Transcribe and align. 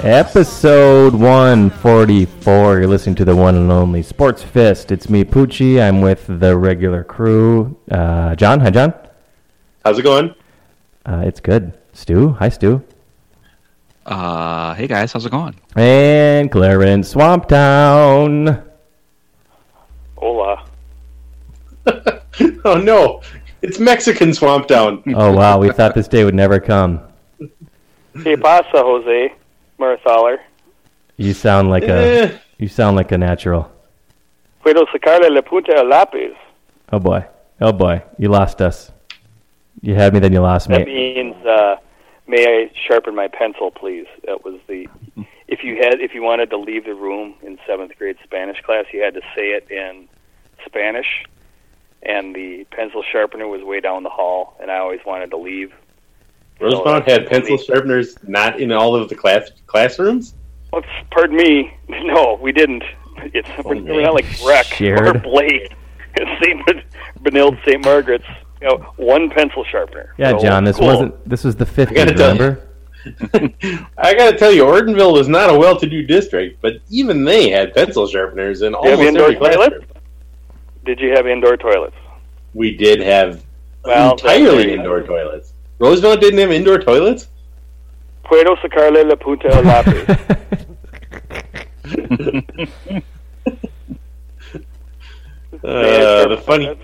Episode 0.00 1.14
144. 1.14 2.78
You're 2.78 2.86
listening 2.86 3.14
to 3.16 3.24
the 3.24 3.34
one 3.34 3.56
and 3.56 3.72
only 3.72 4.02
Sports 4.02 4.42
Fist. 4.42 4.92
It's 4.92 5.08
me, 5.08 5.24
Poochie. 5.24 5.80
I'm 5.80 6.02
with 6.02 6.26
the 6.28 6.56
regular 6.56 7.02
crew. 7.02 7.76
Uh, 7.90 8.36
John. 8.36 8.60
Hi, 8.60 8.70
John. 8.70 8.92
How's 9.84 9.98
it 9.98 10.02
going? 10.02 10.34
Uh, 11.06 11.22
it's 11.24 11.40
good. 11.40 11.72
Stu. 11.94 12.28
Hi, 12.32 12.50
Stu. 12.50 12.84
Uh, 14.04 14.74
hey 14.74 14.86
guys, 14.86 15.12
how's 15.12 15.24
it 15.26 15.30
going? 15.30 15.56
And 15.74 16.52
Clarence 16.52 17.14
Swamptown. 17.14 18.62
Hola. 20.16 20.64
oh 22.64 22.76
no, 22.76 23.22
it's 23.62 23.78
Mexican 23.80 24.34
Swamp 24.34 24.68
Town. 24.68 25.02
Oh, 25.14 25.32
wow. 25.32 25.58
We 25.58 25.70
thought 25.70 25.94
this 25.94 26.06
day 26.06 26.22
would 26.22 26.34
never 26.34 26.60
come. 26.60 27.00
¿Qué 28.14 28.40
pasa, 28.40 28.82
Jose 28.82 29.34
Marathaler? 29.78 30.38
You 31.16 31.32
sound 31.34 31.70
like 31.70 31.84
Eh. 31.84 32.24
a 32.28 32.40
you 32.58 32.68
sound 32.68 32.96
like 32.96 33.12
a 33.12 33.18
natural. 33.18 33.70
Puedo 34.64 34.86
sacarle 34.92 35.30
la 35.30 35.42
punta 35.42 35.76
al 35.76 35.86
lápiz. 35.86 36.34
Oh 36.92 36.98
boy. 36.98 37.24
Oh 37.60 37.72
boy. 37.72 38.02
You 38.18 38.28
lost 38.28 38.60
us. 38.60 38.92
You 39.82 39.94
had 39.94 40.12
me, 40.14 40.20
then 40.20 40.32
you 40.32 40.40
lost 40.40 40.68
me. 40.68 40.78
That 40.78 40.86
means, 40.86 41.36
uh, 41.46 41.76
may 42.26 42.44
I 42.46 42.70
sharpen 42.86 43.14
my 43.14 43.28
pencil, 43.28 43.70
please? 43.70 44.06
That 44.26 44.44
was 44.44 44.58
the. 44.66 44.88
If 45.48 45.62
you 45.62 45.76
had, 45.76 46.00
if 46.00 46.12
you 46.14 46.22
wanted 46.22 46.50
to 46.50 46.56
leave 46.58 46.84
the 46.86 46.94
room 46.94 47.34
in 47.42 47.58
seventh 47.66 47.96
grade 47.98 48.16
Spanish 48.24 48.60
class, 48.62 48.86
you 48.92 49.02
had 49.02 49.14
to 49.14 49.20
say 49.34 49.50
it 49.52 49.70
in 49.70 50.08
Spanish, 50.64 51.24
and 52.02 52.34
the 52.34 52.64
pencil 52.72 53.02
sharpener 53.12 53.46
was 53.46 53.62
way 53.62 53.80
down 53.80 54.02
the 54.02 54.10
hall, 54.10 54.56
and 54.60 54.70
I 54.70 54.78
always 54.78 55.00
wanted 55.06 55.30
to 55.30 55.36
leave. 55.36 55.72
Rosemount 56.60 57.08
had 57.08 57.26
pencil 57.28 57.56
sharpeners 57.58 58.16
not 58.26 58.60
in 58.60 58.72
all 58.72 58.94
of 58.94 59.08
the 59.08 59.14
class 59.14 59.50
classrooms. 59.66 60.34
Let's, 60.72 60.86
pardon 61.10 61.36
me. 61.36 61.72
No, 61.88 62.38
we 62.40 62.52
didn't. 62.52 62.82
It's 63.34 63.48
we're, 63.64 63.76
we're 63.76 64.02
not 64.02 64.14
like 64.14 64.26
Breck 64.42 64.66
or 64.72 64.74
Shared. 64.74 65.22
Blake, 65.22 65.72
Saint 66.42 66.66
Benilde, 67.22 67.62
Saint 67.64 67.84
Margaret's. 67.84 68.24
You 68.60 68.68
know, 68.68 68.76
one 68.96 69.28
pencil 69.30 69.64
sharpener. 69.64 70.14
Yeah, 70.18 70.30
So, 70.32 70.38
John. 70.38 70.64
This 70.64 70.78
cool. 70.78 70.86
wasn't. 70.86 71.28
This 71.28 71.44
was 71.44 71.56
the 71.56 71.64
gotta 71.64 72.12
50s. 72.12 72.18
Remember? 72.18 72.68
I 73.98 74.14
got 74.14 74.32
to 74.32 74.36
tell 74.38 74.50
you, 74.52 74.64
Ortonville 74.64 75.12
was 75.12 75.28
not 75.28 75.48
a 75.54 75.56
well-to-do 75.58 76.04
district, 76.06 76.60
but 76.60 76.74
even 76.90 77.24
they 77.24 77.50
had 77.50 77.72
pencil 77.74 78.06
sharpeners 78.06 78.62
in 78.62 78.72
Do 78.72 78.78
you 78.82 78.90
have 78.90 78.98
almost 78.98 79.08
indoor 79.08 79.24
every 79.26 79.36
classroom. 79.36 79.70
toilets? 79.70 79.86
Did 80.84 81.00
you 81.00 81.10
have 81.12 81.26
indoor 81.26 81.56
toilets? 81.56 81.96
We 82.54 82.76
did 82.76 83.00
have 83.00 83.44
Well, 83.84 84.12
entirely 84.12 84.72
indoor 84.72 85.02
toilets. 85.02 85.52
Rosemount 85.78 86.20
didn't 86.20 86.38
have 86.38 86.50
indoor 86.50 86.78
toilets. 86.78 87.28
Puedo 88.24 88.56
sacarle 88.56 89.04
la 89.04 89.16
punta 89.16 89.48
al 89.48 89.62
lápiz. 89.62 90.06
Uh, 95.64 96.28
the 96.28 96.36
funny 96.36 96.78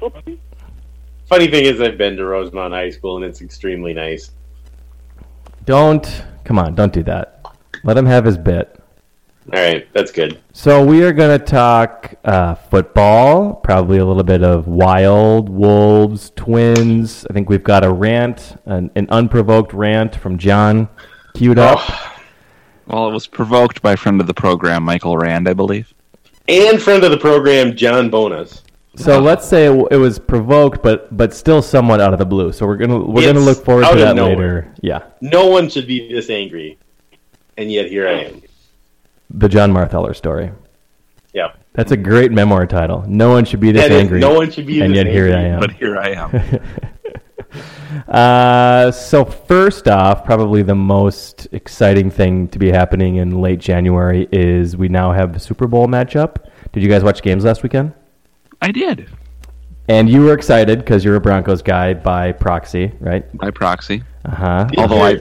funny 1.26 1.46
thing 1.46 1.64
is, 1.66 1.80
I've 1.80 1.96
been 1.96 2.16
to 2.16 2.24
Rosemount 2.24 2.72
High 2.72 2.90
School, 2.90 3.16
and 3.16 3.24
it's 3.24 3.40
extremely 3.40 3.94
nice. 3.94 4.32
don't. 5.64 6.24
Come 6.44 6.58
on. 6.58 6.74
Don't 6.74 6.92
do 6.92 7.04
that. 7.04 7.44
Let 7.84 7.96
him 7.96 8.06
have 8.06 8.24
his 8.24 8.36
bit. 8.36 8.81
All 9.52 9.60
right, 9.60 9.86
that's 9.92 10.10
good. 10.10 10.40
So 10.54 10.82
we 10.82 11.02
are 11.04 11.12
going 11.12 11.38
to 11.38 11.44
talk 11.44 12.14
uh, 12.24 12.54
football, 12.54 13.52
probably 13.52 13.98
a 13.98 14.04
little 14.04 14.22
bit 14.22 14.42
of 14.42 14.66
Wild, 14.66 15.50
Wolves, 15.50 16.32
Twins. 16.36 17.26
I 17.28 17.34
think 17.34 17.50
we've 17.50 17.62
got 17.62 17.84
a 17.84 17.92
rant, 17.92 18.56
an, 18.64 18.90
an 18.96 19.08
unprovoked 19.10 19.74
rant 19.74 20.16
from 20.16 20.38
John 20.38 20.88
queued 21.34 21.58
up. 21.58 21.80
Well, 22.86 23.10
it 23.10 23.12
was 23.12 23.26
provoked 23.26 23.82
by 23.82 23.92
a 23.92 23.96
friend 23.96 24.22
of 24.22 24.26
the 24.26 24.32
program, 24.32 24.84
Michael 24.84 25.18
Rand, 25.18 25.46
I 25.46 25.52
believe. 25.52 25.92
And 26.48 26.80
friend 26.80 27.04
of 27.04 27.10
the 27.10 27.18
program, 27.18 27.76
John 27.76 28.08
Bonus. 28.08 28.62
So 28.96 29.20
let's 29.20 29.46
say 29.46 29.66
it, 29.66 29.88
it 29.90 29.96
was 29.96 30.18
provoked, 30.18 30.82
but 30.82 31.14
but 31.16 31.32
still 31.32 31.62
somewhat 31.62 32.00
out 32.00 32.12
of 32.12 32.18
the 32.18 32.26
blue. 32.26 32.52
So 32.52 32.66
we're 32.66 32.76
gonna 32.76 32.98
we're 32.98 33.24
gonna 33.24 33.44
look 33.44 33.64
forward 33.64 33.86
to 33.88 33.96
that 33.96 34.16
later. 34.16 34.74
Yeah, 34.82 35.04
No 35.22 35.46
one 35.46 35.70
should 35.70 35.86
be 35.86 36.12
this 36.12 36.28
angry, 36.28 36.78
and 37.56 37.72
yet 37.72 37.86
here 37.86 38.06
I 38.06 38.24
am. 38.24 38.42
The 39.32 39.48
John 39.48 39.72
Martheller 39.72 40.14
story. 40.14 40.50
Yeah, 41.34 41.52
That's 41.72 41.92
a 41.92 41.96
great 41.96 42.30
memoir 42.30 42.66
title. 42.66 43.04
No 43.08 43.30
one 43.30 43.44
should 43.46 43.60
be 43.60 43.72
this 43.72 43.82
That 43.82 43.90
is- 43.92 44.00
angry. 44.02 44.20
no 44.20 44.34
one 44.34 44.50
should 44.50 44.66
be 44.66 44.80
and 44.82 44.92
this 44.92 45.04
yet 45.04 45.06
here 45.06 45.24
angry, 45.34 45.50
I 45.50 45.54
am. 45.54 45.60
But 45.60 45.72
here 45.72 45.98
I 45.98 46.08
am. 46.10 46.60
Uh, 48.08 48.90
so 48.90 49.24
first 49.24 49.86
off, 49.86 50.24
probably 50.24 50.62
the 50.62 50.74
most 50.74 51.46
exciting 51.52 52.10
thing 52.10 52.48
to 52.48 52.58
be 52.58 52.70
happening 52.70 53.16
in 53.16 53.42
late 53.42 53.58
January 53.60 54.26
is 54.32 54.74
we 54.76 54.88
now 54.88 55.12
have 55.12 55.34
the 55.34 55.38
Super 55.38 55.66
Bowl 55.66 55.86
matchup. 55.86 56.36
Did 56.72 56.82
you 56.82 56.88
guys 56.88 57.04
watch 57.04 57.20
games 57.22 57.44
last 57.44 57.62
weekend? 57.62 57.92
I 58.62 58.70
did 58.72 59.08
And 59.88 60.08
you 60.08 60.22
were 60.22 60.32
excited 60.32 60.78
because 60.78 61.04
you're 61.04 61.16
a 61.16 61.20
Broncos 61.20 61.60
guy 61.62 61.92
by 61.92 62.32
proxy, 62.32 62.92
right? 63.00 63.30
by 63.36 63.50
proxy. 63.50 64.02
Uh 64.24 64.30
huh. 64.34 64.68
Although 64.78 65.02
I, 65.02 65.18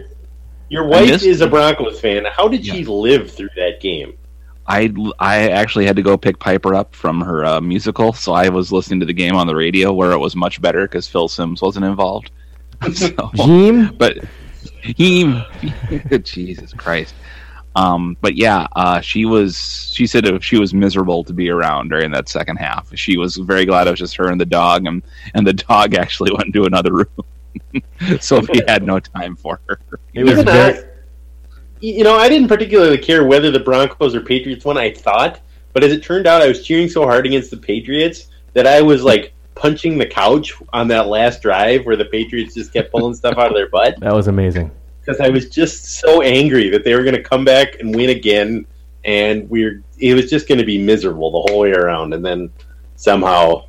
your 0.71 0.85
wife 0.85 1.09
missed- 1.09 1.25
is 1.25 1.41
a 1.41 1.47
Broncos 1.47 1.99
fan. 1.99 2.25
How 2.25 2.47
did 2.47 2.65
she 2.65 2.85
live 2.85 3.29
through 3.29 3.49
that 3.57 3.81
game? 3.81 4.17
I, 4.67 4.93
I 5.19 5.49
actually 5.49 5.85
had 5.85 5.97
to 5.97 6.01
go 6.01 6.17
pick 6.17 6.39
Piper 6.39 6.73
up 6.73 6.95
from 6.95 7.19
her 7.19 7.43
uh, 7.43 7.59
musical, 7.59 8.13
so 8.13 8.31
I 8.31 8.47
was 8.47 8.71
listening 8.71 9.01
to 9.01 9.05
the 9.05 9.13
game 9.13 9.35
on 9.35 9.47
the 9.47 9.55
radio 9.55 9.91
where 9.91 10.11
it 10.11 10.17
was 10.17 10.33
much 10.33 10.61
better 10.61 10.83
because 10.83 11.09
Phil 11.09 11.27
Simms 11.27 11.61
wasn't 11.61 11.85
involved. 11.85 12.31
so, 12.93 13.11
but 13.97 14.19
he, 14.81 15.43
Jesus 16.23 16.72
Christ. 16.73 17.16
Um, 17.75 18.16
but 18.22 18.35
yeah, 18.35 18.67
uh, 18.75 19.01
she 19.01 19.25
was. 19.25 19.91
She 19.93 20.07
said 20.07 20.41
she 20.43 20.57
was 20.57 20.73
miserable 20.73 21.23
to 21.25 21.34
be 21.34 21.49
around 21.49 21.90
during 21.90 22.11
that 22.11 22.29
second 22.29 22.57
half. 22.57 22.96
She 22.96 23.17
was 23.17 23.37
very 23.37 23.66
glad 23.66 23.87
it 23.87 23.91
was 23.91 23.99
just 23.99 24.16
her 24.17 24.29
and 24.29 24.40
the 24.40 24.46
dog, 24.46 24.85
and 24.85 25.03
and 25.34 25.46
the 25.46 25.53
dog 25.53 25.93
actually 25.96 26.31
went 26.31 26.47
into 26.47 26.63
another 26.63 26.93
room, 26.93 27.25
so 28.19 28.41
he 28.41 28.61
had 28.67 28.83
no 28.83 28.99
time 28.99 29.35
for 29.35 29.59
her. 29.67 29.79
it 30.13 30.23
was 30.23 30.33
Even 30.33 30.45
very, 30.45 30.77
I- 30.79 30.83
you 31.79 32.03
know, 32.03 32.15
I 32.15 32.29
didn't 32.29 32.47
particularly 32.47 32.97
care 32.99 33.25
whether 33.25 33.49
the 33.49 33.59
Broncos 33.59 34.13
or 34.13 34.21
Patriots 34.21 34.63
won. 34.65 34.77
I 34.77 34.91
thought, 34.93 35.39
but 35.73 35.83
as 35.83 35.91
it 35.91 36.03
turned 36.03 36.27
out, 36.27 36.41
I 36.41 36.47
was 36.47 36.63
cheering 36.63 36.87
so 36.87 37.03
hard 37.05 37.25
against 37.25 37.49
the 37.49 37.57
Patriots 37.57 38.27
that 38.53 38.67
I 38.67 38.81
was 38.81 39.03
like 39.03 39.33
punching 39.55 39.97
the 39.97 40.05
couch 40.05 40.53
on 40.73 40.87
that 40.89 41.07
last 41.07 41.41
drive 41.41 41.85
where 41.85 41.95
the 41.95 42.05
Patriots 42.05 42.53
just 42.55 42.71
kept 42.71 42.91
pulling 42.91 43.13
stuff 43.15 43.37
out 43.37 43.47
of 43.47 43.53
their 43.53 43.67
butt 43.69 43.99
that 43.99 44.13
was 44.13 44.27
amazing. 44.27 44.71
because 44.99 45.19
I 45.19 45.29
was 45.29 45.49
just 45.49 45.99
so 45.99 46.21
angry 46.21 46.69
that 46.69 46.83
they 46.83 46.93
were 46.95 47.03
going 47.03 47.15
to 47.15 47.23
come 47.23 47.43
back 47.45 47.79
and 47.79 47.95
win 47.95 48.09
again, 48.11 48.65
and 49.05 49.49
we're 49.49 49.81
it 49.97 50.13
was 50.13 50.29
just 50.29 50.47
going 50.47 50.59
to 50.59 50.65
be 50.65 50.77
miserable 50.77 51.31
the 51.31 51.51
whole 51.51 51.61
way 51.61 51.71
around, 51.71 52.13
and 52.13 52.23
then 52.23 52.51
somehow 52.95 53.65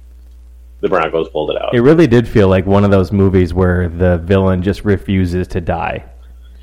the 0.83 0.89
Broncos 0.89 1.29
pulled 1.31 1.51
it 1.51 1.63
out. 1.63 1.75
It 1.75 1.81
really 1.81 2.07
did 2.07 2.29
feel 2.29 2.49
like 2.49 2.67
one 2.67 2.85
of 2.85 2.91
those 2.91 3.13
movies 3.13 3.55
where 3.55 3.89
the 3.89 4.19
villain 4.19 4.63
just 4.63 4.85
refuses 4.85 5.47
to 5.49 5.61
die. 5.61 6.05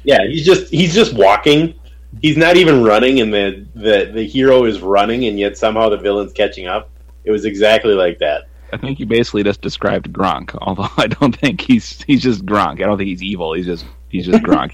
Yeah, 0.04 0.20
he's 0.28 0.46
just 0.46 0.72
he's 0.72 0.94
just 0.94 1.14
walking. 1.14 1.74
He's 2.22 2.38
not 2.38 2.58
even 2.58 2.84
running, 2.84 3.22
and 3.22 3.34
the, 3.34 3.66
the 3.76 4.12
the 4.14 4.24
hero 4.28 4.66
is 4.66 4.82
running, 4.82 5.26
and 5.26 5.40
yet 5.40 5.58
somehow 5.58 5.90
the 5.90 5.98
villain's 5.98 6.34
catching 6.34 6.68
up. 6.68 6.90
It 7.24 7.32
was 7.32 7.46
exactly 7.46 7.94
like 7.94 8.20
that. 8.20 8.44
I 8.72 8.78
think 8.78 9.00
you 9.00 9.06
basically 9.06 9.44
just 9.44 9.62
described 9.62 10.12
Gronk. 10.12 10.56
Although 10.62 10.90
I 10.98 11.08
don't 11.08 11.36
think 11.36 11.62
he's 11.62 12.02
he's 12.04 12.22
just 12.22 12.46
Gronk. 12.46 12.82
I 12.82 12.86
don't 12.88 12.98
think 12.98 13.08
he's 13.08 13.24
evil. 13.24 13.54
He's 13.54 13.66
just 13.66 13.86
he's 14.10 14.26
just 14.26 14.44
Gronk. 14.44 14.74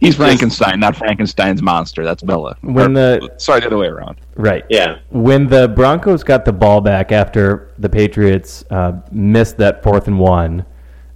he's 0.00 0.16
Frankenstein, 0.16 0.78
not 0.80 0.96
Frankenstein's 0.96 1.62
monster. 1.62 2.04
That's 2.04 2.22
Bella. 2.22 2.56
When 2.62 2.92
the- 2.94 3.32
sorry, 3.38 3.60
the 3.60 3.66
other 3.66 3.78
way 3.78 3.86
around. 3.86 4.20
Right. 4.36 4.64
Yeah. 4.68 4.98
When 5.10 5.46
the 5.48 5.68
Broncos 5.68 6.22
got 6.22 6.44
the 6.44 6.52
ball 6.52 6.80
back 6.80 7.12
after 7.12 7.70
the 7.78 7.88
Patriots 7.88 8.64
uh, 8.70 8.92
missed 9.10 9.56
that 9.58 9.82
fourth 9.82 10.06
and 10.08 10.18
one 10.18 10.64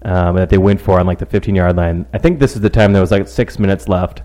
um, 0.02 0.36
that 0.36 0.48
they 0.50 0.58
went 0.58 0.80
for 0.80 0.98
on 1.00 1.06
like 1.06 1.18
the 1.18 1.26
15 1.26 1.54
yard 1.54 1.76
line, 1.76 2.06
I 2.12 2.18
think 2.18 2.38
this 2.40 2.54
is 2.54 2.60
the 2.62 2.70
time 2.70 2.92
there 2.92 3.02
was 3.02 3.10
like 3.10 3.26
six 3.28 3.58
minutes 3.58 3.88
left. 3.88 4.22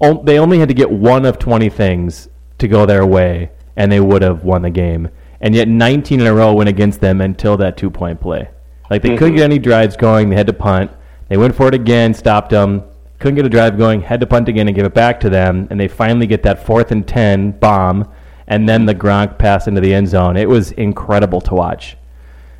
O- 0.00 0.22
they 0.22 0.38
only 0.38 0.58
had 0.58 0.68
to 0.68 0.74
get 0.74 0.90
one 0.90 1.24
of 1.24 1.38
20 1.38 1.68
things 1.70 2.28
to 2.58 2.68
go 2.68 2.84
their 2.86 3.06
way, 3.06 3.50
and 3.76 3.90
they 3.90 4.00
would 4.00 4.22
have 4.22 4.44
won 4.44 4.62
the 4.62 4.70
game. 4.70 5.08
And 5.40 5.54
yet 5.54 5.68
19 5.68 6.20
in 6.20 6.26
a 6.26 6.34
row 6.34 6.52
went 6.54 6.68
against 6.68 7.00
them 7.00 7.20
until 7.20 7.56
that 7.58 7.76
two 7.76 7.90
point 7.90 8.20
play. 8.20 8.48
Like 8.90 9.02
they 9.02 9.16
couldn't 9.16 9.36
get 9.36 9.44
any 9.44 9.58
drives 9.58 9.96
going. 9.96 10.30
They 10.30 10.36
had 10.36 10.46
to 10.46 10.52
punt. 10.52 10.90
They 11.28 11.36
went 11.36 11.54
for 11.54 11.68
it 11.68 11.74
again, 11.74 12.14
stopped 12.14 12.50
them. 12.50 12.84
Couldn't 13.18 13.36
get 13.36 13.46
a 13.46 13.50
drive 13.50 13.78
going. 13.78 14.02
Had 14.02 14.20
to 14.20 14.26
punt 14.26 14.48
again 14.48 14.68
and 14.68 14.76
give 14.76 14.84
it 14.84 14.94
back 14.94 15.20
to 15.20 15.30
them. 15.30 15.66
And 15.70 15.80
they 15.80 15.88
finally 15.88 16.26
get 16.26 16.42
that 16.42 16.64
fourth 16.64 16.92
and 16.92 17.06
ten 17.06 17.52
bomb, 17.52 18.10
and 18.46 18.68
then 18.68 18.86
the 18.86 18.94
Gronk 18.94 19.38
pass 19.38 19.66
into 19.66 19.80
the 19.80 19.92
end 19.92 20.08
zone. 20.08 20.36
It 20.36 20.48
was 20.48 20.72
incredible 20.72 21.40
to 21.42 21.54
watch. 21.54 21.96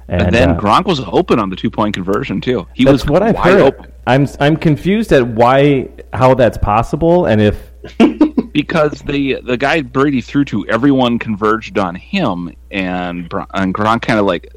And, 0.09 0.33
then 0.33 0.51
uh, 0.51 0.61
Gronk 0.61 0.85
was 0.87 1.01
open 1.01 1.39
on 1.39 1.51
the 1.51 1.57
two 1.57 1.71
point 1.71 1.95
conversion 1.95 2.41
too. 2.41 2.67
He 2.75 2.85
was 2.85 3.07
what 3.07 3.23
I've 3.23 3.37
heard. 3.37 3.61
open 3.61 3.93
I'm 4.07 4.29
I'm 4.39 4.57
confused 4.57 5.13
at 5.13 5.27
why 5.27 5.89
how 6.13 6.35
that's 6.35 6.59
possible 6.59 7.27
and 7.27 7.41
if 7.41 7.73
because 8.53 9.03
the 9.03 9.41
the 9.43 9.57
guy 9.57 9.83
Brady 9.83 10.21
threw 10.21 10.45
to 10.47 10.67
everyone 10.69 11.19
converged 11.19 11.79
on 11.79 11.95
him, 11.95 12.55
and 12.71 13.33
and 13.55 13.75
Gronk 13.75 14.03
kind 14.03 14.19
of 14.19 14.27
like 14.27 14.55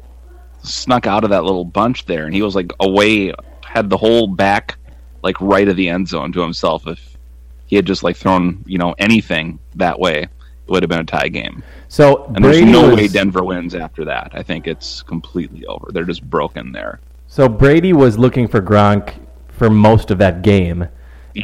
snuck 0.62 1.06
out 1.06 1.24
of 1.24 1.30
that 1.30 1.44
little 1.44 1.64
bunch 1.64 2.06
there, 2.06 2.26
and 2.26 2.34
he 2.34 2.42
was 2.42 2.54
like 2.54 2.72
away, 2.80 3.34
had 3.70 3.88
the 3.88 3.96
whole 3.96 4.26
back 4.26 4.76
like 5.22 5.40
right 5.40 5.68
of 5.68 5.76
the 5.76 5.88
end 5.88 6.08
zone 6.08 6.32
to 6.32 6.40
himself. 6.40 6.86
If 6.86 7.16
he 7.66 7.76
had 7.76 7.86
just 7.86 8.02
like 8.02 8.16
thrown 8.16 8.64
you 8.66 8.78
know 8.78 8.94
anything 8.98 9.60
that 9.76 9.98
way, 9.98 10.22
it 10.22 10.30
would 10.66 10.82
have 10.82 10.90
been 10.90 11.00
a 11.00 11.04
tie 11.04 11.28
game. 11.28 11.62
so 11.88 12.24
And 12.34 12.42
Brady 12.42 12.60
there's 12.62 12.72
no 12.72 12.88
was, 12.88 12.96
way 12.96 13.08
Denver 13.08 13.44
wins 13.44 13.74
after 13.74 14.04
that. 14.06 14.32
I 14.34 14.42
think 14.42 14.66
it's 14.66 15.02
completely 15.02 15.64
over. 15.66 15.90
They're 15.92 16.04
just 16.04 16.28
broken 16.28 16.72
there. 16.72 16.98
So 17.28 17.48
Brady 17.48 17.92
was 17.92 18.18
looking 18.18 18.48
for 18.48 18.60
Gronk 18.60 19.14
for 19.48 19.70
most 19.70 20.10
of 20.10 20.18
that 20.18 20.42
game, 20.42 20.88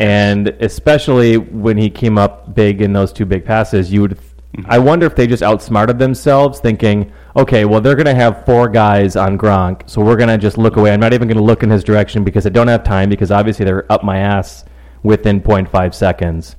and 0.01 0.49
especially 0.49 1.37
when 1.37 1.79
he 1.79 1.89
came 1.91 2.19
up 2.19 2.57
big 2.57 2.83
in 2.83 2.93
those 2.93 3.13
two 3.13 3.25
big 3.25 3.45
passes, 3.45 3.93
you 3.93 4.03
would. 4.03 4.19
Mm-hmm. 4.55 4.71
I 4.71 4.79
wonder 4.79 5.07
if 5.07 5.15
they 5.15 5.27
just 5.27 5.43
outsmarted 5.43 5.99
themselves, 5.99 6.61
thinking, 6.61 7.13
"Okay, 7.35 7.65
well 7.65 7.81
they're 7.81 7.97
going 7.97 8.07
to 8.07 8.15
have 8.15 8.45
four 8.47 8.69
guys 8.69 9.17
on 9.17 9.37
Gronk, 9.37 9.89
so 9.89 10.01
we're 10.01 10.17
going 10.17 10.29
to 10.29 10.39
just 10.39 10.57
look 10.57 10.77
away. 10.77 10.93
I'm 10.93 11.01
not 11.01 11.13
even 11.13 11.29
going 11.29 11.37
to 11.37 11.43
look 11.43 11.63
in 11.63 11.71
his 11.71 11.85
direction 11.85 12.25
because 12.25 12.47
I 12.47 12.51
don't 12.51 12.69
have 12.69 12.85
time 12.85 13.11
because 13.11 13.31
obviously 13.31 13.65
they're 13.65 13.91
up 13.93 14.03
my 14.05 14.19
ass 14.19 14.65
within 15.03 15.41
0.5 15.41 15.95
seconds." 15.95 16.57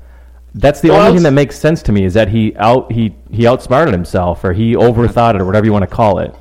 That's 0.54 0.82
the 0.82 0.90
Well, 0.90 1.02
only 1.02 1.14
thing 1.14 1.24
that 1.24 1.34
makes 1.34 1.58
sense 1.58 1.84
to 1.84 1.92
me 1.92 2.04
is 2.04 2.14
that 2.16 2.30
he 2.30 2.56
out 2.58 2.92
he 2.92 3.16
he 3.32 3.46
outsmarted 3.48 3.94
himself 3.94 4.44
or 4.44 4.54
he 4.54 4.76
overthought 4.76 5.36
it 5.36 5.42
or 5.42 5.46
whatever 5.46 5.66
you 5.66 5.74
want 5.74 5.84
to 5.84 5.96
call 5.96 6.20
it. 6.20 6.34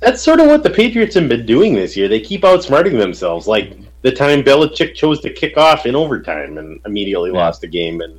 That's 0.00 0.22
sort 0.22 0.40
of 0.40 0.46
what 0.46 0.62
the 0.62 0.70
Patriots 0.70 1.14
have 1.14 1.28
been 1.28 1.44
doing 1.44 1.74
this 1.74 1.94
year. 1.94 2.08
They 2.08 2.20
keep 2.20 2.40
outsmarting 2.42 2.98
themselves. 2.98 3.46
Like 3.46 3.76
the 4.00 4.12
time 4.12 4.42
Belichick 4.42 4.94
chose 4.94 5.20
to 5.20 5.30
kick 5.30 5.58
off 5.58 5.84
in 5.84 5.94
overtime 5.94 6.56
and 6.56 6.80
immediately 6.86 7.30
lost 7.30 7.60
the 7.60 7.66
game. 7.66 8.00
And 8.00 8.18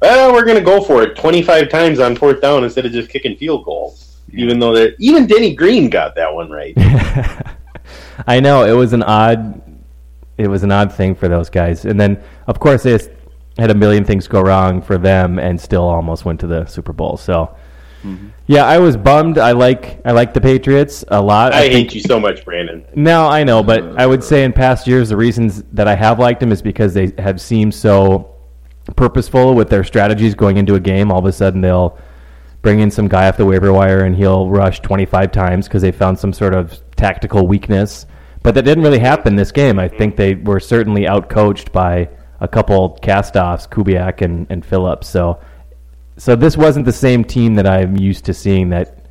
well, 0.00 0.32
we're 0.32 0.44
going 0.44 0.58
to 0.58 0.64
go 0.64 0.80
for 0.82 1.02
it 1.02 1.16
25 1.16 1.68
times 1.68 1.98
on 1.98 2.14
fourth 2.16 2.40
down 2.40 2.64
instead 2.64 2.86
of 2.86 2.92
just 2.92 3.10
kicking 3.10 3.36
field 3.36 3.64
goals. 3.64 4.18
Even 4.32 4.58
though 4.58 4.74
that 4.74 4.94
even 4.98 5.26
Denny 5.26 5.54
Green 5.54 5.88
got 5.88 6.14
that 6.14 6.32
one 6.32 6.50
right. 6.50 6.74
I 8.26 8.40
know 8.40 8.64
it 8.64 8.76
was 8.76 8.92
an 8.92 9.02
odd, 9.02 9.62
it 10.36 10.48
was 10.48 10.62
an 10.62 10.70
odd 10.70 10.92
thing 10.92 11.14
for 11.14 11.28
those 11.28 11.48
guys, 11.48 11.86
and 11.86 11.98
then 11.98 12.22
of 12.46 12.60
course 12.60 12.82
they 12.82 12.98
had 13.58 13.70
a 13.70 13.74
million 13.74 14.04
things 14.04 14.28
go 14.28 14.42
wrong 14.42 14.82
for 14.82 14.98
them, 14.98 15.38
and 15.38 15.58
still 15.58 15.82
almost 15.82 16.26
went 16.26 16.40
to 16.40 16.46
the 16.46 16.66
Super 16.66 16.92
Bowl. 16.92 17.16
So, 17.16 17.56
mm-hmm. 18.02 18.28
yeah, 18.46 18.66
I 18.66 18.78
was 18.78 18.98
bummed. 18.98 19.38
I 19.38 19.52
like 19.52 20.00
I 20.04 20.12
like 20.12 20.34
the 20.34 20.42
Patriots 20.42 21.04
a 21.08 21.22
lot. 21.22 21.54
I, 21.54 21.62
think 21.62 21.72
hate 21.72 21.94
you 21.94 22.02
so 22.02 22.20
much, 22.20 22.44
Brandon. 22.44 22.84
no, 22.94 23.26
I 23.26 23.44
know, 23.44 23.62
but 23.62 23.98
I 23.98 24.06
would 24.06 24.22
say 24.22 24.44
in 24.44 24.52
past 24.52 24.86
years 24.86 25.08
the 25.08 25.16
reasons 25.16 25.62
that 25.72 25.88
I 25.88 25.94
have 25.94 26.18
liked 26.18 26.40
them 26.40 26.52
is 26.52 26.60
because 26.60 26.92
they 26.92 27.14
have 27.16 27.40
seemed 27.40 27.74
so 27.74 28.37
purposeful 28.96 29.54
with 29.54 29.68
their 29.68 29.84
strategies 29.84 30.34
going 30.34 30.56
into 30.56 30.74
a 30.74 30.80
game. 30.80 31.10
All 31.10 31.18
of 31.18 31.24
a 31.24 31.32
sudden 31.32 31.60
they'll 31.60 31.98
bring 32.62 32.80
in 32.80 32.90
some 32.90 33.08
guy 33.08 33.28
off 33.28 33.36
the 33.36 33.46
waiver 33.46 33.72
wire 33.72 34.04
and 34.04 34.16
he'll 34.16 34.48
rush 34.48 34.80
25 34.80 35.30
times 35.32 35.68
because 35.68 35.82
they 35.82 35.92
found 35.92 36.18
some 36.18 36.32
sort 36.32 36.54
of 36.54 36.80
tactical 36.96 37.46
weakness. 37.46 38.06
But 38.42 38.54
that 38.54 38.62
didn't 38.62 38.84
really 38.84 38.98
happen 38.98 39.36
this 39.36 39.52
game. 39.52 39.78
I 39.78 39.88
think 39.88 40.16
they 40.16 40.34
were 40.34 40.60
certainly 40.60 41.02
outcoached 41.02 41.72
by 41.72 42.08
a 42.40 42.48
couple 42.48 42.90
cast-offs, 43.02 43.66
Kubiak 43.66 44.22
and, 44.22 44.46
and 44.48 44.64
Phillips. 44.64 45.08
So, 45.08 45.40
so 46.16 46.36
this 46.36 46.56
wasn't 46.56 46.84
the 46.84 46.92
same 46.92 47.24
team 47.24 47.54
that 47.56 47.66
I'm 47.66 47.96
used 47.96 48.24
to 48.26 48.34
seeing 48.34 48.70
that 48.70 49.06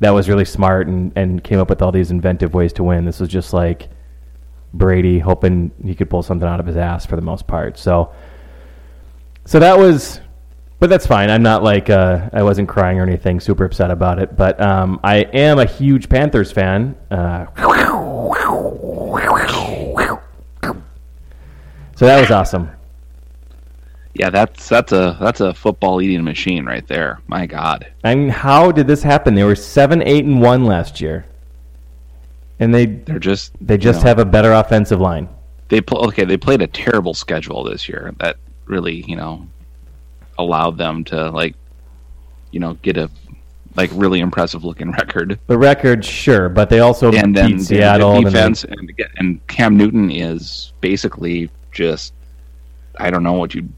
that 0.00 0.10
was 0.10 0.28
really 0.28 0.44
smart 0.44 0.86
and, 0.86 1.12
and 1.16 1.42
came 1.42 1.58
up 1.58 1.70
with 1.70 1.82
all 1.82 1.92
these 1.92 2.10
inventive 2.10 2.54
ways 2.54 2.72
to 2.74 2.84
win. 2.84 3.04
This 3.04 3.20
was 3.20 3.28
just 3.28 3.52
like 3.52 3.88
Brady 4.72 5.18
hoping 5.18 5.72
he 5.82 5.94
could 5.94 6.10
pull 6.10 6.22
something 6.22 6.48
out 6.48 6.60
of 6.60 6.66
his 6.66 6.76
ass 6.76 7.04
for 7.06 7.16
the 7.16 7.22
most 7.22 7.46
part. 7.46 7.78
So, 7.78 8.12
so 9.48 9.58
that 9.60 9.78
was, 9.78 10.20
but 10.78 10.90
that's 10.90 11.06
fine. 11.06 11.30
I'm 11.30 11.42
not 11.42 11.62
like 11.62 11.88
uh, 11.88 12.28
I 12.34 12.42
wasn't 12.42 12.68
crying 12.68 13.00
or 13.00 13.02
anything, 13.02 13.40
super 13.40 13.64
upset 13.64 13.90
about 13.90 14.18
it. 14.18 14.36
But 14.36 14.60
um, 14.60 15.00
I 15.02 15.20
am 15.20 15.58
a 15.58 15.64
huge 15.64 16.10
Panthers 16.10 16.52
fan. 16.52 16.94
Uh, 17.10 17.46
so 21.96 22.04
that 22.04 22.20
was 22.20 22.30
awesome. 22.30 22.70
Yeah, 24.12 24.28
that's 24.28 24.68
that's 24.68 24.92
a 24.92 25.16
that's 25.18 25.40
a 25.40 25.54
football 25.54 26.02
eating 26.02 26.24
machine 26.24 26.66
right 26.66 26.86
there. 26.86 27.22
My 27.26 27.46
God. 27.46 27.90
I 28.04 28.14
mean, 28.14 28.28
how 28.28 28.70
did 28.70 28.86
this 28.86 29.02
happen? 29.02 29.34
They 29.34 29.44
were 29.44 29.56
seven, 29.56 30.02
eight, 30.02 30.26
and 30.26 30.42
one 30.42 30.66
last 30.66 31.00
year, 31.00 31.24
and 32.60 32.74
they 32.74 32.84
They're 32.84 33.18
just 33.18 33.54
they 33.66 33.78
just 33.78 34.00
you 34.00 34.04
know, 34.04 34.08
have 34.08 34.18
a 34.18 34.26
better 34.26 34.52
offensive 34.52 35.00
line. 35.00 35.30
they 35.70 35.80
pl- 35.80 36.06
okay. 36.08 36.26
They 36.26 36.36
played 36.36 36.60
a 36.60 36.66
terrible 36.66 37.14
schedule 37.14 37.64
this 37.64 37.88
year. 37.88 38.12
That 38.18 38.36
really 38.68 39.04
you 39.06 39.16
know 39.16 39.46
allowed 40.38 40.78
them 40.78 41.04
to 41.04 41.30
like 41.30 41.54
you 42.52 42.60
know 42.60 42.74
get 42.74 42.96
a 42.96 43.10
like 43.76 43.90
really 43.92 44.20
impressive 44.20 44.64
looking 44.64 44.90
record. 45.02 45.38
The 45.46 45.58
record, 45.58 46.04
sure, 46.04 46.48
but 46.48 46.68
they 46.70 46.80
also 46.80 47.12
And 47.12 47.36
then 47.36 47.58
Seattle. 47.60 48.12
the 48.12 48.16
and 48.18 48.26
then- 48.26 48.32
defense 48.32 48.64
and, 48.64 48.92
and 49.18 49.46
Cam 49.46 49.76
Newton 49.76 50.10
is 50.10 50.72
basically 50.80 51.50
just 51.72 52.12
I 52.98 53.10
don't 53.10 53.22
know 53.22 53.34
what 53.34 53.54
you. 53.54 53.68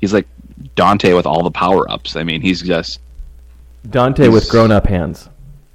He's 0.00 0.12
like 0.12 0.28
Dante 0.76 1.12
with 1.14 1.26
all 1.26 1.42
the 1.42 1.50
power 1.50 1.90
ups. 1.90 2.16
I 2.16 2.22
mean, 2.22 2.40
he's 2.40 2.62
just 2.62 3.00
Dante 3.88 4.28
with 4.28 4.48
grown-up 4.50 4.86
hands. 4.86 5.28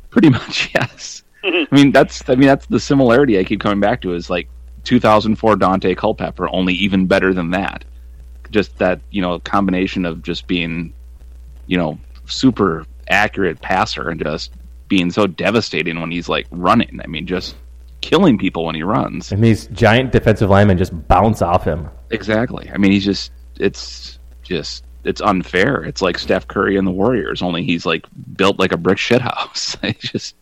Pretty 0.09 0.29
much, 0.29 0.71
yes. 0.75 1.23
I 1.43 1.67
mean, 1.71 1.91
that's 1.91 2.23
I 2.29 2.35
mean 2.35 2.47
that's 2.47 2.65
the 2.67 2.79
similarity 2.79 3.37
I 3.37 3.43
keep 3.43 3.59
coming 3.59 3.79
back 3.79 4.01
to 4.01 4.13
is 4.13 4.29
like 4.29 4.47
2004 4.85 5.57
Dante 5.57 5.93
Culpepper, 5.95 6.47
only 6.49 6.73
even 6.75 7.05
better 7.07 7.33
than 7.33 7.49
that. 7.51 7.83
Just 8.55 8.77
that 8.77 9.01
you 9.11 9.21
know 9.21 9.37
combination 9.39 10.05
of 10.05 10.23
just 10.23 10.47
being, 10.47 10.93
you 11.67 11.77
know, 11.77 11.99
super 12.25 12.85
accurate 13.09 13.59
passer 13.61 14.09
and 14.09 14.23
just 14.23 14.53
being 14.87 15.11
so 15.11 15.27
devastating 15.27 15.99
when 15.99 16.09
he's 16.09 16.29
like 16.29 16.47
running. 16.51 17.01
I 17.03 17.07
mean, 17.07 17.27
just 17.27 17.53
killing 17.99 18.37
people 18.37 18.63
when 18.63 18.75
he 18.75 18.81
runs. 18.81 19.33
And 19.33 19.43
these 19.43 19.67
giant 19.67 20.13
defensive 20.13 20.49
linemen 20.49 20.77
just 20.77 21.07
bounce 21.09 21.41
off 21.41 21.65
him. 21.65 21.89
Exactly. 22.11 22.71
I 22.73 22.77
mean, 22.77 22.93
he's 22.93 23.03
just 23.03 23.33
it's 23.59 24.19
just 24.41 24.85
it's 25.03 25.19
unfair. 25.19 25.83
It's 25.83 26.01
like 26.01 26.17
Steph 26.17 26.47
Curry 26.47 26.77
and 26.77 26.87
the 26.87 26.91
Warriors, 26.91 27.41
only 27.41 27.63
he's 27.63 27.85
like 27.85 28.05
built 28.37 28.57
like 28.57 28.71
a 28.71 28.77
brick 28.77 28.97
shithouse. 28.97 29.75
It's 29.83 30.01
just 30.11 30.35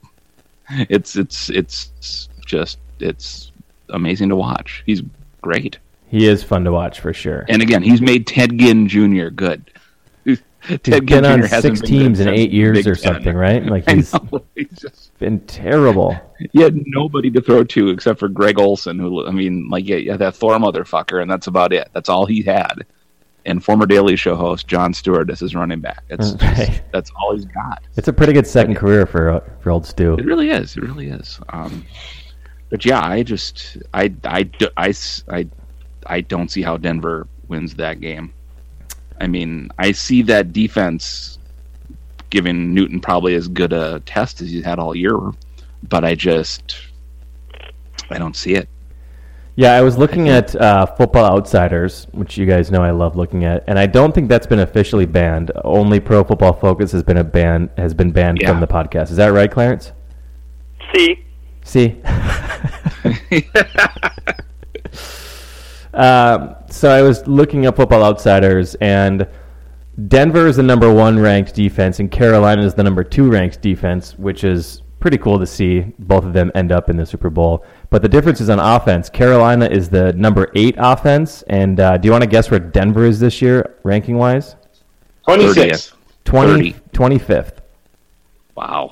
it's 0.70 1.16
it's 1.16 1.50
it's 1.50 2.30
just 2.46 2.78
it's 3.00 3.52
amazing 3.90 4.30
to 4.30 4.36
watch. 4.36 4.84
He's 4.86 5.02
great. 5.42 5.78
He 6.14 6.28
is 6.28 6.44
fun 6.44 6.64
to 6.66 6.72
watch 6.72 7.00
for 7.00 7.12
sure. 7.12 7.44
And 7.50 7.64
again, 7.64 7.82
he's 7.82 8.00
made 8.00 8.28
Ted 8.28 8.56
Ginn 8.60 8.88
Jr. 8.88 9.30
good. 9.30 9.72
He's 10.26 10.42
Ted 10.84 11.08
been 11.08 11.26
on 11.26 11.40
hasn't 11.42 11.80
six 11.80 11.82
teams 11.82 12.20
in 12.20 12.28
eight 12.30 12.52
years 12.52 12.86
or 12.86 12.94
Ten. 12.96 13.16
something, 13.16 13.36
right? 13.36 13.66
Like 13.66 13.90
he's 13.90 14.14
know. 14.14 14.46
He's 14.56 14.70
just 14.80 15.18
been 15.18 15.40
terrible. 15.42 16.16
he 16.54 16.62
had 16.62 16.76
nobody 16.86 17.32
to 17.32 17.42
throw 17.42 17.64
to 17.64 17.90
except 17.90 18.20
for 18.20 18.28
Greg 18.30 18.60
Olsen, 18.60 19.00
who 19.00 19.26
I 19.26 19.32
mean, 19.32 19.68
like 19.70 19.86
yeah, 19.88 19.96
yeah, 19.98 20.16
that 20.18 20.36
Thor 20.36 20.56
motherfucker, 20.60 21.20
and 21.20 21.30
that's 21.32 21.48
about 21.48 21.74
it. 21.74 21.90
That's 21.94 22.08
all 22.10 22.28
he 22.28 22.44
had. 22.44 22.86
And 23.46 23.62
former 23.62 23.86
Daily 23.88 24.16
Show 24.16 24.36
host 24.36 24.68
Jon 24.68 24.94
Stewart 24.94 25.32
as 25.32 25.40
his 25.40 25.56
running 25.56 25.82
back. 25.82 26.04
It's 26.10 26.34
just- 26.34 26.82
that's 26.94 27.12
all 27.20 27.34
he's 27.36 27.46
got. 27.46 27.82
It's 27.98 28.08
a 28.08 28.14
pretty 28.14 28.34
good 28.34 28.48
second 28.48 28.76
career 28.76 29.06
for 29.08 29.32
uh, 29.32 29.40
for 29.62 29.72
old 29.72 29.86
Stu. 29.88 30.14
It 30.14 30.26
really 30.26 30.50
is. 30.52 30.78
It 30.78 30.84
really 30.84 31.08
is. 31.10 31.40
Um, 31.50 31.84
but 32.70 32.86
yeah, 32.86 33.04
I 33.04 33.24
just 33.24 33.80
I 33.94 34.14
I, 34.24 34.48
I, 34.78 34.94
I- 35.28 35.50
I 36.08 36.22
don't 36.22 36.50
see 36.50 36.62
how 36.62 36.78
Denver 36.78 37.28
wins 37.48 37.74
that 37.76 38.00
game. 38.02 38.34
I 39.22 39.28
mean, 39.28 39.70
I 39.78 39.92
see 39.92 40.22
that 40.24 40.54
defense 40.54 41.38
giving 42.30 42.74
Newton 42.74 43.00
probably 43.00 43.36
as 43.36 43.48
good 43.48 43.74
a 43.74 44.00
test 44.02 44.42
as 44.42 44.50
he's 44.50 44.66
had 44.66 44.80
all 44.80 44.96
year, 44.96 45.18
but 45.88 46.04
I 46.04 46.16
just 46.16 46.78
I 48.10 48.18
don't 48.18 48.36
see 48.36 48.56
it. 48.56 48.68
Yeah, 49.56 49.74
I 49.74 49.82
was 49.82 50.00
looking 50.00 50.30
at 50.30 50.56
uh, 50.56 50.88
Football 50.88 51.26
Outsiders, 51.38 52.08
which 52.12 52.38
you 52.40 52.48
guys 52.48 52.72
know 52.72 52.82
I 52.82 52.90
love 52.90 53.16
looking 53.16 53.44
at, 53.46 53.64
and 53.68 53.78
I 53.78 53.86
don't 53.86 54.12
think 54.14 54.28
that's 54.28 54.48
been 54.48 54.60
officially 54.60 55.06
banned. 55.06 55.52
Only 55.64 56.00
Pro 56.00 56.24
Football 56.24 56.54
Focus 56.54 56.92
has 56.92 57.04
been 57.04 57.18
a 57.18 57.24
ban 57.24 57.70
has 57.78 57.94
been 57.94 58.12
banned 58.12 58.40
Yeah. 58.42 58.50
from 58.50 58.62
the 58.62 58.68
podcast. 58.68 59.12
Is 59.12 59.18
that 59.18 59.28
right, 59.28 59.52
Clarence? 59.52 59.92
See, 60.96 61.24
See. 61.64 62.02
um, 65.94 66.56
so 66.70 66.90
I 66.90 67.02
was 67.02 67.26
looking 67.28 67.66
up 67.66 67.76
Football 67.76 68.04
Outsiders, 68.04 68.76
and 68.76 69.28
Denver 70.08 70.48
is 70.48 70.56
the 70.56 70.64
number 70.64 70.92
one 70.94 71.20
ranked 71.20 71.54
defense, 71.54 72.00
and 72.00 72.12
Carolina 72.12 72.64
is 72.64 72.74
the 72.74 72.84
number 72.84 73.04
two 73.04 73.30
ranked 73.30 73.62
defense, 73.62 74.18
which 74.18 74.44
is 74.44 74.82
pretty 75.00 75.18
cool 75.18 75.38
to 75.38 75.46
see 75.46 75.82
both 76.00 76.24
of 76.24 76.34
them 76.34 76.52
end 76.56 76.72
up 76.72 76.90
in 76.90 76.98
the 76.98 77.06
Super 77.06 77.30
Bowl. 77.30 77.66
But 77.90 78.02
the 78.02 78.10
difference 78.10 78.42
is 78.42 78.50
on 78.50 78.60
offense. 78.60 79.10
Carolina 79.10 79.66
is 79.66 79.90
the 79.90 80.14
number 80.14 80.50
eight 80.56 80.76
offense, 80.78 81.44
and 81.44 81.80
uh, 81.80 81.98
do 81.98 82.08
you 82.08 82.12
want 82.12 82.24
to 82.24 82.30
guess 82.30 82.50
where 82.50 82.60
Denver 82.60 83.06
is 83.06 83.20
this 83.20 83.42
year, 83.42 83.76
ranking 83.84 84.18
wise? 84.18 84.56
26. 85.26 85.94
20, 86.26 86.74
25th. 86.94 87.58
Wow. 88.56 88.90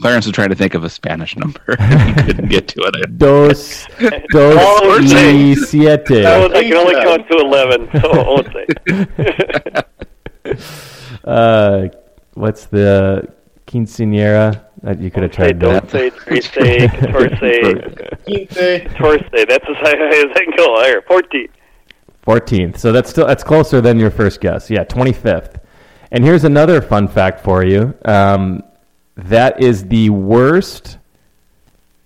Clarence 0.00 0.26
was 0.26 0.34
trying 0.34 0.50
to 0.50 0.54
think 0.54 0.74
of 0.74 0.84
a 0.84 0.88
Spanish 0.90 1.36
number. 1.36 1.60
he 1.80 2.12
couldn't 2.22 2.48
get 2.48 2.68
to 2.68 2.80
it. 2.94 3.18
Dos, 3.18 3.86
dos 4.30 4.56
Oh, 4.60 4.98
y 5.02 5.54
siete. 5.54 6.06
that 6.22 6.38
was, 6.48 6.52
I 6.52 6.62
can 6.62 6.74
only 6.74 6.94
count 6.94 7.28
to 7.28 7.36
eleven, 7.38 7.88
so 8.00 8.10
I 8.10 8.22
won't 8.28 8.48
say. 8.52 8.66
Uh, 11.24 11.88
what's 12.34 12.66
the 12.66 13.28
quinceanera? 13.66 14.64
Uh, 14.86 14.94
you 14.98 15.10
could 15.10 15.22
have 15.22 15.32
tried 15.32 15.58
don't 15.58 15.72
that. 15.72 15.90
say 15.90 16.10
tres 16.10 16.44
say 16.50 16.86
torce 16.86 17.38
Quince. 17.38 18.84
torce. 18.94 19.30
That's 19.48 19.64
as 19.68 19.76
high 19.76 19.96
as 19.96 20.24
I 20.34 20.44
can 20.44 20.52
go. 20.56 20.74
Higher 20.76 21.02
fourteen. 21.02 21.48
14th. 22.26 22.78
So 22.78 22.90
that's 22.90 23.10
still 23.10 23.26
that's 23.26 23.44
closer 23.44 23.80
than 23.82 23.98
your 23.98 24.10
first 24.10 24.40
guess. 24.40 24.70
Yeah, 24.70 24.84
25th. 24.84 25.56
And 26.10 26.24
here's 26.24 26.44
another 26.44 26.80
fun 26.80 27.06
fact 27.06 27.40
for 27.44 27.62
you. 27.64 27.92
Um, 28.06 28.62
that 29.16 29.62
is 29.62 29.84
the 29.88 30.10
worst, 30.10 30.98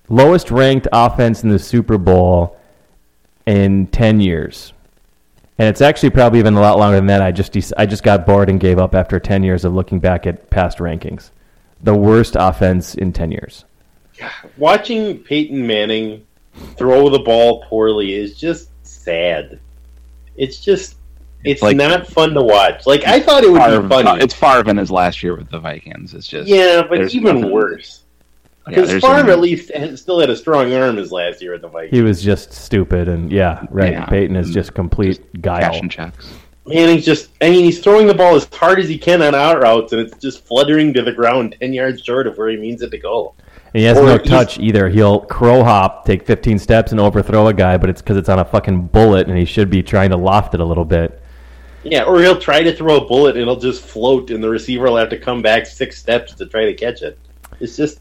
lowest 0.08 0.50
ranked 0.50 0.88
offense 0.92 1.42
in 1.42 1.48
the 1.48 1.58
Super 1.58 1.98
Bowl 1.98 2.58
in 3.46 3.86
10 3.88 4.20
years. 4.20 4.72
And 5.58 5.68
it's 5.68 5.80
actually 5.80 6.10
probably 6.10 6.38
even 6.38 6.54
a 6.54 6.60
lot 6.60 6.78
longer 6.78 6.96
than 6.96 7.06
that. 7.06 7.22
I 7.22 7.32
just 7.32 7.56
I 7.76 7.86
just 7.86 8.04
got 8.04 8.24
bored 8.26 8.48
and 8.48 8.60
gave 8.60 8.78
up 8.78 8.94
after 8.94 9.18
10 9.18 9.42
years 9.42 9.64
of 9.64 9.74
looking 9.74 9.98
back 9.98 10.26
at 10.26 10.50
past 10.50 10.78
rankings. 10.78 11.30
The 11.82 11.94
worst 11.94 12.36
offense 12.38 12.94
in 12.94 13.12
10 13.12 13.32
years. 13.32 13.64
Watching 14.56 15.18
Peyton 15.18 15.66
Manning 15.66 16.24
throw 16.76 17.08
the 17.08 17.20
ball 17.20 17.64
poorly 17.64 18.14
is 18.14 18.38
just 18.38 18.70
sad. 18.86 19.58
It's 20.36 20.60
just, 20.60 20.96
it's 21.44 21.62
like- 21.62 21.76
not 21.76 22.06
fun 22.06 22.34
to 22.34 22.42
watch. 22.42 22.86
Like, 22.86 23.06
I 23.06 23.20
thought 23.20 23.44
it 23.44 23.50
would 23.52 23.60
Favre, 23.62 23.82
be 23.82 23.88
funny. 23.88 24.22
it's 24.22 24.34
Favre 24.34 24.68
in 24.70 24.76
his 24.76 24.90
last 24.90 25.22
year 25.22 25.36
with 25.36 25.50
the 25.50 25.58
Vikings. 25.58 26.14
It's 26.14 26.26
just 26.26 26.48
yeah, 26.48 26.82
but 26.88 27.14
even 27.14 27.36
nothing- 27.40 27.50
worse. 27.52 28.02
Because 28.66 28.90
there's 28.90 29.02
Favre 29.02 29.30
at 29.30 29.40
least 29.40 29.70
still 29.96 30.20
had 30.20 30.28
a 30.28 30.36
strong 30.36 30.74
arm 30.74 30.96
his 30.98 31.10
last 31.10 31.40
year 31.40 31.54
at 31.54 31.62
the 31.62 31.68
Vikings. 31.68 31.90
He 31.96 32.02
was 32.02 32.22
just 32.22 32.52
stupid 32.52 33.08
and 33.08 33.32
yeah, 33.32 33.64
right. 33.70 33.92
Yeah. 33.92 34.04
Peyton 34.04 34.36
is 34.36 34.50
just 34.52 34.74
complete 34.74 35.40
guile. 35.40 35.60
cashing 35.60 35.88
checks. 35.88 36.26
Manning's 36.66 37.06
just, 37.06 37.30
I 37.40 37.48
mean, 37.48 37.64
he's 37.64 37.80
throwing 37.80 38.06
the 38.06 38.12
ball 38.12 38.34
as 38.34 38.46
hard 38.52 38.78
as 38.78 38.90
he 38.90 38.98
can 38.98 39.22
on 39.22 39.34
out 39.34 39.62
routes, 39.62 39.94
and 39.94 40.02
it's 40.02 40.18
just 40.18 40.44
fluttering 40.46 40.92
to 40.92 41.02
the 41.02 41.12
ground 41.12 41.56
10 41.62 41.72
yards 41.72 42.02
short 42.02 42.26
of 42.26 42.36
where 42.36 42.50
he 42.50 42.58
means 42.58 42.82
it 42.82 42.90
to 42.90 42.98
go. 42.98 43.32
And 43.72 43.80
he 43.80 43.84
has 43.84 43.96
Or 43.96 44.04
no 44.04 44.18
touch 44.18 44.58
either. 44.58 44.90
He'll 44.90 45.20
crow 45.20 45.64
hop, 45.64 46.04
take 46.04 46.26
15 46.26 46.58
steps, 46.58 46.90
and 46.92 47.00
overthrow 47.00 47.46
a 47.46 47.54
guy, 47.54 47.78
but 47.78 47.88
it's 47.88 48.02
because 48.02 48.18
it's 48.18 48.28
on 48.28 48.38
a 48.38 48.44
fucking 48.44 48.88
bullet, 48.88 49.28
and 49.28 49.38
he 49.38 49.46
should 49.46 49.70
be 49.70 49.82
trying 49.82 50.10
to 50.10 50.18
loft 50.18 50.52
it 50.52 50.60
a 50.60 50.64
little 50.64 50.84
bit. 50.84 51.22
Yeah, 51.84 52.04
or 52.04 52.20
he'll 52.20 52.40
try 52.40 52.62
to 52.62 52.74
throw 52.74 52.96
a 52.96 53.04
bullet 53.04 53.36
and 53.36 53.42
it'll 53.42 53.56
just 53.56 53.82
float, 53.82 54.30
and 54.30 54.42
the 54.42 54.48
receiver 54.48 54.84
will 54.86 54.96
have 54.96 55.10
to 55.10 55.18
come 55.18 55.42
back 55.42 55.66
six 55.66 55.98
steps 55.98 56.34
to 56.34 56.46
try 56.46 56.64
to 56.64 56.74
catch 56.74 57.02
it. 57.02 57.18
It's 57.60 57.76
just, 57.76 58.00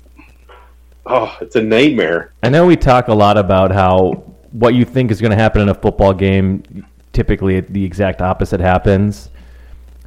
oh, 1.05 1.38
it's 1.41 1.55
a 1.55 1.62
nightmare. 1.62 2.34
I 2.43 2.50
know 2.50 2.65
we 2.65 2.75
talk 2.75 3.07
a 3.07 3.13
lot 3.13 3.38
about 3.38 3.72
how 3.72 4.24
what 4.51 4.74
you 4.74 4.86
think 4.86 5.12
is 5.12 5.22
going 5.22 5.31
to 5.31 5.38
happen 5.38 5.62
in 5.62 5.69
a 5.69 5.74
football 5.74 6.13
game, 6.13 6.86
typically 7.13 7.60
the 7.60 7.84
exact 7.84 8.22
opposite 8.22 8.60
happens. 8.60 9.29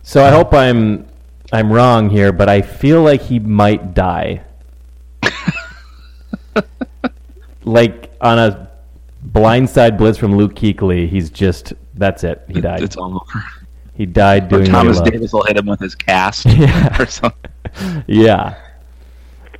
So 0.02 0.24
I 0.24 0.30
hope 0.30 0.52
I'm 0.52 1.06
I'm 1.52 1.72
wrong 1.72 2.10
here, 2.10 2.32
but 2.32 2.48
I 2.48 2.62
feel 2.62 3.02
like 3.02 3.22
he 3.22 3.38
might 3.38 3.94
die. 3.94 4.42
like 7.64 8.10
on 8.20 8.38
a 8.38 8.70
blindside 9.26 9.98
blitz 9.98 10.18
from 10.18 10.36
Luke 10.36 10.54
Kuechly, 10.54 11.08
he's 11.08 11.30
just 11.30 11.72
that's 11.94 12.24
it. 12.24 12.42
He 12.48 12.60
died. 12.60 12.82
It's 12.82 12.96
all 12.96 13.16
over. 13.16 13.44
He 14.00 14.06
died 14.06 14.44
Or 14.44 14.48
doing 14.48 14.60
what 14.60 14.66
he 14.66 14.72
Thomas 14.72 14.96
loved. 14.96 15.10
Davis 15.12 15.32
will 15.34 15.44
hit 15.44 15.58
him 15.58 15.66
with 15.66 15.78
his 15.80 15.94
cast 15.94 16.46
Yeah. 16.46 16.96
or 17.02 17.04
something. 17.04 17.50
Yeah. 18.06 18.54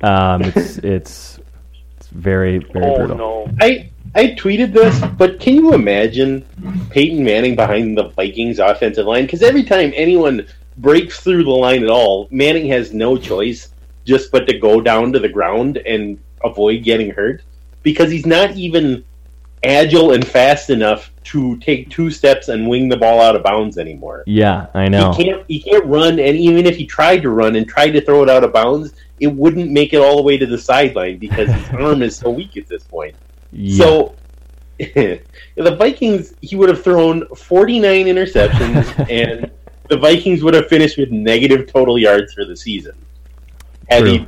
Um, 0.01 0.41
it's 0.41 0.79
it's 0.79 1.39
it's 1.97 2.07
very 2.07 2.57
very 2.57 2.85
Oh 2.85 2.95
brutal. 2.95 3.17
no! 3.17 3.49
I 3.61 3.91
I 4.15 4.29
tweeted 4.29 4.73
this, 4.73 4.99
but 5.19 5.39
can 5.39 5.53
you 5.53 5.73
imagine 5.75 6.43
Peyton 6.89 7.23
Manning 7.23 7.55
behind 7.55 7.95
the 7.95 8.07
Vikings 8.09 8.57
offensive 8.57 9.05
line? 9.05 9.25
Because 9.25 9.43
every 9.43 9.61
time 9.63 9.93
anyone 9.95 10.47
breaks 10.77 11.19
through 11.19 11.43
the 11.43 11.51
line 11.51 11.83
at 11.83 11.91
all, 11.91 12.27
Manning 12.31 12.67
has 12.69 12.93
no 12.93 13.15
choice 13.15 13.69
just 14.03 14.31
but 14.31 14.47
to 14.47 14.57
go 14.57 14.81
down 14.81 15.13
to 15.13 15.19
the 15.19 15.29
ground 15.29 15.77
and 15.77 16.17
avoid 16.43 16.83
getting 16.83 17.11
hurt 17.11 17.43
because 17.83 18.09
he's 18.09 18.25
not 18.25 18.55
even 18.55 19.03
agile 19.63 20.13
and 20.13 20.25
fast 20.25 20.69
enough 20.69 21.11
to 21.23 21.57
take 21.57 21.89
two 21.89 22.09
steps 22.09 22.47
and 22.47 22.67
wing 22.67 22.89
the 22.89 22.97
ball 22.97 23.21
out 23.21 23.35
of 23.35 23.43
bounds 23.43 23.77
anymore. 23.77 24.23
Yeah, 24.25 24.67
I 24.73 24.87
know. 24.87 25.13
He 25.13 25.23
can't 25.23 25.45
he 25.47 25.61
can't 25.61 25.85
run, 25.85 26.19
and 26.19 26.37
even 26.37 26.65
if 26.65 26.75
he 26.75 26.85
tried 26.85 27.21
to 27.21 27.29
run 27.29 27.55
and 27.55 27.67
tried 27.67 27.91
to 27.91 28.01
throw 28.01 28.23
it 28.23 28.29
out 28.29 28.43
of 28.43 28.53
bounds, 28.53 28.93
it 29.19 29.27
wouldn't 29.27 29.71
make 29.71 29.93
it 29.93 29.97
all 29.97 30.17
the 30.17 30.23
way 30.23 30.37
to 30.37 30.45
the 30.45 30.57
sideline 30.57 31.17
because 31.17 31.49
his 31.49 31.69
arm 31.79 32.01
is 32.01 32.15
so 32.15 32.29
weak 32.29 32.57
at 32.57 32.67
this 32.67 32.83
point. 32.83 33.15
Yeah. 33.51 33.85
So 33.85 34.15
the 34.79 35.75
Vikings, 35.77 36.33
he 36.41 36.55
would 36.55 36.69
have 36.69 36.83
thrown 36.83 37.27
49 37.27 38.05
interceptions, 38.05 39.09
and 39.11 39.51
the 39.89 39.97
Vikings 39.97 40.43
would 40.43 40.55
have 40.55 40.67
finished 40.67 40.97
with 40.97 41.11
negative 41.11 41.71
total 41.71 41.99
yards 41.99 42.33
for 42.33 42.45
the 42.45 42.55
season. 42.55 42.95
Had 43.89 44.07
he 44.07 44.25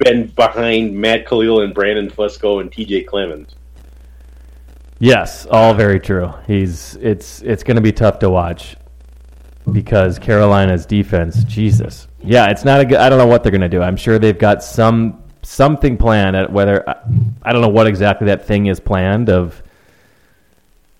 been 0.00 0.28
behind 0.28 0.94
Matt 0.94 1.26
Kalil 1.26 1.60
and 1.60 1.74
Brandon 1.74 2.10
Fusco 2.10 2.60
and 2.60 2.72
TJ 2.72 3.06
Clemmings. 3.06 3.54
Yes, 5.00 5.46
all 5.46 5.72
very 5.72 5.98
true. 5.98 6.32
He's 6.46 6.94
it's 6.96 7.40
it's 7.40 7.62
going 7.62 7.76
to 7.76 7.80
be 7.80 7.90
tough 7.90 8.18
to 8.20 8.28
watch 8.28 8.76
because 9.72 10.18
Carolina's 10.18 10.84
defense, 10.84 11.42
Jesus. 11.44 12.06
Yeah, 12.22 12.50
it's 12.50 12.64
not 12.64 12.80
a 12.80 12.84
good 12.84 12.98
I 12.98 13.08
don't 13.08 13.18
know 13.18 13.26
what 13.26 13.42
they're 13.42 13.50
going 13.50 13.62
to 13.62 13.68
do. 13.68 13.82
I'm 13.82 13.96
sure 13.96 14.18
they've 14.18 14.38
got 14.38 14.62
some 14.62 15.22
something 15.42 15.96
planned 15.96 16.36
at 16.36 16.52
whether 16.52 16.88
I, 16.88 16.96
I 17.42 17.52
don't 17.52 17.62
know 17.62 17.68
what 17.68 17.86
exactly 17.86 18.26
that 18.26 18.46
thing 18.46 18.66
is 18.66 18.78
planned 18.78 19.30
of 19.30 19.62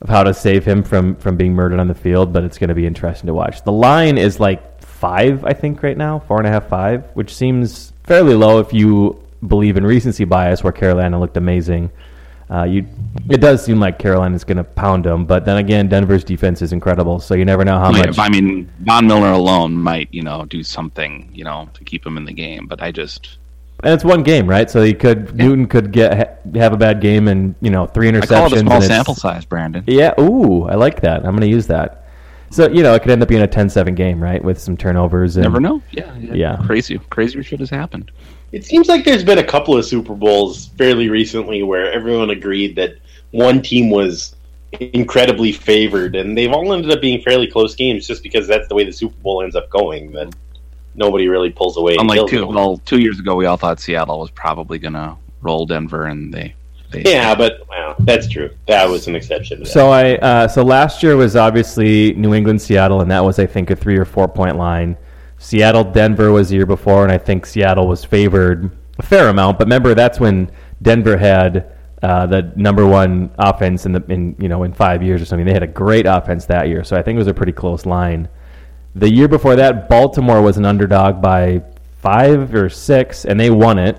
of 0.00 0.08
how 0.08 0.22
to 0.22 0.32
save 0.32 0.64
him 0.64 0.82
from 0.82 1.16
from 1.16 1.36
being 1.36 1.52
murdered 1.52 1.78
on 1.78 1.86
the 1.86 1.94
field, 1.94 2.32
but 2.32 2.42
it's 2.42 2.56
going 2.56 2.68
to 2.68 2.74
be 2.74 2.86
interesting 2.86 3.26
to 3.26 3.34
watch. 3.34 3.62
The 3.64 3.72
line 3.72 4.16
is 4.16 4.40
like 4.40 4.82
five, 4.82 5.44
I 5.44 5.52
think, 5.52 5.82
right 5.82 5.96
now, 5.96 6.20
four 6.20 6.38
and 6.38 6.46
a 6.46 6.50
half, 6.50 6.68
five, 6.68 7.04
which 7.12 7.34
seems 7.34 7.92
fairly 8.04 8.34
low 8.34 8.60
if 8.60 8.72
you 8.72 9.22
believe 9.46 9.76
in 9.76 9.84
recency 9.84 10.24
bias, 10.24 10.64
where 10.64 10.72
Carolina 10.72 11.20
looked 11.20 11.36
amazing. 11.36 11.90
Uh, 12.50 12.64
you, 12.64 12.84
it 13.28 13.40
does 13.40 13.64
seem 13.64 13.78
like 13.78 13.98
Carolina's 13.98 14.42
going 14.42 14.56
to 14.56 14.64
pound 14.64 15.04
them, 15.04 15.24
but 15.24 15.44
then 15.44 15.58
again, 15.58 15.88
Denver's 15.88 16.24
defense 16.24 16.62
is 16.62 16.72
incredible, 16.72 17.20
so 17.20 17.34
you 17.34 17.44
never 17.44 17.64
know 17.64 17.78
how 17.78 17.92
Yeah, 17.92 18.06
much. 18.06 18.18
I 18.18 18.28
mean, 18.28 18.68
Von 18.80 19.06
Miller 19.06 19.30
alone 19.30 19.74
might, 19.76 20.08
you 20.10 20.22
know, 20.22 20.44
do 20.46 20.64
something, 20.64 21.30
you 21.32 21.44
know, 21.44 21.68
to 21.74 21.84
keep 21.84 22.04
him 22.04 22.16
in 22.16 22.24
the 22.24 22.32
game. 22.32 22.66
But 22.66 22.82
I 22.82 22.90
just, 22.90 23.38
And 23.84 23.94
it's 23.94 24.02
one 24.04 24.24
game, 24.24 24.48
right? 24.48 24.68
So 24.68 24.82
he 24.82 24.94
could 24.94 25.32
Newton 25.36 25.66
could 25.68 25.92
get 25.92 26.16
ha- 26.18 26.58
have 26.58 26.72
a 26.72 26.76
bad 26.76 27.00
game 27.00 27.28
and 27.28 27.54
you 27.60 27.70
know 27.70 27.86
three 27.86 28.10
interceptions. 28.10 28.32
I 28.32 28.34
call 28.40 28.46
it 28.46 28.52
a 28.54 28.58
small 28.58 28.82
sample 28.82 29.14
size, 29.14 29.44
Brandon. 29.44 29.84
Yeah, 29.86 30.12
ooh, 30.20 30.64
I 30.64 30.74
like 30.74 31.00
that. 31.02 31.18
I'm 31.24 31.30
going 31.30 31.42
to 31.42 31.46
use 31.48 31.68
that. 31.68 32.08
So 32.50 32.68
you 32.68 32.82
know, 32.82 32.94
it 32.94 33.00
could 33.02 33.12
end 33.12 33.22
up 33.22 33.28
being 33.28 33.42
a 33.42 33.48
10-7 33.48 33.94
game, 33.94 34.20
right, 34.20 34.42
with 34.44 34.60
some 34.60 34.76
turnovers. 34.76 35.36
And, 35.36 35.44
Never 35.44 35.60
know. 35.60 35.82
Yeah, 35.92 36.14
Yeah. 36.18 36.56
Crazy, 36.66 36.98
crazier 37.10 37.44
shit 37.44 37.60
has 37.60 37.70
happened. 37.70 38.10
It 38.52 38.64
seems 38.64 38.88
like 38.88 39.04
there's 39.04 39.24
been 39.24 39.38
a 39.38 39.44
couple 39.44 39.76
of 39.76 39.84
Super 39.84 40.14
Bowls 40.14 40.66
fairly 40.76 41.08
recently 41.08 41.62
where 41.62 41.92
everyone 41.92 42.30
agreed 42.30 42.74
that 42.76 42.94
one 43.30 43.62
team 43.62 43.90
was 43.90 44.34
incredibly 44.80 45.52
favored, 45.52 46.16
and 46.16 46.36
they've 46.36 46.50
all 46.52 46.72
ended 46.72 46.90
up 46.90 47.00
being 47.00 47.20
fairly 47.22 47.46
close 47.46 47.74
games 47.74 48.06
just 48.06 48.22
because 48.22 48.46
that's 48.48 48.68
the 48.68 48.74
way 48.74 48.84
the 48.84 48.92
Super 48.92 49.16
Bowl 49.22 49.42
ends 49.42 49.54
up 49.56 49.68
going. 49.70 50.12
That 50.12 50.34
nobody 50.94 51.28
really 51.28 51.50
pulls 51.50 51.76
away. 51.76 51.92
and 51.92 52.02
Unlike 52.02 52.16
kills 52.18 52.30
two, 52.30 52.40
them. 52.40 52.54
well, 52.54 52.76
two 52.78 53.00
years 53.00 53.18
ago, 53.20 53.36
we 53.36 53.46
all 53.46 53.56
thought 53.56 53.80
Seattle 53.80 54.18
was 54.20 54.30
probably 54.30 54.78
going 54.78 54.94
to 54.94 55.16
roll 55.42 55.64
Denver, 55.66 56.06
and 56.06 56.32
they 56.34 56.54
They- 56.90 57.02
Yeah, 57.04 57.34
but 57.36 57.62
well, 57.68 57.94
that's 58.00 58.26
true. 58.28 58.50
That 58.66 58.88
was 58.88 59.06
an 59.06 59.14
exception. 59.14 59.58
To 59.58 59.64
that. 59.64 59.70
So 59.70 59.90
I 59.90 60.16
uh, 60.16 60.48
so 60.48 60.62
last 60.64 61.02
year 61.04 61.16
was 61.16 61.36
obviously 61.36 62.14
New 62.14 62.34
England 62.34 62.60
Seattle, 62.60 63.00
and 63.00 63.10
that 63.12 63.24
was 63.24 63.38
I 63.38 63.46
think 63.46 63.70
a 63.70 63.76
three 63.76 63.96
or 63.96 64.04
four 64.04 64.26
point 64.26 64.56
line. 64.56 64.96
Seattle 65.42 65.84
Denver 65.84 66.30
was 66.32 66.50
the 66.50 66.56
year 66.56 66.66
before, 66.66 67.02
and 67.02 67.10
I 67.10 67.16
think 67.16 67.46
Seattle 67.46 67.88
was 67.88 68.04
favored 68.04 68.70
a 68.98 69.02
fair 69.02 69.30
amount. 69.30 69.58
But 69.58 69.68
remember, 69.68 69.94
that's 69.94 70.20
when 70.20 70.50
Denver 70.82 71.16
had 71.16 71.72
uh, 72.02 72.26
the 72.26 72.52
number 72.56 72.86
one 72.86 73.30
offense 73.38 73.86
in 73.86 73.92
the 73.92 74.04
in 74.08 74.36
you 74.38 74.50
know 74.50 74.64
in 74.64 74.74
five 74.74 75.02
years 75.02 75.22
or 75.22 75.24
something. 75.24 75.46
They 75.46 75.54
had 75.54 75.62
a 75.62 75.66
great 75.66 76.04
offense 76.04 76.44
that 76.46 76.68
year, 76.68 76.84
so 76.84 76.94
I 76.94 77.00
think 77.00 77.16
it 77.16 77.20
was 77.20 77.26
a 77.26 77.32
pretty 77.32 77.52
close 77.52 77.86
line. 77.86 78.28
The 78.94 79.10
year 79.10 79.28
before 79.28 79.56
that, 79.56 79.88
Baltimore 79.88 80.42
was 80.42 80.58
an 80.58 80.66
underdog 80.66 81.22
by 81.22 81.62
five 82.02 82.54
or 82.54 82.68
six, 82.68 83.24
and 83.24 83.40
they 83.40 83.48
won 83.48 83.78
it. 83.78 83.96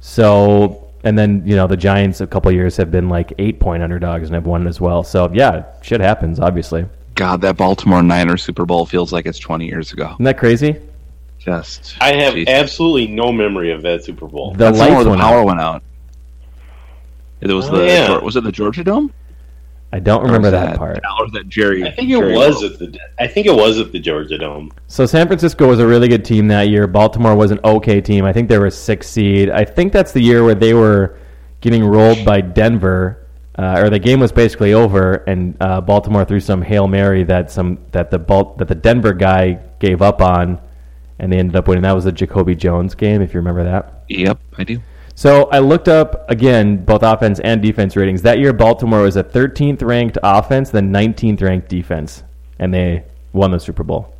So, 0.00 0.92
and 1.02 1.18
then 1.18 1.46
you 1.46 1.56
know 1.56 1.66
the 1.66 1.78
Giants 1.78 2.20
a 2.20 2.26
couple 2.26 2.52
years 2.52 2.76
have 2.76 2.90
been 2.90 3.08
like 3.08 3.32
eight 3.38 3.58
point 3.58 3.82
underdogs 3.82 4.28
and 4.28 4.34
have 4.34 4.44
won 4.44 4.66
as 4.66 4.82
well. 4.82 5.02
So 5.02 5.30
yeah, 5.32 5.64
shit 5.80 6.02
happens. 6.02 6.40
Obviously, 6.40 6.84
God, 7.14 7.40
that 7.42 7.56
Baltimore 7.56 8.02
Niners 8.02 8.42
Super 8.42 8.64
Bowl 8.66 8.86
feels 8.86 9.12
like 9.12 9.26
it's 9.26 9.38
20 9.38 9.66
years 9.66 9.92
ago. 9.92 10.10
isn't 10.14 10.24
that 10.24 10.38
crazy? 10.38 10.76
Just 11.38 11.96
I 12.00 12.14
have 12.14 12.34
Jesus. 12.34 12.52
absolutely 12.52 13.06
no 13.08 13.30
memory 13.30 13.70
of 13.70 13.82
that 13.82 14.02
Super 14.04 14.26
Bowl. 14.26 14.52
The 14.52 14.58
That's 14.58 14.78
the 14.78 14.84
lights 14.88 15.04
the 15.04 15.10
went 15.10 15.20
power 15.20 15.40
out. 15.40 15.46
went 15.46 15.60
out. 15.60 15.82
It 17.40 17.52
was 17.52 17.68
Oh, 17.68 17.76
the 17.76 17.86
yeah. 17.86 18.18
was 18.18 18.36
it 18.36 18.44
the 18.44 18.52
Georgia 18.52 18.82
Dome? 18.82 19.12
I 19.92 20.00
don't 20.00 20.22
remember 20.24 20.46
was 20.46 20.52
that 20.52 20.76
part. 20.76 20.96
Or 20.98 21.24
was 21.24 21.32
that 21.34 21.48
Jerry? 21.48 21.84
I 21.84 21.90
think 21.90 22.08
it 22.10 22.16
Jerry 22.18 22.34
was 22.34 22.62
World? 22.62 22.72
at 22.72 22.78
the. 22.80 22.98
I 23.20 23.26
think 23.28 23.46
it 23.46 23.54
was 23.54 23.78
at 23.78 23.92
the 23.92 24.00
Georgia 24.00 24.38
Dome. 24.38 24.72
So 24.88 25.06
San 25.06 25.26
Francisco 25.26 25.68
was 25.68 25.78
a 25.78 25.86
really 25.86 26.08
good 26.08 26.24
team 26.24 26.48
that 26.48 26.68
year. 26.68 26.86
Baltimore 26.88 27.36
was 27.36 27.50
an 27.52 27.60
okay 27.62 28.00
team. 28.00 28.24
I 28.24 28.32
think 28.32 28.48
they 28.48 28.58
were 28.58 28.66
a 28.66 28.70
six 28.72 29.08
seed. 29.08 29.50
I 29.50 29.64
think 29.64 29.92
that's 29.92 30.10
the 30.12 30.20
year 30.22 30.42
where 30.44 30.54
they 30.56 30.74
were 30.74 31.16
getting 31.60 31.84
rolled 31.84 32.24
by 32.24 32.40
Denver, 32.40 33.23
uh, 33.56 33.80
or 33.80 33.90
the 33.90 33.98
game 33.98 34.20
was 34.20 34.32
basically 34.32 34.72
over, 34.72 35.14
and 35.26 35.56
uh, 35.60 35.80
Baltimore 35.80 36.24
threw 36.24 36.40
some 36.40 36.62
hail 36.62 36.88
mary 36.88 37.22
that 37.24 37.50
some 37.50 37.78
that 37.92 38.10
the 38.10 38.18
Bal- 38.18 38.54
that 38.56 38.68
the 38.68 38.74
Denver 38.74 39.12
guy 39.12 39.60
gave 39.78 40.02
up 40.02 40.20
on, 40.20 40.60
and 41.18 41.32
they 41.32 41.38
ended 41.38 41.54
up 41.54 41.68
winning. 41.68 41.82
That 41.82 41.94
was 41.94 42.04
the 42.04 42.12
Jacoby 42.12 42.56
Jones 42.56 42.94
game, 42.94 43.22
if 43.22 43.32
you 43.32 43.38
remember 43.38 43.64
that. 43.64 44.04
Yep, 44.08 44.38
I 44.58 44.64
do. 44.64 44.80
So 45.14 45.44
I 45.52 45.60
looked 45.60 45.86
up 45.86 46.28
again 46.28 46.84
both 46.84 47.04
offense 47.04 47.38
and 47.40 47.62
defense 47.62 47.94
ratings. 47.94 48.22
That 48.22 48.40
year, 48.40 48.52
Baltimore 48.52 49.02
was 49.02 49.16
a 49.16 49.22
13th 49.22 49.82
ranked 49.82 50.18
offense, 50.24 50.70
then 50.70 50.92
19th 50.92 51.40
ranked 51.40 51.68
defense, 51.68 52.24
and 52.58 52.74
they 52.74 53.04
won 53.32 53.52
the 53.52 53.60
Super 53.60 53.84
Bowl. 53.84 54.12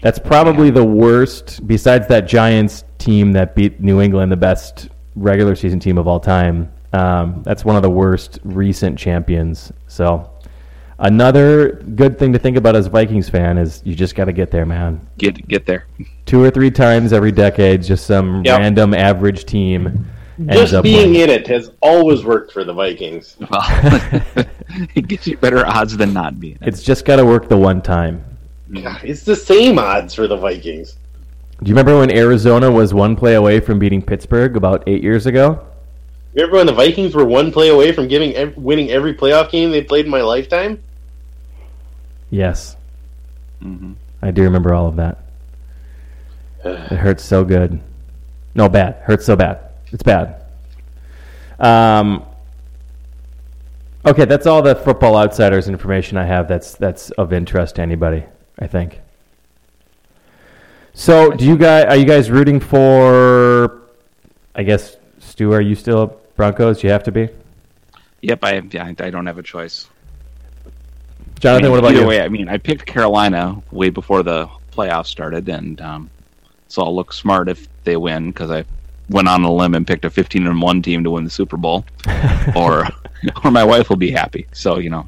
That's 0.00 0.20
probably 0.20 0.70
the 0.70 0.84
worst, 0.84 1.66
besides 1.66 2.06
that 2.08 2.28
Giants 2.28 2.84
team 2.98 3.32
that 3.32 3.56
beat 3.56 3.80
New 3.80 4.00
England, 4.00 4.30
the 4.30 4.36
best 4.36 4.90
regular 5.16 5.56
season 5.56 5.80
team 5.80 5.98
of 5.98 6.06
all 6.06 6.20
time. 6.20 6.72
Um, 6.92 7.42
that's 7.44 7.64
one 7.64 7.76
of 7.76 7.82
the 7.82 7.90
worst 7.90 8.38
recent 8.44 8.98
champions. 8.98 9.72
So 9.88 10.30
another 10.98 11.72
good 11.94 12.18
thing 12.18 12.32
to 12.32 12.38
think 12.38 12.56
about 12.56 12.76
as 12.76 12.86
a 12.86 12.90
Vikings 12.90 13.28
fan 13.28 13.58
is 13.58 13.82
you 13.84 13.94
just 13.94 14.14
got 14.14 14.24
to 14.26 14.32
get 14.32 14.50
there, 14.50 14.66
man 14.66 15.06
Get 15.18 15.46
get 15.48 15.66
there. 15.66 15.86
two 16.26 16.42
or 16.42 16.50
three 16.50 16.70
times 16.70 17.12
every 17.12 17.32
decade, 17.32 17.82
just 17.82 18.06
some 18.06 18.42
Yep. 18.44 18.58
random 18.58 18.94
average 18.94 19.44
team 19.44 20.06
ends 20.38 20.54
Just 20.54 20.74
up 20.74 20.82
being 20.84 21.10
winning. 21.12 21.22
in 21.22 21.30
it 21.30 21.46
has 21.48 21.72
always 21.82 22.24
worked 22.24 22.52
for 22.52 22.64
the 22.64 22.72
Vikings. 22.72 23.36
Well, 23.50 23.62
it 24.94 25.08
gives 25.08 25.26
you 25.26 25.36
better 25.36 25.66
odds 25.66 25.96
than 25.96 26.12
not 26.12 26.38
being. 26.40 26.58
It's 26.62 26.82
just 26.82 27.04
got 27.04 27.16
to 27.16 27.26
work 27.26 27.48
the 27.48 27.56
one 27.56 27.82
time. 27.82 28.24
God, 28.72 29.00
it's 29.02 29.22
the 29.24 29.34
same 29.36 29.78
odds 29.78 30.14
for 30.14 30.26
the 30.26 30.36
Vikings. 30.36 30.96
Do 31.62 31.68
you 31.68 31.74
remember 31.74 31.98
when 31.98 32.10
Arizona 32.16 32.70
was 32.70 32.94
one 32.94 33.16
play 33.16 33.34
away 33.34 33.58
from 33.60 33.78
beating 33.78 34.00
Pittsburgh 34.00 34.56
about 34.56 34.84
eight 34.86 35.02
years 35.02 35.26
ago? 35.26 35.64
Remember 36.38 36.58
when 36.58 36.66
the 36.66 36.72
Vikings 36.72 37.16
were 37.16 37.24
one 37.24 37.50
play 37.50 37.68
away 37.68 37.90
from 37.90 38.06
giving 38.06 38.32
ev- 38.36 38.56
winning 38.56 38.90
every 38.90 39.12
playoff 39.12 39.50
game 39.50 39.72
they 39.72 39.82
played 39.82 40.04
in 40.04 40.10
my 40.12 40.20
lifetime? 40.20 40.80
Yes, 42.30 42.76
Mhm. 43.60 43.96
I 44.22 44.30
do 44.30 44.42
remember 44.44 44.72
all 44.72 44.86
of 44.86 44.94
that. 44.96 45.18
It 46.64 46.96
hurts 46.96 47.24
so 47.24 47.42
good. 47.44 47.80
No, 48.54 48.68
bad. 48.68 48.96
Hurts 49.02 49.26
so 49.26 49.34
bad. 49.34 49.58
It's 49.90 50.04
bad. 50.04 50.36
Um. 51.58 52.22
Okay, 54.06 54.24
that's 54.24 54.46
all 54.46 54.62
the 54.62 54.76
football 54.76 55.16
outsiders 55.16 55.68
information 55.68 56.16
I 56.16 56.24
have. 56.24 56.46
That's 56.46 56.76
that's 56.76 57.10
of 57.12 57.32
interest 57.32 57.76
to 57.76 57.82
anybody. 57.82 58.22
I 58.60 58.68
think. 58.68 59.00
So, 60.94 61.32
do 61.32 61.44
you 61.44 61.56
guys 61.56 61.86
are 61.86 61.96
you 61.96 62.04
guys 62.04 62.30
rooting 62.30 62.60
for? 62.60 63.82
I 64.54 64.62
guess 64.62 64.96
Stu, 65.18 65.52
are 65.52 65.60
you 65.60 65.74
still 65.74 66.20
Broncos? 66.38 66.84
You 66.84 66.90
have 66.90 67.02
to 67.02 67.12
be. 67.12 67.28
Yep, 68.22 68.38
I 68.44 68.62
yeah, 68.70 68.86
I 68.86 69.10
don't 69.10 69.26
have 69.26 69.38
a 69.38 69.42
choice. 69.42 69.88
Jonathan, 71.40 71.64
I 71.64 71.68
mean, 71.68 71.70
what 71.72 71.78
about 71.80 71.92
either 71.92 72.00
you? 72.02 72.06
way, 72.06 72.20
I 72.22 72.28
mean, 72.28 72.48
I 72.48 72.58
picked 72.58 72.86
Carolina 72.86 73.60
way 73.72 73.90
before 73.90 74.22
the 74.22 74.48
playoffs 74.72 75.06
started, 75.06 75.48
and 75.48 75.80
um, 75.80 76.10
so 76.68 76.82
I'll 76.82 76.94
look 76.94 77.12
smart 77.12 77.48
if 77.48 77.68
they 77.82 77.96
win 77.96 78.30
because 78.30 78.52
I 78.52 78.64
went 79.10 79.28
on 79.28 79.42
a 79.42 79.52
limb 79.52 79.74
and 79.74 79.86
picked 79.86 80.04
a 80.04 80.10
15 80.10 80.46
and 80.46 80.62
one 80.62 80.80
team 80.80 81.02
to 81.04 81.10
win 81.10 81.24
the 81.24 81.30
Super 81.30 81.56
Bowl, 81.56 81.84
or 82.56 82.86
or 83.44 83.50
my 83.50 83.64
wife 83.64 83.88
will 83.88 83.96
be 83.96 84.12
happy. 84.12 84.46
So 84.52 84.78
you 84.78 84.90
know, 84.90 85.06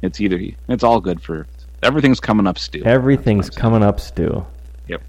it's 0.00 0.18
either 0.20 0.40
it's 0.68 0.82
all 0.82 0.98
good 0.98 1.20
for 1.20 1.46
everything's 1.82 2.20
coming 2.20 2.46
up, 2.46 2.58
Stu. 2.58 2.82
Everything's 2.84 3.50
coming 3.50 3.82
up, 3.82 4.00
Stu. 4.00 4.46
Yep. 4.88 5.02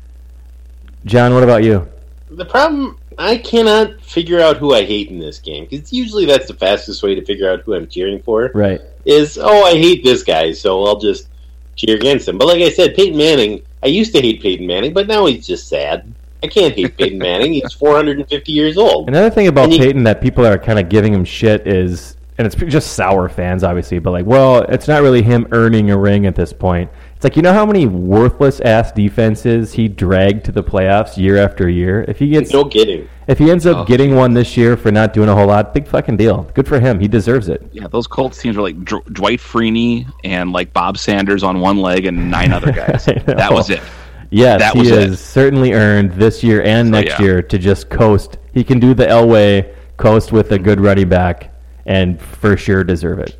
John, 1.05 1.33
what 1.33 1.43
about 1.43 1.63
you? 1.63 1.87
The 2.29 2.45
problem, 2.45 2.97
I 3.17 3.37
cannot 3.37 4.01
figure 4.01 4.39
out 4.39 4.57
who 4.57 4.73
I 4.73 4.83
hate 4.83 5.09
in 5.09 5.19
this 5.19 5.39
game 5.39 5.65
because 5.69 5.91
usually 5.91 6.25
that's 6.25 6.47
the 6.47 6.53
fastest 6.53 7.03
way 7.03 7.15
to 7.15 7.23
figure 7.25 7.49
out 7.49 7.61
who 7.61 7.73
I'm 7.73 7.87
cheering 7.87 8.21
for. 8.21 8.51
Right. 8.53 8.81
Is 9.05 9.37
oh, 9.37 9.63
I 9.63 9.71
hate 9.71 10.03
this 10.03 10.23
guy, 10.23 10.51
so 10.51 10.83
I'll 10.85 10.99
just 10.99 11.27
cheer 11.75 11.95
against 11.95 12.27
him. 12.27 12.37
But 12.37 12.47
like 12.47 12.61
I 12.61 12.69
said, 12.69 12.95
Peyton 12.95 13.17
Manning, 13.17 13.61
I 13.83 13.87
used 13.87 14.13
to 14.15 14.21
hate 14.21 14.41
Peyton 14.41 14.65
Manning, 14.65 14.93
but 14.93 15.07
now 15.07 15.25
he's 15.25 15.45
just 15.45 15.67
sad. 15.67 16.11
I 16.43 16.47
can't 16.47 16.73
hate 16.75 16.97
Peyton 16.97 17.17
Manning. 17.17 17.53
He's 17.53 17.73
450 17.79 18.51
years 18.51 18.77
old. 18.77 19.07
Another 19.07 19.29
thing 19.29 19.47
about 19.47 19.71
you- 19.71 19.79
Peyton 19.79 20.03
that 20.03 20.21
people 20.21 20.45
are 20.45 20.57
kind 20.57 20.79
of 20.79 20.89
giving 20.89 21.13
him 21.13 21.25
shit 21.25 21.67
is, 21.67 22.17
and 22.37 22.45
it's 22.45 22.55
just 22.55 22.93
sour 22.93 23.29
fans, 23.29 23.63
obviously, 23.63 23.99
but 23.99 24.11
like, 24.11 24.25
well, 24.25 24.63
it's 24.63 24.87
not 24.87 25.01
really 25.01 25.21
him 25.21 25.47
earning 25.51 25.91
a 25.91 25.97
ring 25.97 26.25
at 26.25 26.35
this 26.35 26.51
point. 26.53 26.89
It's 27.25 27.31
like, 27.31 27.37
you 27.37 27.41
know 27.41 27.53
how 27.53 27.65
many 27.65 27.87
worthless 27.87 28.59
ass 28.59 28.91
defenses 28.91 29.73
he 29.73 29.87
dragged 29.87 30.45
to 30.45 30.51
the 30.51 30.61
playoffs 30.63 31.17
year 31.17 31.37
after 31.37 31.67
year? 31.67 32.05
If 32.07 32.19
he 32.19 32.27
gets, 32.29 32.53
No 32.53 32.65
kidding. 32.65 33.09
if 33.25 33.39
he 33.39 33.49
ends 33.49 33.65
up 33.65 33.77
Oh. 33.77 33.83
getting 33.85 34.13
one 34.15 34.35
this 34.35 34.55
year 34.55 34.77
for 34.77 34.91
not 34.91 35.11
doing 35.11 35.27
a 35.27 35.33
whole 35.33 35.47
lot, 35.47 35.73
big 35.73 35.87
fucking 35.87 36.17
deal. 36.17 36.47
Good 36.53 36.67
for 36.67 36.79
him. 36.79 36.99
He 36.99 37.07
deserves 37.07 37.49
it. 37.49 37.65
Yeah, 37.71 37.87
those 37.87 38.05
Colts 38.05 38.39
teams 38.39 38.57
were 38.57 38.61
like 38.61 38.79
Dr- 38.85 39.11
Dwight 39.11 39.39
Freeney 39.39 40.05
and 40.23 40.53
like 40.53 40.71
Bob 40.71 40.99
Sanders 40.99 41.41
on 41.41 41.61
one 41.61 41.77
leg 41.77 42.05
and 42.05 42.29
nine 42.29 42.53
other 42.53 42.71
guys. 42.71 43.05
That 43.05 43.51
was 43.51 43.71
it. 43.71 43.81
Yes, 44.29 44.59
That 44.59 44.73
he 44.73 44.81
was 44.81 44.89
it. 44.91 45.09
has 45.09 45.19
certainly 45.19 45.73
earned 45.73 46.11
this 46.11 46.43
year 46.43 46.61
and 46.61 46.89
So, 46.89 46.91
next 46.91 47.19
yeah. 47.19 47.25
year 47.25 47.41
to 47.41 47.57
just 47.57 47.89
coast. 47.89 48.37
He 48.53 48.63
can 48.63 48.79
do 48.79 48.93
the 48.93 49.07
Elway 49.07 49.73
coast 49.97 50.31
with 50.31 50.51
a 50.51 50.59
good 50.59 50.79
running 50.79 51.09
back, 51.09 51.51
and 51.87 52.21
for 52.21 52.55
sure 52.55 52.83
deserve 52.83 53.17
it. 53.17 53.35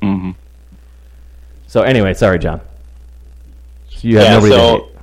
hmm 0.00 0.30
So 1.66 1.82
anyway, 1.82 2.14
sorry, 2.14 2.38
John. 2.38 2.62
So 3.96 4.08
you 4.08 4.18
have 4.18 4.26
yeah, 4.26 4.32
nobody 4.34 4.52
to 4.52 4.58
so 4.58 4.76
hate. 4.76 4.96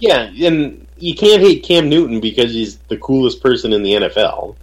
yeah, 0.00 0.46
and 0.48 0.86
you 0.98 1.14
can't 1.14 1.42
hate 1.42 1.62
Cam 1.62 1.88
Newton 1.88 2.20
because 2.20 2.52
he's 2.52 2.76
the 2.88 2.96
coolest 2.98 3.42
person 3.42 3.72
in 3.72 3.82
the 3.82 3.92
NFL. 3.92 4.56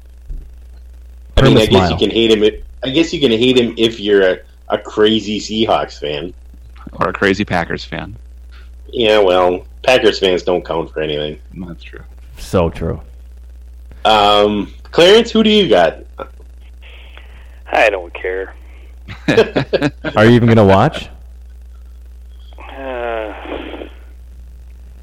I 1.37 1.41
mean, 1.43 1.55
Perma 1.55 1.61
I 1.61 1.65
guess 1.65 1.69
smile. 1.69 1.91
you 1.91 1.97
can 1.97 2.09
hate 2.09 2.31
him. 2.31 2.43
If, 2.43 2.63
I 2.83 2.89
guess 2.89 3.13
you 3.13 3.19
can 3.19 3.31
hate 3.31 3.57
him 3.57 3.73
if 3.77 3.99
you're 3.99 4.27
a, 4.27 4.39
a 4.69 4.77
crazy 4.77 5.39
Seahawks 5.39 5.99
fan. 5.99 6.33
Or 6.93 7.09
a 7.09 7.13
crazy 7.13 7.45
Packers 7.45 7.83
fan. 7.83 8.15
Yeah, 8.89 9.19
well, 9.19 9.65
Packers 9.83 10.19
fans 10.19 10.43
don't 10.43 10.65
count 10.65 10.91
for 10.91 11.01
anything. 11.01 11.39
That's 11.53 11.83
true. 11.83 12.03
So 12.37 12.69
true. 12.69 13.01
Um, 14.05 14.73
Clarence, 14.91 15.31
who 15.31 15.43
do 15.43 15.49
you 15.49 15.67
got? 15.69 15.99
I 17.67 17.89
don't 17.89 18.13
care. 18.13 18.55
Are 20.15 20.25
you 20.25 20.31
even 20.31 20.47
going 20.47 20.57
to 20.57 20.65
watch? 20.65 21.09
Uh, 22.57 23.87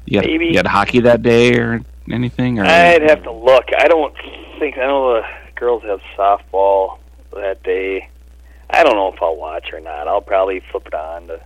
You 0.05 0.19
had, 0.19 0.27
Maybe. 0.27 0.47
you 0.47 0.57
had 0.57 0.67
hockey 0.67 0.99
that 1.01 1.21
day 1.23 1.57
or 1.57 1.81
anything? 2.11 2.59
Or 2.59 2.65
I'd 2.65 3.01
have 3.01 3.23
to 3.23 3.31
look. 3.31 3.65
I 3.77 3.87
don't 3.87 4.13
think 4.59 4.77
I 4.77 4.85
know 4.85 5.15
the 5.15 5.23
girls 5.55 5.83
have 5.83 5.99
softball 6.17 6.99
that 7.33 7.63
day. 7.63 8.09
I 8.69 8.83
don't 8.83 8.95
know 8.95 9.11
if 9.13 9.21
I'll 9.21 9.35
watch 9.35 9.71
or 9.73 9.79
not. 9.79 10.07
I'll 10.07 10.21
probably 10.21 10.61
flip 10.71 10.87
it 10.87 10.93
on 10.93 11.27
to 11.27 11.41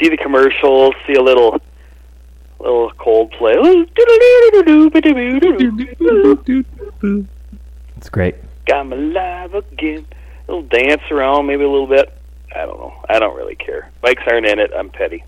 see 0.00 0.08
the 0.08 0.16
commercials, 0.16 0.94
see 1.06 1.14
a 1.14 1.22
little 1.22 1.60
little 2.58 2.90
Coldplay. 2.92 3.86
It's 7.96 8.08
great. 8.10 8.34
Got 8.66 8.88
me 8.88 8.96
live 8.96 9.54
again. 9.54 10.06
A 10.48 10.52
little 10.52 10.68
dance 10.68 11.02
around, 11.10 11.46
maybe 11.46 11.64
a 11.64 11.70
little 11.70 11.86
bit. 11.86 12.12
I 12.54 12.64
don't 12.66 12.78
know. 12.78 12.94
I 13.08 13.18
don't 13.18 13.36
really 13.36 13.56
care. 13.56 13.90
Bikes 14.00 14.22
aren't 14.26 14.46
in 14.46 14.58
it. 14.58 14.70
I'm 14.76 14.90
petty. 14.90 15.24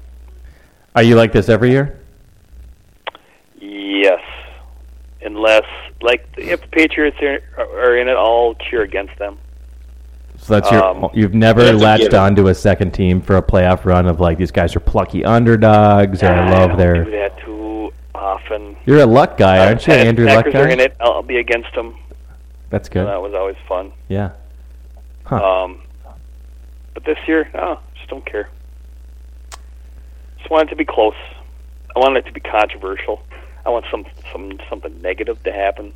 Are 0.98 1.02
you 1.04 1.14
like 1.14 1.30
this 1.30 1.48
every 1.48 1.70
year? 1.70 1.96
Yes. 3.60 4.20
unless 5.22 5.62
like 6.02 6.28
if 6.36 6.60
the 6.60 6.66
Patriots 6.66 7.16
are, 7.22 7.40
are 7.56 7.96
in 7.98 8.08
it, 8.08 8.16
I'll 8.16 8.56
cheer 8.68 8.82
against 8.82 9.16
them. 9.16 9.38
So 10.38 10.54
that's 10.54 10.68
your. 10.72 10.82
Um, 10.82 11.08
you've 11.14 11.34
never 11.34 11.72
latched 11.72 12.14
onto 12.14 12.48
a 12.48 12.54
second 12.54 12.94
team 12.94 13.20
for 13.20 13.36
a 13.36 13.42
playoff 13.42 13.84
run 13.84 14.06
of 14.06 14.18
like 14.18 14.38
these 14.38 14.50
guys 14.50 14.74
are 14.74 14.80
plucky 14.80 15.24
underdogs, 15.24 16.20
or 16.24 16.30
I 16.30 16.50
love 16.50 16.76
their. 16.76 17.04
do 17.04 17.12
that 17.12 17.38
too 17.44 17.92
often. 18.12 18.76
You're 18.84 19.02
a 19.02 19.06
luck 19.06 19.36
guy, 19.36 19.68
aren't 19.68 19.86
you, 19.86 19.92
Uh, 19.92 19.98
Andrew? 19.98 20.26
Luck 20.26 20.46
Packers 20.46 20.54
are 20.56 20.68
in 20.68 20.80
it. 20.80 20.96
I'll, 20.98 21.22
be 21.22 21.36
against 21.36 21.72
them. 21.76 21.96
That's 22.70 22.88
good. 22.88 23.06
That 23.06 23.22
was 23.22 23.34
always 23.34 23.56
fun. 23.68 23.92
Yeah. 24.08 24.32
Huh. 25.22 25.44
Um, 25.44 25.80
but 26.94 27.04
this 27.04 27.18
year, 27.28 27.48
no, 27.54 27.78
just 27.94 28.10
don't 28.10 28.26
care. 28.26 28.48
Just 30.38 30.50
want 30.50 30.68
it 30.68 30.70
to 30.70 30.76
be 30.76 30.84
close. 30.84 31.14
I 31.94 31.98
want 31.98 32.16
it 32.16 32.26
to 32.26 32.32
be 32.32 32.40
controversial. 32.40 33.22
I 33.66 33.70
want 33.70 33.84
some 33.90 34.06
some 34.32 34.58
something 34.68 35.00
negative 35.02 35.42
to 35.42 35.52
happen. 35.52 35.92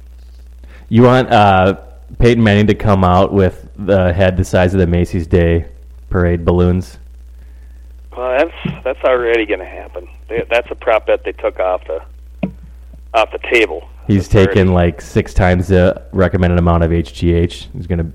You 0.88 1.02
want 1.02 1.30
uh, 1.30 1.80
Peyton 2.18 2.42
Manning 2.42 2.66
to 2.66 2.74
come 2.74 3.04
out 3.04 3.32
with 3.32 3.68
the 3.76 4.12
head 4.12 4.36
the 4.36 4.44
size 4.44 4.74
of 4.74 4.80
the 4.80 4.86
Macy's 4.86 5.26
Day 5.26 5.66
Parade 6.10 6.44
balloons? 6.44 6.98
Well, 8.16 8.36
that's 8.38 8.84
that's 8.84 9.02
already 9.04 9.46
going 9.46 9.60
to 9.60 9.66
happen. 9.66 10.08
They, 10.28 10.44
that's 10.50 10.70
a 10.70 10.74
prop 10.74 11.06
bet 11.06 11.24
they 11.24 11.32
took 11.32 11.58
off 11.58 11.82
the 11.86 12.02
off 13.14 13.30
the 13.32 13.38
table. 13.50 13.88
He's 14.06 14.28
taken 14.28 14.72
like 14.72 15.00
six 15.00 15.32
times 15.32 15.68
the 15.68 16.02
recommended 16.12 16.58
amount 16.58 16.84
of 16.84 16.90
HGH. 16.90 17.68
He's 17.72 17.86
gonna. 17.86 18.12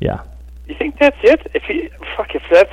Yeah. 0.00 0.22
You 0.66 0.76
think 0.78 0.98
that's 1.00 1.16
it? 1.22 1.50
If 1.54 1.62
he 1.64 1.88
fuck, 2.16 2.34
if 2.34 2.42
that's 2.52 2.72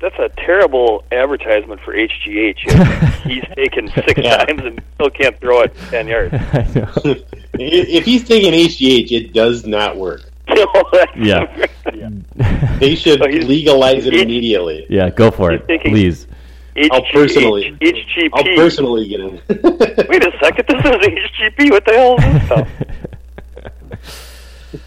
that's 0.00 0.18
a 0.18 0.28
terrible 0.36 1.04
advertisement 1.10 1.80
for 1.80 1.94
HGH. 1.94 2.58
He's 3.24 3.44
taken 3.54 3.88
six 3.88 4.12
Yeah. 4.16 4.44
times 4.44 4.62
and 4.64 4.82
still 4.94 5.10
can't 5.10 5.38
throw 5.40 5.62
it 5.62 5.74
ten 5.90 6.06
yards. 6.08 6.34
I 6.52 6.66
know. 6.74 6.88
I- 7.04 7.22
if 7.58 8.04
he's 8.04 8.22
taking 8.24 8.52
HGH, 8.52 9.10
it 9.10 9.32
does 9.32 9.64
not 9.66 9.96
work. 9.96 10.22
No, 10.48 10.66
that's- 10.92 11.16
Yeah. 11.16 11.46
They 12.78 12.94
should 12.94 13.18
So 13.20 13.24
legalize 13.26 14.04
it 14.06 14.12
he- 14.12 14.22
immediately. 14.22 14.86
yeah, 14.90 15.08
go 15.10 15.30
for 15.30 15.52
He's 15.52 15.60
it, 15.68 15.80
please. 15.82 16.26
I'll 16.92 17.02
personally- 17.12 17.76
HGP. 17.80 18.28
I'll 18.34 18.44
personally 18.56 19.08
get 19.08 19.20
in. 19.20 19.40
Wait 19.48 20.22
a 20.24 20.32
second, 20.42 20.66
this 20.68 20.84
is 20.84 20.96
HGP. 21.06 21.70
What 21.70 21.84
the 21.86 21.92
hell 21.94 22.16
is 22.18 22.24
this 22.34 22.44
stuff? 22.44 22.68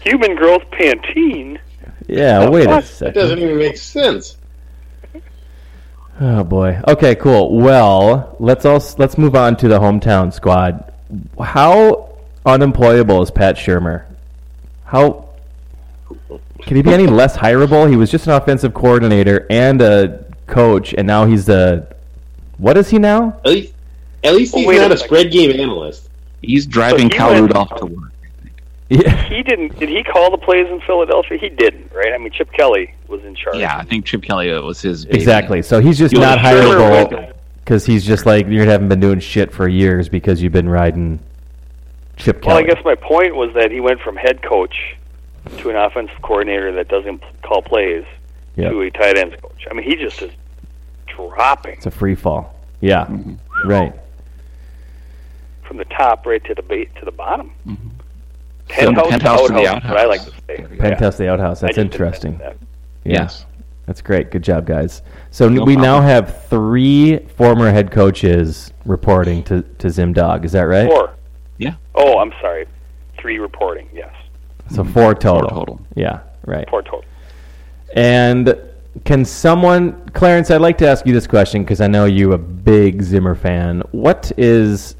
Human 0.04 0.36
growth 0.36 0.62
Pantene. 0.70 1.58
Yeah, 2.06 2.48
wait 2.48 2.68
a 2.68 2.80
second. 2.82 3.14
That 3.14 3.20
doesn't 3.20 3.38
even 3.40 3.58
make 3.58 3.76
sense. 3.76 4.36
Oh 6.20 6.44
boy. 6.44 6.80
Okay, 6.86 7.14
cool. 7.14 7.56
Well, 7.58 8.36
let's 8.38 8.64
all 8.64 8.82
let's 8.98 9.16
move 9.16 9.34
on 9.34 9.56
to 9.58 9.68
the 9.68 9.78
hometown 9.78 10.32
squad. 10.32 10.92
How 11.40 12.10
unemployable 12.44 13.22
is 13.22 13.30
Pat 13.30 13.56
Shurmur? 13.56 14.04
How 14.84 15.28
can 16.62 16.76
he 16.76 16.82
be 16.82 16.92
any 16.92 17.06
less 17.06 17.36
hireable? 17.36 17.88
He 17.88 17.96
was 17.96 18.10
just 18.10 18.26
an 18.26 18.34
offensive 18.34 18.74
coordinator 18.74 19.46
and 19.48 19.80
a 19.80 20.24
coach, 20.46 20.94
and 20.94 21.06
now 21.06 21.24
he's 21.24 21.48
a 21.48 21.86
what 22.58 22.76
is 22.76 22.90
he 22.90 22.98
now? 22.98 23.40
At 23.46 23.52
least, 23.52 23.72
at 24.22 24.34
least 24.34 24.54
oh, 24.54 24.58
he's 24.58 24.66
wait 24.68 24.76
a 24.78 24.82
not 24.82 24.92
a 24.92 24.96
second. 24.98 25.08
spread 25.08 25.32
game 25.32 25.58
analyst. 25.58 26.10
He's 26.42 26.66
driving 26.66 27.04
he 27.04 27.16
Cal 27.16 27.30
went- 27.30 27.42
Rudolph 27.42 27.74
to 27.76 27.86
work. 27.86 28.12
Yeah. 28.90 29.22
He 29.28 29.42
didn't. 29.44 29.78
Did 29.78 29.88
he 29.88 30.02
call 30.02 30.30
the 30.32 30.36
plays 30.38 30.66
in 30.68 30.80
Philadelphia? 30.80 31.38
He 31.38 31.48
didn't, 31.48 31.92
right? 31.92 32.12
I 32.12 32.18
mean, 32.18 32.32
Chip 32.32 32.52
Kelly 32.52 32.92
was 33.08 33.24
in 33.24 33.34
charge. 33.36 33.56
Yeah, 33.56 33.76
I 33.76 33.84
think 33.84 34.04
Chip 34.04 34.22
Kelly 34.22 34.50
uh, 34.50 34.60
was 34.62 34.82
his 34.82 35.04
baby. 35.06 35.18
Exactly. 35.18 35.62
So 35.62 35.80
he's 35.80 35.96
just 35.96 36.12
You'll 36.12 36.22
not 36.22 36.40
sure 36.40 36.60
hireable 36.60 37.32
because 37.64 37.86
he's 37.86 38.04
just 38.04 38.26
like 38.26 38.48
you 38.48 38.62
haven't 38.68 38.88
been 38.88 38.98
doing 39.00 39.20
shit 39.20 39.52
for 39.52 39.68
years 39.68 40.08
because 40.08 40.42
you've 40.42 40.52
been 40.52 40.68
riding 40.68 41.20
Chip 42.16 42.42
Kelly. 42.42 42.64
Well, 42.64 42.64
I 42.64 42.74
guess 42.74 42.84
my 42.84 42.96
point 42.96 43.36
was 43.36 43.54
that 43.54 43.70
he 43.70 43.78
went 43.80 44.00
from 44.00 44.16
head 44.16 44.42
coach 44.42 44.96
to 45.58 45.70
an 45.70 45.76
offensive 45.76 46.20
coordinator 46.22 46.72
that 46.72 46.88
doesn't 46.88 47.22
call 47.42 47.62
plays 47.62 48.04
Yep. 48.56 48.72
to 48.72 48.80
a 48.82 48.90
tight 48.90 49.16
ends 49.16 49.36
coach. 49.40 49.66
I 49.70 49.74
mean, 49.74 49.88
he 49.88 49.94
just 49.94 50.20
is 50.20 50.32
dropping 51.06 51.74
It's 51.74 51.86
a 51.86 51.90
free 51.92 52.16
fall. 52.16 52.56
Yeah. 52.80 53.06
Right. 53.64 53.94
from 55.62 55.76
the 55.76 55.84
top 55.84 56.26
right 56.26 56.42
to 56.44 56.54
the 56.54 56.62
ba- 56.62 56.86
to 56.98 57.04
the 57.04 57.12
bottom. 57.12 57.52
Mm-hmm. 57.66 57.88
Penthouse, 58.70 59.08
penthouse 59.08 59.46
to 59.46 59.52
the 59.52 59.66
outhouse, 59.66 59.84
is 59.84 59.90
what 59.90 59.98
I 59.98 60.04
like 60.06 60.24
to 60.24 60.32
say. 60.46 60.76
Penthouse 60.78 61.16
the 61.16 61.28
outhouse. 61.28 61.60
That's 61.60 61.78
interesting. 61.78 62.38
that. 62.38 62.56
Yeah. 63.04 63.22
Yes. 63.22 63.46
That's 63.86 64.02
great. 64.02 64.30
Good 64.30 64.44
job, 64.44 64.66
guys. 64.66 65.02
So 65.30 65.48
No 65.48 65.64
we 65.64 65.74
now 65.74 66.00
have 66.00 66.46
three 66.46 67.18
former 67.36 67.72
head 67.72 67.90
coaches 67.90 68.72
reporting 68.84 69.42
to, 69.44 69.62
to 69.62 69.90
Zim 69.90 70.12
Dog. 70.12 70.44
Is 70.44 70.52
that 70.52 70.62
right? 70.62 70.88
Four. 70.88 71.14
Yeah. 71.58 71.74
Oh, 71.94 72.18
I'm 72.18 72.32
sorry. 72.40 72.66
Three 73.18 73.38
reporting. 73.38 73.88
Yes, 73.92 74.14
So 74.72 74.84
four 74.84 75.14
total. 75.14 75.48
Four 75.50 75.58
total. 75.58 75.80
Yeah. 75.94 76.20
Right. 76.46 76.68
four 76.70 76.82
total. 76.82 77.04
And 77.94 78.56
can 79.04 79.24
someone, 79.24 80.08
Clarence? 80.10 80.50
I'd 80.50 80.60
like 80.60 80.78
to 80.78 80.88
ask 80.88 81.04
you 81.04 81.12
this 81.12 81.26
question 81.26 81.62
because 81.62 81.80
I 81.80 81.86
know 81.86 82.04
you 82.04 82.32
a 82.32 82.38
big 82.38 83.02
Zimmer 83.02 83.34
fan. 83.34 83.82
What 83.90 84.30
is? 84.36 84.96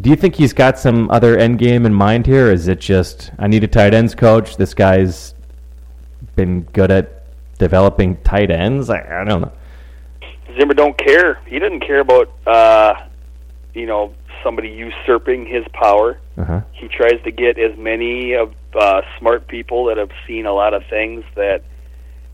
Do 0.00 0.10
you 0.10 0.16
think 0.16 0.34
he's 0.34 0.52
got 0.52 0.78
some 0.78 1.10
other 1.10 1.38
end 1.38 1.58
game 1.58 1.86
in 1.86 1.94
mind 1.94 2.26
here? 2.26 2.50
Is 2.50 2.66
it 2.66 2.80
just 2.80 3.30
I 3.38 3.46
need 3.46 3.62
a 3.62 3.68
tight 3.68 3.94
ends 3.94 4.14
coach? 4.14 4.56
This 4.56 4.74
guy's 4.74 5.34
been 6.34 6.62
good 6.72 6.90
at 6.90 7.24
developing 7.58 8.16
tight 8.22 8.50
ends. 8.50 8.90
I, 8.90 9.00
I 9.20 9.24
don't 9.24 9.42
know. 9.42 9.52
Zimmer 10.58 10.74
don't 10.74 10.98
care. 10.98 11.40
He 11.46 11.58
doesn't 11.58 11.80
care 11.80 12.00
about 12.00 12.32
uh, 12.46 12.94
you 13.72 13.86
know 13.86 14.12
somebody 14.42 14.68
usurping 14.68 15.46
his 15.46 15.64
power. 15.72 16.18
Uh-huh. 16.36 16.60
He 16.72 16.88
tries 16.88 17.22
to 17.22 17.30
get 17.30 17.58
as 17.58 17.76
many 17.78 18.34
of 18.34 18.52
uh, 18.78 19.02
smart 19.18 19.46
people 19.46 19.84
that 19.86 19.96
have 19.96 20.10
seen 20.26 20.46
a 20.46 20.52
lot 20.52 20.74
of 20.74 20.82
things 20.90 21.24
that 21.36 21.62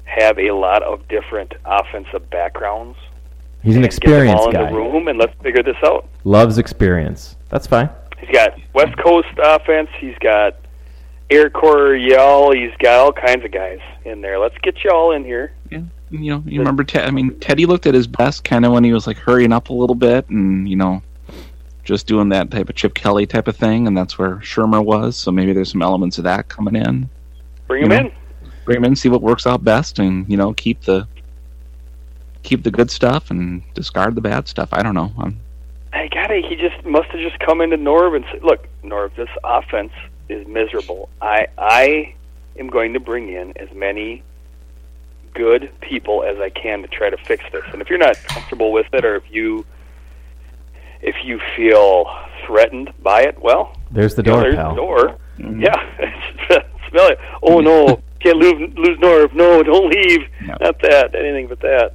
have 0.05 0.38
a 0.38 0.51
lot 0.51 0.83
of 0.83 1.07
different 1.09 1.55
offensive 1.64 2.29
backgrounds. 2.31 2.99
He's 3.62 3.77
an 3.77 3.85
and 3.85 3.92
get 3.92 4.01
them 4.01 4.29
all 4.29 4.49
experienced 4.49 4.55
in 4.55 4.66
the 4.66 4.73
room 4.73 5.09
and 5.09 5.18
let's 5.18 5.35
figure 5.42 5.62
this 5.62 5.77
out. 5.85 6.09
Loves 6.25 6.57
experience. 6.57 7.37
That's 7.50 7.66
fine. 7.66 7.90
He's 8.18 8.30
got 8.30 8.52
West 8.74 8.96
Coast 8.98 9.28
offense. 9.42 9.88
He's 9.98 10.16
got 10.20 10.56
Air 11.30 11.50
Coryell. 11.50 12.52
He's 12.52 12.74
got 12.78 12.98
all 12.98 13.12
kinds 13.12 13.44
of 13.44 13.52
guys 13.52 13.80
in 14.04 14.20
there. 14.20 14.38
Let's 14.38 14.56
get 14.62 14.82
you 14.82 14.90
all 14.90 15.12
in 15.12 15.24
here. 15.24 15.52
Yeah. 15.70 15.82
You 16.10 16.30
know, 16.32 16.42
you 16.44 16.58
remember 16.58 16.82
Ted? 16.82 17.06
I 17.06 17.10
mean, 17.12 17.38
Teddy 17.38 17.66
looked 17.66 17.86
at 17.86 17.94
his 17.94 18.08
best 18.08 18.42
kind 18.42 18.64
of 18.64 18.72
when 18.72 18.82
he 18.82 18.92
was 18.92 19.06
like 19.06 19.16
hurrying 19.16 19.52
up 19.52 19.68
a 19.68 19.72
little 19.72 19.94
bit 19.94 20.28
and 20.28 20.68
you 20.68 20.74
know, 20.74 21.02
just 21.84 22.06
doing 22.06 22.28
that 22.30 22.50
type 22.50 22.68
of 22.68 22.74
Chip 22.74 22.94
Kelly 22.94 23.26
type 23.26 23.46
of 23.46 23.56
thing, 23.56 23.86
and 23.86 23.96
that's 23.96 24.18
where 24.18 24.36
Shurmur 24.36 24.84
was. 24.84 25.16
So 25.16 25.30
maybe 25.30 25.52
there's 25.52 25.70
some 25.70 25.82
elements 25.82 26.18
of 26.18 26.24
that 26.24 26.48
coming 26.48 26.74
in. 26.74 27.08
Bring 27.68 27.84
You 27.84 27.84
him 27.84 27.88
know, 27.90 28.08
in. 28.08 28.12
Bring 28.64 28.76
him 28.78 28.84
in, 28.84 28.96
see 28.96 29.08
what 29.08 29.22
works 29.22 29.46
out 29.46 29.64
best, 29.64 30.00
and 30.00 30.28
you 30.28 30.36
know, 30.36 30.52
keep 30.52 30.82
the 30.82 31.06
keep 32.42 32.64
the 32.64 32.70
good 32.70 32.90
stuff 32.90 33.30
and 33.30 33.62
discard 33.74 34.14
the 34.14 34.20
bad 34.20 34.48
stuff. 34.48 34.70
I 34.72 34.82
don't 34.82 34.94
know. 34.94 35.12
I'm, 35.18 35.40
I 35.92 36.09
got 36.09 36.31
it. 36.31 36.44
He 36.44 36.57
just 36.57 36.85
must 36.87 37.09
have 37.11 37.20
just 37.20 37.38
come 37.40 37.61
into 37.61 37.76
Norv 37.76 38.14
and 38.16 38.24
said, 38.31 38.42
"Look, 38.44 38.68
Norv, 38.85 39.14
this 39.16 39.29
offense 39.44 39.92
is 40.29 40.46
miserable. 40.46 41.09
I 41.20 41.46
I 41.59 42.14
am 42.59 42.68
going 42.68 42.92
to 42.94 43.00
bring 43.00 43.29
in 43.33 43.57
as 43.59 43.68
many 43.74 44.22
good 45.35 45.70
people 45.81 46.24
as 46.24 46.38
I 46.38 46.50
can 46.50 46.83
to 46.83 46.88
try 46.88 47.09
to 47.11 47.16
fix 47.16 47.44
this. 47.53 47.62
And 47.72 47.81
if 47.81 47.88
you're 47.88 47.98
not 47.98 48.16
comfortable 48.24 48.72
with 48.72 48.87
it, 48.92 49.05
or 49.05 49.16
if 49.16 49.24
you 49.31 49.64
if 51.03 51.16
you 51.24 51.40
feel 51.57 52.07
threatened 52.46 52.92
by 53.03 53.22
it, 53.22 53.40
well, 53.40 53.74
There's 53.90 54.14
the 54.14 54.22
you 54.22 54.31
know, 54.31 54.35
door, 54.35 54.42
there's 54.42 54.55
pal. 54.57 54.70
the 54.70 54.76
door. 54.76 55.16
Mm-hmm. 55.38 55.61
Yeah, 55.62 56.59
smell 56.90 57.09
it. 57.09 57.18
Oh 57.42 57.61
no, 57.61 58.00
can't 58.20 58.37
lose 58.38 58.72
lose 58.76 58.98
Norv. 58.98 59.33
No, 59.35 59.62
don't 59.62 59.88
leave. 59.90 60.29
Yeah. 60.44 60.57
Not 60.61 60.81
that. 60.83 61.14
Anything 61.14 61.48
but 61.48 61.61
that. 61.61 61.94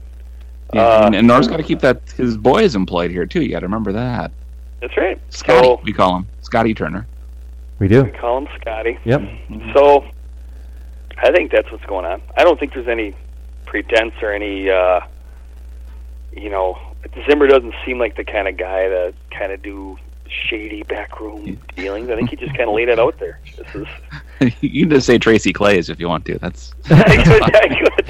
Yeah, 0.75 0.81
Uh, 0.87 1.05
and, 1.07 1.15
and 1.15 1.27
Norv's 1.27 1.47
got 1.47 1.57
to 1.57 1.63
keep 1.63 1.79
that 1.79 2.01
his 2.17 2.37
boys 2.37 2.75
employed 2.75 3.11
here 3.11 3.25
too. 3.25 3.41
You 3.41 3.49
got 3.51 3.59
to 3.61 3.65
remember 3.65 3.91
that. 3.93 4.31
That's 4.81 4.95
right. 4.97 5.19
Scotty, 5.29 5.63
So 5.67 5.81
we 5.83 5.93
call 5.93 6.17
him 6.17 6.27
Scotty 6.41 6.73
Turner. 6.73 7.07
We 7.79 7.87
do. 7.87 8.03
we 8.03 8.11
call 8.11 8.37
him 8.39 8.47
Scotty. 8.59 8.97
Yep. 9.03 9.21
So 9.73 10.05
I 11.17 11.31
think 11.31 11.51
that's 11.51 11.71
what's 11.71 11.85
going 11.85 12.05
on. 12.05 12.21
I 12.37 12.43
don't 12.43 12.59
think 12.59 12.73
there's 12.73 12.87
any 12.87 13.15
pretense 13.65 14.13
or 14.21 14.31
any, 14.31 14.69
uh, 14.69 15.01
you 16.31 16.49
know, 16.49 16.77
Zimmer 17.27 17.47
doesn't 17.47 17.73
seem 17.85 17.97
like 17.99 18.15
the 18.15 18.23
kind 18.23 18.47
of 18.47 18.57
guy 18.57 18.87
to 18.87 19.13
kind 19.31 19.51
of 19.51 19.61
do 19.61 19.97
shady 20.27 20.83
backroom 20.83 21.59
dealings. 21.75 22.09
I 22.09 22.15
think 22.15 22.29
he 22.29 22.35
just 22.35 22.55
kind 22.55 22.69
of 22.69 22.75
laid 22.75 22.89
it 22.89 22.99
out 22.99 23.17
there. 23.19 23.39
This 23.57 23.75
is. 24.41 24.53
you 24.61 24.81
can 24.83 24.89
just 24.89 25.05
say 25.07 25.17
Tracy 25.17 25.53
Claeys 25.53 25.89
if 25.89 25.99
you 25.99 26.07
want 26.09 26.25
to. 26.25 26.37
That's, 26.39 26.73
I 26.89 26.95
that's 27.15 27.29
could, 27.29 27.39
fine. 27.41 27.55
I 27.55 27.67
could. 27.67 28.05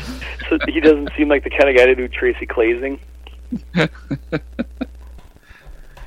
So 0.49 0.57
he 0.67 0.79
doesn't 0.79 1.11
seem 1.17 1.27
like 1.29 1.43
the 1.43 1.49
kind 1.49 1.69
of 1.69 1.75
guy 1.75 1.85
to 1.85 1.95
do 1.95 2.07
Tracy 2.07 2.45
Clazing. 2.45 2.99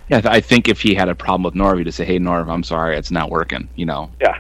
Yeah, 0.08 0.22
I 0.24 0.40
think 0.40 0.68
if 0.68 0.80
he 0.80 0.94
had 0.94 1.08
a 1.08 1.14
problem 1.14 1.42
with 1.42 1.54
Norv, 1.54 1.78
he'd 1.78 1.84
just 1.84 1.98
say, 1.98 2.04
"Hey, 2.04 2.18
Norv, 2.18 2.50
I'm 2.50 2.62
sorry, 2.62 2.96
it's 2.96 3.10
not 3.10 3.30
working." 3.30 3.68
You 3.76 3.86
know, 3.86 4.10
Yeah. 4.20 4.38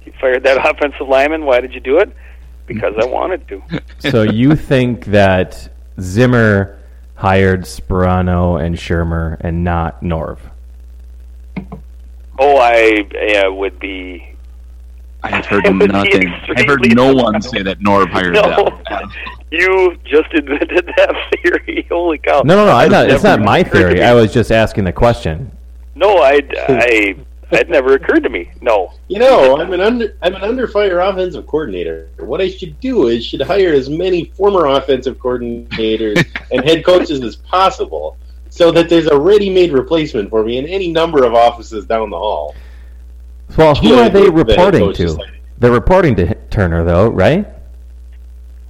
He 0.00 0.10
fired 0.12 0.42
that 0.44 0.58
offensive 0.70 1.08
lineman. 1.08 1.44
Why 1.46 1.60
did 1.60 1.72
you 1.72 1.80
do 1.80 1.98
it? 1.98 2.10
Because 2.66 2.94
I 3.00 3.06
wanted 3.06 3.46
to. 3.48 3.62
so 3.98 4.22
you 4.22 4.54
think 4.54 5.06
that 5.06 5.68
Zimmer 6.00 6.78
hired 7.14 7.62
Sparano 7.62 8.60
and 8.62 8.76
Shurmur 8.76 9.38
and 9.40 9.64
not 9.64 10.02
Norv? 10.02 10.38
Oh, 12.38 12.58
I 12.58 13.06
yeah, 13.14 13.48
would 13.48 13.78
be. 13.78 14.35
I 15.26 15.36
have 15.36 15.46
heard 15.46 15.66
I 15.66 15.70
would 15.70 15.80
be 15.80 15.86
nothing. 15.88 16.28
I've 16.28 16.66
heard 16.66 16.84
extremely 16.84 16.94
no 16.94 17.12
one 17.12 17.42
say 17.42 17.62
that 17.62 17.80
Norv 17.80 18.10
hired 18.10 18.34
No, 18.34 18.42
them. 18.88 19.10
you 19.50 19.96
just 20.04 20.32
invented 20.32 20.86
that 20.96 21.30
theory. 21.42 21.84
Holy 21.90 22.18
cow! 22.18 22.42
No, 22.44 22.54
no, 22.54 22.66
no. 22.66 22.72
I 22.72 22.86
not, 22.86 23.02
That's 23.02 23.14
it's 23.14 23.24
not 23.24 23.40
my 23.40 23.64
theory. 23.64 24.02
I 24.02 24.14
was 24.14 24.32
just 24.32 24.52
asking 24.52 24.84
the 24.84 24.92
question. 24.92 25.50
No, 25.96 26.18
I, 26.18 26.40
I, 26.68 27.16
it 27.50 27.68
never 27.68 27.94
occurred 27.94 28.22
to 28.22 28.28
me. 28.28 28.50
No. 28.60 28.92
You 29.08 29.18
know, 29.18 29.58
I'm 29.58 29.72
an 29.72 29.80
under 29.80 30.16
I'm 30.22 30.36
an 30.36 30.42
under 30.42 30.68
fire 30.68 31.00
offensive 31.00 31.46
coordinator. 31.48 32.08
What 32.18 32.40
I 32.40 32.48
should 32.48 32.78
do 32.78 33.08
is 33.08 33.26
should 33.26 33.40
hire 33.40 33.72
as 33.72 33.88
many 33.90 34.26
former 34.26 34.66
offensive 34.66 35.18
coordinators 35.18 36.24
and 36.52 36.64
head 36.64 36.84
coaches 36.84 37.20
as 37.22 37.34
possible, 37.34 38.16
so 38.48 38.70
that 38.70 38.88
there's 38.88 39.06
a 39.08 39.18
ready-made 39.18 39.72
replacement 39.72 40.30
for 40.30 40.44
me 40.44 40.58
in 40.58 40.66
any 40.66 40.92
number 40.92 41.24
of 41.24 41.34
offices 41.34 41.84
down 41.84 42.10
the 42.10 42.18
hall. 42.18 42.54
Well, 43.56 43.74
who 43.74 43.88
Yeah, 43.88 44.06
are 44.06 44.08
they 44.08 44.24
the- 44.24 44.26
the 44.26 44.32
reporting 44.32 44.92
to? 44.94 45.12
like- 45.12 45.30
They're 45.58 45.70
reporting 45.72 46.14
to 46.16 46.34
Turner, 46.50 46.84
though, 46.84 47.08
right? 47.08 47.46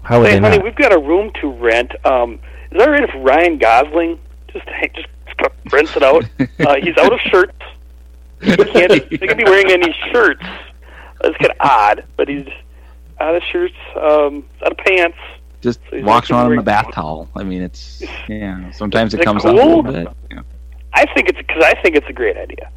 How 0.02 0.20
would 0.20 0.28
Hey, 0.28 0.34
they 0.36 0.40
honey, 0.40 0.56
not? 0.58 0.64
we've 0.64 0.76
got 0.76 0.92
a 0.92 0.98
room 0.98 1.32
to 1.40 1.48
rent. 1.50 1.92
Um, 2.04 2.38
is 2.70 2.78
that 2.78 2.88
right 2.88 3.02
if 3.02 3.10
Ryan 3.16 3.58
Gosling 3.58 4.18
just 4.52 4.64
just 4.94 5.08
rents 5.72 5.96
it 5.96 6.02
out? 6.04 6.24
Uh, 6.60 6.76
he's 6.82 6.96
out 6.96 7.12
of 7.12 7.18
shirts. 7.22 7.52
He 8.40 8.54
can't. 8.56 8.92
He 9.10 9.18
can 9.18 9.36
be 9.36 9.44
wearing 9.44 9.70
any 9.72 9.92
shirts. 10.12 10.44
That's 11.20 11.36
kind 11.38 11.50
of 11.50 11.56
odd, 11.60 12.04
but 12.16 12.28
he's 12.28 12.46
out 13.18 13.34
of 13.34 13.42
shirts, 13.50 13.74
um, 13.96 14.44
out 14.64 14.72
of 14.72 14.78
pants. 14.78 15.16
Just 15.62 15.80
So 15.90 16.00
walks 16.02 16.30
around 16.30 16.52
in 16.52 16.58
a 16.58 16.62
bath 16.62 16.92
towel. 16.92 17.28
I 17.34 17.42
mean, 17.42 17.62
it's 17.62 18.04
yeah. 18.28 18.70
Sometimes 18.70 19.12
it 19.14 19.22
comes 19.24 19.44
out 19.44 19.54
a 19.54 19.56
little 19.56 19.82
bit. 19.82 20.06
Yeah. 20.30 20.42
I 20.92 21.06
think 21.14 21.28
it's 21.30 21.38
because 21.38 21.64
I 21.64 21.74
think 21.82 21.96
it's 21.96 22.06
a 22.08 22.12
great 22.12 22.36
idea. 22.36 22.70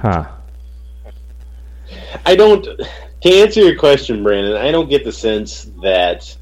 Huh. 0.00 0.24
I 2.24 2.34
don't. 2.36 2.64
To 2.64 3.28
answer 3.30 3.60
your 3.60 3.78
question, 3.78 4.22
Brandon, 4.22 4.56
I 4.56 4.70
don't 4.70 4.88
get 4.88 5.04
the 5.04 5.12
sense 5.12 5.70
that 5.82 6.34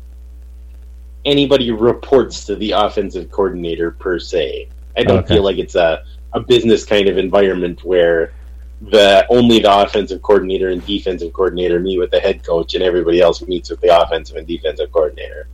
anybody 1.25 1.73
reports 1.73 2.45
to 2.45 2.55
the 2.57 2.71
offensive 2.73 3.31
coordinator 3.31 3.91
per 3.91 4.19
se. 4.21 4.69
I 4.97 5.03
don't 5.03 5.19
Okay. 5.19 5.35
feel 5.35 5.43
like 5.43 5.59
it's 5.59 5.75
a, 5.75 6.05
a 6.33 6.41
business 6.41 6.85
kind 6.85 7.09
of 7.09 7.19
environment 7.19 7.83
where 7.85 8.33
the 8.81 9.27
only 9.29 9.59
the 9.59 9.77
offensive 9.81 10.23
coordinator 10.23 10.69
and 10.69 10.85
defensive 10.87 11.33
coordinator 11.33 11.81
meet 11.81 11.99
with 11.99 12.13
the 12.13 12.21
head 12.21 12.45
coach 12.45 12.75
and 12.75 12.83
everybody 12.85 13.21
else 13.21 13.43
meets 13.43 13.71
with 13.71 13.81
the 13.81 13.89
offensive 14.01 14.37
and 14.37 14.47
defensive 14.47 14.93
coordinator. 14.93 15.49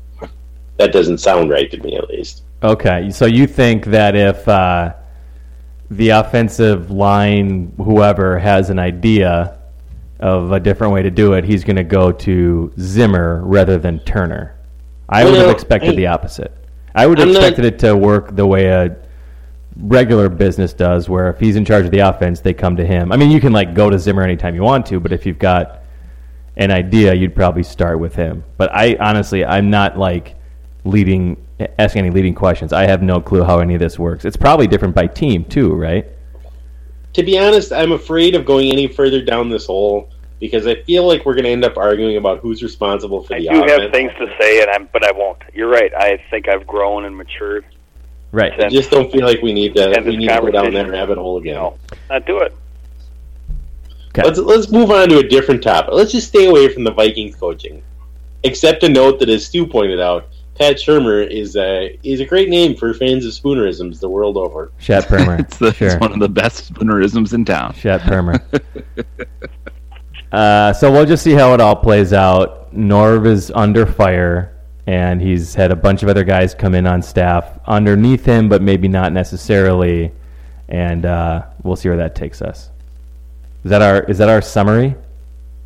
That 0.76 0.92
doesn't 0.92 1.18
sound 1.18 1.48
right 1.48 1.70
to 1.70 1.78
me, 1.78 1.96
at 1.96 2.08
least. 2.10 2.42
Okay, 2.62 3.10
so 3.10 3.24
you 3.24 3.46
think 3.46 3.86
that 3.86 4.14
if 4.14 4.46
uh, 4.46 4.92
the 5.96 6.11
offensive 6.11 6.90
line, 6.90 7.72
whoever, 7.76 8.38
has 8.38 8.70
an 8.70 8.78
idea 8.78 9.59
of 10.20 10.52
a 10.52 10.61
different 10.61 10.92
way 10.92 11.02
to 11.02 11.11
do 11.11 11.35
it, 11.35 11.44
he's 11.44 11.64
going 11.64 11.76
to 11.76 11.85
go 11.85 12.11
to 12.12 12.72
Zimmer 12.78 13.42
rather 13.44 13.78
than 13.78 13.98
Turner. 14.00 14.54
I 15.09 15.24
would 15.24 15.35
have 15.35 15.50
expected 15.50 15.90
I- 15.90 15.96
the 15.96 16.07
opposite. 16.09 16.52
I 16.94 17.07
would 17.07 17.18
have 17.18 17.28
I'm 17.28 17.35
not- 17.35 17.42
expected 17.42 17.64
it 17.66 17.78
to 17.80 17.96
work 17.96 18.37
the 18.37 18.46
way 18.46 18.66
a 18.66 18.96
regular 19.76 20.28
business 20.28 20.72
does, 20.72 21.09
where 21.09 21.28
if 21.30 21.40
he's 21.40 21.57
in 21.57 21.64
charge 21.64 21.85
of 21.85 21.90
the 21.90 21.98
offense, 21.98 22.40
they 22.40 22.54
come 22.54 22.76
to 22.76 22.87
him. 22.87 23.11
I 23.11 23.16
mean, 23.16 23.30
you 23.33 23.40
can 23.40 23.52
like 23.52 23.74
go 23.74 23.90
to 23.90 23.98
Zimmer 23.98 24.22
anytime 24.22 24.54
you 24.54 24.62
want 24.62 24.87
to, 24.87 25.00
but 25.00 25.12
if 25.12 25.26
you've 25.26 25.38
got 25.38 25.80
an 26.57 26.70
idea, 26.70 27.12
you'd 27.14 27.35
probably 27.35 27.64
start 27.64 27.98
with 27.98 28.14
him. 28.14 28.44
But 28.57 28.70
I 28.72 28.96
honestly, 29.00 29.44
I'm 29.44 29.70
not 29.70 29.98
like 29.98 30.37
leading, 30.84 31.36
asking 31.78 32.00
any 32.00 32.10
leading 32.10 32.34
questions. 32.34 32.72
I 32.72 32.86
have 32.86 33.02
no 33.02 33.20
clue 33.20 33.42
how 33.42 33.58
any 33.58 33.74
of 33.74 33.80
this 33.80 33.98
works. 33.98 34.24
It's 34.24 34.36
probably 34.36 34.66
different 34.66 34.94
by 34.94 35.06
team 35.06 35.44
too, 35.44 35.72
right? 35.74 36.06
To 37.14 37.22
be 37.22 37.38
honest, 37.38 37.72
I'm 37.72 37.92
afraid 37.92 38.34
of 38.34 38.44
going 38.44 38.70
any 38.70 38.88
further 38.88 39.22
down 39.22 39.48
this 39.48 39.66
hole 39.66 40.10
because 40.40 40.66
I 40.66 40.82
feel 40.82 41.06
like 41.06 41.24
we're 41.24 41.34
going 41.34 41.44
to 41.44 41.50
end 41.50 41.64
up 41.64 41.76
arguing 41.76 42.16
about 42.16 42.40
who's 42.40 42.62
responsible 42.62 43.22
for 43.22 43.34
I 43.34 43.38
the 43.38 43.48
do 43.48 43.64
offense. 43.64 43.82
have 43.82 43.92
things 43.92 44.12
to 44.18 44.34
say, 44.38 44.60
and 44.62 44.70
I'm, 44.70 44.88
but 44.92 45.04
I 45.04 45.12
won't. 45.12 45.38
You're 45.54 45.68
right. 45.70 45.94
I 45.94 46.22
think 46.30 46.48
I've 46.48 46.66
grown 46.66 47.04
and 47.04 47.16
matured. 47.16 47.64
Right. 48.32 48.52
I 48.60 48.68
just 48.68 48.90
don't 48.90 49.12
feel 49.12 49.24
like 49.24 49.42
we 49.42 49.52
need 49.52 49.76
to 49.76 50.02
we 50.04 50.16
need 50.16 50.28
to 50.28 50.40
go 50.40 50.50
down 50.50 50.74
that 50.74 50.88
rabbit 50.88 51.18
hole 51.18 51.38
again. 51.38 51.54
No, 51.54 51.78
not 52.10 52.26
do 52.26 52.38
it. 52.38 52.52
Okay. 54.08 54.22
Let's 54.22 54.38
let's 54.40 54.70
move 54.70 54.90
on 54.90 55.08
to 55.10 55.18
a 55.18 55.28
different 55.28 55.62
topic. 55.62 55.94
Let's 55.94 56.10
just 56.10 56.28
stay 56.28 56.46
away 56.46 56.68
from 56.68 56.82
the 56.82 56.90
Vikings 56.90 57.36
coaching. 57.36 57.80
Except 58.42 58.80
to 58.80 58.88
note 58.88 59.20
that, 59.20 59.28
as 59.28 59.46
Stu 59.46 59.66
pointed 59.66 60.00
out, 60.00 60.28
Pat 60.54 60.76
Shurmur 60.76 61.28
is 61.28 61.56
a 61.56 61.98
is 62.04 62.20
a 62.20 62.24
great 62.24 62.48
name 62.48 62.76
for 62.76 62.94
fans 62.94 63.24
of 63.26 63.32
spoonerisms 63.32 63.98
the 63.98 64.08
world 64.08 64.36
over. 64.36 64.70
Shat 64.78 65.06
Purmur. 65.06 65.36
It's, 65.40 65.58
the, 65.58 65.72
sure. 65.72 65.88
it's 65.88 66.00
one 66.00 66.12
of 66.12 66.20
the 66.20 66.28
best 66.28 66.72
spoonerisms 66.72 67.34
in 67.34 67.44
town. 67.44 67.74
Shat 67.74 68.02
Purmur. 68.02 68.40
uh, 70.32 70.72
so 70.72 70.92
we'll 70.92 71.06
just 71.06 71.24
see 71.24 71.32
how 71.32 71.54
it 71.54 71.60
all 71.60 71.74
plays 71.74 72.12
out. 72.12 72.72
Norv 72.72 73.26
is 73.26 73.50
under 73.54 73.84
fire, 73.84 74.56
and 74.86 75.20
he's 75.20 75.54
had 75.54 75.72
a 75.72 75.76
bunch 75.76 76.04
of 76.04 76.08
other 76.08 76.24
guys 76.24 76.54
come 76.54 76.74
in 76.74 76.86
on 76.86 77.02
staff 77.02 77.58
underneath 77.66 78.24
him, 78.24 78.48
but 78.48 78.62
maybe 78.62 78.86
not 78.86 79.12
necessarily. 79.12 80.12
And 80.68 81.04
uh, 81.04 81.46
we'll 81.64 81.76
see 81.76 81.88
where 81.88 81.98
that 81.98 82.14
takes 82.14 82.40
us. 82.40 82.70
Is 83.64 83.70
that 83.70 83.82
our 83.82 84.02
is 84.04 84.18
that 84.18 84.28
our 84.28 84.40
summary? 84.40 84.94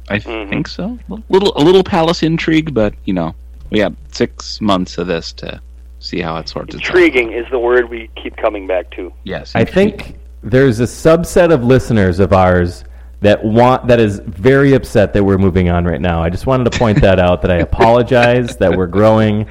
I 0.08 0.18
think 0.18 0.66
so. 0.66 0.98
A 1.10 1.22
little 1.28 1.52
a 1.56 1.62
little 1.62 1.84
palace 1.84 2.22
intrigue, 2.22 2.72
but 2.72 2.94
you 3.04 3.12
know, 3.12 3.34
we 3.70 3.80
have 3.80 3.94
six 4.12 4.60
months 4.60 4.98
of 4.98 5.06
this 5.06 5.32
to 5.34 5.60
see 5.98 6.20
how 6.20 6.36
it 6.36 6.48
sorts 6.48 6.74
itself. 6.74 6.94
Intriguing 6.94 7.32
is 7.32 7.46
the 7.50 7.58
word 7.58 7.88
we 7.88 8.08
keep 8.22 8.36
coming 8.36 8.66
back 8.66 8.90
to. 8.92 9.12
Yes, 9.24 9.52
I 9.54 9.64
think 9.64 10.18
there's 10.42 10.80
a 10.80 10.84
subset 10.84 11.52
of 11.52 11.64
listeners 11.64 12.20
of 12.20 12.32
ours 12.32 12.84
that 13.20 13.44
want 13.44 13.88
that 13.88 13.98
is 13.98 14.20
very 14.20 14.74
upset 14.74 15.12
that 15.12 15.24
we're 15.24 15.38
moving 15.38 15.70
on 15.70 15.84
right 15.84 16.00
now. 16.00 16.22
I 16.22 16.30
just 16.30 16.46
wanted 16.46 16.70
to 16.70 16.78
point 16.78 17.00
that 17.00 17.18
out 17.18 17.42
that 17.42 17.50
I 17.50 17.56
apologize 17.56 18.56
that 18.58 18.76
we're 18.76 18.86
growing 18.86 19.46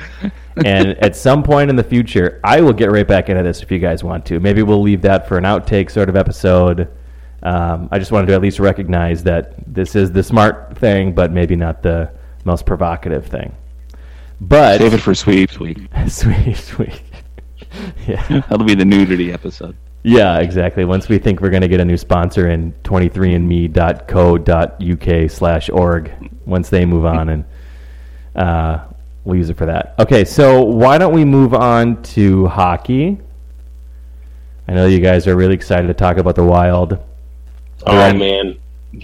and 0.65 0.87
at 1.03 1.15
some 1.15 1.43
point 1.43 1.69
in 1.69 1.75
the 1.75 1.83
future 1.83 2.39
I 2.43 2.61
will 2.61 2.73
get 2.73 2.91
right 2.91 3.07
back 3.07 3.29
into 3.29 3.43
this 3.43 3.61
if 3.61 3.69
you 3.69 3.79
guys 3.79 4.03
want 4.03 4.25
to. 4.27 4.39
Maybe 4.39 4.63
we'll 4.63 4.81
leave 4.81 5.01
that 5.01 5.27
for 5.27 5.37
an 5.37 5.43
outtake 5.43 5.91
sort 5.91 6.07
of 6.07 6.15
episode. 6.15 6.87
Um, 7.43 7.89
I 7.91 7.99
just 7.99 8.11
wanted 8.11 8.27
to 8.27 8.33
at 8.33 8.41
least 8.41 8.59
recognize 8.59 9.23
that 9.23 9.53
this 9.67 9.95
is 9.95 10.11
the 10.11 10.23
smart 10.23 10.77
thing, 10.77 11.13
but 11.13 11.31
maybe 11.31 11.55
not 11.55 11.83
the 11.83 12.09
most 12.45 12.65
provocative 12.65 13.25
thing. 13.25 13.53
But 14.39 14.77
save 14.79 14.93
it 14.93 14.99
for 14.99 15.15
sweeps 15.15 15.59
week. 15.59 15.79
sweeps 16.07 16.65
sweet. 16.65 17.01
yeah. 18.07 18.25
That'll 18.49 18.65
be 18.65 18.75
the 18.75 18.85
nudity 18.85 19.33
episode. 19.33 19.75
Yeah, 20.03 20.37
exactly. 20.39 20.85
Once 20.85 21.09
we 21.09 21.17
think 21.17 21.41
we're 21.41 21.49
going 21.49 21.63
to 21.63 21.67
get 21.67 21.81
a 21.81 21.85
new 21.85 21.97
sponsor 21.97 22.49
in 22.49 22.71
23andme.co.uk 22.83 25.31
slash 25.31 25.69
org, 25.69 26.11
once 26.45 26.69
they 26.69 26.85
move 26.85 27.05
on, 27.05 27.29
and 27.29 27.45
uh, 28.35 28.85
we'll 29.25 29.35
use 29.35 29.49
it 29.49 29.57
for 29.57 29.65
that. 29.65 29.95
Okay, 29.99 30.23
so 30.23 30.63
why 30.63 30.97
don't 30.97 31.13
we 31.13 31.25
move 31.25 31.53
on 31.53 32.01
to 32.03 32.47
hockey? 32.47 33.17
I 34.67 34.73
know 34.73 34.85
you 34.85 34.99
guys 34.99 35.27
are 35.27 35.35
really 35.35 35.55
excited 35.55 35.87
to 35.87 35.93
talk 35.93 36.17
about 36.17 36.35
the 36.35 36.43
Wild. 36.43 36.99
Oh 37.85 38.13
man, 38.13 38.57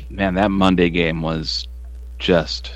Man, 0.10 0.36
that 0.36 0.52
Monday 0.52 0.89
game 0.89 1.22
was 1.22 1.67
just. 2.19 2.72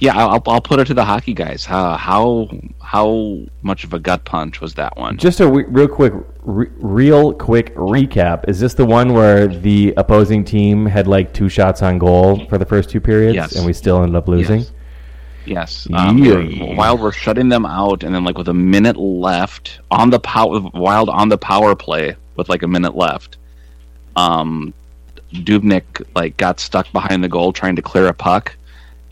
Yeah, 0.00 0.16
I'll, 0.16 0.42
I'll 0.46 0.60
put 0.62 0.80
it 0.80 0.86
to 0.86 0.94
the 0.94 1.04
hockey 1.04 1.34
guys. 1.34 1.64
How 1.66 1.96
how 1.96 2.48
how 2.80 3.38
much 3.62 3.84
of 3.84 3.92
a 3.92 3.98
gut 3.98 4.24
punch 4.24 4.60
was 4.60 4.74
that 4.74 4.96
one? 4.96 5.18
Just 5.18 5.40
a 5.40 5.46
re- 5.46 5.64
real 5.68 5.88
quick, 5.88 6.14
re- 6.42 6.70
real 6.78 7.32
quick 7.34 7.74
recap. 7.76 8.48
Is 8.48 8.58
this 8.58 8.72
the 8.74 8.86
one 8.86 9.12
where 9.12 9.46
the 9.46 9.92
opposing 9.98 10.42
team 10.44 10.86
had 10.86 11.06
like 11.06 11.34
two 11.34 11.48
shots 11.50 11.82
on 11.82 11.98
goal 11.98 12.46
for 12.46 12.56
the 12.56 12.64
first 12.64 12.88
two 12.90 13.00
periods, 13.00 13.34
Yes. 13.36 13.56
and 13.56 13.66
we 13.66 13.72
still 13.74 14.02
ended 14.02 14.16
up 14.16 14.26
losing? 14.26 14.60
Yes. 14.60 14.72
Yes. 15.44 15.88
Um, 15.92 16.16
Yeah. 16.18 16.74
While 16.76 16.96
we're 16.98 17.12
shutting 17.12 17.48
them 17.50 17.66
out, 17.66 18.02
and 18.02 18.14
then 18.14 18.24
like 18.24 18.38
with 18.38 18.48
a 18.48 18.54
minute 18.54 18.96
left 18.96 19.80
on 19.90 20.08
the 20.10 20.20
power, 20.20 20.60
Wild 20.72 21.08
on 21.10 21.28
the 21.28 21.38
power 21.38 21.74
play 21.76 22.16
with 22.36 22.48
like 22.48 22.62
a 22.62 22.68
minute 22.68 22.96
left, 22.96 23.36
um, 24.16 24.72
Dubnyk 25.32 26.02
like 26.14 26.36
got 26.36 26.58
stuck 26.58 26.90
behind 26.92 27.22
the 27.22 27.28
goal 27.28 27.52
trying 27.52 27.76
to 27.76 27.82
clear 27.82 28.06
a 28.06 28.14
puck, 28.14 28.56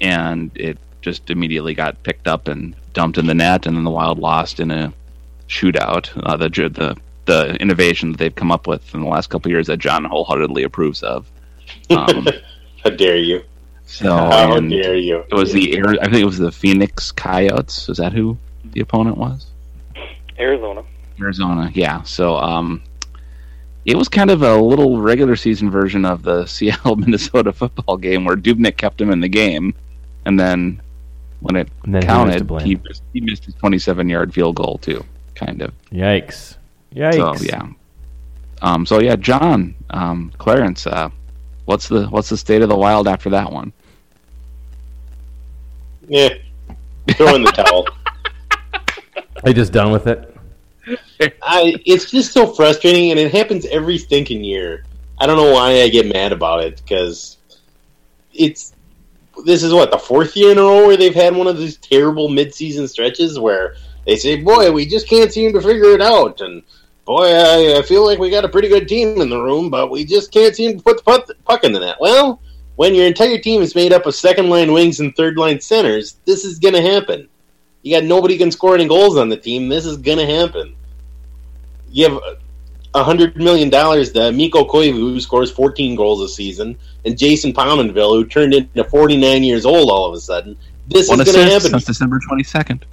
and 0.00 0.50
it 0.54 0.78
just 1.00 1.30
immediately 1.30 1.74
got 1.74 2.02
picked 2.02 2.26
up 2.26 2.48
and 2.48 2.74
dumped 2.92 3.18
in 3.18 3.26
the 3.26 3.34
net, 3.34 3.66
and 3.66 3.76
then 3.76 3.84
the 3.84 3.90
Wild 3.90 4.18
lost 4.18 4.60
in 4.60 4.70
a 4.70 4.92
shootout. 5.48 6.10
Uh, 6.24 6.36
the 6.36 6.48
the 6.48 6.96
the 7.24 7.54
innovation 7.56 8.10
that 8.12 8.18
they've 8.18 8.34
come 8.34 8.50
up 8.50 8.66
with 8.66 8.94
in 8.94 9.00
the 9.02 9.06
last 9.08 9.28
couple 9.28 9.48
of 9.48 9.52
years 9.52 9.66
that 9.66 9.78
John 9.78 10.04
wholeheartedly 10.04 10.62
approves 10.62 11.02
of. 11.02 11.30
Um, 11.90 12.26
how 12.84 12.90
dare 12.90 13.16
you? 13.16 13.42
so 13.84 14.14
How 14.14 14.58
dare 14.60 14.96
you? 14.96 15.24
it 15.30 15.34
was 15.34 15.52
the 15.52 15.78
I 16.00 16.04
think 16.04 16.16
it 16.16 16.26
was 16.26 16.38
the 16.38 16.52
Phoenix 16.52 17.10
Coyotes. 17.12 17.88
Is 17.88 17.98
that 17.98 18.12
who 18.12 18.36
the 18.72 18.80
opponent 18.80 19.16
was? 19.16 19.46
Arizona. 20.38 20.84
Arizona. 21.20 21.70
Yeah. 21.74 22.02
So 22.02 22.36
um, 22.36 22.82
it 23.84 23.96
was 23.96 24.08
kind 24.08 24.30
of 24.30 24.42
a 24.42 24.56
little 24.56 25.00
regular 25.00 25.36
season 25.36 25.70
version 25.70 26.04
of 26.04 26.22
the 26.22 26.46
Seattle 26.46 26.96
Minnesota 26.96 27.52
football 27.52 27.96
game 27.96 28.24
where 28.24 28.36
Dubnyk 28.36 28.76
kept 28.76 29.00
him 29.00 29.10
in 29.10 29.20
the 29.20 29.28
game, 29.28 29.74
and 30.24 30.38
then 30.38 30.80
when 31.40 31.56
it 31.56 31.68
And 31.84 31.94
then 31.94 32.06
who 32.06 32.22
was 32.22 32.36
to 32.38 32.44
counted, 32.44 32.46
blame? 32.46 32.66
he 32.66 32.74
missed, 32.76 33.02
he 33.12 33.20
missed 33.20 33.44
his 33.44 33.54
27 33.54 34.08
yard 34.08 34.32
field 34.34 34.56
goal 34.56 34.78
too. 34.78 35.04
Kind 35.34 35.62
of. 35.62 35.72
Yikes! 35.92 36.56
Yikes! 36.94 37.38
So 37.38 37.44
yeah. 37.44 37.68
Um, 38.62 38.84
so 38.86 39.00
yeah, 39.00 39.16
John, 39.16 39.74
um, 39.90 40.32
Clarence, 40.38 40.86
uh, 40.86 41.10
what's 41.66 41.88
the 41.88 42.06
what's 42.08 42.28
the 42.28 42.36
state 42.36 42.62
of 42.62 42.68
the 42.68 42.76
Wild 42.76 43.06
after 43.06 43.30
that 43.30 43.52
one? 43.52 43.72
Yeah, 46.08 46.30
throw 47.12 47.34
in 47.34 47.42
the 47.42 47.52
towel. 47.52 47.86
Are 49.44 49.48
you 49.50 49.54
just 49.54 49.72
done 49.72 49.92
with 49.92 50.06
it? 50.06 50.34
I 51.42 51.74
it's 51.86 52.10
just 52.10 52.32
so 52.32 52.52
frustrating, 52.52 53.10
and 53.10 53.20
it 53.20 53.32
happens 53.32 53.66
every 53.66 53.98
stinking 53.98 54.42
year. 54.42 54.84
I 55.18 55.26
don't 55.26 55.36
know 55.36 55.52
why 55.52 55.82
I 55.82 55.88
get 55.88 56.12
mad 56.12 56.32
about 56.32 56.64
it 56.64 56.80
because 56.82 57.36
it's 58.32 58.72
this 59.44 59.62
is 59.62 59.72
what 59.72 59.90
the 59.90 59.98
fourth 59.98 60.36
year 60.36 60.52
in 60.52 60.58
a 60.58 60.62
row 60.62 60.86
where 60.86 60.96
they've 60.96 61.14
had 61.14 61.34
one 61.34 61.46
of 61.46 61.58
these 61.58 61.76
terrible 61.76 62.28
midseason 62.28 62.88
stretches 62.88 63.38
where 63.38 63.76
they 64.06 64.16
say, 64.16 64.36
"Boy, 64.36 64.70
we 64.70 64.86
just 64.86 65.08
can't 65.08 65.32
seem 65.32 65.52
to 65.52 65.60
figure 65.60 65.92
it 65.92 66.02
out," 66.02 66.40
and 66.40 66.62
"Boy, 67.04 67.26
I, 67.26 67.78
I 67.78 67.82
feel 67.82 68.04
like 68.04 68.18
we 68.18 68.30
got 68.30 68.44
a 68.44 68.48
pretty 68.48 68.68
good 68.68 68.88
team 68.88 69.20
in 69.20 69.28
the 69.28 69.40
room, 69.40 69.70
but 69.70 69.90
we 69.90 70.04
just 70.04 70.32
can't 70.32 70.54
seem 70.54 70.76
to 70.76 70.82
put 70.82 71.04
the 71.04 71.34
puck, 71.44 71.64
in 71.64 71.72
the 71.72 71.80
net." 71.80 71.96
Well, 72.00 72.40
when 72.76 72.94
your 72.94 73.06
entire 73.06 73.38
team 73.38 73.60
is 73.62 73.74
made 73.74 73.92
up 73.92 74.06
of 74.06 74.14
second 74.14 74.50
line 74.50 74.72
wings 74.72 75.00
and 75.00 75.14
third 75.14 75.36
line 75.36 75.60
centers, 75.60 76.16
this 76.24 76.44
is 76.44 76.58
going 76.58 76.74
to 76.74 76.82
happen. 76.82 77.28
You 77.82 77.96
got 77.96 78.04
nobody 78.04 78.38
can 78.38 78.50
score 78.50 78.74
any 78.74 78.86
goals 78.86 79.16
on 79.16 79.28
the 79.28 79.36
team. 79.36 79.68
This 79.68 79.86
is 79.86 79.96
going 79.96 80.18
to 80.18 80.26
happen. 80.26 80.74
You 81.90 82.10
have 82.10 82.38
hundred 83.04 83.36
million 83.36 83.70
dollars 83.70 84.12
to 84.12 84.32
Mikko 84.32 84.64
Koivu, 84.64 84.92
who 84.94 85.20
scores 85.20 85.50
14 85.50 85.94
goals 85.96 86.20
a 86.20 86.28
season, 86.28 86.76
and 87.04 87.16
Jason 87.18 87.52
Pominville, 87.52 88.14
who 88.14 88.24
turned 88.24 88.54
into 88.54 88.84
49 88.84 89.42
years 89.44 89.64
old 89.66 89.90
all 89.90 90.06
of 90.06 90.14
a 90.14 90.20
sudden. 90.20 90.56
This 90.88 91.08
One 91.08 91.20
is 91.20 91.32
going 91.32 91.46
to 91.46 91.52
happen. 91.52 91.70
since 91.70 91.84
December 91.84 92.18
twenty 92.26 92.44
second. 92.44 92.84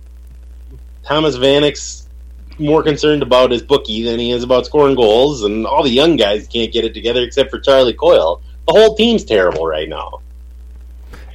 Thomas 1.03 1.37
Vanek's 1.37 2.09
more 2.57 2.83
concerned 2.83 3.21
about 3.21 3.51
his 3.51 3.61
bookie 3.61 4.03
than 4.03 4.19
he 4.19 4.31
is 4.31 4.43
about 4.43 4.65
scoring 4.65 4.95
goals, 4.95 5.43
and 5.43 5.65
all 5.65 5.83
the 5.83 5.89
young 5.89 6.15
guys 6.15 6.47
can't 6.47 6.71
get 6.73 6.83
it 6.85 6.93
together 6.93 7.21
except 7.23 7.51
for 7.51 7.59
Charlie 7.59 7.93
Coyle. 7.93 8.41
The 8.67 8.73
whole 8.73 8.95
team's 8.95 9.23
terrible 9.23 9.65
right 9.67 9.87
now. 9.87 10.21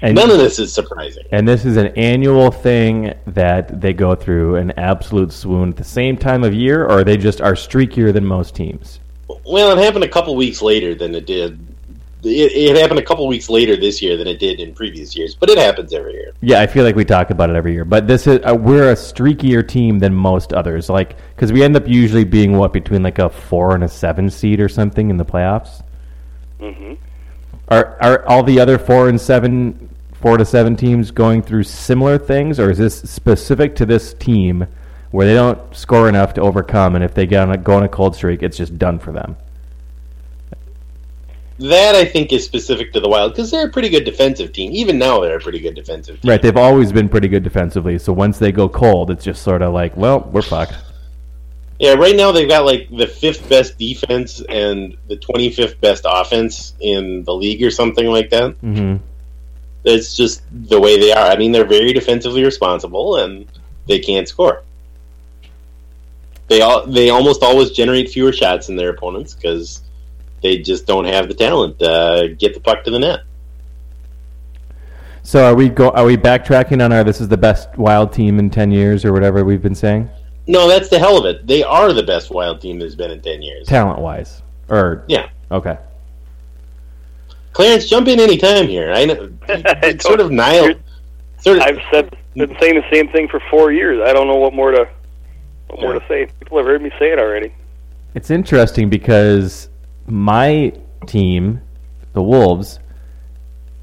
And 0.02 0.14
None 0.14 0.30
of 0.30 0.38
this 0.38 0.58
is 0.58 0.72
surprising. 0.72 1.24
And 1.30 1.46
this 1.46 1.64
is 1.66 1.76
an 1.76 1.88
annual 1.88 2.50
thing 2.50 3.14
that 3.26 3.80
they 3.80 3.92
go 3.92 4.14
through 4.14 4.56
an 4.56 4.70
absolute 4.78 5.32
swoon 5.32 5.70
at 5.70 5.76
the 5.76 5.84
same 5.84 6.16
time 6.16 6.42
of 6.42 6.54
year, 6.54 6.86
or 6.86 7.04
they 7.04 7.18
just 7.18 7.40
are 7.42 7.52
streakier 7.52 8.12
than 8.12 8.24
most 8.24 8.54
teams. 8.54 9.00
Well, 9.44 9.76
it 9.76 9.82
happened 9.82 10.04
a 10.04 10.08
couple 10.08 10.34
weeks 10.36 10.62
later 10.62 10.94
than 10.94 11.14
it 11.14 11.26
did. 11.26 11.58
It, 12.22 12.52
it 12.52 12.76
happened 12.76 12.98
a 12.98 13.02
couple 13.02 13.26
weeks 13.26 13.48
later 13.48 13.76
this 13.76 14.00
year 14.00 14.16
than 14.16 14.26
it 14.26 14.38
did 14.38 14.60
in 14.60 14.74
previous 14.74 15.16
years, 15.16 15.34
but 15.34 15.50
it 15.50 15.58
happens 15.58 15.92
every 15.92 16.14
year. 16.14 16.32
Yeah, 16.40 16.60
I 16.60 16.66
feel 16.66 16.84
like 16.84 16.96
we 16.96 17.04
talk 17.04 17.30
about 17.30 17.50
it 17.50 17.56
every 17.56 17.72
year, 17.72 17.84
but 17.84 18.06
this 18.06 18.26
is 18.26 18.40
uh, 18.44 18.54
we're 18.54 18.90
a 18.90 18.94
streakier 18.94 19.66
team 19.66 19.98
than 19.98 20.14
most 20.14 20.52
others. 20.52 20.88
Like 20.88 21.16
because 21.34 21.52
we 21.52 21.62
end 21.62 21.76
up 21.76 21.88
usually 21.88 22.24
being 22.24 22.56
what 22.56 22.72
between 22.72 23.02
like 23.02 23.18
a 23.18 23.28
four 23.28 23.74
and 23.74 23.84
a 23.84 23.88
seven 23.88 24.30
seed 24.30 24.60
or 24.60 24.68
something 24.68 25.10
in 25.10 25.16
the 25.16 25.24
playoffs. 25.24 25.82
hmm 26.58 26.94
Are 27.68 27.96
are 28.02 28.26
all 28.26 28.42
the 28.42 28.60
other 28.60 28.78
four 28.78 29.08
and 29.08 29.20
seven, 29.20 29.89
four 30.20 30.36
to 30.36 30.44
seven 30.44 30.76
teams 30.76 31.10
going 31.10 31.42
through 31.42 31.62
similar 31.64 32.18
things, 32.18 32.60
or 32.60 32.70
is 32.70 32.78
this 32.78 33.00
specific 33.00 33.74
to 33.76 33.86
this 33.86 34.14
team 34.14 34.66
where 35.10 35.26
they 35.26 35.34
don't 35.34 35.74
score 35.74 36.08
enough 36.08 36.34
to 36.34 36.40
overcome, 36.40 36.94
and 36.94 37.02
if 37.02 37.14
they 37.14 37.26
get 37.26 37.42
on 37.42 37.52
a, 37.52 37.56
go 37.56 37.74
on 37.74 37.82
a 37.82 37.88
cold 37.88 38.14
streak, 38.14 38.42
it's 38.42 38.56
just 38.56 38.78
done 38.78 38.98
for 38.98 39.12
them? 39.12 39.36
That 41.58 41.94
I 41.94 42.06
think 42.06 42.32
is 42.32 42.44
specific 42.44 42.92
to 42.94 43.00
the 43.00 43.08
Wild 43.08 43.32
because 43.32 43.50
they're 43.50 43.66
a 43.66 43.70
pretty 43.70 43.90
good 43.90 44.04
defensive 44.04 44.52
team. 44.52 44.72
Even 44.72 44.98
now, 44.98 45.20
they're 45.20 45.36
a 45.36 45.40
pretty 45.40 45.60
good 45.60 45.74
defensive 45.74 46.20
team. 46.20 46.30
Right, 46.30 46.40
they've 46.40 46.56
always 46.56 46.90
been 46.90 47.08
pretty 47.08 47.28
good 47.28 47.42
defensively. 47.42 47.98
So 47.98 48.14
once 48.14 48.38
they 48.38 48.50
go 48.50 48.68
cold, 48.68 49.10
it's 49.10 49.24
just 49.24 49.42
sort 49.42 49.60
of 49.60 49.74
like, 49.74 49.94
well, 49.94 50.20
we're 50.32 50.40
fucked. 50.40 50.74
Yeah, 51.78 51.94
right 51.94 52.16
now 52.16 52.32
they've 52.32 52.48
got 52.48 52.64
like 52.66 52.88
the 52.90 53.06
fifth 53.06 53.48
best 53.48 53.78
defense 53.78 54.42
and 54.46 54.96
the 55.08 55.16
twenty 55.16 55.50
fifth 55.50 55.80
best 55.80 56.04
offense 56.06 56.74
in 56.78 57.24
the 57.24 57.34
league 57.34 57.62
or 57.62 57.70
something 57.70 58.06
like 58.06 58.30
that. 58.30 58.54
hmm 58.60 58.96
It's 59.84 60.14
just 60.14 60.42
the 60.68 60.80
way 60.80 60.98
they 60.98 61.12
are. 61.12 61.30
I 61.30 61.36
mean, 61.36 61.52
they're 61.52 61.64
very 61.66 61.92
defensively 61.92 62.44
responsible 62.44 63.16
and 63.16 63.46
they 63.86 63.98
can't 63.98 64.28
score. 64.28 64.62
They 66.48 66.62
all 66.62 66.84
they 66.86 67.10
almost 67.10 67.42
always 67.42 67.70
generate 67.70 68.10
fewer 68.10 68.32
shots 68.32 68.66
than 68.66 68.76
their 68.76 68.90
opponents 68.90 69.34
because 69.34 69.82
they 70.42 70.58
just 70.58 70.86
don't 70.86 71.04
have 71.04 71.28
the 71.28 71.34
talent 71.34 71.78
to 71.78 71.90
uh, 71.90 72.26
get 72.38 72.54
the 72.54 72.60
puck 72.60 72.82
to 72.84 72.90
the 72.90 72.98
net. 72.98 73.20
So 75.22 75.44
are 75.44 75.54
we 75.54 75.68
go? 75.68 75.90
Are 75.90 76.04
we 76.04 76.16
backtracking 76.16 76.84
on 76.84 76.92
our? 76.92 77.04
This 77.04 77.20
is 77.20 77.28
the 77.28 77.36
best 77.36 77.76
Wild 77.78 78.12
team 78.12 78.38
in 78.38 78.50
ten 78.50 78.70
years, 78.70 79.04
or 79.04 79.12
whatever 79.12 79.44
we've 79.44 79.62
been 79.62 79.74
saying, 79.74 80.10
No, 80.48 80.66
that's 80.66 80.88
the 80.88 80.98
hell 80.98 81.16
of 81.18 81.24
it. 81.24 81.46
They 81.46 81.62
are 81.62 81.92
the 81.92 82.02
best 82.02 82.30
Wild 82.30 82.60
team 82.60 82.78
that's 82.78 82.94
been 82.96 83.10
in 83.12 83.20
ten 83.20 83.42
years. 83.42 83.68
talent 83.68 84.00
wise. 84.00 84.42
Or 84.68 85.04
Yeah, 85.08 85.28
okay, 85.52 85.78
Clarence, 87.60 87.86
jump 87.86 88.08
in 88.08 88.18
any 88.20 88.36
time 88.38 88.68
here. 88.68 88.90
I 88.92 89.04
know 89.04 89.32
it's 89.48 90.04
sort 90.04 90.20
of 90.20 90.30
Nile. 90.30 90.74
Sort 91.38 91.58
of, 91.58 91.62
I've 91.62 91.78
said 91.92 92.16
been 92.34 92.56
saying 92.60 92.74
the 92.74 92.90
same 92.90 93.08
thing 93.08 93.28
for 93.28 93.40
four 93.50 93.72
years. 93.72 94.00
I 94.02 94.12
don't 94.12 94.26
know 94.26 94.36
what 94.36 94.54
more 94.54 94.70
to 94.70 94.88
what 95.68 95.80
more 95.80 95.92
to 95.92 96.04
say. 96.08 96.26
People 96.40 96.58
have 96.58 96.66
heard 96.66 96.82
me 96.82 96.90
say 96.98 97.12
it 97.12 97.18
already. 97.18 97.52
it's 98.14 98.30
interesting 98.30 98.88
because 98.88 99.68
my 100.06 100.72
team, 101.06 101.60
the 102.12 102.22
Wolves, 102.22 102.78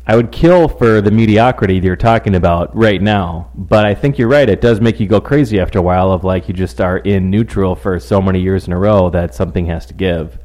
I 0.05 0.15
would 0.15 0.31
kill 0.31 0.67
for 0.67 1.01
the 1.01 1.11
mediocrity 1.11 1.77
you're 1.77 1.95
talking 1.95 2.35
about 2.35 2.75
right 2.75 3.01
now. 3.01 3.51
But 3.53 3.85
I 3.85 3.93
think 3.93 4.17
you're 4.17 4.29
right. 4.29 4.49
It 4.49 4.61
does 4.61 4.81
make 4.81 4.99
you 4.99 5.07
go 5.07 5.21
crazy 5.21 5.59
after 5.59 5.79
a 5.79 5.81
while. 5.81 6.11
Of 6.11 6.23
like 6.23 6.47
you 6.47 6.53
just 6.53 6.81
are 6.81 6.97
in 6.97 7.29
neutral 7.29 7.75
for 7.75 7.99
so 7.99 8.21
many 8.21 8.39
years 8.39 8.65
in 8.65 8.73
a 8.73 8.79
row 8.79 9.09
that 9.11 9.35
something 9.35 9.65
has 9.67 9.85
to 9.87 9.93
give. 9.93 10.39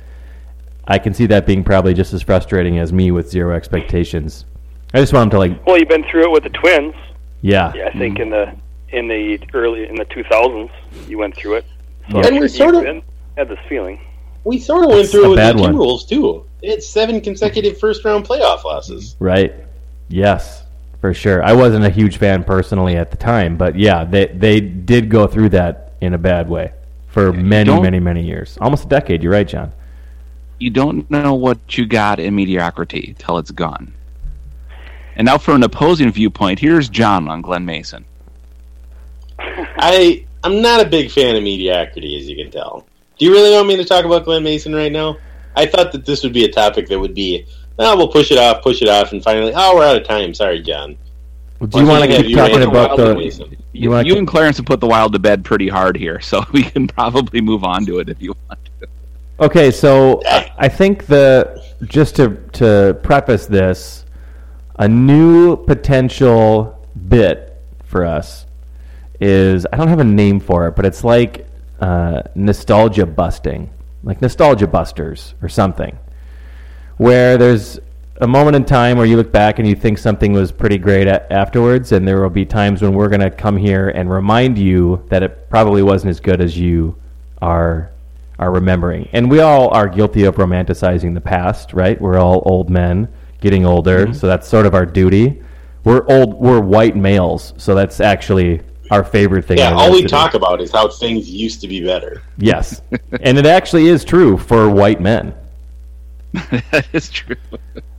I 0.86 0.98
can 0.98 1.14
see 1.14 1.26
that 1.26 1.46
being 1.46 1.62
probably 1.64 1.94
just 1.94 2.12
as 2.12 2.22
frustrating 2.22 2.78
as 2.78 2.92
me 2.92 3.10
with 3.10 3.30
zero 3.30 3.54
expectations. 3.54 4.44
I 4.94 5.00
just 5.00 5.12
want 5.12 5.30
them 5.30 5.36
to 5.36 5.38
like, 5.38 5.66
Well, 5.66 5.78
you've 5.78 5.88
been 5.88 6.04
through 6.10 6.24
it 6.24 6.30
with 6.32 6.42
the 6.42 6.50
Twins. 6.50 6.94
yeah, 7.40 7.72
Yeah, 7.74 7.88
I 7.92 7.98
think 7.98 8.18
in 8.18 8.30
the 8.30 8.52
in 8.90 9.08
the 9.08 9.38
early 9.54 9.88
in 9.88 9.94
the 9.94 10.04
2000s 10.06 10.70
you 11.08 11.16
went 11.18 11.34
through 11.34 11.54
it. 11.56 11.64
So 12.10 12.18
Yeah. 12.18 12.26
And 12.26 12.40
we 12.40 12.48
sort 12.48 12.74
of- 12.74 12.82
been- 12.82 13.02
had 13.38 13.48
this 13.48 13.58
feeling. 13.68 13.98
we 14.44 14.58
sort 14.58 14.84
of 14.84 14.90
went 14.90 15.02
It's 15.02 15.12
through 15.12 15.22
a 15.22 15.26
it 15.26 15.28
with 15.30 15.38
bad 15.38 15.56
the 15.56 15.62
one. 15.62 15.74
Timberwolves 15.74 16.06
too. 16.08 16.44
It's 16.60 16.86
seven 16.86 17.20
consecutive 17.22 17.78
first 17.78 18.04
round 18.04 18.26
playoff 18.26 18.64
losses. 18.64 19.16
Right. 19.18 19.54
Yes, 20.08 20.64
for 21.00 21.14
sure. 21.14 21.42
I 21.42 21.54
wasn't 21.54 21.84
a 21.86 21.90
huge 21.90 22.18
fan 22.18 22.44
personally 22.44 22.96
at 22.96 23.10
the 23.10 23.16
time, 23.16 23.56
but 23.56 23.76
yeah, 23.78 24.04
they 24.04 24.26
they 24.26 24.60
did 24.60 25.08
go 25.08 25.26
through 25.26 25.48
that 25.50 25.92
in 26.02 26.12
a 26.12 26.18
bad 26.18 26.48
way 26.50 26.72
for 27.06 27.32
many, 27.32 27.64
don't- 27.70 27.82
many, 27.82 28.00
many 28.00 28.22
years, 28.22 28.58
almost 28.60 28.84
a 28.84 28.88
decade. 28.88 29.22
You're 29.22 29.32
right, 29.32 29.48
John. 29.48 29.72
You 30.62 30.70
don't 30.70 31.10
know 31.10 31.34
what 31.34 31.76
you 31.76 31.86
got 31.86 32.20
in 32.20 32.36
mediocrity 32.36 33.16
till 33.18 33.38
it's 33.38 33.50
gone. 33.50 33.92
And 35.16 35.26
now, 35.26 35.36
from 35.36 35.56
an 35.56 35.64
opposing 35.64 36.12
viewpoint, 36.12 36.60
here's 36.60 36.88
John 36.88 37.26
on 37.26 37.42
Glenn 37.42 37.64
Mason. 37.64 38.04
I 39.40 40.24
I'm 40.44 40.62
not 40.62 40.80
a 40.80 40.88
big 40.88 41.10
fan 41.10 41.34
of 41.34 41.42
mediocrity, 41.42 42.16
as 42.16 42.28
you 42.28 42.36
can 42.36 42.52
tell. 42.52 42.86
Do 43.18 43.24
you 43.24 43.32
really 43.32 43.50
want 43.50 43.66
me 43.66 43.76
to 43.76 43.84
talk 43.84 44.04
about 44.04 44.24
Glenn 44.24 44.44
Mason 44.44 44.72
right 44.72 44.92
now? 44.92 45.16
I 45.56 45.66
thought 45.66 45.90
that 45.90 46.06
this 46.06 46.22
would 46.22 46.32
be 46.32 46.44
a 46.44 46.52
topic 46.52 46.86
that 46.90 46.98
would 47.00 47.12
be, 47.12 47.44
oh, 47.80 47.96
we'll 47.96 48.06
push 48.06 48.30
it 48.30 48.38
off, 48.38 48.62
push 48.62 48.82
it 48.82 48.88
off, 48.88 49.10
and 49.10 49.20
finally, 49.20 49.52
oh, 49.56 49.74
we're 49.74 49.84
out 49.84 49.96
of 49.96 50.06
time. 50.06 50.32
Sorry, 50.32 50.62
John. 50.62 50.96
Do 51.58 51.80
you 51.80 51.86
want 51.86 52.04
to 52.04 52.08
can't 52.08 52.22
keep 52.22 52.30
you 52.30 52.36
talking 52.36 52.62
about 52.62 52.94
about 52.94 52.98
the? 52.98 53.14
Mason? 53.16 53.56
You 53.72 53.90
You, 53.96 54.00
you 54.12 54.16
and 54.16 54.28
Clarence 54.28 54.58
have 54.58 54.66
put 54.66 54.78
the 54.78 54.86
Wild 54.86 55.12
to 55.14 55.18
bed 55.18 55.44
pretty 55.44 55.68
hard 55.68 55.96
here, 55.96 56.20
so 56.20 56.44
we 56.52 56.62
can 56.62 56.86
probably 56.86 57.40
move 57.40 57.64
on 57.64 57.84
to 57.86 57.98
it 57.98 58.08
if 58.08 58.22
you 58.22 58.36
want 58.48 58.64
to. 58.64 58.71
Okay, 59.42 59.72
so 59.72 60.22
I, 60.24 60.68
think 60.68 61.06
the 61.06 61.60
just 61.82 62.14
to 62.14 62.36
to 62.52 62.96
preface 63.02 63.46
this, 63.46 64.04
a 64.76 64.86
new 64.86 65.56
potential 65.56 66.86
bit 67.08 67.60
for 67.82 68.04
us 68.04 68.46
is 69.20 69.66
I 69.72 69.78
don't 69.78 69.88
have 69.88 69.98
a 69.98 70.04
name 70.04 70.38
for 70.38 70.68
it, 70.68 70.76
but 70.76 70.86
it's 70.86 71.02
like 71.02 71.48
uh, 71.80 72.22
nostalgia 72.36 73.04
busting, 73.04 73.68
like 74.04 74.22
nostalgia 74.22 74.68
busters 74.68 75.34
or 75.42 75.48
something, 75.48 75.98
where 76.98 77.36
there's 77.36 77.80
a 78.20 78.28
moment 78.28 78.54
in 78.54 78.64
time 78.64 78.96
where 78.96 79.06
you 79.06 79.16
look 79.16 79.32
back 79.32 79.58
and 79.58 79.66
you 79.66 79.74
think 79.74 79.98
something 79.98 80.32
was 80.32 80.52
pretty 80.52 80.78
great 80.78 81.08
a- 81.08 81.32
afterwards, 81.32 81.90
and 81.90 82.06
there 82.06 82.22
will 82.22 82.30
be 82.30 82.44
times 82.44 82.80
when 82.80 82.94
we're 82.94 83.08
going 83.08 83.20
to 83.20 83.30
come 83.30 83.56
here 83.56 83.88
and 83.88 84.08
remind 84.08 84.56
you 84.56 85.04
that 85.08 85.24
it 85.24 85.50
probably 85.50 85.82
wasn't 85.82 86.10
as 86.10 86.20
good 86.20 86.40
as 86.40 86.56
you 86.56 86.94
are 87.40 87.91
are 88.42 88.50
remembering. 88.50 89.08
And 89.12 89.30
we 89.30 89.38
all 89.38 89.68
are 89.68 89.88
guilty 89.88 90.24
of 90.24 90.34
romanticizing 90.34 91.14
the 91.14 91.20
past, 91.20 91.72
right? 91.72 92.00
We're 92.00 92.18
all 92.18 92.42
old 92.44 92.70
men 92.70 93.08
getting 93.40 93.64
older, 93.64 94.12
so 94.12 94.26
that's 94.26 94.48
sort 94.48 94.66
of 94.66 94.74
our 94.74 94.84
duty. 94.84 95.40
We're 95.84 96.04
old. 96.08 96.34
We're 96.34 96.60
white 96.60 96.96
males, 96.96 97.54
so 97.56 97.76
that's 97.76 98.00
actually 98.00 98.60
our 98.90 99.04
favorite 99.04 99.44
thing. 99.44 99.58
Yeah, 99.58 99.72
all 99.74 99.92
we 99.92 100.04
talk 100.04 100.34
about 100.34 100.60
is 100.60 100.72
how 100.72 100.88
things 100.88 101.30
used 101.30 101.60
to 101.60 101.68
be 101.68 101.84
better. 101.84 102.22
Yes, 102.36 102.82
and 103.20 103.38
it 103.38 103.46
actually 103.46 103.86
is 103.86 104.04
true 104.04 104.36
for 104.36 104.68
white 104.68 105.00
men. 105.00 105.34
that 106.32 106.86
is 106.92 107.08
true. 107.08 107.36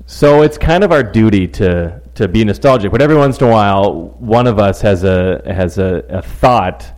So 0.05 0.41
it's 0.41 0.57
kind 0.57 0.83
of 0.83 0.91
our 0.91 1.03
duty 1.03 1.47
to 1.59 2.01
to 2.15 2.27
be 2.27 2.43
nostalgic, 2.43 2.91
but 2.91 3.01
every 3.01 3.15
once 3.15 3.39
in 3.39 3.47
a 3.47 3.49
while, 3.49 4.09
one 4.19 4.47
of 4.47 4.59
us 4.59 4.81
has 4.81 5.05
a 5.05 5.41
has 5.45 5.77
a, 5.77 6.03
a 6.09 6.21
thought 6.21 6.91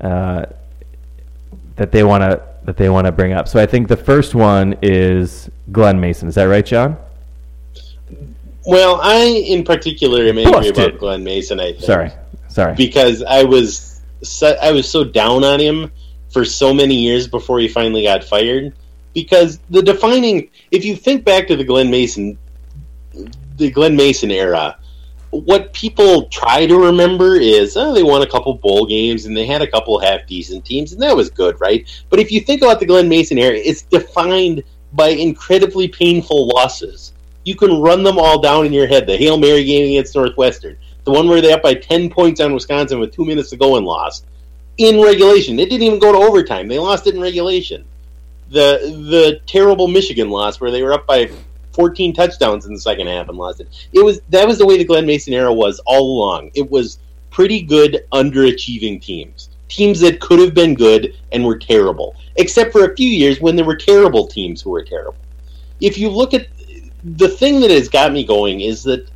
uh, 0.00 0.46
that 1.74 1.90
they 1.90 2.04
want 2.04 2.22
to 2.22 2.49
that 2.64 2.76
they 2.76 2.88
want 2.88 3.06
to 3.06 3.12
bring 3.12 3.32
up. 3.32 3.48
So 3.48 3.60
I 3.60 3.66
think 3.66 3.88
the 3.88 3.96
first 3.96 4.34
one 4.34 4.76
is 4.82 5.50
Glenn 5.72 6.00
Mason. 6.00 6.28
Is 6.28 6.34
that 6.34 6.44
right, 6.44 6.64
John? 6.64 6.96
Well, 8.66 9.00
I 9.02 9.24
in 9.24 9.64
particular 9.64 10.22
am 10.24 10.38
angry 10.38 10.52
Busted. 10.52 10.78
about 10.78 10.98
Glenn 10.98 11.24
Mason. 11.24 11.58
I 11.60 11.72
think. 11.72 11.84
Sorry, 11.84 12.10
sorry. 12.48 12.74
because 12.74 13.22
I 13.22 13.44
was 13.44 14.02
so, 14.22 14.56
I 14.62 14.72
was 14.72 14.88
so 14.88 15.04
down 15.04 15.44
on 15.44 15.60
him 15.60 15.90
for 16.30 16.44
so 16.44 16.72
many 16.72 16.94
years 16.94 17.26
before 17.26 17.58
he 17.58 17.68
finally 17.68 18.02
got 18.04 18.22
fired. 18.22 18.74
Because 19.12 19.58
the 19.70 19.82
defining, 19.82 20.50
if 20.70 20.84
you 20.84 20.94
think 20.94 21.24
back 21.24 21.48
to 21.48 21.56
the 21.56 21.64
Glenn 21.64 21.90
Mason, 21.90 22.38
the 23.56 23.70
Glenn 23.70 23.96
Mason 23.96 24.30
era, 24.30 24.78
what 25.30 25.72
people 25.72 26.28
try 26.28 26.66
to 26.66 26.76
remember 26.76 27.36
is 27.36 27.76
oh, 27.76 27.94
they 27.94 28.02
won 28.02 28.22
a 28.22 28.26
couple 28.26 28.52
bowl 28.54 28.86
games 28.86 29.26
and 29.26 29.36
they 29.36 29.46
had 29.46 29.62
a 29.62 29.70
couple 29.70 29.98
half 29.98 30.26
decent 30.26 30.64
teams 30.64 30.92
and 30.92 31.00
that 31.02 31.16
was 31.16 31.30
good, 31.30 31.60
right? 31.60 31.86
But 32.10 32.18
if 32.18 32.32
you 32.32 32.40
think 32.40 32.62
about 32.62 32.80
the 32.80 32.86
Glenn 32.86 33.08
Mason 33.08 33.38
era, 33.38 33.56
it's 33.56 33.82
defined 33.82 34.62
by 34.92 35.08
incredibly 35.08 35.88
painful 35.88 36.48
losses. 36.48 37.12
You 37.44 37.54
can 37.54 37.80
run 37.80 38.02
them 38.02 38.18
all 38.18 38.40
down 38.40 38.66
in 38.66 38.72
your 38.72 38.86
head. 38.86 39.06
The 39.06 39.16
Hail 39.16 39.38
Mary 39.38 39.64
game 39.64 39.86
against 39.86 40.14
Northwestern, 40.14 40.76
the 41.04 41.12
one 41.12 41.28
where 41.28 41.40
they 41.40 41.52
up 41.52 41.62
by 41.62 41.74
ten 41.74 42.10
points 42.10 42.40
on 42.40 42.52
Wisconsin 42.52 42.98
with 42.98 43.14
two 43.14 43.24
minutes 43.24 43.50
to 43.50 43.56
go 43.56 43.76
and 43.76 43.86
lost 43.86 44.26
in 44.78 45.00
regulation. 45.00 45.58
It 45.58 45.70
didn't 45.70 45.86
even 45.86 45.98
go 45.98 46.12
to 46.12 46.18
overtime. 46.18 46.68
They 46.68 46.78
lost 46.78 47.06
it 47.06 47.14
in 47.14 47.20
regulation. 47.20 47.84
The 48.50 48.80
the 49.08 49.40
terrible 49.46 49.86
Michigan 49.86 50.28
loss 50.28 50.60
where 50.60 50.70
they 50.70 50.82
were 50.82 50.92
up 50.92 51.06
by 51.06 51.30
14 51.72 52.12
touchdowns 52.12 52.66
in 52.66 52.74
the 52.74 52.80
second 52.80 53.06
half 53.06 53.28
and 53.28 53.38
lost 53.38 53.60
it. 53.60 53.68
It 53.92 54.04
was 54.04 54.20
that 54.30 54.46
was 54.46 54.58
the 54.58 54.66
way 54.66 54.78
the 54.78 54.84
Glenn 54.84 55.06
Mason 55.06 55.32
era 55.32 55.52
was 55.52 55.80
all 55.86 56.18
along. 56.18 56.50
It 56.54 56.70
was 56.70 56.98
pretty 57.30 57.62
good 57.62 58.04
underachieving 58.12 59.00
teams. 59.00 59.50
Teams 59.68 60.00
that 60.00 60.20
could 60.20 60.40
have 60.40 60.52
been 60.52 60.74
good 60.74 61.14
and 61.32 61.44
were 61.44 61.58
terrible. 61.58 62.16
Except 62.36 62.72
for 62.72 62.84
a 62.84 62.96
few 62.96 63.08
years 63.08 63.40
when 63.40 63.56
there 63.56 63.64
were 63.64 63.76
terrible 63.76 64.26
teams 64.26 64.60
who 64.60 64.70
were 64.70 64.84
terrible. 64.84 65.16
If 65.80 65.96
you 65.96 66.10
look 66.10 66.34
at 66.34 66.48
the 67.04 67.28
thing 67.28 67.60
that 67.60 67.70
has 67.70 67.88
got 67.88 68.12
me 68.12 68.24
going 68.24 68.60
is 68.60 68.82
that 68.84 69.08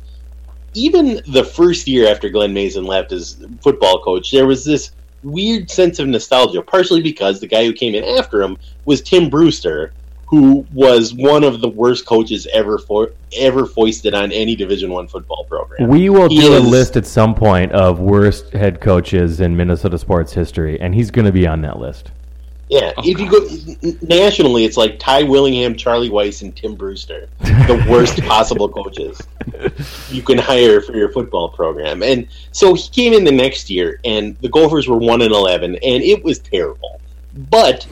even 0.73 1.21
the 1.27 1.43
first 1.43 1.87
year 1.87 2.09
after 2.09 2.29
Glenn 2.29 2.53
Mason 2.53 2.85
left 2.85 3.11
as 3.11 3.45
football 3.61 4.01
coach, 4.01 4.31
there 4.31 4.47
was 4.47 4.63
this 4.65 4.91
weird 5.23 5.69
sense 5.69 5.99
of 5.99 6.07
nostalgia, 6.07 6.61
partially 6.61 7.01
because 7.01 7.39
the 7.39 7.47
guy 7.47 7.65
who 7.65 7.73
came 7.73 7.95
in 7.95 8.03
after 8.17 8.41
him 8.41 8.57
was 8.85 9.01
Tim 9.01 9.29
Brewster, 9.29 9.93
who 10.25 10.65
was 10.73 11.13
one 11.13 11.43
of 11.43 11.61
the 11.61 11.67
worst 11.67 12.05
coaches 12.05 12.47
ever 12.51 12.77
for 12.77 13.11
ever 13.37 13.65
foisted 13.65 14.13
on 14.13 14.31
any 14.31 14.55
Division 14.55 14.91
One 14.91 15.07
football 15.07 15.45
program. 15.45 15.89
We 15.89 16.09
will 16.09 16.29
He 16.29 16.39
do 16.39 16.57
a 16.57 16.59
list 16.59 16.97
at 16.97 17.05
some 17.05 17.35
point 17.35 17.71
of 17.71 17.99
worst 17.99 18.51
head 18.53 18.81
coaches 18.81 19.39
in 19.39 19.55
Minnesota 19.55 19.97
sports 19.97 20.33
history, 20.33 20.79
and 20.79 20.95
he's 20.95 21.11
going 21.11 21.25
to 21.25 21.31
be 21.31 21.47
on 21.47 21.61
that 21.61 21.79
list. 21.79 22.11
Yeah, 22.69 22.93
oh, 22.97 23.03
if 23.05 23.19
you 23.19 23.29
go 23.29 23.97
nationally, 24.01 24.65
it's 24.65 24.75
like 24.75 24.97
Ty 24.97 25.23
Willingham, 25.23 25.75
Charlie 25.75 26.09
Weis, 26.09 26.41
and 26.41 26.55
Tim 26.55 26.73
Brewster, 26.73 27.29
the 27.39 27.85
worst 27.89 28.19
possible 28.23 28.67
coaches 28.67 29.21
you 30.09 30.23
can 30.23 30.39
hire 30.39 30.81
for 30.81 30.95
your 30.95 31.11
football 31.11 31.49
program. 31.49 32.01
And 32.01 32.27
so 32.51 32.73
he 32.73 32.89
came 32.89 33.13
in 33.13 33.23
the 33.23 33.31
next 33.31 33.69
year, 33.69 33.99
and 34.03 34.35
the 34.37 34.49
Gophers 34.49 34.87
were 34.87 34.97
one 34.97 35.21
and 35.21 35.31
eleven, 35.31 35.75
and 35.75 36.03
it 36.03 36.23
was 36.23 36.39
terrible. 36.39 36.99
But 37.51 37.87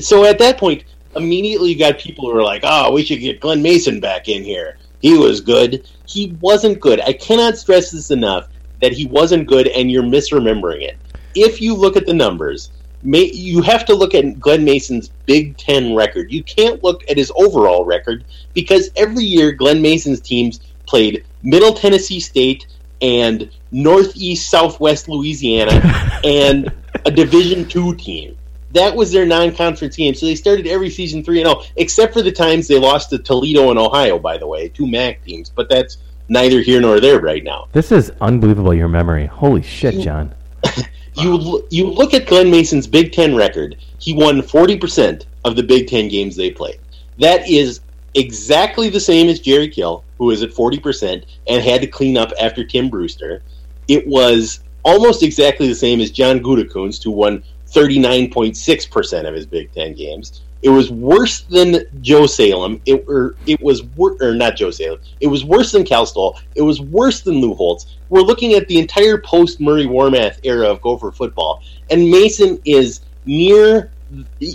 so 0.00 0.24
at 0.24 0.38
that 0.40 0.58
point, 0.58 0.82
immediately 1.16 1.70
you 1.70 1.78
got 1.78 1.98
people 1.98 2.30
who 2.30 2.36
are 2.36 2.42
like, 2.42 2.62
"Oh, 2.64 2.92
we 2.92 3.04
should 3.04 3.20
get 3.20 3.40
Glenn 3.40 3.62
Mason 3.62 4.00
back 4.00 4.28
in 4.28 4.44
here. 4.44 4.78
He 5.00 5.16
was 5.16 5.40
good. 5.40 5.88
He 6.06 6.36
wasn't 6.40 6.80
good. 6.80 7.00
I 7.00 7.12
cannot 7.12 7.58
stress 7.58 7.90
this 7.90 8.10
enough 8.10 8.48
that 8.80 8.92
he 8.92 9.06
wasn't 9.06 9.48
good, 9.48 9.68
and 9.68 9.90
you're 9.90 10.02
misremembering 10.02 10.82
it. 10.82 10.96
If 11.34 11.60
you 11.60 11.74
look 11.74 11.96
at 11.96 12.06
the 12.06 12.14
numbers." 12.14 12.70
May, 13.02 13.30
you 13.30 13.62
have 13.62 13.84
to 13.84 13.94
look 13.94 14.14
at 14.14 14.40
Glenn 14.40 14.64
Mason's 14.64 15.10
Big 15.26 15.56
Ten 15.56 15.94
record. 15.94 16.32
You 16.32 16.42
can't 16.42 16.82
look 16.82 17.08
at 17.08 17.16
his 17.16 17.30
overall 17.36 17.84
record 17.84 18.24
because 18.52 18.90
every 18.96 19.24
year 19.24 19.52
Glenn 19.52 19.80
Mason's 19.80 20.20
teams 20.20 20.58
played 20.86 21.24
Middle 21.42 21.74
Tennessee 21.74 22.18
State 22.18 22.66
and 23.00 23.50
Northeast 23.70 24.48
Southwest 24.50 25.08
Louisiana 25.08 25.80
and 26.24 26.72
a 27.04 27.10
Division 27.10 27.68
two 27.68 27.94
team. 27.94 28.35
That 28.76 28.94
was 28.94 29.10
their 29.10 29.24
non-conference 29.24 29.96
game. 29.96 30.14
So 30.14 30.26
they 30.26 30.34
started 30.34 30.66
every 30.66 30.90
season 30.90 31.24
three 31.24 31.40
and 31.40 31.48
zero, 31.48 31.62
except 31.76 32.12
for 32.12 32.20
the 32.20 32.30
times 32.30 32.68
they 32.68 32.78
lost 32.78 33.08
to 33.10 33.18
Toledo 33.18 33.70
and 33.70 33.78
Ohio. 33.78 34.18
By 34.18 34.36
the 34.36 34.46
way, 34.46 34.68
two 34.68 34.86
MAC 34.86 35.24
teams. 35.24 35.48
But 35.48 35.70
that's 35.70 35.96
neither 36.28 36.60
here 36.60 36.80
nor 36.80 37.00
there 37.00 37.20
right 37.20 37.42
now. 37.42 37.68
This 37.72 37.90
is 37.90 38.12
unbelievable. 38.20 38.74
Your 38.74 38.88
memory. 38.88 39.26
Holy 39.26 39.62
shit, 39.62 40.00
John. 40.00 40.34
You 41.18 41.66
you 41.70 41.86
look 41.86 42.12
at 42.12 42.26
Glenn 42.26 42.50
Mason's 42.50 42.86
Big 42.86 43.10
Ten 43.10 43.34
record. 43.34 43.76
He 43.98 44.12
won 44.12 44.42
forty 44.42 44.76
percent 44.76 45.24
of 45.46 45.56
the 45.56 45.62
Big 45.62 45.88
Ten 45.88 46.08
games 46.08 46.36
they 46.36 46.50
played. 46.50 46.78
That 47.18 47.48
is 47.48 47.80
exactly 48.14 48.90
the 48.90 49.00
same 49.00 49.28
as 49.30 49.40
Jerry 49.40 49.68
Kill, 49.68 50.04
who 50.18 50.30
is 50.30 50.42
at 50.42 50.52
forty 50.52 50.78
percent 50.78 51.24
and 51.46 51.62
had 51.62 51.80
to 51.80 51.86
clean 51.86 52.18
up 52.18 52.32
after 52.38 52.64
Tim 52.64 52.90
Brewster. 52.90 53.42
It 53.88 54.06
was 54.06 54.60
almost 54.84 55.22
exactly 55.22 55.68
the 55.68 55.74
same 55.74 56.02
as 56.02 56.10
John 56.10 56.40
Gutekunst, 56.40 57.02
who 57.02 57.12
won 57.12 57.42
thirty 57.76 57.98
nine 57.98 58.30
point 58.30 58.56
six 58.56 58.86
percent 58.86 59.26
of 59.26 59.34
his 59.34 59.44
Big 59.44 59.70
Ten 59.72 59.92
games. 59.92 60.40
It 60.62 60.70
was 60.70 60.90
worse 60.90 61.42
than 61.42 61.84
Joe 62.00 62.26
Salem. 62.26 62.80
It 62.86 63.04
or 63.06 63.36
it 63.46 63.60
was 63.60 63.82
wor- 63.82 64.16
or 64.22 64.34
not 64.34 64.56
Joe 64.56 64.70
Salem. 64.70 64.98
It 65.20 65.26
was 65.26 65.44
worse 65.44 65.72
than 65.72 65.84
Cal 65.84 66.06
Stoll. 66.06 66.38
It 66.54 66.62
was 66.62 66.80
worse 66.80 67.20
than 67.20 67.42
Lou 67.42 67.54
Holtz. 67.54 67.98
We're 68.08 68.22
looking 68.22 68.54
at 68.54 68.66
the 68.66 68.78
entire 68.78 69.18
post 69.18 69.60
Murray 69.60 69.84
Warmath 69.84 70.38
era 70.42 70.66
of 70.68 70.80
Gopher 70.80 71.12
football, 71.12 71.62
and 71.90 72.10
Mason 72.10 72.58
is 72.64 73.02
near 73.26 73.92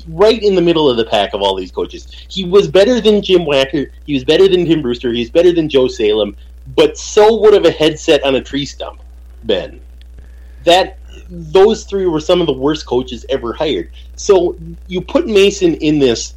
right 0.07 0.41
in 0.41 0.55
the 0.55 0.61
middle 0.61 0.89
of 0.89 0.97
the 0.97 1.05
pack 1.05 1.35
of 1.35 1.41
all 1.41 1.55
these 1.55 1.71
coaches. 1.71 2.07
He 2.27 2.43
was 2.43 2.67
better 2.67 2.99
than 2.99 3.21
Jim 3.21 3.41
Wacker. 3.41 3.91
He 4.07 4.15
was 4.15 4.23
better 4.23 4.47
than 4.47 4.65
Tim 4.65 4.81
Brewster. 4.81 5.13
He's 5.13 5.29
better 5.29 5.53
than 5.53 5.69
Joe 5.69 5.87
Salem. 5.87 6.35
But 6.75 6.97
so 6.97 7.39
would 7.41 7.53
have 7.53 7.65
a 7.65 7.71
headset 7.71 8.23
on 8.23 8.35
a 8.35 8.41
tree 8.41 8.65
stump 8.65 9.01
been. 9.45 9.79
That 10.63 10.97
those 11.31 11.85
three 11.85 12.05
were 12.05 12.19
some 12.19 12.41
of 12.41 12.47
the 12.47 12.53
worst 12.53 12.85
coaches 12.85 13.25
ever 13.29 13.53
hired. 13.53 13.89
So 14.15 14.57
you 14.87 15.01
put 15.01 15.27
Mason 15.27 15.75
in 15.75 15.99
this 15.99 16.35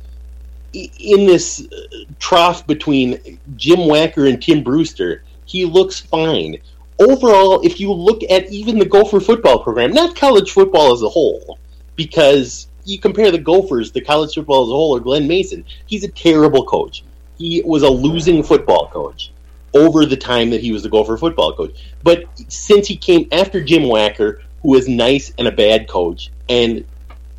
in 0.73 1.27
this 1.27 1.67
uh, 1.67 2.05
trough 2.19 2.67
between 2.67 3.39
Jim 3.57 3.81
Wacker 3.81 4.29
and 4.29 4.43
Tim 4.43 4.63
Brewster. 4.63 5.23
He 5.45 5.65
looks 5.65 6.01
fine. 6.01 6.59
Overall, 6.99 7.61
if 7.63 7.81
you 7.81 7.93
look 7.93 8.23
at 8.31 8.51
even 8.51 8.79
the 8.79 8.85
Gopher 8.85 9.21
football 9.21 9.63
program, 9.63 9.93
not 9.93 10.17
college 10.17 10.51
football 10.51 10.93
as 10.93 11.03
a 11.03 11.09
whole, 11.09 11.59
because 11.97 12.69
you 12.85 12.99
compare 12.99 13.31
the 13.31 13.39
Gophers 13.39 13.91
to 13.93 14.01
college 14.01 14.35
football 14.35 14.65
as 14.65 14.69
a 14.69 14.73
whole 14.73 14.97
or 14.97 15.01
Glenn 15.01 15.27
Mason, 15.27 15.65
he's 15.87 16.05
a 16.05 16.09
terrible 16.09 16.65
coach. 16.65 17.05
He 17.39 17.63
was 17.65 17.83
a 17.83 17.89
losing 17.89 18.43
football 18.43 18.89
coach 18.89 19.33
over 19.75 20.07
the 20.07 20.17
time 20.17 20.51
that 20.51 20.61
he 20.61 20.71
was 20.73 20.85
the 20.85 20.89
Gopher 20.89 21.17
football 21.17 21.53
coach. 21.53 21.75
But 22.03 22.25
since 22.49 22.87
he 22.87 22.97
came 22.97 23.29
after 23.33 23.63
Jim 23.63 23.83
Wacker, 23.83 24.41
who 24.65 24.71
was 24.71 24.89
nice 24.89 25.31
and 25.39 25.47
a 25.47 25.53
bad 25.53 25.87
coach, 25.87 26.31
and 26.49 26.85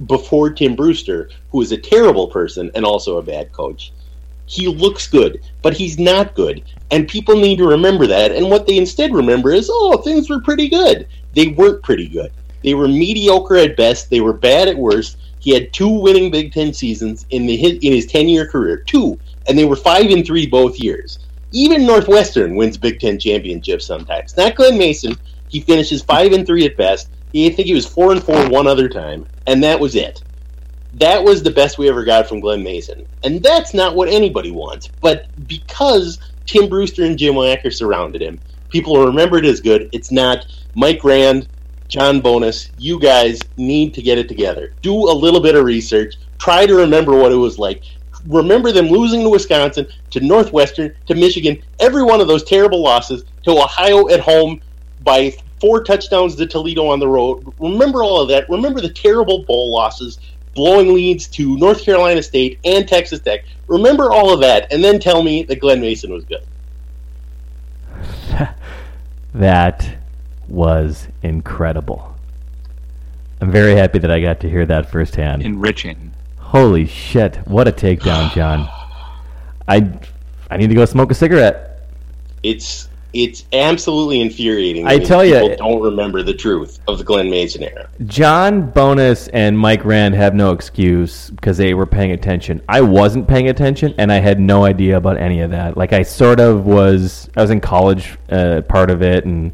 before 0.05 0.51
Tim 0.51 0.75
Brewster, 0.75 1.29
who 1.51 1.61
is 1.61 1.71
a 1.71 1.77
terrible 1.77 2.27
person 2.27 2.69
and 2.75 2.85
also 2.85 3.17
a 3.17 3.23
bad 3.23 3.51
coach, 3.51 3.91
he 4.45 4.67
looks 4.67 5.07
good, 5.07 5.41
but 5.63 5.73
he's 5.73 5.97
not 5.97 6.35
good. 6.35 6.63
And 6.91 7.07
people 7.07 7.35
need 7.35 7.57
to 7.57 7.67
remember 7.67 8.05
that. 8.05 8.31
And 8.31 8.51
what 8.51 8.67
they 8.67 8.77
instead 8.77 9.11
remember 9.11 9.51
is, 9.51 9.69
oh, 9.73 9.97
things 9.97 10.29
were 10.29 10.39
pretty 10.39 10.69
good. 10.69 11.07
They 11.33 11.47
weren't 11.47 11.81
pretty 11.81 12.07
good. 12.07 12.31
They 12.63 12.75
were 12.75 12.87
mediocre 12.87 13.55
at 13.55 13.75
best. 13.75 14.11
They 14.11 14.21
were 14.21 14.33
bad 14.33 14.67
at 14.67 14.77
worst. 14.77 15.17
He 15.39 15.51
had 15.51 15.73
two 15.73 15.89
winning 15.89 16.29
Big 16.29 16.53
Ten 16.53 16.73
seasons 16.73 17.25
in 17.31 17.47
the 17.47 17.55
in 17.55 17.91
his 17.91 18.05
ten 18.05 18.27
year 18.27 18.47
career, 18.47 18.77
two, 18.77 19.19
and 19.47 19.57
they 19.57 19.65
were 19.65 19.75
five 19.75 20.11
and 20.11 20.25
three 20.25 20.45
both 20.45 20.79
years. 20.79 21.19
Even 21.51 21.87
Northwestern 21.87 22.55
wins 22.55 22.77
Big 22.77 22.99
Ten 22.99 23.17
championships 23.19 23.85
sometimes. 23.85 24.37
Not 24.37 24.55
Glenn 24.55 24.77
Mason. 24.77 25.15
He 25.47 25.59
finishes 25.61 26.03
five 26.03 26.33
and 26.33 26.45
three 26.45 26.65
at 26.65 26.77
best. 26.77 27.09
He, 27.35 27.47
I 27.47 27.49
think 27.49 27.67
he 27.67 27.73
was 27.73 27.85
four 27.85 28.13
and 28.13 28.23
four 28.23 28.47
one 28.47 28.65
other 28.65 28.87
time, 28.87 29.25
and 29.45 29.61
that 29.61 29.77
was 29.77 29.93
it. 29.93 30.23
That 30.93 31.21
was 31.21 31.43
the 31.43 31.51
best 31.51 31.77
we 31.77 31.89
ever 31.89 32.05
got 32.05 32.29
from 32.29 32.39
Glenn 32.39 32.63
Mason, 32.63 33.05
and 33.25 33.43
that's 33.43 33.73
not 33.73 33.93
what 33.93 34.07
anybody 34.07 34.51
wants. 34.51 34.87
But 35.01 35.25
because 35.45 36.17
Tim 36.45 36.69
Brewster 36.69 37.03
and 37.03 37.17
Jim 37.17 37.33
Wacker 37.33 37.73
surrounded 37.73 38.21
him, 38.21 38.39
people 38.69 39.05
remember 39.05 39.37
it 39.37 39.43
as 39.43 39.59
good. 39.59 39.89
It's 39.91 40.13
not 40.13 40.47
Mike 40.75 41.03
Rand, 41.03 41.49
John 41.89 42.21
Bonus. 42.21 42.71
You 42.77 43.01
guys 43.01 43.41
need 43.57 43.93
to 43.95 44.01
get 44.01 44.17
it 44.17 44.29
together. 44.29 44.73
Do 44.81 44.93
a 44.93 45.11
little 45.11 45.41
bit 45.41 45.55
of 45.55 45.65
research. 45.65 46.15
Try 46.39 46.65
to 46.65 46.73
remember 46.73 47.17
what 47.17 47.33
it 47.33 47.35
was 47.35 47.59
like. 47.59 47.83
Remember 48.27 48.71
them 48.71 48.87
losing 48.87 49.23
to 49.23 49.29
Wisconsin, 49.29 49.87
to 50.11 50.21
Northwestern, 50.21 50.95
to 51.07 51.15
Michigan, 51.15 51.61
every 51.81 52.03
one 52.03 52.21
of 52.21 52.29
those 52.29 52.45
terrible 52.45 52.81
losses, 52.81 53.25
to 53.43 53.51
Ohio 53.51 54.07
at 54.07 54.21
home 54.21 54.61
by 55.03 55.35
four 55.65 55.83
touchdowns 55.83 56.35
to 56.35 56.45
Toledo 56.45 56.85
on 56.85 56.99
the 56.99 57.07
road. 57.07 57.51
Remember 57.59 58.03
all 58.03 58.21
of 58.21 58.29
that. 58.29 58.47
Remember 58.47 58.79
the 58.79 58.89
terrible 58.89 59.43
bowl 59.45 59.73
losses, 59.73 60.19
blowing 60.53 60.93
leads 60.93 61.27
to 61.29 61.57
North 61.57 61.83
Carolina 61.83 62.21
State 62.21 62.59
and 62.63 62.87
Texas 62.87 63.19
Tech. 63.19 63.45
Remember 63.65 64.11
all 64.11 64.31
of 64.31 64.41
that, 64.41 64.71
and 64.71 64.83
then 64.83 64.99
tell 64.99 65.23
me 65.23 65.41
that 65.45 65.59
Glenn 65.59 65.81
Mason 65.81 66.11
was 66.13 66.23
good. 66.25 66.45
That 69.33 69.97
was 70.47 71.09
incredible. 71.21 72.15
I'm 73.41 73.51
very 73.51 73.75
happy 73.75 73.99
that 73.99 74.09
I 74.09 74.21
got 74.21 74.39
to 74.41 74.49
hear 74.49 74.65
that 74.65 74.89
firsthand. 74.89 75.43
Enriching. 75.43 76.13
Holy 76.37 76.85
shit! 76.85 77.35
What 77.45 77.67
a 77.67 77.73
takedown, 77.73 78.33
John. 78.33 78.61
I 79.67 79.91
I 80.49 80.55
need 80.55 80.67
to 80.67 80.75
go 80.75 80.85
smoke 80.85 81.11
a 81.11 81.15
cigarette. 81.15 81.89
It's 82.43 82.87
it's 83.15 83.45
absolutely 83.53 84.19
infuriating. 84.19 84.85
I 84.85 84.99
tell 84.99 85.21
people 85.21 85.55
don't 85.55 85.81
remember 85.81 86.21
the 86.21 86.33
truth 86.33 86.79
of 86.85 86.97
the 86.97 87.03
Glenn 87.05 87.29
Mason 87.29 87.63
era. 87.63 87.89
John 88.07 88.69
Bonus 88.69 89.29
and 89.29 89.57
Mike 89.57 89.85
Rand 89.85 90.15
have 90.15 90.35
no 90.35 90.51
excuse 90.51 91.29
because 91.29 91.57
they 91.57 91.73
were 91.73 91.85
paying 91.85 92.11
attention. 92.11 92.61
I 92.67 92.81
wasn't 92.81 93.25
paying 93.25 93.47
attention, 93.47 93.95
and 93.97 94.11
I 94.11 94.17
had 94.17 94.41
no 94.41 94.65
idea 94.65 94.97
about 94.97 95.17
any 95.17 95.39
of 95.39 95.51
that. 95.51 95.77
Like 95.77 95.93
I 95.93 96.03
sort 96.03 96.41
of 96.41 96.65
was. 96.65 97.29
I 97.37 97.41
was 97.41 97.51
in 97.51 97.61
college, 97.61 98.17
uh, 98.29 98.61
part 98.67 98.89
of 98.89 99.01
it, 99.01 99.23
and 99.23 99.53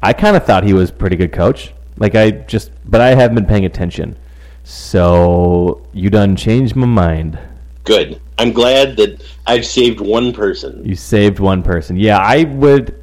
I 0.00 0.12
kind 0.12 0.36
of 0.36 0.44
thought 0.44 0.62
he 0.62 0.72
was 0.72 0.90
a 0.90 0.92
pretty 0.92 1.16
good 1.16 1.32
coach. 1.32 1.72
Like 1.96 2.14
I 2.14 2.30
just, 2.30 2.70
but 2.84 3.00
I 3.00 3.16
haven't 3.16 3.34
been 3.34 3.46
paying 3.46 3.64
attention. 3.64 4.16
So 4.62 5.84
you 5.92 6.10
done 6.10 6.36
changed 6.36 6.76
my 6.76 6.86
mind. 6.86 7.40
Good. 7.84 8.20
I'm 8.38 8.52
glad 8.52 8.96
that 8.96 9.22
I've 9.46 9.66
saved 9.66 10.00
one 10.00 10.32
person. 10.32 10.84
You 10.84 10.96
saved 10.96 11.38
one 11.40 11.62
person. 11.62 11.96
Yeah, 11.96 12.18
I 12.18 12.44
would 12.44 12.98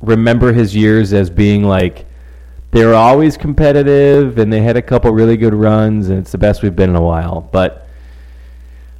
remember 0.00 0.52
his 0.52 0.74
years 0.74 1.12
as 1.12 1.30
being 1.30 1.64
like 1.64 2.06
they 2.70 2.84
were 2.84 2.94
always 2.94 3.36
competitive 3.36 4.38
and 4.38 4.52
they 4.52 4.60
had 4.60 4.76
a 4.76 4.82
couple 4.82 5.10
really 5.12 5.36
good 5.36 5.54
runs 5.54 6.08
and 6.08 6.18
it's 6.18 6.32
the 6.32 6.38
best 6.38 6.62
we've 6.62 6.76
been 6.76 6.90
in 6.90 6.96
a 6.96 7.02
while. 7.02 7.40
But 7.40 7.88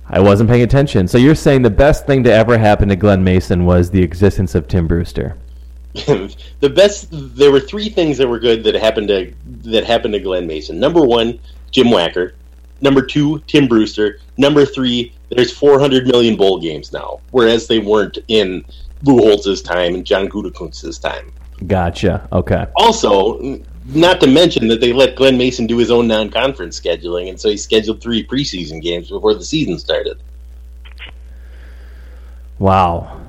I 0.06 0.20
wasn't 0.20 0.50
paying 0.50 0.62
attention. 0.62 1.08
So 1.08 1.18
you're 1.18 1.34
saying 1.34 1.62
the 1.62 1.70
best 1.70 2.06
thing 2.06 2.24
to 2.24 2.32
ever 2.32 2.58
happen 2.58 2.88
to 2.88 2.96
Glenn 2.96 3.24
Mason 3.24 3.64
was 3.64 3.90
the 3.90 4.02
existence 4.02 4.54
of 4.54 4.68
Tim 4.68 4.86
Brewster. 4.86 5.36
the 5.94 6.72
best. 6.74 7.08
There 7.10 7.52
were 7.52 7.60
three 7.60 7.88
things 7.88 8.18
that 8.18 8.26
were 8.26 8.40
good 8.40 8.64
that 8.64 8.74
happened 8.74 9.08
to 9.08 9.32
that 9.70 9.84
happened 9.84 10.14
to 10.14 10.20
Glenn 10.20 10.46
Mason. 10.46 10.80
Number 10.80 11.00
one, 11.00 11.38
Jim 11.70 11.86
Wacker. 11.86 12.32
Number 12.80 13.02
two, 13.02 13.40
Tim 13.46 13.66
Brewster. 13.66 14.18
Number 14.36 14.66
three, 14.66 15.14
there's 15.30 15.52
400 15.52 16.06
million 16.06 16.36
bowl 16.36 16.60
games 16.60 16.92
now, 16.92 17.20
whereas 17.30 17.66
they 17.66 17.78
weren't 17.78 18.18
in 18.28 18.64
Lou 19.04 19.18
Holtz's 19.18 19.62
time 19.62 19.94
and 19.94 20.04
John 20.04 20.28
Gutekunst's 20.28 20.98
time. 20.98 21.32
Gotcha. 21.66 22.28
Okay. 22.32 22.66
Also, 22.76 23.60
not 23.86 24.20
to 24.20 24.26
mention 24.26 24.68
that 24.68 24.80
they 24.80 24.92
let 24.92 25.16
Glenn 25.16 25.36
Mason 25.36 25.66
do 25.66 25.76
his 25.76 25.90
own 25.90 26.08
non-conference 26.08 26.78
scheduling, 26.80 27.28
and 27.28 27.40
so 27.40 27.48
he 27.48 27.56
scheduled 27.56 28.00
three 28.00 28.26
preseason 28.26 28.82
games 28.82 29.08
before 29.08 29.34
the 29.34 29.44
season 29.44 29.78
started. 29.78 30.18
Wow. 32.58 33.20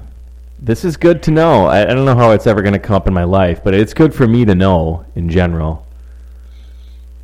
This 0.60 0.86
is 0.86 0.98
good 0.98 1.22
to 1.24 1.32
know. 1.32 1.66
I, 1.66 1.82
I 1.82 1.94
don't 1.94 2.06
know 2.06 2.16
how 2.16 2.32
it's 2.32 2.48
ever 2.48 2.62
going 2.62 2.74
to 2.74 2.80
come 2.80 2.96
up 2.96 3.08
in 3.08 3.14
my 3.14 3.26
life, 3.26 3.64
but 3.64 3.74
it's 3.74 3.94
good 3.94 4.14
for 4.14 4.28
me 4.28 4.46
to 4.46 4.56
know 4.56 5.06
in 5.16 5.30
general. 5.30 5.86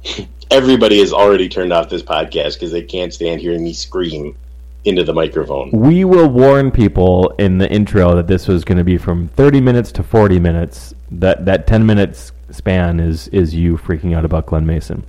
Everybody 0.52 1.00
has 1.00 1.14
already 1.14 1.48
turned 1.48 1.72
off 1.72 1.90
this 1.90 2.04
podcast 2.04 2.54
because 2.56 2.72
they 2.72 2.84
can't 2.84 3.14
stand 3.14 3.40
hearing 3.40 3.64
me 3.64 3.74
scream 3.74 4.36
into 4.84 5.04
the 5.04 5.14
microphone. 5.14 5.72
We 5.72 6.04
will 6.04 6.28
warn 6.28 6.72
people 6.72 7.30
in 7.40 7.58
the 7.58 7.72
intro 7.72 8.16
that 8.16 8.28
this 8.28 8.48
was 8.48 8.64
going 8.64 8.78
to 8.78 8.84
be 8.84 8.98
from 8.98 9.30
30 9.30 9.62
minutes 9.62 9.92
to 9.94 10.04
40 10.04 10.40
minutes. 10.40 10.94
That 11.10 11.46
that 11.46 11.68
10 11.68 11.86
minutes 11.86 12.32
span 12.52 13.00
is 13.00 13.28
is 13.30 13.56
you 13.56 13.78
freaking 13.78 14.16
out 14.16 14.26
about 14.26 14.46
Glenn 14.46 14.66
Mason. 14.66 15.04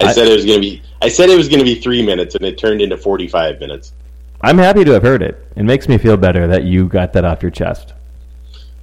I 0.00 0.12
said 0.12 0.28
it 0.28 0.34
was 0.34 0.44
going 0.44 0.56
to 0.56 0.60
be. 0.60 0.82
I 1.02 1.08
said 1.08 1.30
it 1.30 1.36
was 1.36 1.48
going 1.48 1.60
to 1.60 1.64
be 1.64 1.76
three 1.76 2.04
minutes, 2.04 2.34
and 2.34 2.44
it 2.44 2.58
turned 2.58 2.80
into 2.80 2.96
forty-five 2.96 3.60
minutes. 3.60 3.92
I'm 4.40 4.58
happy 4.58 4.84
to 4.84 4.92
have 4.92 5.02
heard 5.02 5.22
it. 5.22 5.46
It 5.56 5.62
makes 5.62 5.88
me 5.88 5.98
feel 5.98 6.16
better 6.16 6.46
that 6.48 6.64
you 6.64 6.88
got 6.88 7.12
that 7.12 7.24
off 7.24 7.42
your 7.42 7.50
chest. 7.50 7.94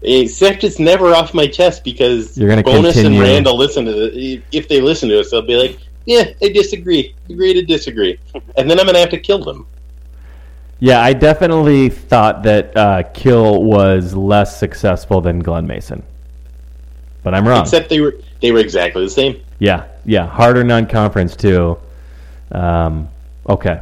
Except 0.03 0.63
it's 0.63 0.79
never 0.79 1.13
off 1.13 1.33
my 1.33 1.45
chest 1.47 1.83
because 1.83 2.35
You're 2.37 2.49
gonna 2.49 2.63
Bonus 2.63 2.95
continue. 2.95 3.19
and 3.21 3.29
Randall 3.29 3.57
listen 3.57 3.85
to 3.85 3.91
the. 3.91 4.41
If 4.51 4.67
they 4.67 4.81
listen 4.81 5.09
to 5.09 5.19
us, 5.19 5.29
they'll 5.29 5.43
be 5.43 5.55
like, 5.55 5.77
"Yeah, 6.05 6.31
I 6.41 6.49
disagree. 6.49 7.13
Agree 7.29 7.53
to 7.53 7.61
disagree," 7.61 8.17
and 8.57 8.69
then 8.69 8.79
I'm 8.79 8.85
going 8.85 8.95
to 8.95 8.99
have 8.99 9.11
to 9.11 9.19
kill 9.19 9.43
them. 9.43 9.67
Yeah, 10.79 10.99
I 11.01 11.13
definitely 11.13 11.89
thought 11.89 12.41
that 12.43 12.75
uh, 12.75 13.03
Kill 13.13 13.61
was 13.63 14.15
less 14.15 14.57
successful 14.59 15.21
than 15.21 15.37
Glenn 15.39 15.67
Mason, 15.67 16.01
but 17.21 17.35
I'm 17.35 17.47
wrong. 17.47 17.61
Except 17.61 17.87
they 17.87 18.01
were 18.01 18.15
they 18.41 18.51
were 18.51 18.57
exactly 18.57 19.03
the 19.03 19.09
same. 19.11 19.39
yeah, 19.59 19.85
yeah, 20.05 20.25
harder 20.25 20.63
non-conference 20.63 21.35
too. 21.35 21.77
Um, 22.51 23.07
okay. 23.47 23.81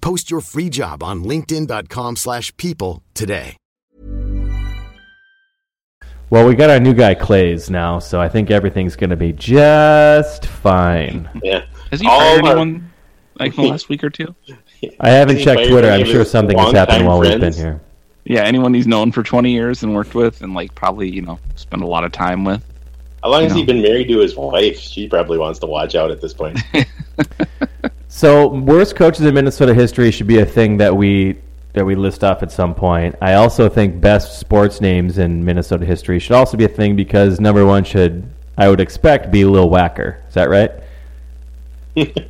Post 0.00 0.30
your 0.30 0.40
free 0.40 0.68
job 0.70 1.02
on 1.02 1.24
linkedin.com/people 1.24 2.16
slash 2.16 2.56
people 2.56 3.02
today. 3.14 3.56
Well, 6.30 6.46
we 6.46 6.54
got 6.54 6.70
our 6.70 6.78
new 6.78 6.94
guy 6.94 7.14
Claeys 7.16 7.70
now, 7.70 7.98
so 7.98 8.20
I 8.20 8.28
think 8.28 8.50
everything's 8.52 8.94
going 8.94 9.10
to 9.10 9.16
be 9.16 9.32
just 9.32 10.46
fine. 10.46 11.28
Yeah. 11.42 11.64
Has 11.90 12.00
he 12.00 12.06
All 12.06 12.20
fired 12.20 12.44
our- 12.44 12.50
anyone 12.52 12.90
like 13.40 13.56
the 13.56 13.62
last 13.62 13.88
week 13.88 14.04
or 14.04 14.10
two? 14.10 14.32
I 15.00 15.10
haven't 15.10 15.38
he 15.38 15.44
checked 15.44 15.68
Twitter. 15.68 15.90
I'm 15.90 16.04
sure 16.06 16.20
his 16.20 16.30
something 16.30 16.56
has 16.56 16.72
happened 16.72 17.04
while 17.06 17.18
we've 17.18 17.40
been 17.40 17.52
here. 17.52 17.80
Yeah, 18.24 18.42
anyone 18.44 18.72
he's 18.74 18.86
known 18.86 19.10
for 19.10 19.22
20 19.24 19.50
years 19.50 19.82
and 19.82 19.92
worked 19.94 20.14
with 20.14 20.40
and 20.42 20.54
like 20.54 20.72
probably, 20.76 21.10
you 21.10 21.22
know, 21.22 21.40
spent 21.56 21.82
a 21.82 21.86
lot 21.86 22.04
of 22.04 22.12
time 22.12 22.44
with. 22.44 22.62
How 23.24 23.30
long 23.30 23.42
has 23.42 23.52
No. 23.52 23.58
he 23.58 23.64
been 23.64 23.82
married 23.82 24.06
to 24.08 24.18
his 24.18 24.36
wife? 24.36 24.78
She 24.78 25.08
probably 25.08 25.36
wants 25.36 25.58
to 25.60 25.66
watch 25.66 25.94
out 25.96 26.10
at 26.12 26.20
this 26.20 26.32
point. 26.32 26.58
So, 28.20 28.48
worst 28.48 28.96
coaches 28.96 29.24
in 29.24 29.32
Minnesota 29.32 29.72
history 29.72 30.10
should 30.10 30.26
be 30.26 30.40
a 30.40 30.44
thing 30.44 30.76
that 30.76 30.94
we 30.94 31.38
that 31.72 31.86
we 31.86 31.94
list 31.94 32.22
off 32.22 32.42
at 32.42 32.52
some 32.52 32.74
point. 32.74 33.14
I 33.22 33.32
also 33.32 33.66
think 33.70 33.98
best 33.98 34.38
sports 34.38 34.82
names 34.82 35.16
in 35.16 35.42
Minnesota 35.42 35.86
history 35.86 36.18
should 36.18 36.36
also 36.36 36.58
be 36.58 36.64
a 36.64 36.68
thing 36.68 36.96
because 36.96 37.40
number 37.40 37.64
one 37.64 37.82
should 37.82 38.28
I 38.58 38.68
would 38.68 38.78
expect 38.78 39.30
be 39.30 39.46
Lil 39.46 39.70
Wacker. 39.70 40.18
Is 40.28 40.34
that 40.34 40.50
right? 40.50 40.70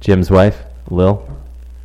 Jim's 0.00 0.30
wife, 0.30 0.64
Lil. 0.90 1.26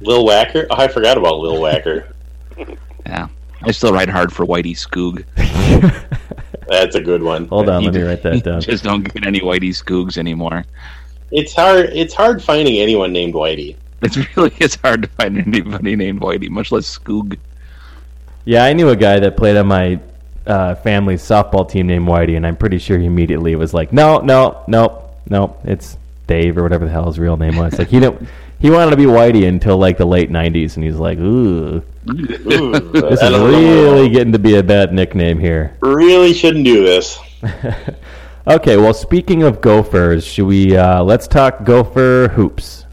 Lil 0.01 0.25
Wacker? 0.25 0.67
Oh, 0.69 0.75
I 0.75 0.89
forgot 0.89 1.17
about 1.17 1.39
Lil 1.39 1.61
Wacker. 1.61 2.11
Yeah. 3.05 3.29
I 3.61 3.71
still 3.71 3.93
ride 3.93 4.09
hard 4.09 4.33
for 4.33 4.45
Whitey 4.45 4.75
Skoog. 4.75 5.23
That's 6.67 6.95
a 6.95 7.01
good 7.01 7.21
one. 7.23 7.47
Hold 7.47 7.69
on, 7.69 7.83
You 7.83 7.91
let 7.91 8.01
me 8.01 8.05
write 8.05 8.23
that 8.23 8.43
down. 8.43 8.59
Just 8.59 8.83
don't 8.83 9.03
get 9.03 9.25
any 9.25 9.39
Whitey 9.39 9.69
Skoogs 9.69 10.17
anymore. 10.17 10.65
It's 11.31 11.53
hard. 11.53 11.89
It's 11.93 12.13
hard 12.13 12.41
finding 12.43 12.77
anyone 12.77 13.11
named 13.13 13.33
Whitey. 13.33 13.75
It's 14.01 14.17
really 14.35 14.53
it's 14.59 14.75
hard 14.75 15.03
to 15.03 15.07
find 15.09 15.37
anybody 15.37 15.95
named 15.95 16.21
Whitey, 16.21 16.49
much 16.49 16.71
less 16.71 16.97
Skoog. 16.97 17.37
Yeah, 18.45 18.63
I 18.63 18.73
knew 18.73 18.89
a 18.89 18.95
guy 18.95 19.19
that 19.19 19.35
played 19.35 19.57
on 19.57 19.67
my 19.67 19.99
uh, 20.45 20.75
family's 20.75 21.21
softball 21.23 21.69
team 21.69 21.87
named 21.87 22.07
Whitey, 22.07 22.37
and 22.37 22.45
I'm 22.45 22.55
pretty 22.55 22.77
sure 22.77 22.97
he 22.99 23.05
immediately 23.05 23.55
was 23.55 23.73
like, 23.73 23.91
"No, 23.91 24.19
no, 24.19 24.63
no, 24.67 25.09
no, 25.29 25.57
it's 25.63 25.97
Dave 26.27 26.57
or 26.57 26.63
whatever 26.63 26.85
the 26.85 26.91
hell 26.91 27.07
his 27.07 27.17
real 27.17 27.37
name 27.37 27.55
was." 27.57 27.77
Like 27.79 27.87
he 27.87 27.99
didn't, 27.99 28.27
he 28.59 28.69
wanted 28.69 28.91
to 28.91 28.97
be 28.97 29.05
Whitey 29.05 29.47
until 29.47 29.77
like 29.77 29.97
the 29.97 30.05
late 30.05 30.29
'90s, 30.29 30.75
and 30.75 30.85
he's 30.85 30.97
like, 30.97 31.17
"Ooh, 31.17 31.81
Ooh, 32.07 32.71
this 32.91 33.21
is 33.21 33.31
really 33.31 34.07
know. 34.07 34.09
getting 34.09 34.33
to 34.33 34.39
be 34.39 34.55
a 34.57 34.63
bad 34.63 34.93
nickname 34.93 35.39
here." 35.39 35.75
Really 35.81 36.33
shouldn't 36.33 36.65
do 36.65 36.83
this. 36.83 37.17
Okay, 38.47 38.77
well, 38.77 38.93
speaking 38.93 39.41
of 39.41 39.59
Gophers, 39.59 40.23
should 40.23 40.45
we 40.45 40.77
uh, 40.77 41.01
let's 41.03 41.27
talk 41.27 41.63
Gopher 41.63 42.27
hoops? 42.35 42.85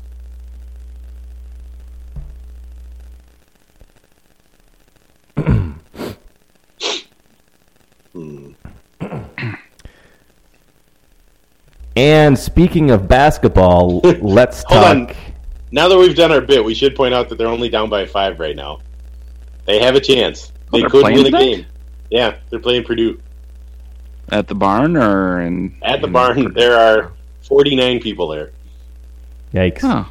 And 11.94 12.38
speaking 12.38 12.90
of 12.90 13.07
basketball, 13.07 14.00
let's 14.22 14.64
Hold 14.68 14.82
talk. 14.82 14.96
on. 15.11 15.16
Now 15.70 15.88
that 15.88 15.98
we've 15.98 16.16
done 16.16 16.32
our 16.32 16.40
bit, 16.40 16.64
we 16.64 16.72
should 16.74 16.96
point 16.96 17.12
out 17.12 17.28
that 17.28 17.36
they're 17.36 17.46
only 17.46 17.68
down 17.68 17.90
by 17.90 18.07
five 18.07 18.40
right 18.40 18.57
now. 18.57 18.80
They 19.66 19.78
have 19.80 19.94
a 19.96 20.00
chance. 20.00 20.50
Oh, 20.72 20.78
They 20.78 20.80
they're 20.80 20.88
could 20.88 21.05
win 21.05 21.24
the 21.24 21.30
game. 21.30 21.66
Yeah, 22.11 22.38
they're 22.48 22.59
playing 22.59 22.84
Purdue 22.84 23.20
At 24.33 24.49
the 24.49 24.55
barn 24.55 24.97
or 24.97 25.41
in 25.43 25.76
at 25.83 26.01
the 26.01 26.07
in- 26.09 26.12
barn. 26.12 26.53
There 26.55 26.76
are 26.76 27.12
49 27.43 28.01
people 28.01 28.28
there. 28.28 28.51
Yikes! 29.55 29.80
Huh. 29.83 30.05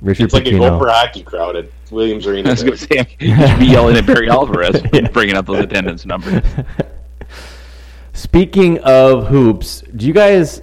Richard 0.00 0.24
It's 0.26 0.34
like 0.34 0.46
a 0.46 0.50
Pitino. 0.50 0.70
Gopher 0.78 0.88
hockey 0.90 1.22
crowd 1.22 1.56
at 1.56 1.66
Williams 1.90 2.26
Arena. 2.28 2.48
I 2.48 2.52
was 2.52 2.60
there. 2.60 2.68
going 2.70 2.78
to 2.78 2.84
say 2.86 3.16
you 3.18 3.34
should 3.48 3.58
be 3.58 3.66
yelling 3.66 3.96
at 3.96 4.06
Barry 4.06 4.28
Alvarez 4.30 4.80
bringing 5.12 5.36
up 5.36 5.46
those 5.46 5.58
attendance 5.60 6.06
numbers. 6.06 6.42
Speaking 8.12 8.78
of 8.80 9.26
hoops, 9.26 9.82
do 9.94 10.06
you 10.06 10.12
guys, 10.12 10.62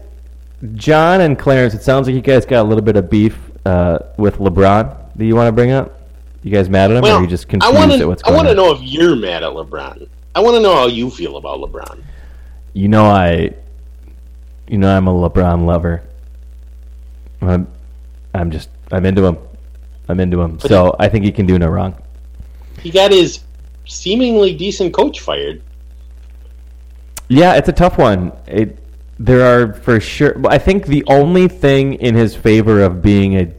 John 0.75 1.21
and 1.21 1.37
Clarence? 1.37 1.73
It 1.73 1.83
sounds 1.83 2.07
like 2.07 2.15
you 2.15 2.21
guys 2.21 2.45
got 2.45 2.61
a 2.61 2.67
little 2.67 2.83
bit 2.83 2.95
of 2.95 3.09
beef 3.09 3.37
uh, 3.65 3.99
with 4.17 4.37
LeBron. 4.37 5.17
Do 5.17 5.25
you 5.25 5.35
want 5.35 5.47
to 5.49 5.51
bring 5.51 5.71
up? 5.71 5.99
You 6.41 6.51
guys 6.51 6.67
mad 6.69 6.91
at 6.91 6.97
him, 6.97 7.05
or 7.05 7.09
are 7.09 7.21
you 7.21 7.27
just 7.27 7.45
I 7.45 7.49
confused 7.51 7.75
want 7.75 7.91
at 7.93 8.07
what's 8.07 8.23
to. 8.23 8.29
I 8.29 8.31
want 8.33 8.47
to 8.49 8.55
know 8.55 8.71
if 8.73 8.81
you're 8.81 9.15
mad 9.15 9.43
at 9.43 9.51
LeBron. 9.51 10.09
I 10.35 10.39
want 10.39 10.55
to 10.55 10.61
know 10.61 10.75
how 10.75 10.87
you 10.87 11.09
feel 11.09 11.37
about 11.37 11.59
LeBron. 11.59 12.01
You 12.73 12.87
know 12.87 13.05
I, 13.05 13.53
you 14.67 14.77
know 14.77 14.95
I'm 14.95 15.07
a 15.07 15.13
LeBron 15.13 15.65
lover. 15.65 16.03
I'm, 17.41 17.67
I'm 18.33 18.49
just 18.51 18.69
I'm 18.91 19.05
into 19.05 19.25
him. 19.25 19.37
I'm 20.09 20.19
into 20.19 20.41
him. 20.41 20.59
So 20.59 20.95
I 20.99 21.07
think 21.07 21.25
he 21.25 21.31
can 21.31 21.45
do 21.45 21.57
no 21.59 21.67
wrong. 21.67 21.95
He 22.81 22.89
got 22.89 23.11
his 23.11 23.41
seemingly 23.85 24.55
decent 24.55 24.93
coach 24.93 25.19
fired. 25.19 25.61
Yeah, 27.27 27.55
it's 27.55 27.69
a 27.69 27.73
tough 27.73 27.97
one. 27.97 28.31
It 28.47 28.79
there 29.19 29.41
are 29.41 29.73
for 29.73 29.99
sure. 29.99 30.35
I 30.47 30.57
think 30.57 30.87
the 30.87 31.03
only 31.07 31.47
thing 31.47 31.95
in 31.95 32.15
his 32.15 32.35
favor 32.35 32.81
of 32.81 33.01
being 33.01 33.35
a 33.35 33.53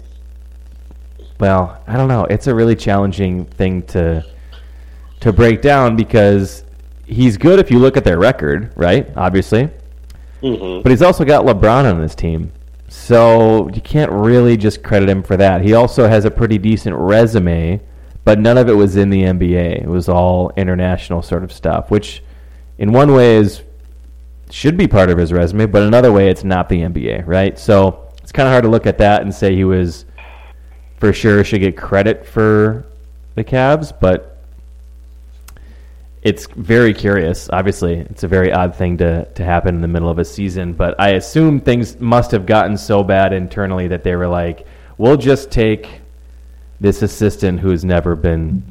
well, 1.40 1.82
I 1.86 1.96
don't 1.96 2.08
know. 2.08 2.24
It's 2.24 2.46
a 2.46 2.54
really 2.54 2.76
challenging 2.76 3.44
thing 3.44 3.82
to 3.88 4.24
to 5.20 5.32
break 5.32 5.62
down 5.62 5.96
because 5.96 6.63
he's 7.06 7.36
good 7.36 7.58
if 7.58 7.70
you 7.70 7.78
look 7.78 7.96
at 7.96 8.04
their 8.04 8.18
record, 8.18 8.72
right? 8.76 9.10
Obviously, 9.16 9.70
hmm 10.40 10.80
but 10.82 10.90
he's 10.90 11.02
also 11.02 11.24
got 11.24 11.44
LeBron 11.44 11.90
on 11.90 12.00
his 12.00 12.14
team, 12.14 12.52
so 12.88 13.68
you 13.70 13.80
can't 13.80 14.10
really 14.12 14.56
just 14.56 14.82
credit 14.82 15.08
him 15.08 15.22
for 15.22 15.36
that. 15.36 15.62
He 15.62 15.74
also 15.74 16.06
has 16.08 16.24
a 16.24 16.30
pretty 16.30 16.58
decent 16.58 16.96
resume, 16.96 17.80
but 18.24 18.38
none 18.38 18.58
of 18.58 18.68
it 18.68 18.74
was 18.74 18.96
in 18.96 19.10
the 19.10 19.22
NBA. 19.22 19.82
It 19.82 19.88
was 19.88 20.08
all 20.08 20.52
international 20.56 21.22
sort 21.22 21.44
of 21.44 21.52
stuff, 21.52 21.90
which 21.90 22.22
in 22.78 22.92
one 22.92 23.12
way 23.14 23.36
is 23.36 23.62
should 24.50 24.76
be 24.76 24.86
part 24.86 25.10
of 25.10 25.18
his 25.18 25.32
resume, 25.32 25.66
but 25.66 25.82
another 25.82 26.12
way 26.12 26.28
it's 26.28 26.44
not 26.44 26.68
the 26.68 26.82
NBA, 26.82 27.26
right? 27.26 27.58
So 27.58 28.08
it's 28.22 28.32
kind 28.32 28.46
of 28.46 28.52
hard 28.52 28.64
to 28.64 28.70
look 28.70 28.86
at 28.86 28.98
that 28.98 29.22
and 29.22 29.34
say 29.34 29.54
he 29.54 29.64
was 29.64 30.04
for 30.98 31.12
sure 31.12 31.42
should 31.44 31.60
get 31.60 31.76
credit 31.76 32.26
for 32.26 32.86
the 33.34 33.44
Cavs, 33.44 33.92
but 33.98 34.33
it's 36.24 36.46
very 36.46 36.94
curious. 36.94 37.50
Obviously, 37.52 37.96
it's 37.98 38.22
a 38.22 38.28
very 38.28 38.50
odd 38.50 38.74
thing 38.74 38.96
to, 38.96 39.26
to 39.26 39.44
happen 39.44 39.74
in 39.74 39.82
the 39.82 39.88
middle 39.88 40.08
of 40.08 40.18
a 40.18 40.24
season, 40.24 40.72
but 40.72 40.98
I 40.98 41.10
assume 41.10 41.60
things 41.60 42.00
must 42.00 42.30
have 42.30 42.46
gotten 42.46 42.78
so 42.78 43.04
bad 43.04 43.34
internally 43.34 43.88
that 43.88 44.02
they 44.02 44.16
were 44.16 44.26
like, 44.26 44.66
we'll 44.96 45.18
just 45.18 45.50
take 45.50 46.00
this 46.80 47.02
assistant 47.02 47.60
who's 47.60 47.84
never 47.84 48.16
been 48.16 48.62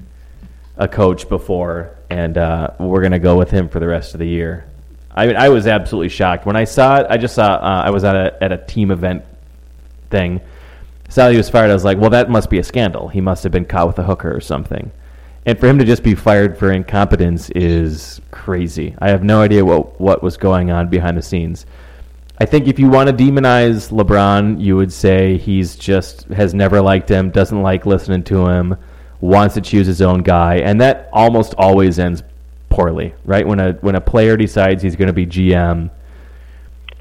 a 0.78 0.88
coach 0.88 1.30
before, 1.30 1.96
and 2.10 2.40
uh, 2.40 2.70
we're 2.80 3.02
going 3.02 3.12
to 3.12 3.20
go 3.20 3.38
with 3.38 3.52
him 3.52 3.70
for 3.70 3.80
the 3.80 3.88
rest 3.88 4.16
of 4.16 4.20
the 4.20 4.28
year. 4.28 4.66
I 5.12 5.28
mean, 5.28 5.36
I 5.36 5.50
was 5.50 5.68
absolutely 5.68 6.10
shocked 6.10 6.48
when 6.48 6.56
I 6.56 6.64
saw 6.64 7.02
it. 7.02 7.08
I 7.08 7.18
just 7.18 7.36
saw 7.36 7.54
uh, 7.54 7.84
I 7.86 7.92
was 7.92 8.04
at 8.04 8.16
a 8.16 8.44
at 8.44 8.52
a 8.52 8.58
team 8.58 8.90
event 8.90 9.24
thing. 10.10 10.42
He 11.14 11.38
was 11.38 11.52
fired. 11.52 11.70
I 11.70 11.74
was 11.76 11.86
like, 11.86 12.00
well, 12.00 12.10
that 12.10 12.32
must 12.32 12.50
be 12.50 12.58
a 12.58 12.64
scandal. 12.64 13.08
He 13.10 13.22
must 13.22 13.44
have 13.44 13.52
been 13.52 13.66
caught 13.66 13.86
with 13.86 14.00
a 14.00 14.04
hooker 14.04 14.36
or 14.36 14.42
something. 14.42 14.92
And 15.46 15.60
for 15.60 15.68
him 15.68 15.78
to 15.80 15.86
just 15.86 16.04
be 16.04 16.16
fired 16.16 16.58
for 16.58 16.72
incompetence 16.72 17.50
is 17.50 18.22
crazy. 18.32 18.96
I 19.00 19.10
have 19.10 19.24
no 19.24 19.42
idea 19.42 19.66
what 19.66 20.00
what 20.00 20.24
was 20.24 20.38
going 20.38 20.72
on 20.72 20.90
behind 20.90 21.18
the 21.18 21.22
scenes. 21.22 21.66
I 22.40 22.46
think 22.46 22.68
if 22.68 22.80
you 22.80 22.90
want 22.90 23.10
to 23.10 23.16
demonize 23.16 23.92
LeBron, 23.92 24.60
you 24.60 24.76
would 24.76 24.92
say 24.92 25.38
he's 25.38 25.76
just 25.76 26.24
has 26.30 26.54
never 26.54 26.82
liked 26.82 27.10
him, 27.10 27.30
doesn't 27.30 27.62
like 27.62 27.86
listening 27.86 28.24
to 28.26 28.48
him, 28.48 28.76
wants 29.22 29.56
to 29.56 29.62
choose 29.62 29.86
his 29.86 30.02
own 30.02 30.24
guy, 30.24 30.56
and 30.58 30.82
that 30.82 31.10
almost 31.14 31.54
always 31.58 32.00
ends 32.00 32.24
poorly, 32.70 33.14
right? 33.26 33.48
When 33.48 33.60
a 33.60 33.74
when 33.74 33.96
a 33.96 34.02
player 34.02 34.36
decides 34.36 34.82
he's 34.82 34.96
going 34.96 35.08
to 35.08 35.14
be 35.14 35.28
GM, 35.28 35.92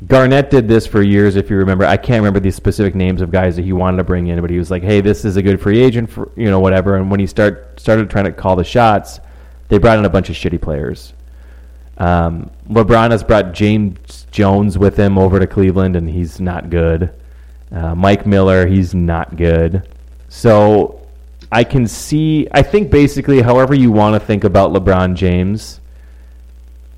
Garnett 0.07 0.50
did 0.50 0.68
this 0.68 0.86
for 0.86 1.03
years. 1.03 1.36
If 1.36 1.50
you 1.50 1.57
remember, 1.57 1.84
I 1.84 1.96
can't 1.96 2.20
remember 2.20 2.40
the 2.40 2.50
specific 2.50 2.94
names 2.94 3.20
of 3.20 3.30
guys 3.30 3.57
that 3.57 3.62
he 3.62 3.72
wanted 3.72 3.98
to 3.98 4.05
bring 4.05 4.28
in, 4.28 4.40
but 4.40 4.50
he 4.50 4.59
was 4.59 4.70
like, 4.70 4.82
"Hey, 4.82 5.00
this 5.00 5.24
is 5.24 5.36
a 5.36 5.42
good 5.42 5.61
free 5.61 5.80
agent 5.80 6.11
for 6.11 6.30
you 6.36 6.50
know 6.50 6.61
whatever." 6.61 6.96
And 6.96 7.11
when 7.11 7.20
he 7.20 7.26
start 7.26 7.78
started 7.78 8.09
trying 8.09 8.24
to 8.24 8.32
call 8.32 8.57
the 8.57 8.64
shots, 8.64 9.20
they 9.68 9.78
brought 9.78 9.98
in 9.98 10.05
a 10.05 10.11
bunch 10.11 10.30
of 10.30 10.36
shitty 10.36 10.61
players. 10.61 11.12
Um, 11.98 12.50
LeBron 12.68 13.11
has 13.11 13.22
brought 13.22 13.53
James 13.53 14.26
Jones 14.30 14.78
with 14.78 14.96
him 14.96 15.18
over 15.18 15.38
to 15.38 15.46
Cleveland, 15.46 15.94
and 15.94 16.09
he's 16.09 16.40
not 16.40 16.70
good. 16.70 17.12
Uh, 17.70 17.94
Mike 17.94 18.26
Miller, 18.26 18.66
he's 18.66 18.94
not 18.94 19.36
good. 19.36 19.88
So 20.28 21.07
I 21.50 21.64
can 21.64 21.86
see. 21.86 22.48
I 22.50 22.62
think 22.62 22.90
basically, 22.90 23.42
however 23.42 23.74
you 23.74 23.92
want 23.92 24.20
to 24.20 24.26
think 24.26 24.44
about 24.44 24.72
LeBron 24.72 25.14
James, 25.14 25.80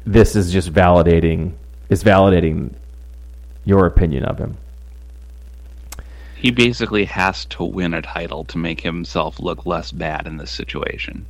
this 0.07 0.36
is 0.36 0.52
just 0.52 0.72
validating. 0.72 1.55
Is 1.90 2.02
validating 2.02 2.74
your 3.64 3.86
opinion 3.86 4.24
of 4.24 4.38
him. 4.38 4.56
He 6.36 6.50
basically 6.50 7.04
has 7.06 7.46
to 7.46 7.64
win 7.64 7.94
a 7.94 8.02
title 8.02 8.44
to 8.44 8.58
make 8.58 8.80
himself 8.82 9.40
look 9.40 9.64
less 9.64 9.90
bad 9.90 10.26
in 10.26 10.36
this 10.36 10.50
situation, 10.50 11.24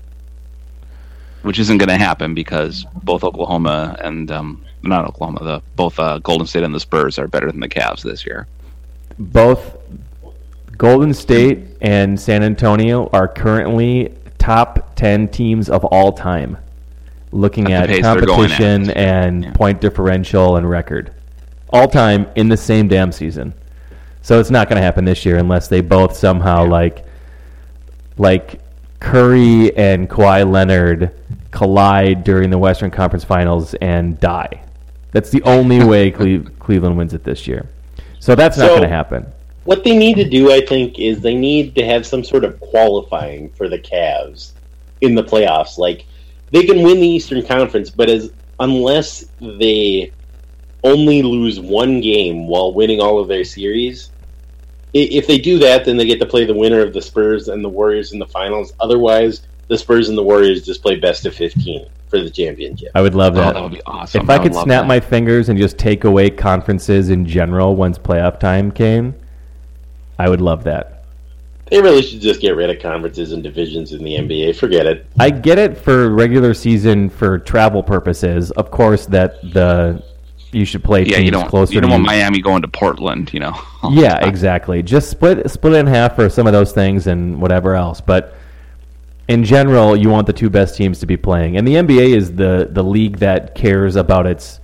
which 1.43 1.59
isn't 1.61 1.79
going 1.79 1.89
to 1.89 1.97
happen 1.97 2.35
because 2.35 2.85
both 3.05 3.23
Oklahoma 3.23 3.97
and 4.03 4.31
um, 4.33 4.65
not 4.83 5.05
Oklahoma, 5.07 5.45
the 5.45 5.63
both 5.77 5.99
uh, 6.01 6.19
Golden 6.19 6.47
State 6.49 6.65
and 6.65 6.75
the 6.75 6.81
Spurs 6.81 7.19
are 7.19 7.29
better 7.29 7.47
than 7.51 7.61
the 7.61 7.69
Cavs 7.69 8.03
this 8.03 8.27
year. 8.27 8.49
Both 9.19 9.77
Golden 10.77 11.15
State 11.15 11.61
and 11.81 12.19
San 12.19 12.43
Antonio 12.43 13.09
are 13.13 13.29
currently 13.29 14.13
top 14.39 14.97
10 14.97 15.29
teams 15.29 15.71
of 15.71 15.85
all 15.85 16.11
time 16.13 16.57
looking 17.31 17.73
At 17.73 17.85
at, 17.85 17.87
the 17.89 17.93
pace 17.95 18.03
they're 18.03 18.21
going 18.27 18.51
at. 18.51 18.59
competition 18.59 18.91
and 18.91 19.45
Yeah. 19.45 19.53
point 19.53 19.81
differential 19.81 20.57
and 20.57 20.69
record. 20.69 21.13
All 21.75 21.89
time 21.89 22.29
in 22.37 22.49
the 22.49 22.57
same 22.57 22.87
damn 22.87 23.11
season. 23.11 23.53
So 24.23 24.39
it's 24.39 24.49
not 24.49 24.69
going 24.69 24.77
to 24.77 24.83
happen 24.83 25.05
this 25.05 25.27
year 25.27 25.39
unless 25.39 25.67
they 25.67 25.81
both 25.81 26.17
somehow 26.17 26.65
like 26.65 27.05
like 28.17 28.61
Curry 29.01 29.77
and 29.77 30.09
Kawhi 30.09 30.49
Leonard 30.49 31.11
collide 31.51 32.23
during 32.23 32.49
the 32.51 32.59
Western 32.59 32.93
Conference 32.93 33.25
Finals 33.25 33.75
and 33.75 34.21
die. 34.21 34.63
That's 35.11 35.31
the 35.31 35.43
only 35.43 35.83
way 35.93 36.13
Cle- 36.13 36.45
Cleveland 36.61 36.97
wins 36.97 37.13
it 37.13 37.25
this 37.25 37.49
year. 37.49 37.67
So 38.21 38.37
that's 38.37 38.57
not 38.57 38.67
So- 38.69 38.77
going 38.77 38.83
to 38.83 38.89
happen. 38.89 39.27
What 39.65 39.83
they 39.83 39.97
need 39.97 40.15
to 40.17 40.29
do, 40.29 40.53
I 40.53 40.65
think, 40.65 40.99
is 41.01 41.21
they 41.23 41.35
need 41.35 41.75
to 41.75 41.85
have 41.87 42.07
some 42.07 42.23
sort 42.23 42.45
of 42.45 42.61
qualifying 42.61 43.49
for 43.51 43.69
the 43.69 43.79
Cavs 43.81 44.53
in 45.01 45.15
the 45.17 45.25
playoffs. 45.25 45.77
Like 45.77 46.05
they 46.53 46.65
can 46.65 46.83
win 46.83 47.01
the 47.01 47.09
Eastern 47.09 47.45
Conference, 47.45 47.91
but 47.91 48.09
as 48.11 48.31
unless 48.61 49.25
they 49.41 50.13
only 50.85 51.23
lose 51.23 51.59
one 51.61 52.01
game 52.01 52.47
while 52.47 52.73
winning 52.73 53.01
all 53.01 53.19
of 53.19 53.27
their 53.29 53.45
series, 53.45 54.11
if 54.93 55.27
they 55.27 55.39
do 55.39 55.59
that, 55.59 55.85
then 55.85 55.97
they 55.97 56.07
get 56.07 56.21
to 56.21 56.27
play 56.27 56.45
the 56.45 56.55
winner 56.55 56.81
of 56.81 56.93
the 56.93 57.03
Spurs 57.03 57.49
and 57.49 57.65
the 57.65 57.69
Warriors 57.69 58.13
in 58.13 58.19
the 58.21 58.27
finals. 58.27 58.73
Otherwise, 58.79 59.43
the 59.69 59.77
Spurs 59.79 60.09
and 60.09 60.17
the 60.17 60.23
Warriors 60.23 60.65
just 60.65 60.83
play 60.83 60.97
best 60.97 61.27
of 61.27 61.35
fifteen 61.35 61.87
for 62.09 62.21
the 62.21 62.31
championship. 62.31 62.91
I 62.95 63.01
would 63.01 63.15
love 63.15 63.33
Oh, 63.37 63.41
that. 63.41 63.55
that 63.55 63.63
would 63.63 63.73
be 63.73 63.83
awesome. 63.87 64.23
If 64.23 64.31
I 64.31 64.35
I 64.35 64.39
could 64.39 64.53
snap 64.55 64.83
that. 64.83 64.87
my 64.87 65.01
fingers 65.01 65.49
and 65.49 65.59
just 65.59 65.79
take 65.79 66.05
away 66.05 66.31
conferences 66.31 67.09
in 67.09 67.27
general 67.27 67.75
once 67.75 67.99
playoff 67.99 68.39
time 68.39 68.71
came, 68.71 69.15
I 70.19 70.29
would 70.29 70.41
love 70.43 70.63
that. 70.65 70.91
They 71.71 71.81
really 71.81 72.03
should 72.03 72.21
just 72.21 72.41
get 72.41 72.55
rid 72.55 72.69
of 72.71 72.79
conferences 72.79 73.33
and 73.33 73.43
divisions 73.43 73.95
in 73.95 74.05
the 74.05 74.15
NBA. 74.17 74.55
Forget 74.55 74.87
it. 74.87 75.07
I 75.19 75.31
get 75.31 75.59
it 75.59 75.77
for 75.79 76.11
regular 76.11 76.53
season 76.55 77.09
for 77.09 77.39
travel 77.39 77.83
purposes. 77.83 78.51
Of 78.53 78.71
course, 78.71 79.07
that 79.07 79.41
the 79.53 80.01
you 80.55 80.65
should 80.65 80.85
play 80.85 81.03
Yeah, 81.03 81.17
teams 81.17 81.25
you 81.27 81.31
don't 81.31 81.49
closer 81.49 81.75
you 81.75 81.81
don't 81.81 81.91
to 81.91 81.95
want 81.97 82.03
you. 82.05 82.07
Miami 82.19 82.41
going 82.41 82.63
to 82.63 82.69
Portland, 82.69 83.33
you 83.33 83.41
know. 83.41 83.59
Yeah, 83.91 84.27
exactly. 84.27 84.83
Just 84.83 85.11
split 85.11 85.51
split 85.51 85.75
it 85.75 85.77
in 85.77 85.87
half 85.87 86.15
for 86.15 86.31
some 86.31 86.47
of 86.47 86.55
those 86.55 86.73
things 86.73 87.07
and 87.07 87.41
whatever 87.41 87.75
else. 87.75 88.01
But 88.01 88.35
in 89.29 89.45
general, 89.45 89.95
you 89.95 90.09
want 90.09 90.27
the 90.27 90.33
two 90.33 90.49
best 90.49 90.77
teams 90.77 91.01
to 91.01 91.07
be 91.07 91.19
playing. 91.19 91.59
And 91.59 91.69
the 91.69 91.75
NBA 91.75 92.17
is 92.17 92.35
the 92.35 92.69
the 92.71 92.83
league 92.83 93.19
that 93.19 93.55
cares 93.55 93.97
about 93.97 94.27
its 94.27 94.61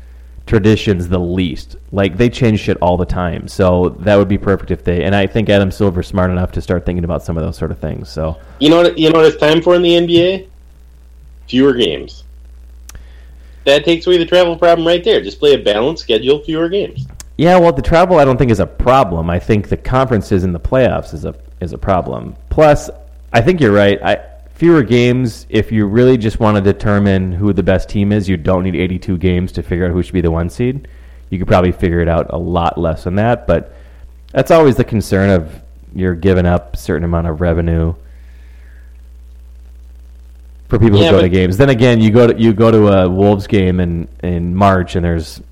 traditions 0.47 1.09
the 1.09 1.19
least. 1.19 1.77
Like 1.93 2.17
they 2.17 2.31
change 2.31 2.61
shit 2.61 2.79
all 2.79 2.97
the 2.97 3.05
time. 3.05 3.47
So 3.47 3.91
that 4.01 4.17
would 4.17 4.29
be 4.29 4.39
perfect 4.39 4.71
if 4.71 4.85
they 4.85 5.05
and 5.05 5.15
I 5.15 5.27
think 5.27 5.51
Adam 5.51 5.71
Silver's 5.71 6.09
smart 6.09 6.31
enough 6.31 6.53
to 6.53 6.63
start 6.63 6.87
thinking 6.87 7.05
about 7.05 7.23
some 7.23 7.37
of 7.37 7.45
those 7.45 7.57
sort 7.59 7.71
of 7.71 7.79
things. 7.79 8.09
So 8.09 8.39
You 8.59 8.71
know 8.71 8.83
what? 8.83 8.99
You 8.99 9.11
know 9.11 9.19
what 9.19 9.27
it's 9.27 9.37
time 9.37 9.61
for 9.61 9.75
in 9.75 9.83
the 9.83 9.91
NBA? 9.91 10.49
Fewer 11.47 11.75
games. 11.75 12.25
That 13.65 13.85
takes 13.85 14.07
away 14.07 14.19
the 14.19 14.27
travel 14.27 14.57
problem 14.57 14.87
right 14.87 15.05
there. 15.05 15.21
Just 15.21 15.39
play 15.39 15.55
a 15.55 15.59
balanced 15.59 16.03
schedule, 16.03 16.43
fewer 16.43 16.69
games. 16.69 17.07
Yeah, 17.37 17.59
well, 17.59 17.73
the 17.73 17.83
travel 17.83 18.19
I 18.19 18.25
don't 18.25 18.37
think 18.37 18.51
is 18.51 18.61
a 18.61 18.67
problem. 18.67 19.31
I 19.31 19.39
think 19.39 19.69
the 19.69 19.77
conferences 19.77 20.45
in 20.45 20.53
the 20.53 20.61
playoffs 20.61 21.15
is 21.15 21.25
a 21.25 21.35
is 21.61 21.73
a 21.73 21.79
problem. 21.79 22.37
Plus, 22.49 22.91
I 23.33 23.41
think 23.41 23.61
you're 23.61 23.73
right. 23.73 24.03
I 24.03 24.19
fewer 24.55 24.83
games. 24.83 25.47
If 25.49 25.73
you 25.73 25.87
really 25.87 26.19
just 26.19 26.39
want 26.39 26.57
to 26.57 26.61
determine 26.61 27.33
who 27.33 27.55
the 27.55 27.63
best 27.63 27.89
team 27.89 28.13
is, 28.13 28.29
you 28.29 28.37
don't 28.37 28.65
need 28.65 28.77
82 28.77 29.17
games 29.17 29.53
to 29.53 29.63
figure 29.63 29.87
out 29.87 29.93
who 29.93 30.03
should 30.03 30.13
be 30.13 30.21
the 30.21 30.31
one 30.31 30.51
seed. 30.51 30.87
You 31.31 31.39
could 31.39 31.49
probably 31.49 31.73
figure 31.73 32.01
it 32.01 32.09
out 32.09 32.27
a 32.29 32.37
lot 32.37 32.77
less 32.77 33.05
than 33.05 33.15
that. 33.15 33.47
But 33.47 33.75
that's 34.33 34.51
always 34.51 34.77
the 34.77 34.85
concern 34.85 35.31
of 35.31 35.63
you're 35.95 36.15
giving 36.15 36.45
up 36.45 36.75
a 36.75 36.77
certain 36.77 37.05
amount 37.05 37.27
of 37.27 37.41
revenue 37.41 37.95
for 40.71 40.79
people 40.79 40.99
Yeah, 40.99 41.07
who 41.07 41.11
go 41.13 41.17
but- 41.19 41.23
to 41.23 41.29
games. 41.29 41.57
Then 41.59 41.69
again, 41.69 42.01
you 42.01 42.11
go 42.11 42.29
to 42.29 42.41
you 42.41 42.53
go 42.55 42.71
to 42.71 42.89
a 42.89 43.09
Wolves 43.09 43.47
game 43.47 43.81
in 43.81 44.09
in 44.23 44.55
March, 44.55 44.97
and 44.97 45.05
there's 45.05 45.43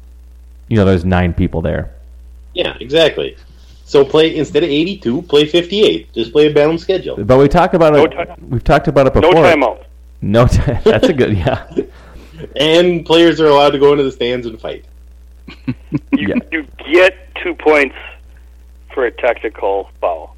you 0.68 0.76
know 0.76 0.84
there's 0.86 1.04
nine 1.04 1.34
people 1.34 1.60
there. 1.60 1.90
Yeah, 2.54 2.74
exactly. 2.80 3.36
So 3.84 4.04
play 4.04 4.36
instead 4.36 4.62
of 4.64 4.68
82, 4.70 5.22
play 5.22 5.46
58. 5.46 6.12
Just 6.12 6.32
play 6.32 6.50
a 6.50 6.52
balanced 6.54 6.84
schedule. 6.84 7.16
But 7.22 7.38
we 7.38 7.48
talk 7.48 7.74
about 7.74 7.94
No 7.94 8.04
it. 8.04 8.08
time- 8.12 8.46
we've 8.48 8.64
talked 8.64 8.86
about 8.88 9.06
it 9.06 9.12
before. 9.14 9.32
no 9.32 9.42
before. 9.42 9.54
timeout. 9.56 9.84
No 10.20 10.46
time. 10.46 10.80
That's 10.84 11.08
a 11.08 11.12
good. 11.12 11.36
Yeah. 11.36 11.66
And 12.54 13.04
players 13.04 13.40
are 13.40 13.46
allowed 13.48 13.70
to 13.70 13.80
go 13.80 13.90
into 13.90 14.04
the 14.04 14.12
stands 14.12 14.46
and 14.46 14.60
fight. 14.60 14.84
You, 16.12 16.34
you 16.52 16.66
get 16.92 17.34
two 17.42 17.52
points 17.54 17.96
for 18.94 19.06
a 19.06 19.10
technical 19.10 19.90
foul. 20.00 20.36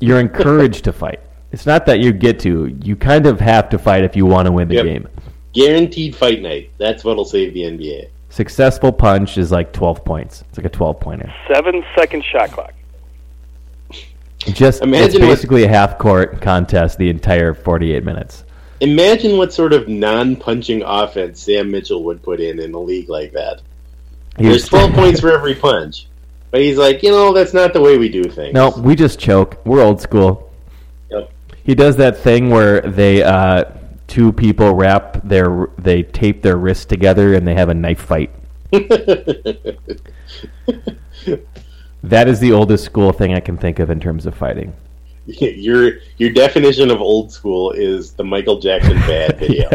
You're 0.00 0.18
encouraged 0.18 0.84
to 0.84 0.94
fight. 0.94 1.20
It's 1.52 1.66
not 1.66 1.86
that 1.86 2.00
you 2.00 2.12
get 2.12 2.40
to. 2.40 2.74
You 2.82 2.96
kind 2.96 3.26
of 3.26 3.38
have 3.40 3.68
to 3.70 3.78
fight 3.78 4.04
if 4.04 4.16
you 4.16 4.24
want 4.26 4.46
to 4.46 4.52
win 4.52 4.68
the 4.68 4.76
Yep. 4.76 4.84
game. 4.84 5.08
Guaranteed 5.52 6.16
fight 6.16 6.40
night. 6.40 6.70
That's 6.78 7.04
what'll 7.04 7.26
save 7.26 7.52
the 7.52 7.64
NBA. 7.64 8.06
Successful 8.30 8.90
punch 8.90 9.36
is 9.36 9.52
like 9.52 9.72
12 9.72 10.02
points. 10.04 10.42
It's 10.48 10.56
like 10.56 10.64
a 10.64 10.70
12 10.70 10.98
pointer. 10.98 11.30
Seven 11.52 11.84
second 11.94 12.24
shot 12.24 12.50
clock. 12.52 12.72
Just 14.38 14.82
Imagine 14.82 15.04
it's 15.06 15.14
what- 15.14 15.20
basically 15.28 15.64
a 15.64 15.68
half 15.68 15.98
court 15.98 16.40
contest 16.40 16.98
the 16.98 17.08
entire 17.10 17.54
48 17.54 18.02
minutes. 18.04 18.44
Imagine 18.80 19.36
what 19.36 19.52
sort 19.52 19.72
of 19.72 19.86
non-punching 19.88 20.82
offense 20.84 21.40
Sam 21.40 21.70
Mitchell 21.70 22.02
would 22.04 22.22
put 22.22 22.40
in 22.40 22.58
in 22.58 22.74
a 22.74 22.80
league 22.80 23.08
like 23.08 23.32
that. 23.34 23.60
He 24.38 24.44
There's 24.48 24.66
12 24.66 24.92
points 24.94 25.20
for 25.20 25.30
every 25.30 25.54
punch. 25.54 26.08
But 26.50 26.62
he's 26.62 26.76
like, 26.76 27.02
you 27.02 27.10
know, 27.10 27.32
that's 27.32 27.54
not 27.54 27.72
the 27.72 27.80
way 27.80 27.96
we 27.98 28.08
do 28.08 28.24
things. 28.24 28.52
No, 28.54 28.70
we 28.78 28.94
just 28.96 29.18
choke. 29.20 29.58
We're 29.64 29.82
old 29.82 30.00
school. 30.00 30.50
Yep. 31.64 31.64
He 31.64 31.74
does 31.74 31.96
that 31.96 32.16
thing 32.16 32.50
where 32.50 32.80
they 32.80 33.22
uh, 33.22 33.64
two 34.06 34.32
people 34.32 34.74
wrap 34.74 35.20
their 35.22 35.68
they 35.78 36.02
tape 36.02 36.42
their 36.42 36.56
wrists 36.56 36.84
together 36.84 37.34
and 37.34 37.46
they 37.46 37.54
have 37.54 37.68
a 37.68 37.74
knife 37.74 38.00
fight. 38.00 38.30
That 42.02 42.28
is 42.28 42.40
the 42.40 42.52
oldest 42.52 42.84
school 42.84 43.12
thing 43.12 43.34
I 43.34 43.40
can 43.40 43.56
think 43.56 43.78
of 43.78 43.90
in 43.90 44.00
terms 44.00 44.26
of 44.26 44.34
fighting. 44.34 44.72
your 45.26 45.98
your 46.18 46.32
definition 46.32 46.90
of 46.90 47.00
old 47.00 47.30
school 47.30 47.70
is 47.70 48.12
the 48.12 48.24
Michael 48.24 48.58
Jackson 48.58 48.96
bad 48.98 49.38
video. 49.38 49.68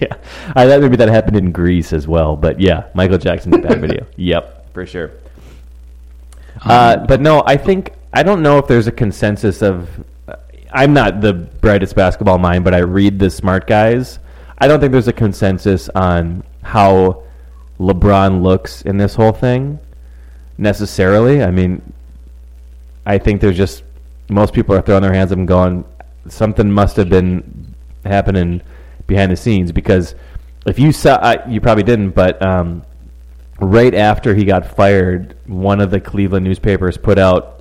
yeah, 0.00 0.16
I 0.56 0.66
thought 0.66 0.80
maybe 0.80 0.96
that 0.96 1.08
happened 1.08 1.36
in 1.36 1.52
Greece 1.52 1.92
as 1.92 2.08
well, 2.08 2.36
but 2.36 2.58
yeah, 2.58 2.84
Michael 2.94 3.18
Jackson's 3.18 3.58
bad 3.58 3.82
video. 3.82 4.06
Yep, 4.16 4.72
for 4.72 4.86
sure. 4.86 5.10
Uh, 6.64 7.04
but 7.04 7.20
no, 7.20 7.42
I 7.44 7.58
think 7.58 7.92
I 8.14 8.22
don't 8.22 8.42
know 8.42 8.56
if 8.58 8.66
there's 8.66 8.86
a 8.86 8.92
consensus 8.92 9.62
of. 9.62 9.88
I'm 10.74 10.92
not 10.92 11.20
the 11.20 11.32
brightest 11.32 11.94
basketball 11.94 12.38
mind, 12.38 12.64
but 12.64 12.74
I 12.74 12.78
read 12.78 13.20
the 13.20 13.30
smart 13.30 13.68
guys. 13.68 14.18
I 14.58 14.66
don't 14.66 14.80
think 14.80 14.90
there's 14.90 15.08
a 15.08 15.12
consensus 15.12 15.88
on 15.90 16.42
how 16.62 17.22
LeBron 17.78 18.42
looks 18.42 18.82
in 18.82 18.96
this 18.98 19.14
whole 19.14 19.32
thing 19.32 19.78
necessarily. 20.58 21.44
I 21.44 21.52
mean, 21.52 21.80
I 23.06 23.18
think 23.18 23.40
there's 23.40 23.56
just 23.56 23.84
most 24.28 24.52
people 24.52 24.74
are 24.74 24.82
throwing 24.82 25.02
their 25.02 25.12
hands 25.12 25.30
up 25.30 25.38
and 25.38 25.46
going, 25.46 25.84
something 26.28 26.70
must 26.70 26.96
have 26.96 27.08
been 27.08 27.74
happening 28.04 28.60
behind 29.06 29.30
the 29.30 29.36
scenes 29.36 29.70
because 29.70 30.16
if 30.66 30.78
you 30.78 30.90
saw, 30.90 31.36
you 31.48 31.60
probably 31.60 31.84
didn't, 31.84 32.10
but 32.10 32.42
um, 32.42 32.82
right 33.60 33.94
after 33.94 34.34
he 34.34 34.44
got 34.44 34.74
fired, 34.74 35.36
one 35.46 35.80
of 35.80 35.92
the 35.92 36.00
Cleveland 36.00 36.44
newspapers 36.44 36.96
put 36.96 37.18
out 37.18 37.53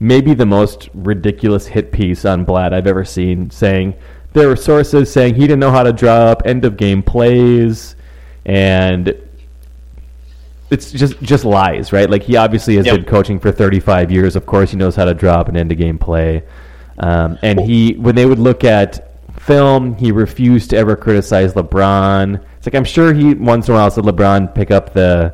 maybe 0.00 0.34
the 0.34 0.46
most 0.46 0.88
ridiculous 0.94 1.66
hit 1.66 1.92
piece 1.92 2.24
on 2.24 2.44
Blatt 2.44 2.72
I've 2.72 2.86
ever 2.86 3.04
seen, 3.04 3.50
saying 3.50 3.94
there 4.32 4.48
were 4.48 4.56
sources 4.56 5.12
saying 5.12 5.34
he 5.34 5.42
didn't 5.42 5.60
know 5.60 5.70
how 5.70 5.82
to 5.82 5.92
draw 5.92 6.14
up 6.14 6.42
end 6.44 6.64
of 6.64 6.76
game 6.76 7.02
plays 7.02 7.96
and 8.44 9.14
it's 10.70 10.92
just 10.92 11.20
just 11.22 11.44
lies, 11.44 11.92
right? 11.92 12.08
Like 12.10 12.22
he 12.22 12.36
obviously 12.36 12.76
has 12.76 12.86
Yep. 12.86 12.94
been 12.96 13.04
coaching 13.06 13.38
for 13.40 13.50
35 13.50 14.10
years. 14.12 14.36
Of 14.36 14.44
course, 14.44 14.70
he 14.70 14.76
knows 14.76 14.94
how 14.96 15.06
to 15.06 15.14
drop 15.14 15.48
an 15.48 15.56
end 15.56 15.72
of 15.72 15.78
game 15.78 15.98
play. 15.98 16.42
Um, 16.98 17.38
and 17.42 17.58
he, 17.60 17.94
when 17.94 18.14
they 18.14 18.26
would 18.26 18.38
look 18.38 18.64
at 18.64 19.08
film, 19.40 19.94
he 19.94 20.12
refused 20.12 20.70
to 20.70 20.76
ever 20.76 20.94
criticize 20.96 21.54
LeBron. 21.54 22.40
It's 22.58 22.66
like 22.66 22.74
I'm 22.74 22.84
sure 22.84 23.14
he 23.14 23.34
once 23.34 23.68
in 23.68 23.74
a 23.74 23.78
while 23.78 23.90
said 23.90 24.04
LeBron 24.04 24.54
pick 24.54 24.70
up 24.70 24.92
the, 24.92 25.32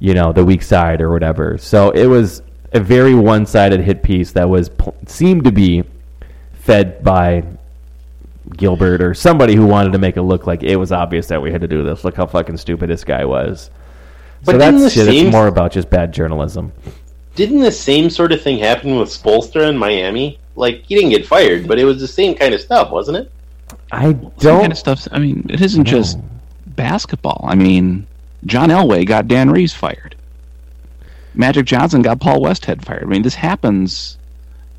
you 0.00 0.14
know, 0.14 0.32
the 0.32 0.44
weak 0.44 0.62
side 0.62 1.00
or 1.00 1.10
whatever. 1.12 1.56
So 1.58 1.90
it 1.90 2.06
was 2.06 2.42
a 2.74 2.80
very 2.80 3.14
one-sided 3.14 3.80
hit 3.80 4.02
piece 4.02 4.32
that 4.32 4.48
was 4.48 4.68
pl- 4.68 4.94
seemed 5.06 5.44
to 5.44 5.52
be 5.52 5.84
fed 6.54 7.02
by 7.04 7.42
Gilbert 8.56 9.00
or 9.02 9.14
somebody 9.14 9.54
who 9.54 9.66
wanted 9.66 9.92
to 9.92 9.98
make 9.98 10.16
it 10.16 10.22
look 10.22 10.46
like 10.46 10.62
it 10.62 10.76
was 10.76 10.92
obvious 10.92 11.26
that 11.28 11.40
we 11.40 11.50
had 11.50 11.60
to 11.62 11.68
do 11.68 11.82
this. 11.82 12.04
Look 12.04 12.16
how 12.16 12.26
fucking 12.26 12.56
stupid 12.58 12.90
this 12.90 13.04
guy 13.04 13.24
was. 13.24 13.70
But 14.44 14.52
so 14.52 14.58
that's 14.58 14.82
the 14.82 14.90
shit. 14.90 15.06
same- 15.06 15.26
It's 15.26 15.32
more 15.32 15.46
about 15.46 15.72
just 15.72 15.88
bad 15.88 16.12
journalism. 16.12 16.72
Didn't 17.34 17.60
the 17.60 17.72
same 17.72 18.10
sort 18.10 18.32
of 18.32 18.42
thing 18.42 18.58
happen 18.58 18.96
with 18.96 19.08
Spoelstra 19.08 19.68
in 19.68 19.76
Miami? 19.76 20.38
Like 20.56 20.82
he 20.86 20.94
didn't 20.94 21.10
get 21.10 21.26
fired, 21.26 21.66
but 21.66 21.78
it 21.78 21.84
was 21.84 22.00
the 22.00 22.06
same 22.06 22.34
kind 22.34 22.54
of 22.54 22.60
stuff, 22.60 22.90
wasn't 22.90 23.16
it? 23.16 23.30
I 23.90 24.12
Some 24.38 24.60
kind 24.60 24.72
of 24.72 24.78
stuff. 24.78 25.08
I 25.10 25.18
mean, 25.18 25.46
it 25.48 25.60
isn't 25.60 25.84
just 25.84 26.18
basketball. 26.76 27.44
I 27.48 27.54
mean, 27.54 28.06
John 28.46 28.68
Elway 28.68 29.04
got 29.06 29.26
Dan 29.26 29.50
Reeves 29.50 29.72
fired. 29.74 30.13
Magic 31.34 31.66
Johnson 31.66 32.02
got 32.02 32.20
Paul 32.20 32.40
Westhead 32.40 32.84
fired. 32.84 33.02
I 33.02 33.06
mean, 33.06 33.22
this 33.22 33.34
happens 33.34 34.18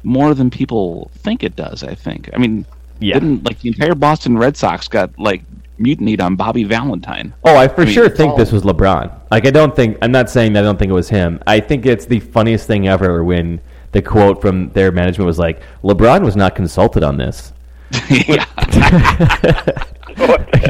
more 0.04 0.34
than 0.34 0.50
people 0.50 1.12
think 1.18 1.44
it 1.44 1.56
does. 1.56 1.84
I 1.84 1.96
think. 1.96 2.30
I 2.34 2.38
mean, 2.38 2.66
Yeah. 3.00 3.16
didn't 3.16 3.44
like 3.44 3.60
the 3.60 3.70
entire 3.70 3.96
Boston 3.96 4.38
Red 4.38 4.56
Sox 4.56 4.88
got 4.88 5.18
like 5.20 5.44
mutinied 5.78 6.22
on 6.22 6.36
Bobby 6.38 6.64
Valentine. 6.64 7.34
Oh, 7.44 7.58
I 7.58 7.68
for 7.68 7.82
I 7.82 7.86
mean, 7.86 7.94
sure 7.94 8.08
think 8.10 8.32
all- 8.32 8.38
this 8.38 8.52
was 8.52 8.64
LeBron. 8.64 9.12
Like, 9.32 9.46
I 9.46 9.52
don't 9.52 9.76
think 9.76 9.98
I'm 10.02 10.12
not 10.12 10.30
saying 10.30 10.54
that 10.54 10.60
I 10.60 10.64
don't 10.64 10.80
think 10.80 10.90
it 10.92 10.94
was 10.94 11.10
him. 11.10 11.42
I 11.48 11.60
think 11.60 11.86
it's 11.86 12.06
the 12.06 12.20
funniest 12.22 12.68
thing 12.68 12.88
ever 12.88 13.24
when 13.24 13.60
the 13.92 14.02
quote 14.02 14.42
from 14.42 14.70
their 14.72 14.92
management 14.92 15.26
was 15.28 15.40
like, 15.40 15.62
"LeBron 15.84 16.22
was 16.24 16.36
not 16.36 16.56
consulted 16.56 17.04
on 17.04 17.18
this." 17.18 17.52
yeah. 18.10 18.46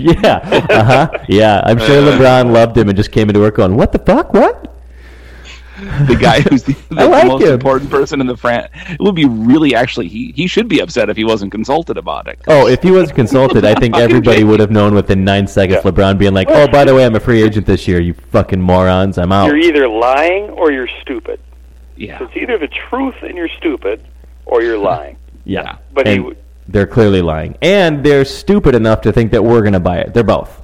yeah, 0.02 0.38
uh 0.70 0.84
huh. 0.84 1.10
Yeah, 1.28 1.62
I'm 1.66 1.78
sure 1.80 2.02
LeBron 2.02 2.52
loved 2.52 2.78
him 2.78 2.90
and 2.90 2.98
just 2.98 3.12
came 3.12 3.30
into 3.30 3.40
work 3.40 3.56
going, 3.56 3.76
"What 3.76 3.92
the 3.92 4.00
fuck? 4.00 4.34
What?" 4.34 4.75
The 6.08 6.18
guy 6.20 6.42
who's 6.42 6.64
the, 6.70 6.74
the, 6.90 7.02
I 7.02 7.06
like 7.06 7.28
most 7.28 7.44
him. 7.44 7.54
important 7.54 7.90
person 7.92 8.22
in 8.22 8.28
the 8.28 8.38
fran. 8.38 8.70
It 8.90 9.00
would 9.00 9.16
be 9.16 9.26
really 9.26 9.76
actually 9.76 10.08
he 10.08 10.32
he 10.32 10.48
should 10.48 10.68
be 10.68 10.80
upset 10.80 11.10
if 11.10 11.18
he 11.18 11.24
wasn't 11.26 11.52
consulted 11.52 11.98
about 11.98 12.28
it. 12.28 12.40
Oh, 12.48 12.68
if 12.68 12.82
he 12.82 12.92
was 12.92 13.12
consulted, 13.12 13.66
I 13.66 13.76
think 13.76 13.96
everybody 13.98 14.44
would 14.44 14.60
have 14.60 14.72
known 14.72 14.94
within 14.96 15.24
nine 15.24 15.48
seconds. 15.48 15.84
LeBron 15.84 16.18
being 16.18 16.34
like, 16.34 16.48
"Oh, 16.50 16.68
by 16.68 16.86
the 16.86 16.96
way, 16.96 17.06
I'm 17.06 17.16
a 17.16 17.20
free 17.20 17.42
agent 17.44 17.66
this 17.66 17.88
year. 17.88 18.00
You 18.00 18.14
fucking 18.14 18.62
morons, 18.62 19.18
I'm 19.18 19.32
out." 19.32 19.48
You're 19.48 19.58
either 19.58 19.88
lying 19.88 20.50
or 20.52 20.72
you're 20.72 20.90
stupid. 21.02 21.40
Yeah. 21.98 22.20
So 22.20 22.26
it's 22.26 22.36
either 22.38 22.58
the 22.58 22.68
truth 22.68 23.16
and 23.22 23.36
you're 23.36 23.50
stupid, 23.50 24.02
or 24.46 24.62
you're 24.62 24.78
lying. 24.78 25.18
Yeah, 25.46 25.78
But 25.94 26.08
he 26.08 26.14
And 26.14 26.24
w- 26.24 26.42
they're 26.68 26.88
clearly 26.88 27.22
lying, 27.22 27.56
and 27.62 28.04
they're 28.04 28.26
stupid 28.26 28.76
enough 28.76 29.02
to 29.02 29.14
think 29.14 29.32
that 29.32 29.44
we're 29.44 29.62
going 29.62 29.74
to 29.74 29.80
buy 29.80 30.00
it. 30.00 30.14
They're 30.14 30.24
both. 30.24 30.62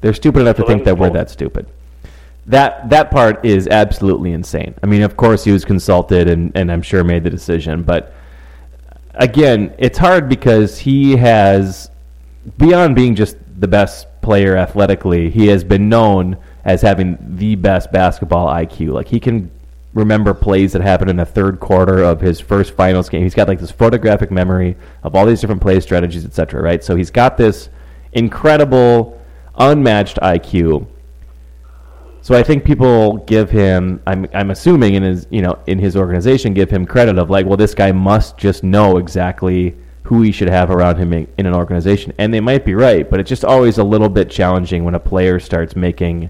They're 0.00 0.14
stupid 0.14 0.40
enough 0.40 0.56
to 0.56 0.62
think 0.64 0.84
then 0.84 0.94
that 0.94 1.00
we're 1.00 1.10
that 1.10 1.28
stupid. 1.30 1.66
That 2.46 2.88
that 2.90 3.10
part 3.10 3.44
is 3.44 3.66
absolutely 3.66 4.32
insane. 4.32 4.74
I 4.82 4.86
mean, 4.86 5.02
of 5.02 5.16
course 5.16 5.44
he 5.44 5.52
was 5.52 5.64
consulted, 5.64 6.28
and 6.28 6.52
and 6.54 6.70
I'm 6.70 6.82
sure 6.82 7.02
made 7.02 7.24
the 7.24 7.30
decision, 7.30 7.82
but 7.82 8.14
again, 9.16 9.74
it's 9.78 9.98
hard 9.98 10.28
because 10.28 10.78
he 10.78 11.16
has 11.16 11.90
beyond 12.58 12.94
being 12.94 13.14
just 13.14 13.36
the 13.58 13.66
best 13.68 14.06
player 14.20 14.56
athletically, 14.56 15.30
he 15.30 15.46
has 15.48 15.64
been 15.64 15.88
known 15.88 16.36
as 16.64 16.82
having 16.82 17.16
the 17.36 17.54
best 17.54 17.90
basketball 17.92 18.48
IQ. 18.48 18.92
Like 18.92 19.08
he 19.08 19.20
can 19.20 19.50
remember 19.94 20.34
plays 20.34 20.72
that 20.72 20.82
happened 20.82 21.10
in 21.10 21.16
the 21.16 21.24
third 21.24 21.58
quarter 21.58 22.02
of 22.02 22.20
his 22.20 22.38
first 22.38 22.74
finals 22.74 23.08
game. 23.08 23.22
He's 23.22 23.34
got 23.34 23.48
like 23.48 23.60
this 23.60 23.70
photographic 23.70 24.30
memory 24.30 24.76
of 25.02 25.14
all 25.14 25.24
these 25.26 25.40
different 25.40 25.62
play 25.62 25.80
strategies, 25.80 26.24
etc. 26.24 26.60
Right? 26.60 26.84
So 26.84 26.96
he's 26.96 27.10
got 27.10 27.36
this 27.36 27.70
incredible, 28.12 29.20
unmatched 29.56 30.18
IQ. 30.18 30.86
So 32.26 32.34
I 32.34 32.42
think 32.42 32.64
people 32.64 33.18
give 33.18 33.50
him, 33.50 34.02
I'm, 34.04 34.26
I'm 34.34 34.50
assuming 34.50 34.94
in 34.94 35.04
his, 35.04 35.28
you 35.30 35.42
know, 35.42 35.60
in 35.68 35.78
his 35.78 35.96
organization, 35.96 36.54
give 36.54 36.68
him 36.68 36.84
credit 36.84 37.18
of 37.18 37.30
like, 37.30 37.46
well, 37.46 37.56
this 37.56 37.72
guy 37.72 37.92
must 37.92 38.36
just 38.36 38.64
know 38.64 38.96
exactly 38.96 39.76
who 40.02 40.22
he 40.22 40.32
should 40.32 40.48
have 40.48 40.68
around 40.68 40.96
him 40.96 41.12
in, 41.12 41.28
in 41.38 41.46
an 41.46 41.54
organization, 41.54 42.12
and 42.18 42.34
they 42.34 42.40
might 42.40 42.64
be 42.64 42.74
right, 42.74 43.08
but 43.08 43.20
it's 43.20 43.28
just 43.28 43.44
always 43.44 43.78
a 43.78 43.84
little 43.84 44.08
bit 44.08 44.28
challenging 44.28 44.82
when 44.82 44.96
a 44.96 44.98
player 44.98 45.38
starts 45.38 45.76
making 45.76 46.28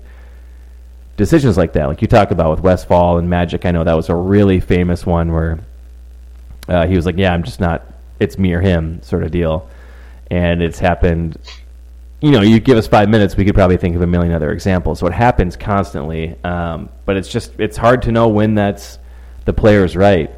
decisions 1.17 1.57
like 1.57 1.73
that. 1.73 1.87
Like 1.87 2.03
you 2.03 2.09
talk 2.09 2.31
about 2.31 2.51
with 2.51 2.61
Westfall 2.61 3.17
and 3.17 3.31
Magic, 3.31 3.65
I 3.65 3.71
know 3.71 3.83
that 3.83 3.97
was 3.97 4.11
a 4.11 4.15
really 4.15 4.61
famous 4.61 5.07
one 5.07 5.33
where 5.33 5.61
uh, 6.69 6.87
he 6.87 6.95
was 6.95 7.07
like, 7.07 7.17
"Yeah, 7.17 7.33
I'm 7.33 7.43
just 7.43 7.59
not. 7.59 7.87
It's 8.21 8.37
me 8.37 8.53
or 8.53 8.61
him," 8.61 9.01
sort 9.01 9.23
of 9.23 9.31
deal. 9.31 9.67
And 10.31 10.61
it's 10.61 10.79
happened. 10.79 11.39
You 12.21 12.31
know, 12.31 12.41
you 12.41 12.61
give 12.61 12.79
us 12.79 12.87
five 12.87 13.09
minutes, 13.09 13.37
we 13.37 13.45
could 13.45 13.55
probably 13.55 13.77
think 13.77 13.95
of 13.95 14.03
a 14.03 14.07
million 14.07 14.33
other 14.33 14.51
examples. 14.53 15.01
So 15.01 15.07
it 15.07 15.13
happens 15.13 15.57
constantly, 15.57 16.37
um, 16.45 16.89
but 17.05 17.17
it's 17.17 17.29
just 17.29 17.53
it's 17.59 17.77
hard 17.77 18.03
to 18.03 18.13
know 18.13 18.29
when 18.29 18.55
that's 18.55 18.99
the 19.45 19.53
player's 19.53 19.97
right. 19.97 20.31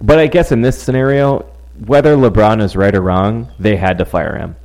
But 0.00 0.18
I 0.18 0.26
guess 0.26 0.52
in 0.52 0.60
this 0.60 0.80
scenario, 0.80 1.46
whether 1.86 2.16
LeBron 2.16 2.62
is 2.62 2.76
right 2.76 2.94
or 2.94 3.00
wrong, 3.00 3.50
they 3.58 3.76
had 3.76 3.98
to 3.98 4.04
fire 4.04 4.36
him. 4.36 4.56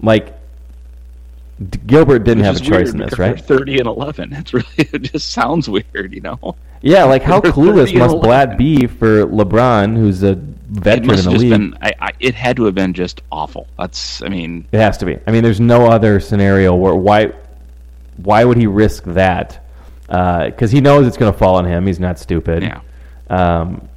Like 0.00 0.35
Gilbert 1.86 2.20
didn't 2.20 2.44
Which 2.44 2.46
have 2.46 2.56
a 2.56 2.60
choice 2.60 2.92
in 2.92 2.98
this, 2.98 3.18
right? 3.18 3.40
Thirty 3.40 3.78
and 3.78 3.86
eleven. 3.86 4.32
It's 4.34 4.52
really 4.52 4.66
it 4.76 4.98
just 4.98 5.30
sounds 5.30 5.68
weird, 5.70 6.12
you 6.12 6.20
know. 6.20 6.56
Yeah, 6.82 7.04
like 7.04 7.22
how 7.22 7.40
clueless 7.42 7.96
must 7.96 8.14
11. 8.14 8.20
Blatt 8.20 8.58
be 8.58 8.86
for 8.86 9.24
LeBron, 9.24 9.96
who's 9.96 10.22
a 10.22 10.34
veteran 10.34 11.18
in 11.18 11.24
the 11.24 11.30
league? 11.30 11.50
been. 11.50 11.78
I, 11.80 11.92
I, 11.98 12.12
it 12.20 12.34
had 12.34 12.56
to 12.56 12.64
have 12.64 12.74
been 12.74 12.92
just 12.92 13.22
awful. 13.32 13.66
That's. 13.78 14.22
I 14.22 14.28
mean, 14.28 14.66
It 14.70 14.80
has 14.80 14.98
to 14.98 15.06
be. 15.06 15.18
I 15.26 15.32
mean, 15.32 15.42
there's 15.42 15.60
no 15.60 15.86
other 15.86 16.20
scenario 16.20 16.74
where 16.74 16.94
why 16.94 17.32
why 18.18 18.44
would 18.44 18.58
he 18.58 18.66
risk 18.66 19.04
that? 19.04 19.64
Because 20.06 20.70
he 20.70 20.80
knows 20.82 21.06
it's 21.06 21.16
going 21.16 21.32
to 21.32 21.38
fall 21.38 21.56
on 21.56 21.64
him. 21.64 21.86
He's 21.86 21.98
not 21.98 22.18
stupid. 22.18 22.62
Yeah. 22.62 22.80
Um, 23.28 23.88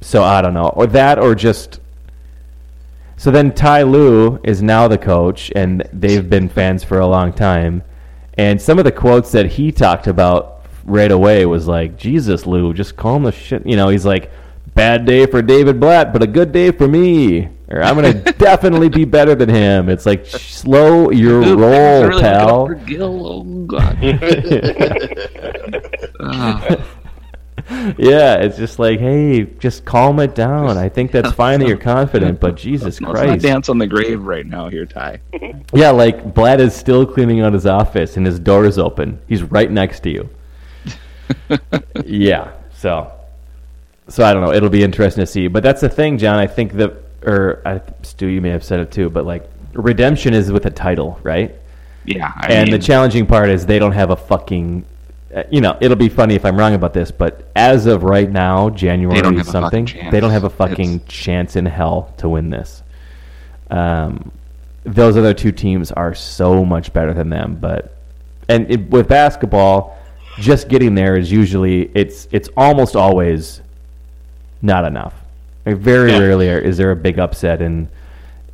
so 0.00 0.22
I 0.24 0.40
don't 0.40 0.54
know, 0.54 0.68
or 0.68 0.86
that, 0.88 1.18
or 1.18 1.34
just. 1.34 1.79
So 3.20 3.30
then 3.30 3.52
Ty 3.52 3.82
Lue 3.82 4.40
is 4.42 4.62
now 4.62 4.88
the 4.88 4.96
coach, 4.96 5.52
and 5.54 5.86
they've 5.92 6.26
been 6.26 6.48
fans 6.48 6.82
for 6.82 7.00
a 7.00 7.06
long 7.06 7.34
time. 7.34 7.82
And 8.32 8.62
some 8.62 8.78
of 8.78 8.86
the 8.86 8.92
quotes 8.92 9.30
that 9.32 9.44
he 9.44 9.72
talked 9.72 10.06
about 10.06 10.64
right 10.86 11.12
away 11.12 11.44
was 11.44 11.68
like, 11.68 11.98
"Jesus, 11.98 12.46
Lue, 12.46 12.72
just 12.72 12.96
calm 12.96 13.24
the 13.24 13.32
shit." 13.32 13.66
You 13.66 13.76
know, 13.76 13.90
he's 13.90 14.06
like, 14.06 14.30
"Bad 14.74 15.04
day 15.04 15.26
for 15.26 15.42
David 15.42 15.78
Blatt, 15.78 16.14
but 16.14 16.22
a 16.22 16.26
good 16.26 16.50
day 16.50 16.70
for 16.70 16.88
me." 16.88 17.50
Or 17.68 17.82
I'm 17.82 17.94
gonna 17.94 18.14
definitely 18.38 18.88
be 18.88 19.04
better 19.04 19.34
than 19.34 19.50
him. 19.50 19.90
It's 19.90 20.06
like 20.06 20.24
slow 20.24 21.10
your 21.10 21.42
Ooh, 21.42 21.58
roll, 21.58 22.06
really 22.06 22.22
pal. 22.22 22.70
Oh 23.00 23.42
God. 23.66 23.98
Ah. 26.22 26.76
Yeah, 27.70 28.36
it's 28.36 28.56
just 28.56 28.78
like, 28.78 28.98
hey, 28.98 29.44
just 29.44 29.84
calm 29.84 30.18
it 30.18 30.34
down. 30.34 30.76
I 30.76 30.88
think 30.88 31.12
that's 31.12 31.32
fine 31.32 31.60
that 31.60 31.68
you're 31.68 31.76
confident, 31.76 32.40
but 32.40 32.56
Jesus 32.56 32.84
Let's 32.84 33.00
not 33.00 33.10
Christ. 33.12 33.42
dance 33.42 33.68
on 33.68 33.78
the 33.78 33.86
grave 33.86 34.22
right 34.22 34.46
now, 34.46 34.68
here, 34.68 34.86
Ty. 34.86 35.20
Yeah, 35.72 35.90
like 35.90 36.34
Blatt 36.34 36.60
is 36.60 36.74
still 36.74 37.06
cleaning 37.06 37.40
out 37.40 37.52
his 37.52 37.66
office 37.66 38.16
and 38.16 38.26
his 38.26 38.40
door 38.40 38.64
is 38.64 38.78
open. 38.78 39.20
He's 39.28 39.42
right 39.42 39.70
next 39.70 40.00
to 40.00 40.10
you. 40.10 40.28
yeah. 42.04 42.52
So, 42.74 43.12
so 44.08 44.24
I 44.24 44.32
don't 44.32 44.44
know. 44.44 44.52
It'll 44.52 44.68
be 44.68 44.82
interesting 44.82 45.22
to 45.22 45.26
see. 45.26 45.46
But 45.46 45.62
that's 45.62 45.80
the 45.80 45.88
thing, 45.88 46.18
John. 46.18 46.38
I 46.38 46.46
think 46.48 46.72
that, 46.74 46.92
or 47.24 47.62
I, 47.64 47.80
Stu, 48.02 48.26
you 48.26 48.40
may 48.40 48.50
have 48.50 48.64
said 48.64 48.80
it 48.80 48.90
too. 48.90 49.10
But 49.10 49.26
like, 49.26 49.48
redemption 49.72 50.34
is 50.34 50.50
with 50.50 50.66
a 50.66 50.70
title, 50.70 51.20
right? 51.22 51.54
Yeah, 52.04 52.32
I 52.34 52.52
and 52.52 52.70
mean, 52.70 52.80
the 52.80 52.84
challenging 52.84 53.26
part 53.26 53.50
is 53.50 53.66
they 53.66 53.78
don't 53.78 53.92
have 53.92 54.10
a 54.10 54.16
fucking. 54.16 54.84
Uh, 55.34 55.44
you 55.50 55.60
know, 55.60 55.78
it'll 55.80 55.96
be 55.96 56.08
funny 56.08 56.34
if 56.34 56.44
I'm 56.44 56.56
wrong 56.56 56.74
about 56.74 56.92
this, 56.92 57.12
but 57.12 57.48
as 57.54 57.86
of 57.86 58.02
right 58.02 58.28
now, 58.28 58.68
January 58.70 59.16
They 59.16 59.22
don't 59.22 59.36
have 59.36 59.46
a 59.46 59.50
something, 59.50 59.88
they 60.10 60.18
don't 60.18 60.32
have 60.32 60.44
a 60.44 60.50
fucking 60.50 61.04
chance 61.06 61.54
in 61.54 61.66
hell 61.66 62.12
to 62.18 62.28
win 62.28 62.50
this. 62.50 62.82
Um, 63.70 64.32
those 64.82 65.16
other 65.16 65.32
two 65.34 65.52
teams 65.52 65.92
are 65.92 66.14
so 66.14 66.64
much 66.64 66.92
better 66.92 67.14
than 67.14 67.30
them, 67.30 67.58
but 67.60 67.96
and 68.48 68.68
it, 68.68 68.90
with 68.90 69.06
basketball, 69.06 69.96
just 70.38 70.68
getting 70.68 70.96
there 70.96 71.16
is 71.16 71.30
usually 71.30 71.90
it's 71.94 72.26
it's 72.32 72.48
almost 72.56 72.96
always 72.96 73.60
not 74.62 74.84
enough. 74.84 75.14
Very 75.64 76.10
Yeah. 76.10 76.18
rarely 76.18 76.48
is 76.48 76.76
there 76.76 76.90
a 76.90 76.96
big 76.96 77.18
upset 77.20 77.62
in 77.62 77.88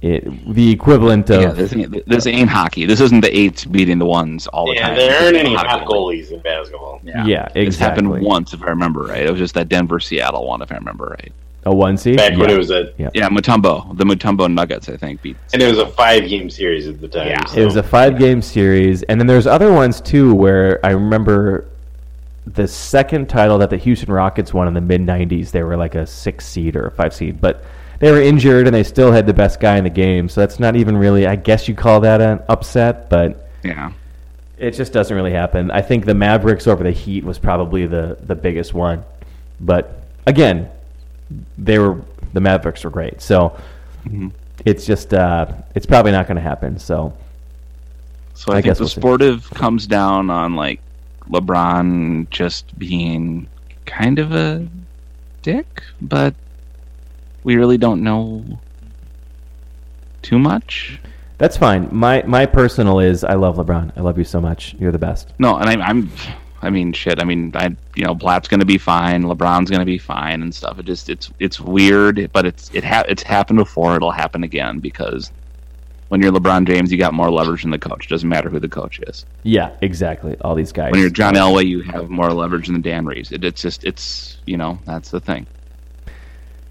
it, 0.02 0.54
the 0.54 0.70
equivalent 0.70 1.30
of 1.30 1.40
yeah, 1.40 1.50
this, 1.52 1.72
ain't, 1.74 2.06
this 2.06 2.26
ain't 2.26 2.50
hockey. 2.50 2.84
This 2.86 3.00
isn't 3.00 3.22
the 3.22 3.36
eights 3.36 3.64
beating 3.64 3.98
the 3.98 4.04
ones 4.06 4.46
all 4.48 4.66
the 4.66 4.74
Yeah, 4.74 4.88
time. 4.88 4.96
there 4.96 5.10
This 5.12 5.22
aren't 5.22 5.36
any 5.36 5.54
hockey. 5.54 5.68
hot 5.68 5.86
goalies 5.86 6.30
in 6.32 6.40
basketball. 6.40 7.00
Yeah, 7.02 7.24
Yeah, 7.24 7.48
It's 7.54 7.76
happened 7.76 8.10
once, 8.22 8.52
if 8.52 8.62
I 8.62 8.66
remember 8.66 9.04
right. 9.04 9.22
It 9.24 9.30
was 9.30 9.38
just 9.38 9.54
that 9.54 9.68
Denver 9.68 9.98
Seattle 9.98 10.46
one, 10.46 10.60
if 10.62 10.70
I 10.70 10.76
remember 10.76 11.16
right. 11.18 11.32
a 11.64 11.74
one 11.74 11.96
seed. 11.96 12.18
Back 12.18 12.36
when 12.36 12.48
Yeah. 12.50 12.54
it 12.54 12.58
was 12.58 12.70
a, 12.70 12.92
Yeah. 12.98 13.10
Yeah, 13.14 13.28
Mutombo, 13.30 13.96
the 13.96 14.04
Mutombo 14.04 14.52
Nuggets, 14.52 14.88
I 14.88 14.96
think 14.96 15.22
beat. 15.22 15.36
and 15.54 15.62
it 15.62 15.66
was 15.68 15.78
a 15.78 15.86
five 15.86 16.28
game 16.28 16.50
series 16.50 16.86
at 16.86 17.00
the 17.00 17.08
time. 17.08 17.28
Yeah. 17.28 17.44
so- 17.46 17.60
It 17.60 17.64
was 17.64 17.76
a 17.76 17.82
five 17.82 18.18
game 18.18 18.42
series, 18.42 19.02
and 19.04 19.18
then 19.18 19.26
there's 19.26 19.46
other 19.46 19.72
ones 19.72 20.00
too 20.00 20.34
where 20.34 20.78
I 20.84 20.90
remember 20.90 21.64
the 22.46 22.68
second 22.68 23.28
title 23.28 23.58
that 23.58 23.70
the 23.70 23.76
Houston 23.78 24.12
Rockets 24.12 24.54
won 24.54 24.68
in 24.68 24.74
the 24.74 24.80
mid 24.80 25.00
'90s. 25.00 25.50
They 25.50 25.64
were 25.64 25.76
like 25.76 25.96
a 25.96 26.06
six 26.06 26.46
seed 26.46 26.76
or 26.76 26.86
a 26.86 26.90
five 26.92 27.12
seed, 27.12 27.40
but 27.40 27.64
they 27.98 28.10
were 28.10 28.20
injured 28.20 28.66
and 28.66 28.74
they 28.74 28.82
still 28.82 29.12
had 29.12 29.26
the 29.26 29.34
best 29.34 29.60
guy 29.60 29.76
in 29.78 29.84
the 29.84 29.90
game. 29.90 30.28
So 30.28 30.40
that's 30.40 30.58
not 30.60 30.76
even 30.76 30.96
really. 30.96 31.26
I 31.26 31.36
guess 31.36 31.68
you 31.68 31.74
call 31.74 32.00
that 32.00 32.20
an 32.20 32.42
upset, 32.48 33.08
but 33.08 33.48
Yeah, 33.64 33.92
it 34.58 34.72
just 34.72 34.92
doesn't 34.92 35.14
really 35.14 35.32
happen. 35.32 35.70
I 35.70 35.82
think 35.82 36.04
the 36.04 36.14
Mavericks 36.14 36.66
over 36.66 36.82
the 36.84 36.90
Heat 36.92 37.24
was 37.24 37.38
probably 37.38 37.86
the 37.86 38.16
the 38.22 38.34
biggest 38.34 38.74
one, 38.74 39.04
but 39.60 40.02
again, 40.26 40.68
they 41.58 41.78
were 41.78 42.00
the 42.32 42.40
Mavericks 42.40 42.84
were 42.84 42.90
great. 42.90 43.20
So 43.20 43.58
it's 44.64 44.86
just 44.86 45.12
uh, 45.14 45.46
it's 45.74 45.86
probably 45.86 46.12
not 46.12 46.26
going 46.26 46.36
to 46.36 46.42
happen. 46.42 46.78
So 46.78 47.12
so 48.34 48.52
I, 48.52 48.58
I 48.58 48.62
think 48.62 48.64
guess 48.64 48.78
the 48.78 48.84
we'll 48.84 48.88
see. 48.88 49.00
sportive 49.00 49.50
comes 49.50 49.86
down 49.86 50.30
on 50.30 50.54
like 50.54 50.80
LeBron 51.30 52.28
just 52.30 52.78
being 52.78 53.48
kind 53.86 54.18
of 54.18 54.32
a 54.32 54.68
dick, 55.42 55.82
but 56.00 56.34
we 57.46 57.54
really 57.54 57.78
don't 57.78 58.02
know 58.02 58.44
too 60.20 60.36
much. 60.36 60.98
That's 61.38 61.56
fine. 61.56 61.88
My 61.92 62.24
my 62.26 62.44
personal 62.44 62.98
is 62.98 63.22
I 63.22 63.34
love 63.34 63.56
LeBron. 63.56 63.92
I 63.96 64.00
love 64.00 64.18
you 64.18 64.24
so 64.24 64.40
much. 64.40 64.74
You're 64.80 64.90
the 64.90 64.98
best. 64.98 65.32
No, 65.38 65.56
and 65.56 65.70
I, 65.70 65.86
I'm, 65.86 66.10
I 66.60 66.70
mean, 66.70 66.92
shit. 66.92 67.22
I 67.22 67.24
mean, 67.24 67.52
I, 67.54 67.76
you 67.94 68.04
know, 68.04 68.16
Blatt's 68.16 68.48
gonna 68.48 68.64
be 68.64 68.78
fine. 68.78 69.22
LeBron's 69.22 69.70
gonna 69.70 69.84
be 69.84 69.96
fine 69.96 70.42
and 70.42 70.52
stuff. 70.52 70.80
It 70.80 70.86
just, 70.86 71.08
it's, 71.08 71.30
it's 71.38 71.60
weird, 71.60 72.30
but 72.32 72.46
it's, 72.46 72.68
it 72.74 72.82
ha- 72.82 73.04
it's 73.08 73.22
happened 73.22 73.58
before. 73.58 73.94
It'll 73.94 74.10
happen 74.10 74.42
again 74.42 74.80
because 74.80 75.30
when 76.08 76.20
you're 76.20 76.32
LeBron 76.32 76.66
James, 76.66 76.90
you 76.90 76.98
got 76.98 77.14
more 77.14 77.30
leverage 77.30 77.62
than 77.62 77.70
the 77.70 77.78
coach. 77.78 78.08
Doesn't 78.08 78.28
matter 78.28 78.50
who 78.50 78.58
the 78.58 78.68
coach 78.68 78.98
is. 79.06 79.24
Yeah, 79.44 79.70
exactly. 79.82 80.36
All 80.40 80.56
these 80.56 80.72
guys. 80.72 80.90
When 80.90 81.00
you're 81.00 81.10
John 81.10 81.34
Elway, 81.34 81.66
you 81.66 81.82
have 81.82 82.10
more 82.10 82.32
leverage 82.32 82.66
than 82.66 82.80
Dan 82.80 83.06
Reeves. 83.06 83.30
It, 83.30 83.44
it's 83.44 83.62
just, 83.62 83.84
it's, 83.84 84.38
you 84.46 84.56
know, 84.56 84.80
that's 84.84 85.10
the 85.10 85.20
thing. 85.20 85.46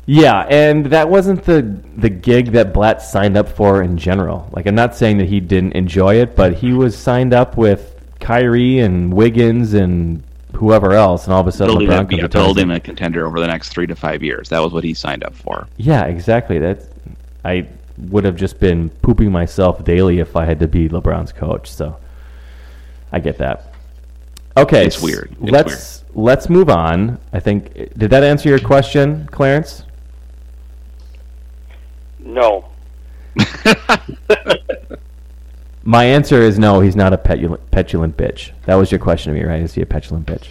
Yeah, 0.08 0.42
and 0.50 0.86
that 0.88 1.10
wasn't 1.10 1.44
the 1.46 1.62
the 1.98 2.10
gig 2.10 2.52
that 2.52 2.74
Blatt 2.74 3.02
signed 3.02 3.36
up 3.38 3.50
for 3.50 3.82
in 3.82 3.98
general. 3.98 4.48
Like 4.52 4.68
I'm 4.68 4.76
not 4.76 4.96
saying 4.96 5.18
that 5.18 5.28
he 5.28 5.40
didn't 5.40 5.74
enjoy 5.74 6.16
it, 6.16 6.36
but 6.36 6.54
he 6.54 6.74
was 6.74 6.96
signed 6.96 7.34
up 7.34 7.58
with 7.58 7.96
Kyrie 8.20 8.80
and 8.80 9.14
Wiggins 9.14 9.74
and 9.74 10.22
whoever 10.54 10.94
else, 10.94 11.26
and 11.26 11.34
all 11.34 11.42
of 11.42 11.48
a 11.48 11.52
sudden 11.52 11.78
Building, 11.78 11.90
LeBron 11.90 12.12
yeah, 12.12 12.22
says- 12.22 12.30
building 12.30 12.72
a 12.72 12.80
contender 12.80 13.26
over 13.26 13.40
the 13.40 13.48
next 13.48 13.70
three 13.70 13.88
to 13.88 13.96
five 13.96 14.22
years. 14.22 14.50
That 14.50 14.60
was 14.60 14.72
what 14.74 14.84
he 14.84 14.94
signed 14.94 15.24
up 15.24 15.34
for. 15.36 15.68
Yeah, 15.78 16.06
exactly. 16.06 16.60
That 16.60 16.84
I 17.44 17.68
would 17.98 18.26
have 18.26 18.36
just 18.36 18.60
been 18.60 18.90
pooping 18.90 19.32
myself 19.32 19.84
daily 19.84 20.20
if 20.20 20.36
I 20.36 20.46
had 20.46 20.60
to 20.60 20.68
be 20.68 20.88
LeBron's 20.88 21.32
coach. 21.32 21.72
So 21.72 21.98
I 23.12 23.20
get 23.20 23.38
that. 23.40 23.74
Okay, 24.58 24.86
It's 24.86 25.02
weird. 25.02 25.32
It's 25.42 25.52
let's 25.52 26.04
let's 26.14 26.50
move 26.50 26.70
on. 26.70 27.18
I 27.34 27.40
think 27.40 27.74
did 27.98 28.12
that 28.12 28.24
answer 28.24 28.50
your 28.50 28.60
question, 28.60 29.28
Clarence? 29.32 29.84
No. 32.26 32.66
My 35.84 36.04
answer 36.06 36.42
is 36.42 36.58
no. 36.58 36.80
He's 36.80 36.96
not 36.96 37.14
a 37.14 37.18
petulant, 37.18 37.70
petulant 37.72 38.18
bitch. 38.18 38.52
That 38.66 38.76
was 38.76 38.92
your 38.92 39.00
question 39.00 39.32
to 39.34 39.40
me, 39.40 39.46
right? 39.46 39.62
Is 39.62 39.74
he 39.76 39.82
a 39.82 39.86
petulant 39.86 40.26
bitch? 40.26 40.48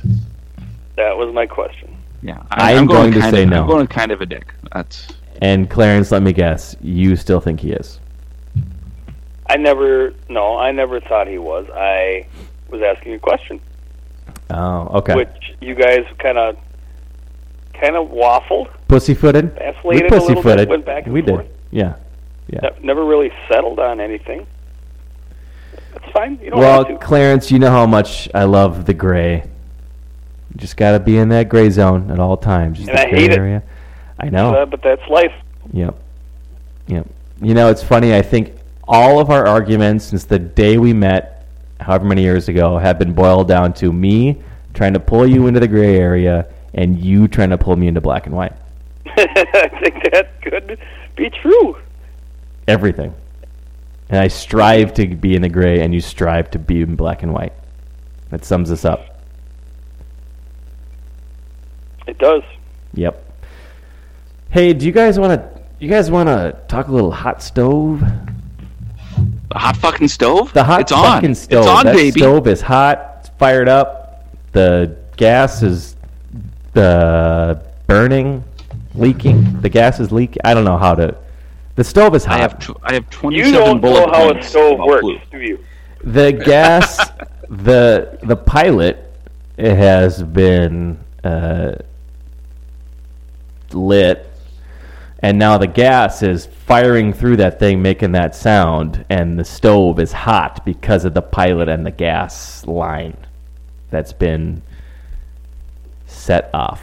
That 0.96 1.16
was 1.16 1.34
my 1.34 1.44
question. 1.46 1.96
Yeah, 2.22 2.40
I 2.52 2.72
am 2.72 2.86
going 2.86 3.10
to 3.12 3.20
say 3.20 3.42
of, 3.42 3.48
no. 3.48 3.62
I'm 3.62 3.68
going 3.68 3.86
kind 3.88 4.12
of 4.12 4.20
a 4.20 4.26
dick. 4.26 4.54
That's 4.72 5.08
And 5.42 5.68
Clarence, 5.68 6.12
let 6.12 6.22
me 6.22 6.32
guess, 6.32 6.76
you 6.80 7.16
still 7.16 7.40
think 7.40 7.58
he 7.60 7.72
is? 7.72 7.98
I 9.50 9.56
never, 9.56 10.14
no, 10.28 10.56
I 10.56 10.70
never 10.70 11.00
thought 11.00 11.26
he 11.26 11.38
was. 11.38 11.66
I 11.74 12.26
was 12.70 12.80
asking 12.80 13.14
a 13.14 13.18
question, 13.18 13.60
Oh, 14.50 14.88
okay. 14.98 15.16
which 15.16 15.56
you 15.60 15.74
guys 15.74 16.06
kind 16.20 16.38
of, 16.38 16.56
kind 17.74 17.96
of 17.96 18.08
waffled. 18.08 18.70
Pussyfooted? 18.86 19.52
Vacillated 19.56 20.10
we 20.12 20.16
a 20.16 20.20
little 20.20 20.42
bit, 20.44 20.68
went 20.68 20.84
back 20.86 21.04
and 21.06 21.12
we 21.12 21.22
forth. 21.22 21.42
did. 21.46 21.53
Yeah. 21.74 21.94
Yeah. 22.48 22.60
Ne- 22.62 22.86
Never 22.86 23.04
really 23.04 23.32
settled 23.48 23.78
on 23.80 24.00
anything. 24.00 24.46
That's 25.92 26.10
fine. 26.12 26.38
You 26.42 26.50
don't 26.50 26.58
Well, 26.60 26.84
have 26.84 26.98
to. 27.00 27.04
Clarence, 27.04 27.50
you 27.50 27.58
know 27.58 27.70
how 27.70 27.86
much 27.86 28.28
I 28.34 28.44
love 28.44 28.84
the 28.86 28.94
gray. 28.94 29.42
You 30.50 30.56
just 30.56 30.76
got 30.76 30.92
to 30.92 31.00
be 31.00 31.18
in 31.18 31.30
that 31.30 31.48
gray 31.48 31.70
zone 31.70 32.10
at 32.10 32.20
all 32.20 32.36
times. 32.36 32.78
Just 32.78 32.90
And 32.90 32.98
the 32.98 33.06
I 33.06 33.10
gray 33.10 33.20
hate 33.20 33.32
it. 33.32 33.38
area. 33.38 33.62
I 34.20 34.28
know. 34.30 34.54
Uh, 34.54 34.66
but 34.66 34.82
that's 34.82 35.06
life. 35.08 35.32
Yep. 35.72 35.96
Yep. 36.86 37.06
You 37.42 37.54
know, 37.54 37.70
it's 37.70 37.82
funny. 37.82 38.14
I 38.14 38.22
think 38.22 38.52
all 38.86 39.18
of 39.18 39.30
our 39.30 39.46
arguments 39.46 40.04
since 40.04 40.24
the 40.24 40.38
day 40.38 40.78
we 40.78 40.92
met 40.92 41.46
however 41.80 42.04
many 42.04 42.22
years 42.22 42.48
ago, 42.48 42.78
have 42.78 42.98
been 42.98 43.12
boiled 43.12 43.48
down 43.48 43.72
to 43.74 43.92
me 43.92 44.40
trying 44.74 44.94
to 44.94 45.00
pull 45.00 45.26
you 45.26 45.46
into 45.48 45.60
the 45.60 45.68
gray 45.68 45.96
area 45.98 46.46
and 46.72 46.98
you 46.98 47.28
trying 47.28 47.50
to 47.50 47.58
pull 47.58 47.76
me 47.76 47.88
into 47.88 48.00
black 48.00 48.26
and 48.26 48.34
white. 48.34 48.52
I 49.16 49.70
think 49.80 50.12
that 50.12 50.42
could 50.42 50.78
be 51.16 51.30
true. 51.30 51.76
Everything. 52.66 53.14
And 54.08 54.20
I 54.20 54.28
strive 54.28 54.94
to 54.94 55.06
be 55.06 55.34
in 55.34 55.42
the 55.42 55.48
gray 55.48 55.80
and 55.80 55.94
you 55.94 56.00
strive 56.00 56.50
to 56.52 56.58
be 56.58 56.82
in 56.82 56.96
black 56.96 57.22
and 57.22 57.32
white. 57.32 57.52
That 58.30 58.44
sums 58.44 58.70
us 58.70 58.84
up. 58.84 59.20
It 62.06 62.18
does. 62.18 62.42
Yep. 62.94 63.20
Hey, 64.50 64.72
do 64.72 64.86
you 64.86 64.92
guys 64.92 65.18
want 65.18 65.32
to 65.32 65.62
you 65.78 65.88
guys 65.88 66.10
want 66.10 66.28
to 66.28 66.58
talk 66.68 66.88
a 66.88 66.92
little 66.92 67.10
hot 67.10 67.42
stove? 67.42 68.00
The 68.00 69.58
hot 69.58 69.76
fucking 69.76 70.08
stove. 70.08 70.52
The 70.52 70.64
hot 70.64 70.82
it's 70.82 70.92
on. 70.92 71.04
fucking 71.04 71.34
stove. 71.34 71.60
It's 71.60 71.68
on, 71.68 71.86
that 71.86 71.94
baby. 71.94 72.20
stove 72.20 72.46
is 72.46 72.60
hot. 72.60 73.18
It's 73.20 73.28
fired 73.38 73.68
up. 73.68 74.26
The 74.52 74.96
gas 75.16 75.62
is 75.62 75.96
the 76.72 77.64
burning, 77.86 78.44
leaking. 78.94 79.60
The 79.60 79.68
gas 79.68 80.00
is 80.00 80.12
leaking. 80.12 80.40
I 80.44 80.54
don't 80.54 80.64
know 80.64 80.78
how 80.78 80.94
to. 80.94 81.16
The 81.76 81.84
stove 81.84 82.14
is 82.14 82.24
hot. 82.24 82.38
I 82.38 82.42
have 82.42 82.58
tw- 82.58 82.78
I 82.82 82.94
have 82.94 83.06
You 83.30 83.50
don't 83.50 83.80
bullet 83.80 84.06
know 84.06 84.12
how 84.12 84.28
a 84.28 84.32
points 84.34 84.48
stove 84.48 84.74
about 84.74 84.86
works, 84.86 85.02
blue. 85.02 85.20
do 85.30 85.40
you? 85.40 85.64
the 86.02 86.32
gas 86.44 86.98
the 87.48 88.18
the 88.22 88.36
pilot 88.36 89.10
it 89.56 89.74
has 89.74 90.22
been 90.22 90.98
uh, 91.24 91.74
lit 93.72 94.30
and 95.20 95.38
now 95.38 95.56
the 95.56 95.66
gas 95.66 96.22
is 96.22 96.44
firing 96.46 97.12
through 97.12 97.36
that 97.36 97.58
thing 97.58 97.80
making 97.80 98.12
that 98.12 98.34
sound 98.34 99.04
and 99.08 99.38
the 99.38 99.44
stove 99.44 99.98
is 99.98 100.12
hot 100.12 100.62
because 100.64 101.04
of 101.06 101.14
the 101.14 101.22
pilot 101.22 101.68
and 101.68 101.86
the 101.86 101.90
gas 101.90 102.66
line 102.66 103.16
that's 103.90 104.12
been 104.12 104.60
set 106.06 106.50
off 106.52 106.82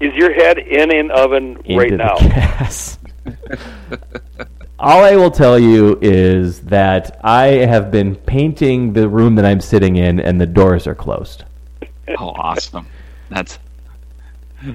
Is 0.00 0.12
your 0.14 0.32
head 0.32 0.58
in 0.58 0.94
an 0.94 1.10
oven 1.10 1.56
into 1.64 1.76
right 1.76 1.92
now? 1.92 2.16
Yes. 2.20 2.98
All 4.78 5.02
I 5.04 5.16
will 5.16 5.30
tell 5.30 5.58
you 5.58 5.98
is 6.02 6.60
that 6.62 7.18
I 7.24 7.46
have 7.46 7.90
been 7.90 8.16
painting 8.16 8.92
the 8.92 9.08
room 9.08 9.34
that 9.36 9.46
I'm 9.46 9.60
sitting 9.60 9.96
in, 9.96 10.20
and 10.20 10.38
the 10.40 10.46
doors 10.46 10.86
are 10.86 10.94
closed. 10.94 11.44
Oh, 12.18 12.28
awesome! 12.30 12.86
That's 13.30 13.58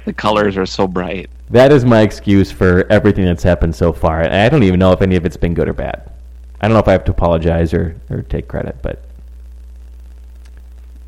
the 0.05 0.13
colors 0.13 0.57
are 0.57 0.65
so 0.65 0.87
bright. 0.87 1.29
That 1.51 1.71
is 1.71 1.83
my 1.85 2.01
excuse 2.01 2.51
for 2.51 2.85
everything 2.91 3.25
that's 3.25 3.43
happened 3.43 3.75
so 3.75 3.91
far. 3.93 4.21
And 4.21 4.33
I 4.33 4.49
don't 4.49 4.63
even 4.63 4.79
know 4.79 4.91
if 4.93 5.01
any 5.01 5.15
of 5.15 5.25
it's 5.25 5.37
been 5.37 5.53
good 5.53 5.67
or 5.67 5.73
bad. 5.73 6.11
I 6.61 6.67
don't 6.67 6.73
know 6.73 6.79
if 6.79 6.87
I 6.87 6.91
have 6.93 7.03
to 7.05 7.11
apologize 7.11 7.73
or, 7.73 7.95
or 8.09 8.21
take 8.23 8.47
credit, 8.47 8.77
but 8.81 9.03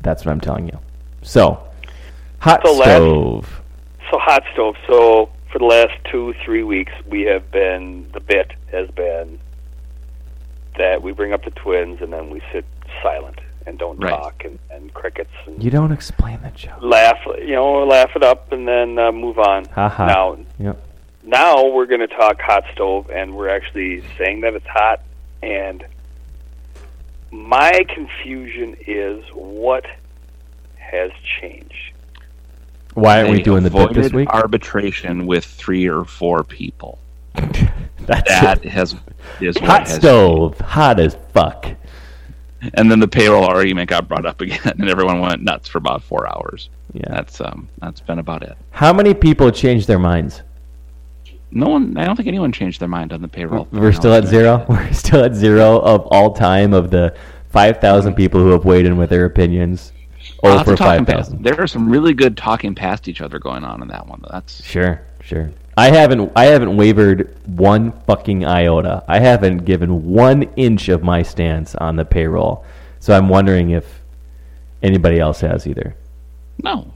that's 0.00 0.24
what 0.24 0.32
I'm 0.32 0.40
telling 0.40 0.66
you. 0.68 0.78
So, 1.22 1.62
hot 2.40 2.60
So 2.64 2.72
last- 2.72 2.88
stove. 2.88 3.61
So 4.12 4.18
hot 4.18 4.42
stove. 4.52 4.76
So 4.86 5.30
for 5.50 5.58
the 5.58 5.64
last 5.64 5.94
two, 6.10 6.34
three 6.44 6.62
weeks, 6.62 6.92
we 7.06 7.22
have 7.22 7.50
been 7.50 8.06
the 8.12 8.20
bit 8.20 8.52
has 8.70 8.90
been 8.90 9.38
that 10.76 11.02
we 11.02 11.12
bring 11.12 11.32
up 11.32 11.44
the 11.44 11.50
twins 11.50 12.00
and 12.02 12.12
then 12.12 12.28
we 12.30 12.42
sit 12.52 12.66
silent 13.02 13.40
and 13.66 13.78
don't 13.78 13.98
Right. 13.98 14.10
talk 14.10 14.44
and, 14.44 14.58
and 14.70 14.92
crickets 14.92 15.30
and 15.46 15.62
You 15.64 15.70
don't 15.70 15.92
explain 15.92 16.40
the 16.42 16.50
joke. 16.50 16.82
laugh. 16.82 17.18
You 17.38 17.54
know, 17.54 17.84
laugh 17.86 18.10
it 18.14 18.22
up 18.22 18.52
and 18.52 18.68
then 18.68 18.98
uh, 18.98 19.12
move 19.12 19.38
on. 19.38 19.66
Now, 19.76 20.36
Yep. 20.58 20.86
now 21.24 21.68
we're 21.68 21.86
going 21.86 22.00
to 22.00 22.06
talk 22.06 22.38
hot 22.40 22.64
stove, 22.74 23.08
and 23.10 23.34
we're 23.34 23.48
actually 23.48 24.02
saying 24.18 24.42
that 24.42 24.52
it's 24.54 24.66
hot. 24.66 25.00
And 25.42 25.86
my 27.30 27.84
confusion 27.88 28.76
is 28.86 29.24
what 29.32 29.86
has 30.76 31.10
changed. 31.40 31.91
Why 32.94 33.18
aren't 33.20 33.30
we 33.30 33.42
doing 33.42 33.62
the 33.62 33.70
bit 33.70 33.94
this 33.94 34.12
week? 34.12 34.28
Arbitration 34.28 35.26
with 35.26 35.44
three 35.44 35.88
or 35.88 36.04
four 36.04 36.44
people. 36.44 36.98
That's 37.34 38.28
That 38.28 38.64
it. 38.64 38.70
has 38.70 38.96
is 39.40 39.56
Hot 39.58 39.86
has 39.88 39.94
stove. 39.96 40.58
Hot 40.60 41.00
as 41.00 41.16
fuck. 41.32 41.66
And 42.74 42.90
then 42.90 43.00
the 43.00 43.08
payroll 43.08 43.44
argument 43.44 43.88
got 43.90 44.06
brought 44.08 44.26
up 44.26 44.40
again, 44.40 44.60
and 44.78 44.88
everyone 44.88 45.20
went 45.20 45.42
nuts 45.42 45.68
for 45.68 45.78
about 45.78 46.02
four 46.02 46.28
hours. 46.28 46.68
Yeah. 46.92 47.04
That's 47.08 47.40
um 47.40 47.68
that's 47.78 48.00
been 48.00 48.18
about 48.18 48.42
it. 48.42 48.56
How 48.70 48.92
many 48.92 49.14
people 49.14 49.50
changed 49.50 49.88
their 49.88 49.98
minds? 49.98 50.42
No 51.50 51.68
one, 51.68 51.96
I 51.98 52.04
don't 52.04 52.16
think 52.16 52.28
anyone 52.28 52.50
changed 52.50 52.80
their 52.80 52.88
mind 52.88 53.12
on 53.12 53.20
the 53.20 53.28
payroll. 53.28 53.68
We're 53.72 53.92
still 53.92 54.14
at 54.14 54.26
zero. 54.26 54.64
We're 54.68 54.92
still 54.92 55.22
at 55.24 55.34
zero 55.34 55.80
of 55.80 56.06
all 56.06 56.32
time 56.32 56.72
of 56.72 56.90
the 56.90 57.14
five 57.50 57.78
thousand 57.80 58.14
people 58.14 58.40
who 58.40 58.48
have 58.50 58.64
weighed 58.64 58.86
in 58.86 58.96
with 58.96 59.10
their 59.10 59.24
opinions. 59.26 59.92
Lots 60.42 60.62
Over 60.62 60.72
of 60.72 60.78
talking 60.78 61.04
five 61.04 61.06
past. 61.16 61.30
thousand. 61.30 61.42
There 61.44 61.60
are 61.60 61.66
some 61.66 61.88
really 61.88 62.14
good 62.14 62.36
talking 62.36 62.74
past 62.74 63.06
each 63.08 63.20
other 63.20 63.38
going 63.38 63.62
on 63.64 63.80
in 63.82 63.88
that 63.88 64.06
one. 64.08 64.22
That's 64.30 64.64
Sure, 64.64 65.00
sure. 65.22 65.50
I 65.76 65.90
haven't. 65.90 66.32
I 66.36 66.46
haven't 66.46 66.76
wavered 66.76 67.34
one 67.46 67.92
fucking 68.06 68.44
iota. 68.44 69.04
I 69.08 69.20
haven't 69.20 69.58
given 69.64 70.04
one 70.10 70.42
inch 70.56 70.88
of 70.88 71.02
my 71.02 71.22
stance 71.22 71.74
on 71.76 71.96
the 71.96 72.04
payroll. 72.04 72.64
So 73.00 73.16
I'm 73.16 73.28
wondering 73.28 73.70
if 73.70 74.00
anybody 74.82 75.18
else 75.20 75.40
has 75.40 75.66
either. 75.66 75.94
no. 76.62 76.92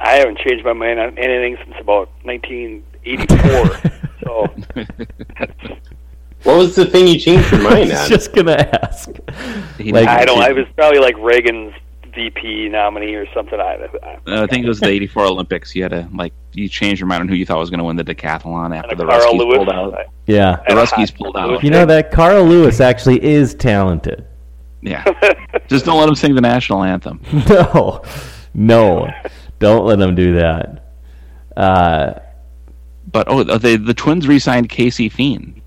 I 0.00 0.10
haven't 0.18 0.38
changed 0.38 0.64
my 0.64 0.72
mind 0.74 1.00
on 1.00 1.18
anything 1.18 1.56
since 1.64 1.74
about 1.80 2.08
1984. 2.22 3.90
so 4.22 4.46
What 6.44 6.56
was 6.56 6.76
the 6.76 6.86
thing 6.86 7.08
you 7.08 7.18
changed 7.18 7.50
your 7.50 7.60
I 7.66 7.70
mind 7.70 7.90
was 7.90 8.00
on? 8.02 8.08
just 8.08 8.32
gonna 8.32 8.70
ask. 8.82 9.08
Like- 9.80 10.06
I 10.06 10.24
don't. 10.24 10.40
I 10.40 10.52
was 10.52 10.66
probably 10.76 11.00
like 11.00 11.16
Reagan's 11.18 11.74
VP 12.18 12.68
nominee 12.68 13.14
or 13.14 13.26
something. 13.32 13.60
I, 13.60 13.86
I, 14.02 14.42
I 14.42 14.46
think 14.46 14.64
it 14.64 14.68
was 14.68 14.80
the 14.80 14.88
'84 14.88 15.24
Olympics. 15.24 15.74
You 15.74 15.82
had 15.84 15.90
to 15.92 16.08
like 16.14 16.32
you 16.52 16.68
changed 16.68 17.00
your 17.00 17.06
mind 17.06 17.20
on 17.22 17.28
who 17.28 17.34
you 17.36 17.46
thought 17.46 17.58
was 17.58 17.70
going 17.70 17.78
to 17.78 17.84
win 17.84 17.96
the 17.96 18.04
decathlon 18.04 18.76
after 18.76 18.96
the 18.96 19.04
a 19.04 19.08
Carl 19.08 19.20
Ruskies 19.34 19.38
Lewis. 19.38 19.56
pulled 19.56 19.68
out. 19.70 20.06
Yeah. 20.26 20.56
The 20.56 20.70
and 20.70 20.78
a 20.78 20.82
Ruskies 20.82 21.10
hot 21.10 21.14
pulled 21.16 21.34
Lewis. 21.36 21.58
out. 21.58 21.64
You 21.64 21.70
know 21.70 21.86
that 21.86 22.10
Carl 22.10 22.44
Lewis 22.44 22.80
actually 22.80 23.22
is 23.24 23.54
talented. 23.54 24.26
Yeah, 24.80 25.04
just 25.68 25.84
don't 25.86 25.98
let 25.98 26.08
him 26.08 26.14
sing 26.14 26.34
the 26.34 26.40
national 26.40 26.82
anthem. 26.84 27.20
No, 27.48 28.02
no, 28.54 29.08
don't 29.58 29.84
let 29.86 30.00
him 30.00 30.14
do 30.14 30.34
that. 30.34 30.92
Uh, 31.56 32.14
But 33.10 33.26
oh, 33.28 33.42
the 33.44 33.76
the 33.76 33.94
Twins 33.94 34.26
re-signed 34.28 34.68
Casey 34.68 35.08
Fien. 35.10 35.60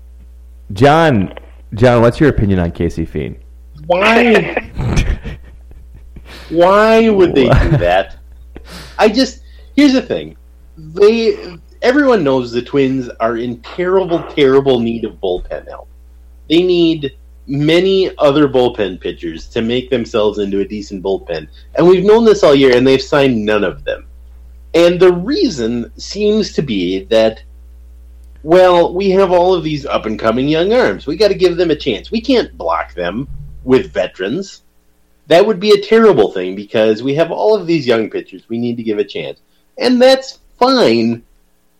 John, 0.72 1.34
John, 1.74 2.00
what's 2.02 2.20
your 2.20 2.28
opinion 2.30 2.58
on 2.58 2.70
Casey 2.72 3.04
Fien? 3.06 3.36
Why? 3.86 4.70
Why 6.52 7.08
would 7.08 7.34
they 7.34 7.48
do 7.48 7.70
that? 7.78 8.16
I 8.98 9.08
just 9.08 9.42
here's 9.74 9.92
the 9.92 10.02
thing. 10.02 10.36
They 10.76 11.56
everyone 11.80 12.22
knows 12.22 12.52
the 12.52 12.62
Twins 12.62 13.08
are 13.20 13.36
in 13.36 13.60
terrible, 13.62 14.22
terrible 14.34 14.80
need 14.80 15.04
of 15.04 15.14
bullpen 15.14 15.68
help. 15.68 15.88
They 16.48 16.62
need 16.62 17.16
many 17.46 18.16
other 18.18 18.48
bullpen 18.48 19.00
pitchers 19.00 19.48
to 19.48 19.62
make 19.62 19.90
themselves 19.90 20.38
into 20.38 20.60
a 20.60 20.68
decent 20.68 21.02
bullpen. 21.02 21.48
And 21.74 21.86
we've 21.86 22.04
known 22.04 22.24
this 22.24 22.42
all 22.42 22.54
year 22.54 22.76
and 22.76 22.86
they've 22.86 23.02
signed 23.02 23.44
none 23.44 23.64
of 23.64 23.84
them. 23.84 24.06
And 24.74 25.00
the 25.00 25.12
reason 25.12 25.92
seems 25.98 26.52
to 26.52 26.62
be 26.62 27.04
that 27.04 27.42
well, 28.44 28.92
we 28.92 29.10
have 29.10 29.30
all 29.30 29.54
of 29.54 29.62
these 29.62 29.86
up 29.86 30.06
and 30.06 30.18
coming 30.18 30.48
young 30.48 30.72
arms. 30.72 31.06
We 31.06 31.16
got 31.16 31.28
to 31.28 31.34
give 31.34 31.56
them 31.56 31.70
a 31.70 31.76
chance. 31.76 32.10
We 32.10 32.20
can't 32.20 32.56
block 32.58 32.92
them 32.94 33.28
with 33.62 33.92
veterans. 33.92 34.62
That 35.28 35.46
would 35.46 35.60
be 35.60 35.70
a 35.70 35.80
terrible 35.80 36.32
thing 36.32 36.56
because 36.56 37.02
we 37.02 37.14
have 37.14 37.30
all 37.30 37.54
of 37.54 37.66
these 37.66 37.86
young 37.86 38.10
pitchers 38.10 38.48
we 38.48 38.58
need 38.58 38.76
to 38.76 38.82
give 38.82 38.98
a 38.98 39.04
chance. 39.04 39.40
And 39.78 40.00
that's 40.00 40.40
fine. 40.58 41.22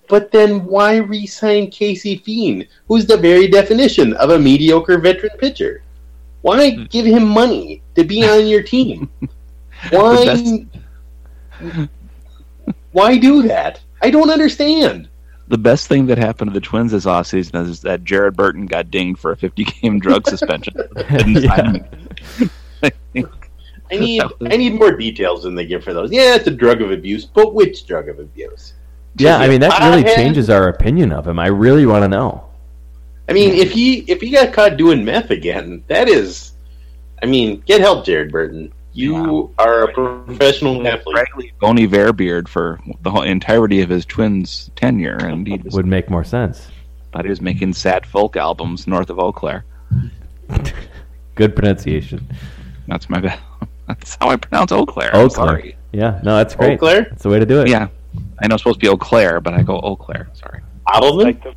But 0.08 0.30
then 0.30 0.64
why 0.64 0.96
re 0.96 1.26
sign 1.26 1.70
Casey 1.70 2.18
Fien, 2.18 2.68
who's 2.88 3.06
the 3.06 3.16
very 3.16 3.48
definition 3.48 4.12
of 4.14 4.30
a 4.30 4.38
mediocre 4.38 4.98
veteran 4.98 5.36
pitcher? 5.38 5.82
Why 6.42 6.70
hmm. 6.70 6.84
give 6.84 7.06
him 7.06 7.26
money 7.26 7.82
to 7.94 8.04
be 8.04 8.24
on 8.28 8.46
your 8.46 8.62
team? 8.74 9.08
Why 9.90 10.66
why 12.92 13.18
do 13.18 13.42
that? 13.42 13.80
I 14.02 14.10
don't 14.10 14.30
understand. 14.30 15.08
The 15.48 15.58
best 15.58 15.86
thing 15.86 16.06
that 16.06 16.18
happened 16.18 16.50
to 16.50 16.54
the 16.54 16.60
Twins 16.60 16.92
this 16.92 17.04
offseason 17.04 17.68
is 17.68 17.80
that 17.82 18.04
Jared 18.04 18.36
Burton 18.36 18.66
got 18.66 18.90
dinged 18.90 19.18
for 19.18 19.32
a 19.32 19.36
50-game 19.36 19.98
drug 19.98 20.26
suspension. 20.28 20.74
Didn't. 23.14 23.32
I 23.90 23.96
need 23.96 24.22
I 24.40 24.56
need 24.56 24.74
more 24.74 24.92
details 24.96 25.42
than 25.42 25.54
they 25.54 25.66
give 25.66 25.84
for 25.84 25.92
those. 25.92 26.10
Yeah, 26.10 26.34
it's 26.34 26.46
a 26.46 26.50
drug 26.50 26.80
of 26.80 26.90
abuse, 26.90 27.26
but 27.26 27.54
which 27.54 27.86
drug 27.86 28.08
of 28.08 28.18
abuse? 28.18 28.72
Yeah, 29.16 29.36
I 29.36 29.48
mean 29.48 29.60
that 29.60 29.78
really 29.80 30.02
Pothead? 30.02 30.14
changes 30.14 30.48
our 30.48 30.68
opinion 30.68 31.12
of 31.12 31.26
him. 31.26 31.38
I 31.38 31.48
really 31.48 31.84
want 31.84 32.02
to 32.02 32.08
know. 32.08 32.44
I 33.28 33.34
mean, 33.34 33.50
if 33.54 33.70
he 33.70 33.98
if 34.10 34.20
he 34.22 34.30
got 34.30 34.52
caught 34.54 34.78
doing 34.78 35.04
meth 35.04 35.30
again, 35.30 35.84
that 35.88 36.08
is, 36.08 36.52
I 37.22 37.26
mean, 37.26 37.60
get 37.66 37.80
help, 37.82 38.04
Jared 38.06 38.32
Burton. 38.32 38.72
You 38.94 39.54
are 39.58 39.84
a 39.84 39.92
professional 39.92 40.86
athlete. 40.86 41.14
Frankly, 41.14 41.52
Bon 41.60 41.78
Iver 41.78 42.12
beard 42.12 42.48
for 42.48 42.78
the 43.02 43.10
whole 43.10 43.22
entirety 43.22 43.80
of 43.82 43.88
his 43.90 44.04
Twins 44.04 44.70
tenure, 44.76 45.16
and 45.16 45.46
he 45.46 45.58
just 45.58 45.74
Would 45.76 45.86
make 45.86 46.10
more 46.10 46.24
sense. 46.24 46.68
thought 47.12 47.24
he 47.24 47.30
was 47.30 47.40
making 47.40 47.72
sad 47.74 48.06
folk 48.06 48.36
albums 48.36 48.86
north 48.86 49.08
of 49.10 49.18
Eau 49.18 49.32
Claire. 49.32 49.64
Good 51.34 51.56
pronunciation. 51.56 52.26
That's 52.88 53.08
my 53.10 53.20
bad. 53.20 53.38
That's 53.88 54.16
how 54.20 54.28
I 54.30 54.36
pronounce 54.36 54.72
Eau 54.72 54.86
Claire. 54.86 55.14
Eau 55.14 55.28
Claire. 55.28 55.30
Sorry. 55.30 55.76
Yeah, 55.92 56.20
no, 56.24 56.36
that's 56.36 56.54
great. 56.54 56.74
Eau 56.74 56.78
Claire? 56.78 57.02
That's 57.10 57.22
the 57.22 57.28
way 57.28 57.38
to 57.38 57.44
do 57.44 57.60
it. 57.60 57.68
Yeah, 57.68 57.88
I 58.40 58.46
know 58.46 58.54
it's 58.54 58.62
supposed 58.62 58.80
to 58.80 58.86
be 58.86 58.88
Eau 58.88 58.96
Claire, 58.96 59.40
but 59.40 59.52
I 59.52 59.62
go 59.62 59.78
Eau 59.80 59.94
Claire. 59.96 60.28
Sorry. 60.32 60.60
Adelman? 60.88 61.24
Like 61.24 61.42
the 61.42 61.54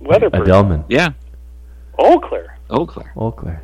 weather 0.00 0.30
person. 0.30 0.46
Adelman. 0.46 0.84
Yeah, 0.88 1.12
Eau 1.98 2.18
Claire. 2.20 2.56
Eau 2.70 2.86
Claire. 2.86 3.12
Eau 3.16 3.30
Claire. 3.30 3.62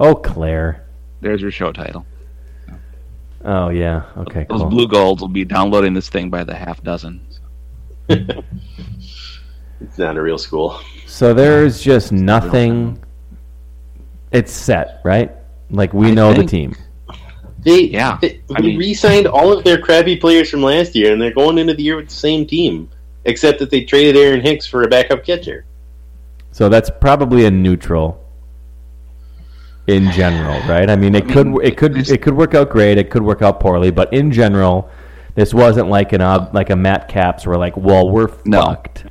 Eau 0.00 0.14
Claire. 0.14 0.84
There's 1.22 1.40
your 1.40 1.50
show 1.50 1.72
title. 1.72 2.04
Oh 3.44 3.70
yeah. 3.70 4.02
Okay. 4.18 4.44
Those 4.48 4.60
Cool. 4.60 4.70
Blugolds 4.70 5.20
will 5.20 5.28
be 5.28 5.44
downloading 5.44 5.94
this 5.94 6.08
thing 6.10 6.28
by 6.28 6.44
the 6.44 6.54
half 6.54 6.82
dozen. 6.82 7.26
It's 9.80 9.98
not 9.98 10.16
a 10.16 10.22
real 10.22 10.38
school. 10.38 10.78
So 11.06 11.34
there's 11.34 11.82
just 11.82 12.12
nothing. 12.12 13.02
It's 14.30 14.52
set, 14.52 15.00
right? 15.04 15.32
Like 15.72 15.92
we 15.92 16.08
I 16.08 16.10
know 16.12 16.32
the 16.32 16.44
team. 16.44 16.76
They 17.64 17.82
Yeah, 17.84 18.18
they, 18.20 18.40
I 18.54 18.60
they 18.60 18.68
mean- 18.68 18.78
re-signed 18.78 19.26
all 19.26 19.52
of 19.52 19.64
their 19.64 19.78
crappy 19.78 20.16
players 20.16 20.48
from 20.50 20.62
last 20.62 20.94
year, 20.94 21.12
and 21.12 21.20
they're 21.20 21.32
going 21.34 21.58
into 21.58 21.74
the 21.74 21.82
year 21.82 21.96
with 21.96 22.08
the 22.08 22.14
same 22.14 22.46
team, 22.46 22.88
except 23.24 23.58
that 23.60 23.70
they 23.70 23.82
traded 23.84 24.16
Aaron 24.16 24.40
Hicks 24.40 24.66
for 24.66 24.82
a 24.82 24.88
backup 24.88 25.24
catcher. 25.24 25.64
So 26.50 26.68
that's 26.68 26.90
probably 27.00 27.46
a 27.46 27.50
neutral 27.50 28.18
in 29.86 30.10
general, 30.12 30.60
right? 30.68 30.88
I 30.88 30.96
mean, 30.96 31.14
it 31.14 31.28
could 31.28 31.48
it 31.64 31.76
could 31.76 31.96
it 32.10 32.22
could 32.22 32.34
work 32.34 32.54
out 32.54 32.70
great, 32.70 32.98
it 32.98 33.10
could 33.10 33.22
work 33.22 33.42
out 33.42 33.58
poorly, 33.60 33.90
but 33.90 34.12
in 34.12 34.30
general, 34.30 34.90
this 35.34 35.52
wasn't 35.54 35.88
like 35.88 36.12
an 36.12 36.20
ob, 36.20 36.54
like 36.54 36.70
a 36.70 36.76
Matt 36.76 37.08
Capps 37.08 37.46
where 37.46 37.56
like, 37.56 37.76
well, 37.76 38.08
we're 38.10 38.28
No. 38.44 38.60
fucked, 38.62 39.06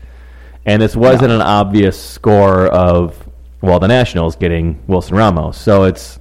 and 0.66 0.82
this 0.82 0.96
wasn't 0.96 1.32
an 1.32 1.42
obvious 1.42 2.00
score 2.02 2.68
of 2.68 3.28
well, 3.62 3.80
the 3.80 3.88
Nationals 3.88 4.36
getting 4.36 4.82
Wilson 4.88 5.16
Ramos, 5.18 5.58
so 5.58 5.84
it's 5.84 6.20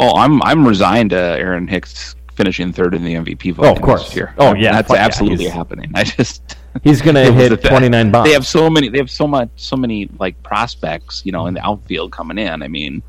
Oh, 0.00 0.16
I'm 0.16 0.42
I'm 0.42 0.66
resigned 0.66 1.10
to 1.10 1.16
Aaron 1.18 1.66
Hicks 1.68 2.16
finishing 2.34 2.72
third 2.72 2.94
in 2.94 3.04
the 3.04 3.14
MVP 3.14 3.54
vote. 3.54 3.66
Oh, 3.66 3.72
of 3.72 3.82
course. 3.82 4.06
this 4.06 4.16
year. 4.16 4.34
Oh, 4.38 4.54
yeah, 4.54 4.72
that's 4.72 4.88
fuck 4.88 4.96
absolutely 4.98 5.44
he's- 5.44 5.54
happening. 5.54 5.90
I 5.94 6.04
just 6.04 6.56
he's 6.82 7.02
gonna 7.02 7.30
hit 7.32 7.62
29 7.62 8.10
bombs. 8.10 8.26
They 8.26 8.32
have 8.32 8.46
so 8.46 8.70
many. 8.70 8.88
They 8.88 8.98
have 8.98 9.10
so 9.10 9.26
much. 9.26 9.50
So 9.56 9.76
many 9.76 10.08
like 10.18 10.40
prospects, 10.42 11.22
you 11.24 11.32
know, 11.32 11.46
in 11.46 11.54
the 11.54 11.64
outfield 11.64 12.12
coming 12.12 12.38
in. 12.38 12.62
I 12.62 12.68
mean, 12.68 13.02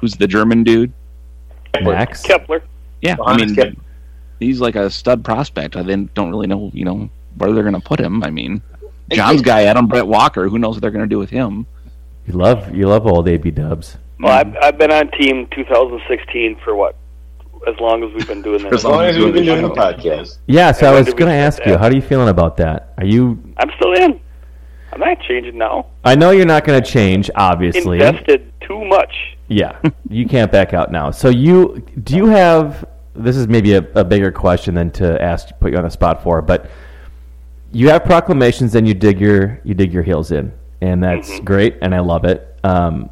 who's 0.00 0.14
the 0.14 0.26
German 0.26 0.64
dude? 0.64 0.92
Max. 1.82 2.22
Kepler. 2.22 2.62
Yeah, 3.02 3.16
I 3.24 3.36
mean, 3.36 3.54
Kepler. 3.54 3.74
he's 4.40 4.60
like 4.60 4.76
a 4.76 4.90
stud 4.90 5.22
prospect. 5.24 5.76
I 5.76 5.82
then 5.82 6.08
don't 6.14 6.30
really 6.30 6.46
know, 6.46 6.70
you 6.72 6.84
know, 6.86 7.10
where 7.36 7.52
they're 7.52 7.62
going 7.62 7.74
to 7.74 7.86
put 7.86 8.00
him. 8.00 8.24
I 8.24 8.30
mean, 8.30 8.62
John's 9.12 9.42
guy, 9.42 9.64
Adam 9.64 9.86
Brett 9.86 10.06
Walker. 10.06 10.48
Who 10.48 10.58
knows 10.58 10.74
what 10.76 10.80
they're 10.80 10.90
going 10.90 11.04
to 11.04 11.08
do 11.08 11.18
with 11.18 11.28
him? 11.30 11.66
You 12.26 12.32
love 12.32 12.74
you 12.74 12.88
love 12.88 13.06
old 13.06 13.28
AB 13.28 13.50
Dubs. 13.52 13.98
Well, 14.18 14.32
I've, 14.32 14.56
I've 14.62 14.78
been 14.78 14.90
on 14.92 15.10
team 15.12 15.46
2016 15.54 16.58
for 16.64 16.74
what? 16.74 16.96
As 17.66 17.74
long 17.80 18.04
as 18.04 18.12
we've 18.14 18.26
been 18.26 18.42
doing 18.42 18.62
this. 18.62 18.72
As 18.72 18.84
long 18.84 19.04
as 19.04 19.16
we've 19.16 19.32
been 19.32 19.44
doing 19.44 19.62
the 19.62 19.70
podcast. 19.70 20.38
Yeah, 20.46 20.72
so 20.72 20.86
And 20.86 20.96
I 20.96 21.00
was 21.00 21.12
gonna 21.14 21.32
set 21.32 21.40
ask 21.60 21.66
you, 21.66 21.76
how 21.76 21.88
do 21.88 21.96
you 21.96 22.02
feeling 22.02 22.28
about 22.28 22.56
that? 22.58 22.92
Are 22.98 23.04
you? 23.04 23.42
I'm 23.56 23.70
still 23.76 23.92
in. 23.94 24.20
I'm 24.92 25.00
not 25.00 25.20
changing 25.20 25.58
now. 25.58 25.86
I 26.04 26.14
know 26.14 26.30
you're 26.30 26.46
not 26.46 26.64
gonna 26.64 26.80
change, 26.80 27.30
obviously. 27.34 28.00
Invested 28.00 28.52
too 28.60 28.84
much. 28.84 29.36
Yeah, 29.48 29.78
you 30.08 30.26
can't 30.26 30.50
back 30.52 30.74
out 30.74 30.92
now. 30.92 31.10
So 31.10 31.28
you 31.28 31.84
do 32.04 32.16
you 32.16 32.26
have? 32.26 32.84
This 33.14 33.36
is 33.36 33.48
maybe 33.48 33.72
a, 33.72 33.78
a 33.94 34.04
bigger 34.04 34.30
question 34.30 34.74
than 34.74 34.90
to 34.92 35.20
ask, 35.20 35.48
put 35.58 35.72
you 35.72 35.78
on 35.78 35.84
the 35.84 35.90
spot 35.90 36.22
for, 36.22 36.42
but 36.42 36.70
you 37.72 37.88
have 37.88 38.04
proclamations, 38.04 38.74
and 38.74 38.86
you 38.86 38.94
dig 38.94 39.20
your 39.20 39.60
you 39.64 39.74
dig 39.74 39.92
your 39.92 40.02
heels 40.02 40.30
in, 40.30 40.52
and 40.80 41.02
that's 41.02 41.30
Mm-hmm. 41.30 41.44
great, 41.44 41.76
and 41.82 41.94
I 41.94 42.00
love 42.00 42.24
it. 42.24 42.58
Um, 42.62 43.10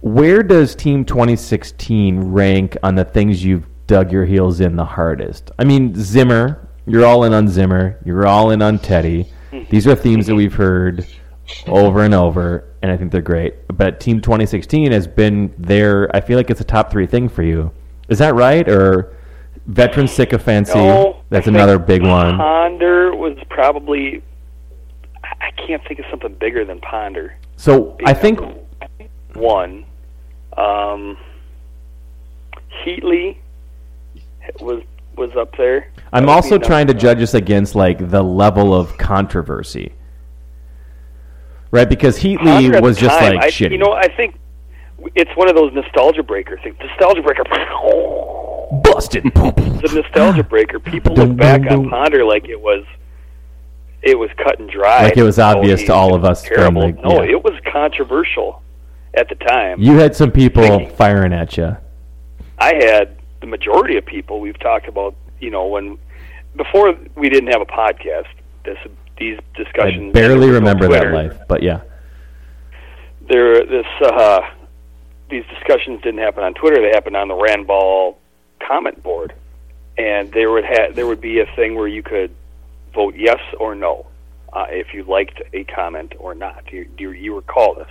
where 0.00 0.42
does 0.42 0.74
Team 0.74 1.04
2016 1.04 2.20
rank 2.20 2.76
on 2.82 2.94
the 2.94 3.04
things 3.04 3.44
you've 3.44 3.66
dug 3.86 4.12
your 4.12 4.24
heels 4.24 4.60
in 4.60 4.76
the 4.76 4.84
hardest? 4.84 5.50
I 5.58 5.64
mean, 5.64 5.94
Zimmer, 5.94 6.68
you're 6.86 7.04
all 7.04 7.24
in 7.24 7.32
on 7.32 7.48
Zimmer, 7.48 7.98
you're 8.04 8.26
all 8.26 8.50
in 8.50 8.62
on 8.62 8.78
Teddy. 8.78 9.30
These 9.70 9.86
are 9.86 9.94
themes 9.94 10.26
that 10.26 10.34
we've 10.34 10.54
heard 10.54 11.06
over 11.66 12.02
and 12.04 12.14
over, 12.14 12.64
and 12.82 12.92
I 12.92 12.96
think 12.96 13.12
they're 13.12 13.22
great. 13.22 13.54
But 13.68 14.00
Team 14.00 14.20
2016 14.20 14.92
has 14.92 15.06
been 15.06 15.54
there. 15.58 16.14
I 16.14 16.20
feel 16.20 16.36
like 16.36 16.50
it's 16.50 16.60
a 16.60 16.64
top 16.64 16.90
three 16.90 17.06
thing 17.06 17.28
for 17.28 17.42
you. 17.42 17.72
Is 18.08 18.18
that 18.18 18.34
right? 18.34 18.68
Or 18.68 19.16
veteran 19.66 20.06
sycophancy? 20.08 20.74
No, 20.74 21.22
that's 21.30 21.46
another 21.46 21.78
big 21.78 22.02
one. 22.02 22.36
Ponder 22.36 23.14
was 23.14 23.36
probably. 23.48 24.22
I 25.24 25.48
I 25.48 25.50
can't 25.66 25.82
think 25.86 26.00
of 26.00 26.06
something 26.10 26.34
bigger 26.34 26.64
than 26.64 26.80
Ponder. 26.80 27.36
So 27.56 27.96
I 28.04 28.14
think 28.14 28.40
One. 29.34 29.84
Um, 30.58 31.16
Heatley 32.84 33.36
was 34.60 34.82
was 35.16 35.30
up 35.36 35.56
there. 35.56 35.90
I'm 36.12 36.26
That 36.26 36.32
also 36.32 36.58
trying 36.58 36.86
to 36.88 36.94
judge 36.94 37.20
us 37.22 37.34
against 37.34 37.74
like 37.74 38.10
the 38.10 38.22
level 38.22 38.74
of 38.74 38.96
controversy, 38.98 39.92
right? 41.70 41.88
Because 41.88 42.18
Heatley 42.18 42.80
was 42.80 42.96
just 42.98 43.18
time, 43.18 43.34
like 43.36 43.44
I, 43.44 43.50
shitty. 43.50 43.72
You 43.72 43.78
know, 43.78 43.92
I 43.92 44.08
think 44.16 44.36
it's 45.14 45.30
one 45.36 45.48
of 45.48 45.54
those 45.56 45.72
nostalgia 45.74 46.22
breaker 46.22 46.58
things. 46.62 46.76
Nostalgia 46.80 47.22
breaker. 47.22 47.42
Busted. 48.82 49.24
the 49.24 49.90
nostalgia 50.02 50.42
breaker. 50.44 50.78
People 50.78 51.14
look 51.14 51.36
back 51.36 51.70
on 51.70 51.88
Ponder 51.88 52.24
like 52.24 52.48
it 52.48 52.60
was 52.60 52.84
it 54.02 54.16
was 54.18 54.30
cut 54.36 54.58
and 54.60 54.68
dry. 54.70 55.04
Like 55.04 55.16
it 55.16 55.22
was 55.22 55.38
Oh, 55.38 55.44
obvious 55.44 55.82
to 55.84 55.94
all 55.94 56.14
of 56.14 56.24
us 56.24 56.42
Terrible. 56.42 56.82
the- 56.92 57.02
no, 57.02 57.22
yeah. 57.22 57.30
it 57.30 57.42
was 57.44 57.54
controversial 57.72 58.62
at 59.14 59.28
the 59.28 59.34
time. 59.36 59.80
you 59.80 59.96
had 59.98 60.14
some 60.14 60.30
people 60.30 60.62
Thinking. 60.62 60.96
firing 60.96 61.32
at 61.32 61.56
you. 61.56 61.76
I 62.58 62.74
had 62.74 63.16
the 63.40 63.46
majority 63.46 63.96
of 63.96 64.04
people 64.04 64.40
we've 64.40 64.58
talked 64.58 64.88
about. 64.88 65.14
You 65.40 65.50
know, 65.50 65.66
when 65.66 65.98
before 66.56 66.94
we 67.14 67.28
didn't 67.28 67.50
have 67.52 67.60
a 67.60 67.66
podcast, 67.66 68.26
this 68.64 68.78
these 69.18 69.38
I 69.38 69.62
discussions. 69.62 70.12
barely 70.12 70.46
there 70.46 70.48
no 70.48 70.54
remember 70.54 70.88
that 70.88 71.12
life, 71.12 71.38
but 71.48 71.62
yeah. 71.62 71.82
There, 73.28 73.64
this 73.64 73.86
uh, 74.02 74.40
these 75.30 75.44
discussions 75.46 76.00
didn't 76.02 76.20
happen 76.20 76.42
on 76.42 76.54
Twitter. 76.54 76.80
They 76.80 76.90
happened 76.90 77.16
on 77.16 77.28
the 77.28 77.34
Randball 77.34 78.16
comment 78.66 79.02
board, 79.02 79.34
and 79.96 80.32
there 80.32 80.50
would 80.50 80.64
ha- 80.64 80.92
there 80.92 81.06
would 81.06 81.20
be 81.20 81.40
a 81.40 81.46
thing 81.54 81.74
where 81.74 81.88
you 81.88 82.02
could 82.02 82.34
vote 82.94 83.14
yes 83.16 83.40
or 83.60 83.74
no 83.74 84.06
uh, 84.52 84.66
if 84.70 84.94
you 84.94 85.04
liked 85.04 85.42
a 85.52 85.64
comment 85.64 86.14
or 86.18 86.34
not. 86.34 86.64
Do 86.70 86.76
you, 86.76 86.84
do 86.86 87.12
you 87.12 87.36
recall 87.36 87.74
this? 87.74 87.90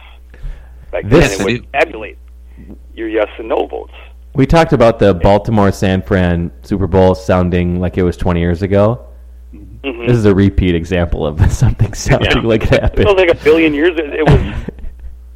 Back 0.92 1.06
This- 1.06 1.38
then, 1.38 1.48
it 1.48 1.52
would 1.62 1.74
tabulate 1.74 2.18
your 2.96 3.08
yes 3.10 3.28
and 3.38 3.50
no 3.50 3.68
votes. 3.68 3.94
We 4.36 4.46
talked 4.46 4.74
about 4.74 5.00
the 5.00 5.14
Baltimore 5.14 5.72
San 5.72 6.02
Fran 6.02 6.52
Super 6.62 6.88
Bowl 6.88 7.16
sounding 7.16 7.80
like 7.80 7.98
it 7.98 8.04
was 8.04 8.18
20 8.18 8.40
years 8.40 8.62
ago. 8.62 9.02
Mhm. 9.54 10.08
This 10.08 10.18
is 10.18 10.26
a 10.26 10.36
repeat 10.36 10.76
example 10.76 11.26
of 11.26 11.52
something 11.52 11.94
sounding 11.94 12.44
like 12.44 12.64
it 12.64 12.82
happened. 12.82 13.02
It 13.02 13.08
was 13.08 13.16
like 13.16 13.30
a 13.30 13.44
billion 13.44 13.74
years. 13.74 13.98
It, 13.98 14.14
it 14.14 14.26
was. 14.26 14.70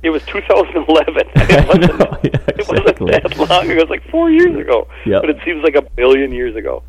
It 0.04 0.10
was 0.10 0.24
2011. 0.26 1.28
It 1.36 1.68
wasn't, 1.68 2.00
know, 2.00 2.18
yeah, 2.24 2.40
it 2.48 2.68
wasn't 2.68 3.12
that 3.12 3.38
long 3.38 3.66
ago. 3.66 3.72
It 3.74 3.82
was 3.82 3.90
like 3.92 4.10
four 4.10 4.32
years 4.32 4.60
ago. 4.60 4.88
Yep. 5.06 5.22
But 5.22 5.30
it 5.30 5.38
seems 5.46 5.64
like 5.64 5.76
a 5.76 5.84
billion 5.84 6.32
years 6.32 6.56
ago. 6.56 6.82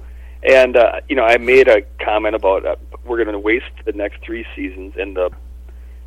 And 0.43 0.78
uh, 0.78 1.01
you 1.11 1.16
know, 1.16 1.24
I 1.24 1.37
made 1.37 1.69
a 1.69 1.82
comment 2.03 2.35
about 2.35 2.65
uh, 2.65 2.77
we're 3.05 3.23
going 3.23 3.35
to 3.35 3.39
waste 3.39 3.66
the 3.85 3.93
next 3.93 4.23
three 4.24 4.47
seasons 4.57 4.95
in 4.97 5.12
the 5.12 5.31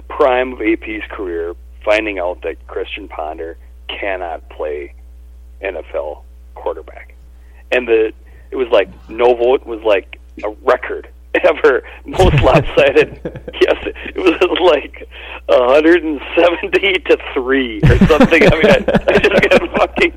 prime 0.09 0.53
of 0.53 0.61
AP's 0.61 1.03
career, 1.11 1.53
finding 1.85 2.19
out 2.19 2.41
that 2.41 2.67
Christian 2.67 3.07
Ponder 3.07 3.57
cannot 3.87 4.49
play 4.49 4.93
NFL 5.61 6.23
quarterback. 6.55 7.15
And 7.71 7.87
the 7.87 8.11
it 8.51 8.55
was 8.55 8.67
like 8.69 8.89
no 9.09 9.35
vote 9.35 9.65
was 9.65 9.81
like 9.83 10.19
a 10.43 10.49
record 10.63 11.07
ever 11.43 11.83
most 12.05 12.35
lopsided. 12.43 13.19
yes, 13.61 13.77
it 13.85 14.17
was 14.17 14.41
like 14.59 15.07
170 15.47 16.93
to 16.93 17.17
three 17.33 17.79
or 17.83 17.97
something. 18.07 18.43
I 18.43 18.55
mean, 18.55 18.65
I, 18.65 18.85
I 19.07 19.19
just 19.19 19.49
got 19.49 19.77
fucking 19.77 20.13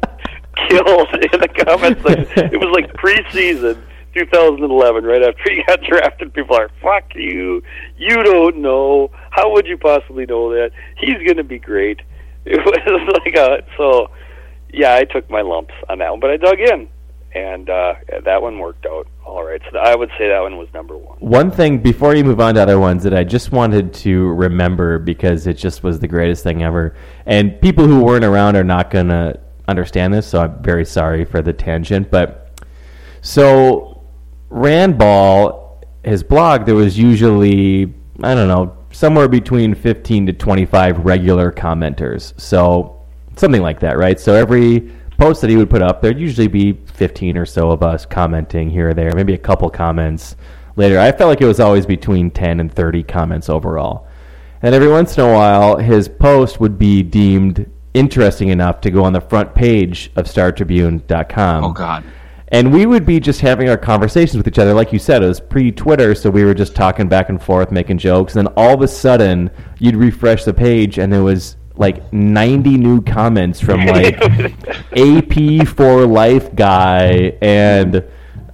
killed 0.68 1.08
in 1.14 1.40
the 1.40 1.48
comments. 1.66 2.04
Like, 2.04 2.52
it 2.52 2.58
was 2.58 2.70
like 2.72 2.92
preseason 2.94 3.82
2011, 4.18 5.04
right 5.04 5.22
after 5.22 5.42
he 5.52 5.62
got 5.66 5.80
drafted. 5.82 6.34
People 6.34 6.56
are 6.56 6.70
fuck 6.82 7.14
you. 7.14 7.62
You 7.96 8.22
don't 8.22 8.58
know. 8.58 9.10
How 9.30 9.52
would 9.52 9.66
you 9.66 9.76
possibly 9.76 10.26
know 10.26 10.50
that? 10.50 10.70
He's 10.96 11.14
going 11.14 11.36
to 11.36 11.44
be 11.44 11.58
great. 11.58 12.00
It 12.50 12.64
was 12.64 13.20
like 13.24 13.34
a 13.36 13.62
so. 13.76 14.10
Yeah, 14.72 14.94
I 14.94 15.04
took 15.04 15.28
my 15.28 15.42
lumps 15.42 15.74
on 15.88 15.98
that 15.98 16.10
one, 16.10 16.20
but 16.20 16.30
I 16.30 16.36
dug 16.36 16.58
in, 16.60 16.88
and 17.34 17.68
uh, 17.68 17.94
that 18.24 18.40
one 18.40 18.58
worked 18.58 18.86
out 18.86 19.06
all 19.28 19.44
right. 19.44 19.60
So 19.70 19.78
I 19.78 19.94
would 19.94 20.08
say 20.18 20.28
that 20.28 20.40
one 20.40 20.56
was 20.56 20.68
number 20.72 20.96
one. 20.96 21.18
One 21.18 21.50
thing 21.50 21.78
before 21.78 22.14
you 22.14 22.24
move 22.24 22.40
on 22.40 22.54
to 22.54 22.62
other 22.62 22.80
ones 22.80 23.02
that 23.02 23.12
I 23.12 23.24
just 23.24 23.52
wanted 23.52 23.92
to 23.94 24.28
remember 24.28 24.98
because 24.98 25.46
it 25.46 25.54
just 25.54 25.82
was 25.82 26.00
the 26.00 26.08
greatest 26.08 26.42
thing 26.42 26.62
ever. 26.62 26.96
And 27.26 27.60
people 27.60 27.86
who 27.86 28.02
weren't 28.02 28.24
around 28.24 28.56
are 28.56 28.64
not 28.64 28.90
going 28.90 29.08
to 29.08 29.38
understand 29.68 30.14
this, 30.14 30.26
so 30.26 30.40
I'm 30.40 30.62
very 30.62 30.86
sorry 30.86 31.26
for 31.26 31.42
the 31.42 31.52
tangent. 31.52 32.10
But 32.10 32.58
so 33.20 33.97
Randball, 34.50 35.82
his 36.04 36.22
blog, 36.22 36.66
there 36.66 36.74
was 36.74 36.98
usually, 36.98 37.92
I 38.22 38.34
don't 38.34 38.48
know, 38.48 38.76
somewhere 38.90 39.28
between 39.28 39.74
15 39.74 40.26
to 40.26 40.32
25 40.32 41.04
regular 41.04 41.52
commenters. 41.52 42.38
So 42.40 43.02
something 43.36 43.62
like 43.62 43.80
that, 43.80 43.98
right? 43.98 44.18
So 44.18 44.34
every 44.34 44.92
post 45.18 45.40
that 45.40 45.50
he 45.50 45.56
would 45.56 45.70
put 45.70 45.82
up, 45.82 46.00
there'd 46.00 46.18
usually 46.18 46.48
be 46.48 46.72
15 46.72 47.36
or 47.36 47.46
so 47.46 47.70
of 47.70 47.82
us 47.82 48.06
commenting 48.06 48.70
here 48.70 48.90
or 48.90 48.94
there, 48.94 49.12
maybe 49.14 49.34
a 49.34 49.38
couple 49.38 49.68
comments 49.70 50.36
later. 50.76 50.98
I 50.98 51.12
felt 51.12 51.28
like 51.28 51.40
it 51.40 51.46
was 51.46 51.60
always 51.60 51.86
between 51.86 52.30
10 52.30 52.60
and 52.60 52.72
30 52.72 53.02
comments 53.02 53.48
overall. 53.48 54.06
And 54.62 54.74
every 54.74 54.88
once 54.88 55.16
in 55.16 55.24
a 55.24 55.32
while, 55.32 55.76
his 55.76 56.08
post 56.08 56.58
would 56.60 56.78
be 56.78 57.02
deemed 57.02 57.70
interesting 57.94 58.48
enough 58.48 58.80
to 58.82 58.90
go 58.90 59.04
on 59.04 59.12
the 59.12 59.20
front 59.20 59.54
page 59.54 60.10
of 60.16 60.26
StarTribune.com. 60.26 61.64
Oh 61.64 61.72
God. 61.72 62.04
And 62.50 62.72
we 62.72 62.86
would 62.86 63.04
be 63.04 63.20
just 63.20 63.40
having 63.40 63.68
our 63.68 63.76
conversations 63.76 64.36
with 64.36 64.48
each 64.48 64.58
other. 64.58 64.72
Like 64.72 64.92
you 64.92 64.98
said, 64.98 65.22
it 65.22 65.26
was 65.26 65.40
pre 65.40 65.70
Twitter, 65.70 66.14
so 66.14 66.30
we 66.30 66.44
were 66.44 66.54
just 66.54 66.74
talking 66.74 67.08
back 67.08 67.28
and 67.28 67.42
forth, 67.42 67.70
making 67.70 67.98
jokes. 67.98 68.36
And 68.36 68.46
then 68.46 68.54
all 68.56 68.74
of 68.74 68.82
a 68.82 68.88
sudden, 68.88 69.50
you'd 69.78 69.96
refresh 69.96 70.44
the 70.44 70.54
page, 70.54 70.98
and 70.98 71.12
there 71.12 71.22
was 71.22 71.56
like 71.76 72.12
90 72.12 72.76
new 72.76 73.02
comments 73.02 73.60
from 73.60 73.86
like 73.86 74.20
AP 74.96 75.68
for 75.68 76.06
Life 76.06 76.54
guy 76.54 77.36
and 77.40 78.04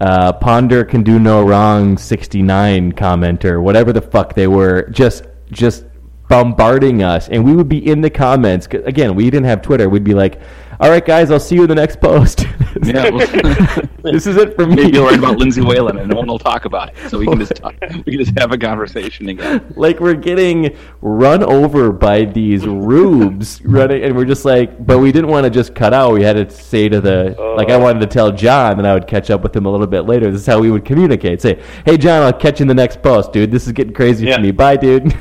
uh, 0.01 0.33
Ponder 0.35 0.85
can 0.85 1.03
do 1.03 1.19
no 1.19 1.43
wrong 1.43 1.97
69 1.97 2.93
commenter, 2.93 3.63
whatever 3.63 3.93
the 3.93 4.03
fuck 4.03 4.35
they 4.35 4.47
were, 4.47 4.89
just 4.91 5.25
just 5.51 5.85
bombarding 6.29 7.03
us, 7.03 7.29
and 7.29 7.45
we 7.45 7.55
would 7.55 7.69
be 7.69 7.87
in 7.87 8.01
the 8.01 8.11
comments 8.11 8.67
Again, 8.67 9.15
we 9.15 9.25
didn't 9.25 9.45
have 9.45 9.63
Twitter. 9.63 9.89
We'd 9.89 10.05
be 10.05 10.15
like, 10.15 10.41
"All 10.81 10.91
right, 10.91 11.05
guys, 11.05 11.31
I'll 11.31 11.41
see 11.41 11.57
you 11.57 11.63
in 11.63 11.69
the 11.69 11.75
next 11.75 12.01
post." 12.01 12.47
Yeah, 12.83 13.09
well, 13.09 13.19
this 14.03 14.27
is 14.27 14.37
it 14.37 14.57
for 14.57 14.67
me. 14.67 14.75
maybe 14.75 14.97
you'll 14.97 15.07
write 15.07 15.21
about 15.21 15.39
Lindsay 15.39 15.61
Whalen, 15.61 15.97
and 15.97 16.11
no 16.11 16.17
one 16.17 16.27
will 16.27 16.41
talk 16.41 16.65
about 16.65 16.89
it. 16.89 17.09
So 17.09 17.19
we 17.19 17.27
can 17.27 17.39
just 17.39 17.55
talk, 17.55 17.73
we 18.05 18.17
can 18.17 18.25
just 18.25 18.37
have 18.37 18.51
a 18.51 18.59
conversation 18.59 19.29
again. 19.29 19.65
like 19.77 20.01
we're 20.01 20.15
getting 20.15 20.77
run 21.01 21.43
over 21.43 21.93
by 21.93 22.25
these 22.25 22.67
rubes 22.67 23.63
running 23.65 24.03
and 24.03 24.17
we're 24.17 24.25
just 24.25 24.45
like 24.45 24.85
but 24.87 24.99
we 24.99 25.13
didn't 25.13 25.31
want 25.31 25.45
to 25.45 25.51
just 25.51 25.75
cut 25.75 25.93
out 25.93 26.13
we 26.13 26.23
had 26.23 26.35
to 26.35 26.51
say 26.51 26.89
to 26.89 27.01
the 27.01 27.35
like 27.57 27.69
i 27.69 27.75
oh. 27.75 27.81
wanted 27.81 28.01
to 28.01 28.07
tell 28.07 28.31
john 28.33 28.79
and 28.79 28.87
i 28.87 28.95
would 28.95 29.07
catch 29.07 29.31
up 29.31 29.43
with 29.43 29.55
him 29.55 29.67
a 29.67 29.71
little 29.71 29.87
bit 29.87 30.03
later 30.03 30.31
this 30.31 30.41
is 30.41 30.47
how 30.47 30.59
we 30.59 30.71
would 30.71 30.85
communicate 30.85 31.41
say 31.41 31.61
hey 31.85 31.97
john 31.97 32.23
i'll 32.23 32.33
catch 32.33 32.61
you 32.61 32.65
in 32.65 32.69
the 32.69 32.75
next 32.75 33.03
post 33.03 33.33
dude 33.33 33.51
this 33.51 33.67
is 33.67 33.73
getting 33.73 33.93
crazy 33.93 34.27
Yeah. 34.27 34.37
for 34.37 34.43
me 34.43 34.51
bye 34.51 34.77
dude 34.77 35.15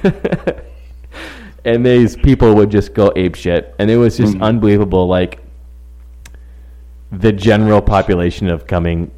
and 1.65 1.85
these 1.85 2.15
people 2.15 2.55
would 2.55 2.69
just 2.69 2.93
go 2.93 3.11
ape 3.15 3.35
shit 3.35 3.75
and 3.79 3.89
it 3.89 3.97
was 3.97 4.17
just 4.17 4.35
mm. 4.35 4.41
unbelievable 4.41 5.07
like 5.07 5.42
the 7.19 7.31
general 7.31 7.81
population 7.81 8.49
of 8.49 8.67
coming 8.67 9.11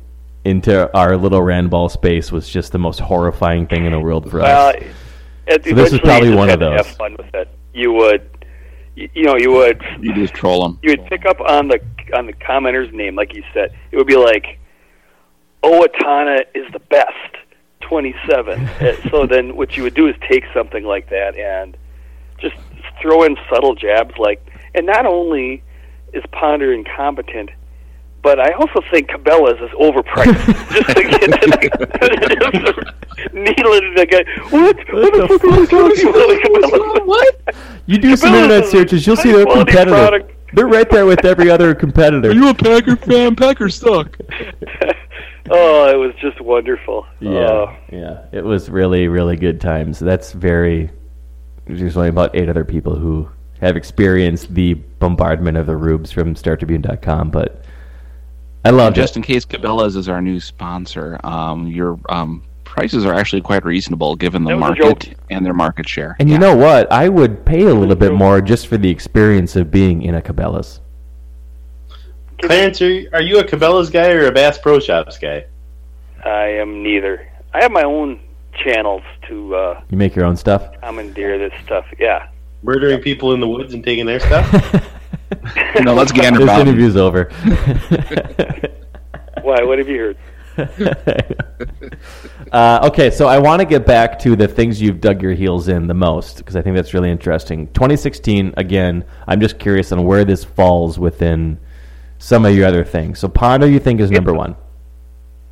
into 0.44 0.94
our 0.96 1.18
little 1.18 1.42
randball 1.42 1.90
space 1.90 2.32
was 2.32 2.48
just 2.50 2.72
the 2.72 2.78
most 2.78 3.00
horrifying 3.00 3.66
thing 3.68 3.86
in 3.86 3.92
the 3.92 4.00
world 4.00 4.30
for 4.30 4.40
Well, 4.40 4.70
us 4.70 4.76
it, 5.48 5.64
So 5.66 5.74
this 5.74 5.94
is 5.94 6.00
probably 6.00 6.34
one 6.34 6.50
of 6.50 6.60
those. 6.60 6.86
Have 6.86 6.96
fun 6.98 7.16
with 7.18 7.34
it. 7.34 7.48
You 7.74 7.94
would, 7.94 8.30
you, 8.96 9.10
you 9.14 9.24
know, 9.24 9.36
you 9.38 9.52
would 9.52 9.82
You 10.00 10.14
just 10.14 10.34
troll 10.34 10.62
them. 10.64 10.80
you 10.84 10.92
would 10.92 11.06
pick 11.08 11.26
up 11.26 11.40
on 11.42 11.68
the 11.68 11.80
on 12.16 12.28
the 12.28 12.34
commenter's 12.34 12.94
name, 12.94 13.16
like 13.16 13.34
you 13.36 13.44
said. 13.54 13.74
It 13.92 13.98
would 13.98 14.08
be 14.08 14.16
like, 14.18 14.60
Owatonna 15.64 16.42
is 16.54 16.72
the 16.72 16.80
best, 16.80 17.12
twenty 17.82 18.16
seven. 18.30 18.70
Uh, 18.80 18.94
so 19.10 19.26
then, 19.26 19.56
what 19.56 19.76
you 19.76 19.84
would 19.84 19.96
do 19.96 20.08
is 20.08 20.16
take 20.30 20.44
something 20.54 20.84
like 20.84 21.10
that 21.10 21.36
and 21.38 21.76
just 22.40 22.56
throw 23.02 23.24
in 23.24 23.36
subtle 23.50 23.74
jabs, 23.74 24.16
like, 24.20 24.46
and 24.76 24.86
not 24.86 25.06
only 25.06 25.64
is 26.14 26.24
Ponder 26.32 26.72
incompetent. 26.74 27.50
But 28.26 28.40
I 28.40 28.54
also 28.54 28.82
think 28.90 29.08
Cabela's 29.10 29.62
is 29.62 29.70
overpriced. 29.78 30.34
just 30.74 30.88
to 30.98 31.04
get 31.04 31.22
to 31.22 31.30
the, 31.30 32.94
needle 33.34 33.72
it 33.74 33.84
in 33.84 33.94
the 33.94 34.06
guy. 34.08 34.24
What? 34.50 34.76
What 34.92 35.14
the 35.14 35.28
fuck 35.28 35.44
are 35.44 35.94
you 35.94 36.12
talking 36.12 36.56
about? 36.58 37.06
What? 37.06 37.56
You 37.86 38.00
do 38.00 38.16
some 38.16 38.34
internet 38.34 38.66
searches, 38.66 39.06
you'll 39.06 39.16
see 39.16 39.30
high 39.30 39.44
they're 39.44 39.46
competitive. 39.46 39.94
product. 39.94 40.32
They're 40.56 40.66
right 40.66 40.90
there 40.90 41.06
with 41.06 41.24
every 41.24 41.52
other 41.52 41.76
competitor. 41.76 42.32
Are 42.32 42.34
you 42.34 42.50
a 42.50 42.56
Packer 42.56 42.96
fan? 42.96 43.36
Packers 43.36 43.76
suck. 43.76 44.18
Oh, 45.52 45.88
it 45.92 45.96
was 45.96 46.16
just 46.20 46.42
wonderful. 46.42 47.06
yeah, 47.20 47.30
Oh. 47.32 47.76
yeah. 47.92 48.26
It 48.32 48.44
was 48.44 48.68
really, 48.68 49.08
really 49.08 49.36
good 49.36 49.62
times. 49.62 50.00
That's 50.00 50.32
very. 50.32 50.90
There's 51.68 51.96
only 51.96 52.10
about 52.10 52.36
eight 52.36 52.50
other 52.50 52.66
people 52.66 52.96
who 52.96 53.30
have 53.62 53.78
experienced 53.78 54.56
the 54.56 54.74
bombardment 54.74 55.58
of 55.58 55.68
the 55.68 55.78
rubes 55.78 56.12
from 56.12 56.34
StarTribune.com, 56.34 57.30
but 57.30 57.64
I 58.66 58.72
loved 58.72 58.96
Just 58.96 59.14
it. 59.14 59.18
in 59.18 59.24
case 59.24 59.46
Cabela's 59.46 59.96
is 59.96 60.10
our 60.10 60.22
new 60.22 60.40
sponsor, 60.40 61.20
um, 61.24 61.68
your 61.68 62.00
um, 62.10 62.44
prices 62.64 63.06
are 63.06 63.14
actually 63.14 63.42
quite 63.42 63.64
reasonable 63.64 64.16
given 64.16 64.44
the 64.44 64.50
That 64.50 64.56
was 64.60 64.80
a 64.80 64.84
market 64.84 65.18
and 65.30 65.46
their 65.46 65.54
market 65.54 65.88
share. 65.88 66.16
And 66.20 66.30
you 66.30 66.38
know 66.40 66.56
what? 66.56 66.92
I 66.92 67.08
would 67.08 67.46
pay 67.46 67.64
a 67.66 67.74
little 67.74 67.96
bit 67.96 68.12
more 68.14 68.42
just 68.42 68.68
for 68.68 68.78
the 68.78 68.90
experience 68.90 69.56
of 69.56 69.70
being 69.72 70.02
in 70.02 70.16
a 70.16 70.22
Cabela's. 70.22 70.82
Clarence, 72.42 72.82
are 72.82 72.90
you, 72.90 73.10
are 73.14 73.22
you 73.22 73.40
a 73.40 73.44
Cabela's 73.44 73.90
guy 73.90 74.12
or 74.12 74.26
a 74.26 74.32
Bass 74.32 74.58
Pro 74.58 74.80
Shops 74.80 75.18
guy? 75.18 75.46
I 76.26 76.48
am 76.48 76.84
neither. 76.84 77.32
I 77.54 77.62
have 77.62 77.72
my 77.72 77.84
own 77.84 78.20
channels 78.54 79.04
to 79.28 79.56
uh, 79.56 79.82
You 79.90 79.98
make 79.98 80.16
your 80.16 80.26
own 80.26 80.36
stuff. 80.36 80.72
commandeer 80.82 81.38
this 81.38 81.54
stuff. 81.64 81.86
Yeah. 82.00 82.28
Murdering 82.64 83.00
people 83.00 83.34
in 83.34 83.40
the 83.40 83.48
woods 83.48 83.74
and 83.76 83.84
taking 83.84 84.06
their 84.06 84.20
stuff? 84.20 84.92
no, 85.82 85.94
let's 85.94 86.12
Gander 86.12 86.40
this 86.40 86.48
Mountain. 86.48 86.68
interview's 86.68 86.96
over. 86.96 87.26
Why? 89.42 89.64
What 89.64 89.78
have 89.80 89.88
you 89.90 89.98
heard? 89.98 90.18
Uh, 92.52 92.80
okay, 92.84 93.10
so 93.10 93.28
I 93.28 93.40
want 93.40 93.60
to 93.60 93.66
get 93.66 93.86
back 93.86 94.18
to 94.20 94.36
the 94.36 94.48
things 94.48 94.82
you've 94.82 95.02
dug 95.02 95.22
your 95.22 95.34
heels 95.34 95.68
in 95.68 95.88
the 95.88 95.94
most 95.94 96.38
because 96.38 96.56
I 96.56 96.62
think 96.62 96.76
that's 96.76 96.94
really 96.94 97.10
interesting. 97.10 97.68
2016, 97.74 98.54
again, 98.56 99.04
I'm 99.28 99.42
just 99.42 99.60
curious 99.60 99.92
on 99.92 100.06
where 100.06 100.24
this 100.24 100.44
falls 100.46 100.98
within 100.98 101.60
some 102.20 102.46
of 102.46 102.56
your 102.56 102.66
other 102.68 102.86
things. 102.86 103.20
So 103.20 103.28
Ponder, 103.28 103.68
you 103.68 103.80
think 103.80 104.00
is 104.00 104.12
number 104.12 104.34
one? 104.34 104.56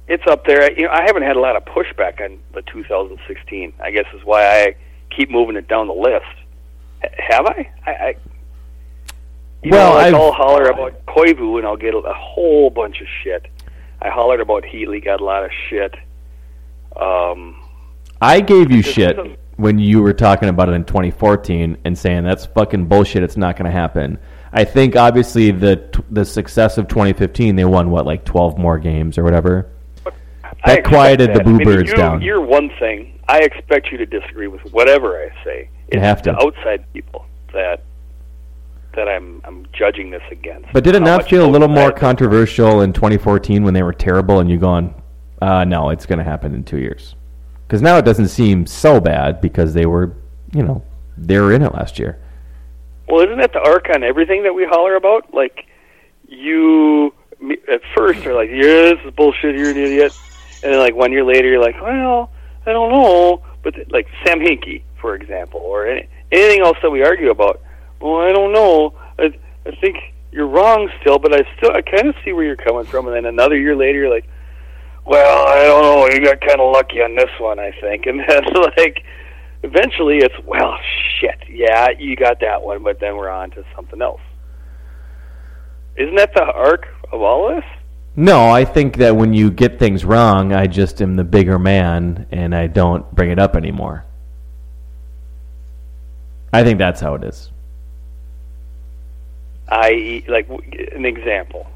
It's 0.07 0.23
up 0.27 0.45
there. 0.45 0.71
You 0.71 0.83
know, 0.85 0.91
I 0.91 1.01
haven't 1.05 1.23
had 1.23 1.35
a 1.35 1.39
lot 1.39 1.55
of 1.55 1.65
pushback 1.65 2.21
on 2.23 2.39
the 2.53 2.61
2016. 2.61 3.73
I 3.81 3.91
guess 3.91 4.05
is 4.13 4.23
why 4.23 4.45
I 4.45 4.75
keep 5.09 5.29
moving 5.29 5.55
it 5.55 5.67
down 5.67 5.87
the 5.87 5.93
list. 5.93 6.25
H- 7.03 7.11
have 7.17 7.45
I? 7.47 7.69
I, 7.85 7.91
I 7.91 8.15
you 9.63 9.71
Well, 9.71 9.89
know, 9.91 9.95
like 9.95 10.07
I've- 10.07 10.15
I'll 10.15 10.31
holler 10.31 10.65
about 10.65 11.05
Koivu 11.07 11.57
and 11.57 11.65
I'll 11.67 11.77
get 11.77 11.93
a, 11.93 12.01
whole 12.13 12.69
bunch 12.69 13.01
of 13.01 13.07
shit. 13.23 13.47
I 14.01 14.09
hollered 14.09 14.41
about 14.41 14.65
Healy, 14.65 14.99
got 14.99 15.21
a 15.21 15.23
lot 15.23 15.43
of 15.45 15.51
shit. 15.69 15.95
Um, 16.95 17.55
I 18.21 18.39
gave 18.41 18.71
you 18.71 18.81
shit 18.81 19.17
when 19.57 19.79
you 19.79 20.01
were 20.01 20.13
talking 20.13 20.49
about 20.49 20.69
it 20.69 20.73
in 20.73 20.83
2014 20.83 21.77
and 21.85 21.97
saying 21.97 22.23
that's 22.23 22.45
fucking 22.45 22.85
bullshit. 22.85 23.23
It's 23.23 23.37
not 23.37 23.55
going 23.55 23.65
to 23.65 23.71
happen. 23.71 24.17
I 24.51 24.63
think 24.65 24.95
obviously 24.95 25.49
the 25.51 25.83
the 26.11 26.23
success 26.23 26.77
of 26.77 26.87
2015, 26.87 27.55
they 27.55 27.65
won 27.65 27.89
what 27.89 28.05
like 28.05 28.23
12 28.23 28.57
more 28.57 28.77
games 28.77 29.17
or 29.17 29.23
whatever. 29.23 29.69
That 30.65 30.83
quieted 30.85 31.31
the 31.31 31.39
that. 31.39 31.47
I 31.47 31.49
mean, 31.49 31.57
Bluebirds 31.63 31.93
down. 31.93 32.21
You're 32.21 32.39
one 32.41 32.69
thing. 32.79 33.19
I 33.27 33.39
expect 33.39 33.91
you 33.91 33.97
to 33.97 34.05
disagree 34.05 34.47
with 34.47 34.61
whatever 34.71 35.17
I 35.17 35.29
say. 35.43 35.69
You 35.91 35.99
have 35.99 36.21
to. 36.23 36.35
outside 36.35 36.85
people 36.93 37.25
that 37.53 37.83
that 38.95 39.07
I'm 39.07 39.41
I'm 39.43 39.67
judging 39.73 40.09
this 40.09 40.23
against. 40.31 40.71
But 40.73 40.83
did 40.83 40.95
it 40.95 41.01
not 41.01 41.27
feel 41.29 41.45
a 41.45 41.49
little 41.49 41.67
more 41.67 41.91
controversial 41.91 42.81
in 42.81 42.93
2014 42.93 43.63
when 43.63 43.73
they 43.73 43.83
were 43.83 43.93
terrible 43.93 44.39
and 44.39 44.49
you 44.49 44.57
going, 44.57 44.93
uh, 45.41 45.63
no, 45.63 45.89
it's 45.89 46.05
going 46.05 46.19
to 46.19 46.25
happen 46.25 46.53
in 46.53 46.63
two 46.63 46.77
years? 46.77 47.15
Because 47.67 47.81
now 47.81 47.97
it 47.97 48.05
doesn't 48.05 48.29
seem 48.29 48.65
so 48.65 48.99
bad 48.99 49.41
because 49.41 49.73
they 49.73 49.85
were, 49.85 50.15
you 50.53 50.63
know, 50.63 50.83
they 51.17 51.39
were 51.39 51.53
in 51.53 51.61
it 51.61 51.73
last 51.73 51.97
year. 51.99 52.19
Well, 53.07 53.21
isn't 53.21 53.39
that 53.39 53.53
the 53.53 53.59
arc 53.59 53.89
on 53.93 54.03
everything 54.03 54.43
that 54.43 54.53
we 54.53 54.65
holler 54.65 54.95
about? 54.95 55.33
Like, 55.33 55.65
you 56.27 57.13
at 57.71 57.81
first 57.95 58.25
are 58.25 58.33
like, 58.33 58.49
"Yeah, 58.49 58.93
this 58.93 58.99
is 59.05 59.13
bullshit. 59.13 59.55
You're 59.55 59.71
an 59.71 59.77
idiot," 59.77 60.13
and 60.63 60.73
then 60.73 60.79
like 60.79 60.95
one 60.95 61.11
year 61.11 61.23
later, 61.23 61.47
you're 61.49 61.61
like, 61.61 61.75
"Well, 61.81 62.31
I 62.65 62.71
don't 62.71 62.91
know." 62.91 63.41
But 63.61 63.75
like 63.91 64.07
Sam 64.25 64.39
Hinkie, 64.39 64.83
for 64.99 65.15
example, 65.15 65.59
or 65.59 65.87
any, 65.87 66.07
anything 66.31 66.61
else 66.61 66.77
that 66.81 66.89
we 66.89 67.03
argue 67.03 67.29
about. 67.29 67.61
Well, 68.03 68.19
I 68.19 68.31
don't 68.31 68.51
know. 68.51 68.93
I, 69.17 69.33
I 69.65 69.71
think 69.81 69.97
you're 70.31 70.47
wrong 70.47 70.89
still, 71.01 71.17
but 71.19 71.33
I 71.33 71.41
still 71.57 71.71
I 71.71 71.81
kind 71.81 72.07
of 72.07 72.15
see 72.25 72.33
where 72.33 72.43
you're 72.43 72.55
coming 72.55 72.85
from. 72.85 73.07
And 73.07 73.15
then 73.15 73.25
another 73.25 73.57
year 73.57 73.75
later, 73.75 73.99
you're 73.99 74.13
like, 74.13 74.27
"Well, 75.05 75.47
I 75.47 75.63
don't 75.63 75.83
know. 75.83 76.07
You 76.09 76.23
got 76.23 76.41
kind 76.41 76.59
of 76.59 76.73
lucky 76.73 77.01
on 77.01 77.15
this 77.15 77.31
one, 77.39 77.59
I 77.59 77.71
think." 77.79 78.05
And 78.07 78.19
then 78.19 78.43
like 78.77 79.03
eventually 79.63 80.17
it's 80.17 80.35
well 80.45 80.77
shit 81.19 81.39
yeah 81.49 81.87
you 81.97 82.15
got 82.15 82.39
that 82.41 82.61
one 82.61 82.83
but 82.83 82.99
then 82.99 83.15
we're 83.15 83.29
on 83.29 83.49
to 83.51 83.63
something 83.75 84.01
else 84.01 84.21
isn't 85.95 86.15
that 86.15 86.33
the 86.33 86.43
arc 86.43 86.85
of 87.11 87.21
all 87.21 87.49
of 87.49 87.55
this 87.55 87.71
No, 88.15 88.49
I 88.49 88.65
think 88.65 88.97
that 88.97 89.15
when 89.15 89.33
you 89.33 89.49
get 89.49 89.79
things 89.79 90.05
wrong, 90.05 90.53
I 90.53 90.67
just 90.67 91.01
am 91.01 91.15
the 91.15 91.23
bigger 91.23 91.57
man 91.57 92.27
and 92.29 92.53
I 92.53 92.67
don't 92.67 93.09
bring 93.15 93.31
it 93.31 93.39
up 93.39 93.55
anymore. 93.55 94.05
I 96.51 96.63
think 96.63 96.77
that's 96.77 97.01
how 97.01 97.15
it 97.15 97.23
is. 97.23 97.52
i.e 99.81 100.23
like 100.27 100.47
w- 100.47 100.87
an 100.95 101.05
example 101.05 101.67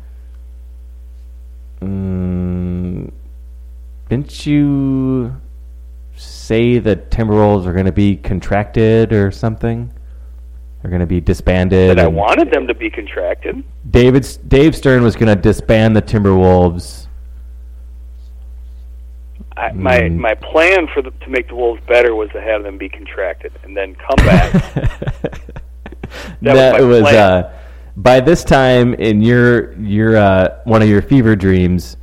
Mm, 1.81 3.11
didn't 4.09 4.45
you 4.47 5.35
say 6.15 6.79
that 6.79 7.11
Timberwolves 7.11 7.67
are 7.67 7.73
going 7.73 7.85
to 7.85 7.91
be 7.91 8.15
contracted 8.17 9.13
or 9.13 9.29
something? 9.29 9.91
They're 10.81 10.89
going 10.89 11.01
to 11.01 11.05
be 11.05 11.21
disbanded. 11.21 11.95
But 11.95 12.03
I 12.03 12.07
wanted 12.07 12.49
them 12.51 12.65
to 12.65 12.73
be 12.73 12.89
contracted. 12.89 13.63
David 13.91 14.27
Dave 14.47 14.75
Stern 14.75 15.03
was 15.03 15.15
going 15.15 15.27
to 15.35 15.39
disband 15.39 15.95
the 15.95 16.01
Timberwolves. 16.01 17.05
I, 19.55 19.71
my 19.73 19.99
Mm. 20.01 20.17
my 20.17 20.33
plan 20.35 20.87
for 20.93 21.01
the, 21.03 21.11
to 21.11 21.29
make 21.29 21.47
the 21.47 21.55
Wolves 21.55 21.81
better 21.87 22.15
was 22.15 22.29
to 22.31 22.41
have 22.41 22.63
them 22.63 22.77
be 22.79 22.89
contracted 22.89 23.51
and 23.63 23.77
then 23.77 23.93
come 23.95 24.25
back. 24.25 24.53
That, 26.41 26.73
was 26.73 26.81
my 26.81 26.87
was, 26.87 27.01
plan. 27.01 27.15
uh, 27.15 27.53
by 27.97 28.19
this 28.19 28.43
time 28.43 28.93
in 28.93 29.21
your 29.21 29.73
your 29.73 30.15
uh, 30.15 30.59
one 30.63 30.81
of 30.81 30.87
your 30.87 31.01
fever 31.01 31.35
dreams. 31.35 31.97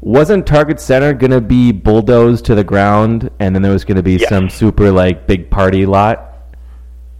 Wasn't 0.00 0.46
Target 0.46 0.78
Center 0.80 1.12
going 1.12 1.32
to 1.32 1.40
be 1.40 1.72
bulldozed 1.72 2.44
to 2.44 2.54
the 2.54 2.62
ground, 2.62 3.30
and 3.40 3.52
then 3.52 3.62
there 3.62 3.72
was 3.72 3.84
going 3.84 3.96
to 3.96 4.02
be 4.02 4.12
Yes. 4.14 4.28
some 4.28 4.48
super 4.48 4.92
like 4.92 5.26
big 5.26 5.50
party 5.50 5.86
lot? 5.86 6.24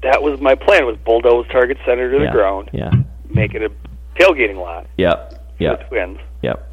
that 0.05 0.23
was 0.23 0.41
my 0.41 0.55
plan: 0.55 0.87
was 0.87 0.97
bulldoze 1.05 1.45
Target 1.49 1.77
Center 1.85 2.09
to 2.13 2.19
Yeah, 2.19 2.27
the 2.27 2.31
ground, 2.31 2.71
Yeah. 2.73 2.93
make 3.35 3.55
it 3.55 3.63
a 3.63 3.71
tailgating 4.17 4.57
lot 4.61 4.87
Yep. 4.97 5.33
for 5.33 5.63
Yep. 5.65 5.89
Twins. 5.89 6.19
Yep. 6.43 6.71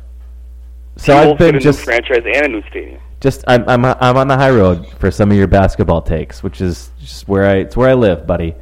So 0.98 1.16
We'll 1.20 1.32
I've 1.32 1.38
been 1.40 1.56
a 1.56 1.60
just 1.60 1.80
new 1.80 1.86
franchise 1.86 2.22
and 2.24 2.46
a 2.46 2.50
new 2.50 2.62
stadium. 2.70 3.00
just 3.20 3.44
I'm 3.48 3.68
I'm 3.68 3.84
I'm 3.84 4.16
on 4.16 4.28
the 4.28 4.38
high 4.38 4.52
road 4.52 4.86
for 5.00 5.10
some 5.10 5.32
of 5.32 5.38
your 5.38 5.48
basketball 5.48 6.04
takes, 6.04 6.44
which 6.44 6.62
is 6.62 6.92
just 7.00 7.28
where 7.28 7.46
I 7.50 7.54
it's 7.56 7.76
where 7.76 7.90
I 7.90 7.94
live, 7.96 8.28
buddy. 8.28 8.54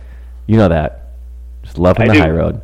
You 0.47 0.55
know 0.55 0.69
that. 0.69 1.09
Just 1.63 1.77
loving 1.77 2.03
I 2.03 2.07
the 2.07 2.13
do. 2.13 2.19
high 2.21 2.29
road. 2.31 2.61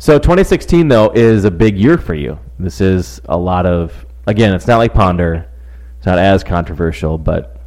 So 0.00 0.18
2016 0.18 0.88
though 0.88 1.10
is 1.10 1.44
a 1.44 1.50
big 1.50 1.76
year 1.76 1.98
for 1.98 2.14
you. 2.14 2.38
This 2.58 2.80
is 2.80 3.20
a 3.26 3.36
lot 3.36 3.66
of 3.66 4.06
again, 4.26 4.54
it's 4.54 4.66
not 4.66 4.78
like 4.78 4.94
Ponder. 4.94 5.46
It's 5.98 6.06
not 6.06 6.18
as 6.18 6.42
controversial, 6.42 7.18
but 7.18 7.60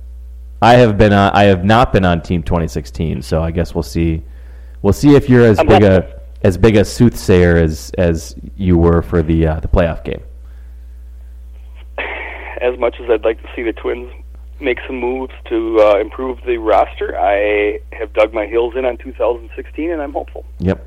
I 0.60 0.73
have 0.73 0.97
been 0.97 1.14
on, 1.14 1.31
I 1.35 1.43
have 1.43 1.64
not 1.64 1.93
been 1.93 2.03
on 2.03 2.23
team 2.23 2.41
2016, 2.41 3.22
so 3.22 3.43
I 3.43 3.51
guess 3.51 3.76
we'll 3.76 3.84
see 3.84 4.23
we'll 4.81 4.93
see 4.93 5.15
if 5.15 5.30
you're 5.30 5.45
as 5.45 5.60
I'm 5.60 5.68
big 5.68 5.84
a 5.84 6.22
as 6.41 6.57
big 6.57 6.76
a 6.76 6.84
soothsayer 6.84 7.57
as 7.57 7.91
as 7.99 8.35
you 8.57 8.80
were 8.80 9.03
for 9.03 9.22
the 9.22 9.45
uh, 9.45 9.60
the 9.60 9.68
playoff 9.68 10.03
game. 10.03 10.23
As 11.99 12.80
much 12.80 12.95
as 12.99 13.11
I'd 13.11 13.23
like 13.23 13.39
to 13.43 13.49
see 13.55 13.61
the 13.61 13.73
Twins 13.73 14.11
make 14.60 14.80
some 14.88 14.99
moves 14.99 15.34
to 15.49 15.80
uh, 15.81 15.99
improve 15.99 16.39
the 16.47 16.57
roster, 16.57 17.15
I 17.15 17.80
have 17.91 18.11
dug 18.14 18.34
my 18.34 18.47
heels 18.47 18.73
in 18.76 18.85
on 18.85 18.97
2016, 18.97 19.91
and 19.91 20.01
I'm 20.01 20.14
hopeful. 20.14 20.45
Yep. 20.57 20.84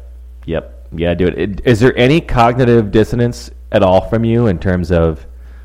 Yep. 0.46 0.75
Yeah, 0.92 1.14
do 1.14 1.26
it. 1.28 1.60
Is 1.64 1.80
there 1.80 1.96
any 1.96 2.20
cognitive 2.20 2.90
dissonance 2.90 3.50
at 3.72 3.82
all 3.82 4.08
from 4.08 4.24
you 4.24 4.46
in 4.46 4.58
terms 4.58 4.90
of 4.92 5.26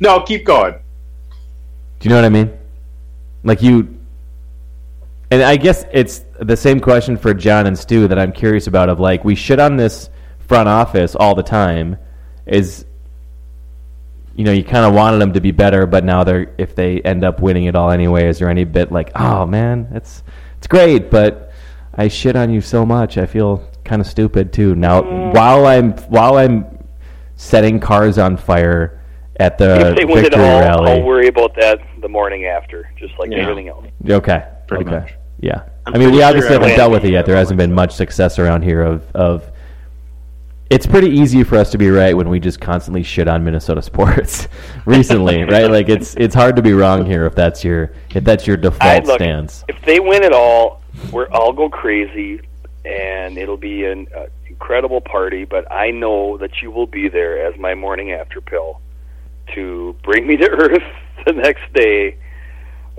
no, 0.00 0.20
keep 0.26 0.44
going. 0.44 0.74
do 0.74 2.08
you 2.08 2.10
know 2.10 2.16
what 2.16 2.24
I 2.24 2.28
mean? 2.28 2.56
Like 3.42 3.62
you 3.62 3.96
and 5.30 5.42
I 5.42 5.56
guess 5.56 5.84
it's 5.92 6.24
the 6.40 6.56
same 6.56 6.80
question 6.80 7.16
for 7.16 7.32
John 7.32 7.66
and 7.66 7.78
Stu 7.78 8.08
that 8.08 8.18
I'm 8.18 8.32
curious 8.32 8.66
about 8.66 8.88
of 8.88 8.98
like 9.00 9.24
we 9.24 9.34
shit 9.34 9.60
on 9.60 9.76
this 9.76 10.10
front 10.40 10.68
office 10.68 11.14
all 11.14 11.34
the 11.34 11.42
time 11.42 11.96
is 12.46 12.84
you 14.34 14.44
know, 14.44 14.52
you 14.52 14.64
kind 14.64 14.86
of 14.86 14.94
wanted 14.94 15.18
them 15.18 15.34
to 15.34 15.40
be 15.40 15.50
better, 15.50 15.86
but 15.86 16.04
now 16.04 16.24
they're 16.24 16.54
if 16.56 16.74
they 16.74 17.00
end 17.02 17.24
up 17.24 17.40
winning 17.40 17.64
it 17.64 17.76
all 17.76 17.90
anyway, 17.90 18.26
is 18.26 18.38
there 18.38 18.48
any 18.48 18.64
bit 18.64 18.90
like, 18.90 19.10
"Oh 19.14 19.44
man, 19.44 19.88
it's 19.92 20.22
it's 20.60 20.66
great, 20.66 21.10
but 21.10 21.50
I 21.94 22.08
shit 22.08 22.36
on 22.36 22.52
you 22.52 22.60
so 22.60 22.84
much. 22.84 23.16
I 23.16 23.24
feel 23.24 23.66
kind 23.82 24.00
of 24.00 24.06
stupid 24.06 24.52
too." 24.52 24.74
Now, 24.74 25.32
while 25.32 25.64
I'm 25.64 25.92
while 26.08 26.36
I'm 26.36 26.66
setting 27.36 27.80
cars 27.80 28.18
on 28.18 28.36
fire 28.36 29.00
at 29.36 29.56
the 29.56 29.90
if 29.92 29.96
they 29.96 30.04
win 30.04 30.18
it 30.18 30.22
victory 30.24 30.44
all, 30.44 30.60
rally. 30.60 30.92
I'll 30.92 31.02
worry 31.02 31.28
about 31.28 31.54
that 31.56 31.80
the 32.02 32.08
morning 32.08 32.44
after, 32.44 32.90
just 32.98 33.18
like 33.18 33.30
Yeah. 33.30 33.38
everything 33.38 33.68
else. 33.68 33.86
Okay. 34.06 34.42
Pretty 34.66 34.84
okay. 34.84 34.96
much. 34.96 35.14
Yeah. 35.40 35.62
I'm 35.86 35.94
I 35.94 35.98
mean, 35.98 36.08
we 36.08 36.18
pretty 36.18 36.22
obviously 36.24 36.48
sure 36.50 36.58
I 36.58 36.62
haven't 36.62 36.76
dealt 36.76 36.92
with 36.92 37.04
it 37.06 37.12
yet. 37.12 37.24
There 37.24 37.36
hasn't 37.36 37.56
been 37.56 37.72
much 37.72 37.92
success 37.92 38.38
around 38.38 38.62
here 38.62 38.82
of 38.82 39.10
of. 39.14 39.49
It's 40.70 40.86
pretty 40.86 41.08
easy 41.08 41.42
for 41.42 41.56
us 41.56 41.72
to 41.72 41.78
be 41.78 41.90
right 41.90 42.16
when 42.16 42.28
we 42.28 42.38
just 42.38 42.60
constantly 42.60 43.02
shit 43.02 43.26
on 43.26 43.42
Minnesota 43.42 43.82
sports 43.90 44.46
recently, 44.86 45.42
right? 45.42 45.68
Like 45.68 45.88
it's 45.88 46.14
it's 46.14 46.34
hard 46.34 46.54
to 46.54 46.62
be 46.62 46.72
wrong 46.72 47.04
here 47.04 47.26
if 47.26 47.34
that's 47.34 47.64
your 47.64 47.92
if 48.14 48.22
that's 48.22 48.46
your 48.46 48.56
I 48.56 48.60
default 48.60 49.04
look 49.06 49.18
stance. 49.18 49.64
if 49.66 49.82
they 49.82 49.98
win 49.98 50.22
it 50.22 50.32
all, 50.32 50.80
we're 51.10 51.26
I'll 51.32 51.52
go 51.52 51.68
crazy, 51.68 52.40
and 52.84 53.36
it'll 53.36 53.56
be 53.56 53.84
an 53.84 54.06
uh, 54.16 54.26
incredible 54.46 55.00
party. 55.00 55.44
But 55.44 55.70
I 55.72 55.90
know 55.90 56.38
that 56.38 56.62
you 56.62 56.70
will 56.70 56.86
be 56.86 57.08
there 57.08 57.44
as 57.44 57.58
my 57.58 57.74
morning 57.74 58.12
after 58.12 58.40
pill 58.40 58.80
to 59.54 59.96
bring 60.04 60.24
me 60.24 60.36
to 60.36 60.48
earth 60.50 60.84
the 61.26 61.32
next 61.32 61.72
day. 61.72 62.16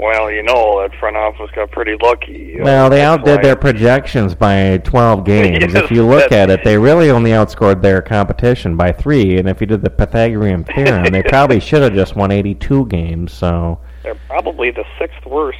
Well, 0.02 0.32
you 0.32 0.42
know 0.42 0.82
that 0.82 0.98
front 1.00 1.16
office 1.16 1.52
got 1.54 1.70
pretty 1.70 1.96
lucky. 2.02 2.60
Well, 2.60 2.90
they 2.90 2.98
that's 2.98 3.20
outdid 3.22 3.36
why- 3.38 3.42
their 3.44 3.56
projections 3.56 4.34
by 4.34 4.80
12 4.80 5.24
games. 5.26 5.74
Yes, 5.74 5.84
if 5.84 5.92
you 5.92 6.04
look 6.06 6.32
at 6.32 6.50
it, 6.50 6.64
they 6.64 6.76
really 6.78 7.12
only 7.12 7.30
outscored 7.32 7.84
their 7.84 8.02
competition 8.02 8.76
by 8.76 8.92
three. 8.92 9.38
And 9.38 9.48
if 9.48 9.62
you 9.62 9.68
did 9.68 9.84
the 9.84 9.92
Pythagorean 9.92 10.64
theorem, 10.64 11.06
they 11.12 11.22
probably 11.30 11.60
should 11.60 11.84
have 11.84 11.94
just 11.94 12.16
won 12.16 12.32
82 12.32 12.88
games. 12.88 13.32
So 13.32 13.80
They're 14.02 14.16
probably 14.28 14.72
the 14.72 14.86
sixth 14.98 15.24
worst 15.28 15.60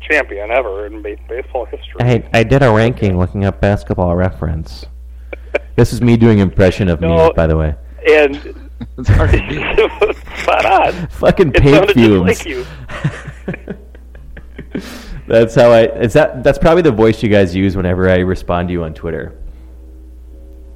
champion 0.00 0.50
ever 0.50 0.86
in 0.86 1.00
ba- 1.00 1.16
baseball 1.28 1.64
history. 1.66 2.00
I, 2.00 2.28
I 2.32 2.42
did 2.42 2.62
a 2.64 2.70
ranking 2.72 3.16
looking 3.16 3.44
up 3.44 3.60
basketball 3.60 4.16
reference. 4.16 4.86
This 5.76 5.92
is 5.92 6.00
me 6.02 6.16
doing 6.16 6.40
impression 6.40 6.88
of 6.88 7.00
No. 7.00 7.28
me, 7.28 7.32
by 7.36 7.46
the 7.46 7.56
way. 7.56 7.76
and 8.10 8.34
It's 8.98 9.08
hard 9.08 9.30
to 9.30 9.48
do. 9.48 10.12
spot 10.42 10.66
on. 10.66 11.06
Fucking 11.10 11.50
It 11.54 11.62
paint 11.62 11.90
fumes. 11.92 12.26
just 12.42 12.44
like 12.44 12.48
you. 12.48 12.66
That's 15.26 15.54
how 15.54 15.70
I. 15.70 15.82
Is 16.00 16.12
that? 16.14 16.42
That's 16.42 16.58
probably 16.58 16.82
the 16.82 16.92
voice 16.92 17.22
you 17.22 17.28
guys 17.28 17.54
use 17.54 17.76
whenever 17.76 18.08
I 18.08 18.18
respond 18.18 18.68
to 18.68 18.72
you 18.72 18.84
on 18.84 18.94
Twitter. 18.94 19.36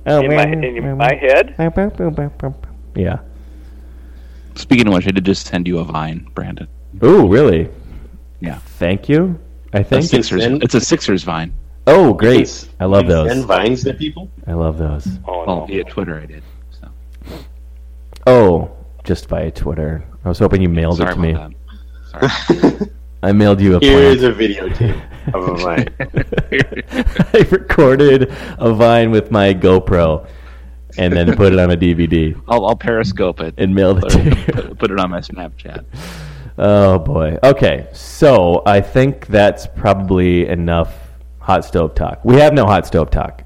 Oh, 0.06 0.20
In 0.20 0.34
my, 0.34 0.42
in 0.46 0.96
my 0.98 1.14
head, 1.14 1.54
Yeah. 2.94 3.18
Speaking 4.56 4.88
of 4.88 4.94
which, 4.94 5.06
I 5.06 5.12
did 5.12 5.24
just 5.24 5.46
send 5.46 5.66
you 5.68 5.78
a 5.78 5.84
vine, 5.84 6.26
Brandon. 6.34 6.66
Oh, 7.00 7.28
really? 7.28 7.68
Yeah. 8.40 8.56
Thank 8.78 9.08
you. 9.08 9.38
I 9.72 9.82
think. 9.82 10.04
Sixers. 10.04 10.42
send- 10.42 10.62
It's 10.62 10.74
a 10.74 10.80
Sixers 10.80 11.22
vine. 11.22 11.54
Oh, 11.86 12.12
great! 12.12 12.40
Yes. 12.40 12.68
I 12.78 12.84
love 12.84 13.04
You 13.06 13.10
Send 13.28 13.40
those. 13.40 13.44
vines 13.46 13.84
to 13.84 13.94
people. 13.94 14.30
I 14.46 14.52
love 14.52 14.76
those. 14.78 15.06
oh 15.26 15.44
Well, 15.46 15.66
via 15.66 15.84
Twitter, 15.84 16.20
I 16.20 16.26
did. 16.26 16.42
So. 16.70 16.88
Oh, 18.26 18.70
just 19.04 19.28
via 19.28 19.50
Twitter. 19.50 20.04
I 20.24 20.28
was 20.28 20.38
hoping 20.38 20.62
you 20.62 20.68
mailed 20.68 20.98
Sorry 20.98 21.12
it 21.12 21.14
to 21.14 21.20
me. 21.20 21.32
that. 21.32 21.50
Sorry. 22.12 22.72
I 23.24 23.32
mailed 23.32 23.60
you 23.60 23.76
a 23.76 23.80
Here's 23.80 24.18
plant. 24.18 24.34
a 24.34 24.38
videotape 24.38 25.34
of 25.34 25.48
a 25.48 25.54
vine. 25.62 25.88
I 27.34 27.46
recorded 27.50 28.32
a 28.58 28.72
vine 28.74 29.10
with 29.12 29.30
my 29.30 29.54
GoPro, 29.54 30.26
and 30.98 31.12
then 31.12 31.36
put 31.36 31.52
it 31.52 31.58
on 31.58 31.70
a 31.70 31.76
DVD 31.76 32.38
I'll, 32.48 32.66
I'll 32.66 32.76
periscope 32.76 33.40
it 33.40 33.54
and 33.58 33.74
mail 33.74 33.96
it 33.98 34.08
to 34.10 34.22
you. 34.24 34.34
put, 34.52 34.78
put 34.78 34.90
it 34.90 34.98
on 34.98 35.10
my 35.10 35.20
Snapchat. 35.20 35.84
Oh 36.58 36.98
boy. 36.98 37.38
Okay, 37.42 37.86
so 37.92 38.62
I 38.66 38.80
think 38.80 39.26
that's 39.28 39.66
probably 39.68 40.46
enough 40.48 40.92
hot 41.38 41.64
stove 41.64 41.94
talk. 41.94 42.24
We 42.24 42.36
have 42.40 42.52
no 42.52 42.66
hot 42.66 42.86
stove 42.86 43.10
talk. 43.10 43.44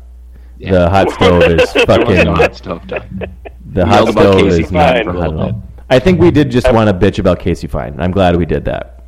Yeah. 0.58 0.72
The 0.72 0.90
hot 0.90 1.10
stove 1.10 1.42
is 1.42 1.70
fucking. 1.84 2.24
no 2.24 2.34
hot 2.34 2.56
stove 2.56 2.86
talk. 2.88 3.04
The 3.10 3.84
We 3.84 3.90
hot 3.90 3.94
yelled 3.94 4.08
about 4.08 4.22
stove 4.22 4.40
Casey 4.40 4.62
is 4.62 4.72
not 4.72 4.94
Fine. 4.96 5.04
for 5.04 5.75
for 5.88 5.94
a 5.94 5.94
hot 5.94 5.94
at 5.94 5.94
little 5.94 5.94
all. 5.94 5.96
I 5.96 5.98
think 5.98 6.20
we 6.20 6.30
did 6.30 6.50
just 6.50 6.72
want 6.72 6.88
to 6.88 7.06
bitch 7.06 7.18
about 7.18 7.38
Casey 7.40 7.66
Fine. 7.66 8.00
I'm 8.00 8.10
glad 8.10 8.36
we 8.36 8.46
did 8.46 8.64
that. 8.66 9.04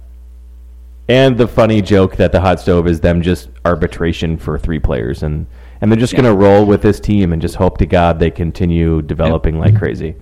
And 1.09 1.39
the 1.39 1.49
funny 1.49 1.81
joke 1.81 2.17
that 2.17 2.33
the 2.33 2.41
hot 2.41 2.61
stove 2.61 2.87
is 2.87 3.01
them 3.01 3.23
just 3.23 3.49
arbitration 3.65 4.37
for 4.37 4.59
three 4.59 4.79
players, 4.79 5.23
and 5.23 5.47
and 5.81 5.91
they're 5.91 5.99
just 5.99 6.13
going 6.13 6.25
to 6.25 6.35
roll 6.35 6.67
with 6.67 6.83
this 6.83 7.01
team 7.01 7.33
and 7.33 7.41
just 7.41 7.55
hope 7.55 7.79
to 7.79 7.87
God 7.87 8.19
they 8.19 8.31
continue 8.31 9.01
developing 9.01 9.59
like 9.59 9.79
crazy. 9.79 10.17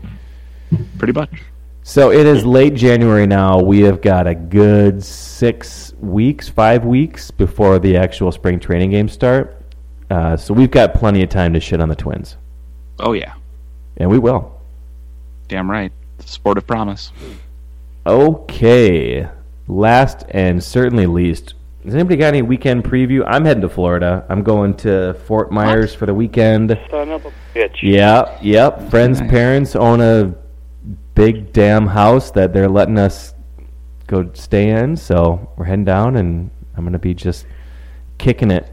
Pretty 0.98 1.12
much. 1.12 1.42
So 1.82 2.10
it 2.10 2.26
is 2.26 2.44
late 2.44 2.74
January 2.74 3.26
now. 3.26 3.60
We 3.60 3.80
have 3.80 4.00
got 4.02 4.26
a 4.26 4.34
good 4.34 5.02
six 5.04 5.94
weeks, 6.00 6.48
five 6.48 6.84
weeks 6.84 7.30
before 7.30 7.78
the 7.78 7.96
actual 7.96 8.32
spring 8.32 8.58
training 8.60 8.90
games 8.90 9.12
start. 9.12 9.62
Uh, 10.10 10.36
so 10.36 10.52
we've 10.52 10.70
got 10.70 10.94
plenty 10.94 11.22
of 11.22 11.30
time 11.30 11.52
to 11.54 11.60
shit 11.60 11.80
on 11.80 11.88
the 11.88 11.96
Twins, 11.96 12.36
Oh 12.98 13.12
yeah, 13.12 13.34
and 13.96 14.10
we 14.10 14.18
will. 14.18 14.60
damn 15.48 15.70
right. 15.70 15.92
Sport 16.24 16.58
of 16.58 16.66
promise. 16.66 17.12
Okay. 18.06 19.28
Last 19.68 20.24
and 20.30 20.62
certainly 20.62 21.06
least, 21.06 21.54
has 21.84 21.94
anybody 21.94 22.16
got 22.16 22.28
any 22.28 22.42
weekend 22.42 22.84
preview? 22.84 23.24
I'm 23.26 23.44
heading 23.44 23.60
to 23.62 23.68
Florida. 23.68 24.24
I'm 24.28 24.42
going 24.42 24.74
to 24.78 25.14
Fort 25.26 25.52
Myers 25.52 25.94
for 25.94 26.06
the 26.06 26.14
weekend. 26.14 26.76
Son 26.90 27.10
of 27.10 27.26
a 27.26 27.32
bitch. 27.54 27.82
Yeah, 27.82 28.38
yep. 28.42 28.90
Friends' 28.90 29.20
Nice. 29.20 29.30
parents 29.30 29.76
own 29.76 30.00
a 30.00 30.34
big 31.14 31.52
damn 31.52 31.86
house 31.86 32.30
that 32.32 32.52
they're 32.52 32.68
letting 32.68 32.98
us 32.98 33.34
go 34.06 34.30
stay 34.34 34.70
in. 34.70 34.96
So 34.96 35.48
we're 35.56 35.64
heading 35.64 35.84
down, 35.84 36.16
and 36.16 36.50
I'm 36.76 36.84
gonna 36.84 36.98
be 36.98 37.14
just 37.14 37.46
kicking 38.18 38.50
it, 38.50 38.68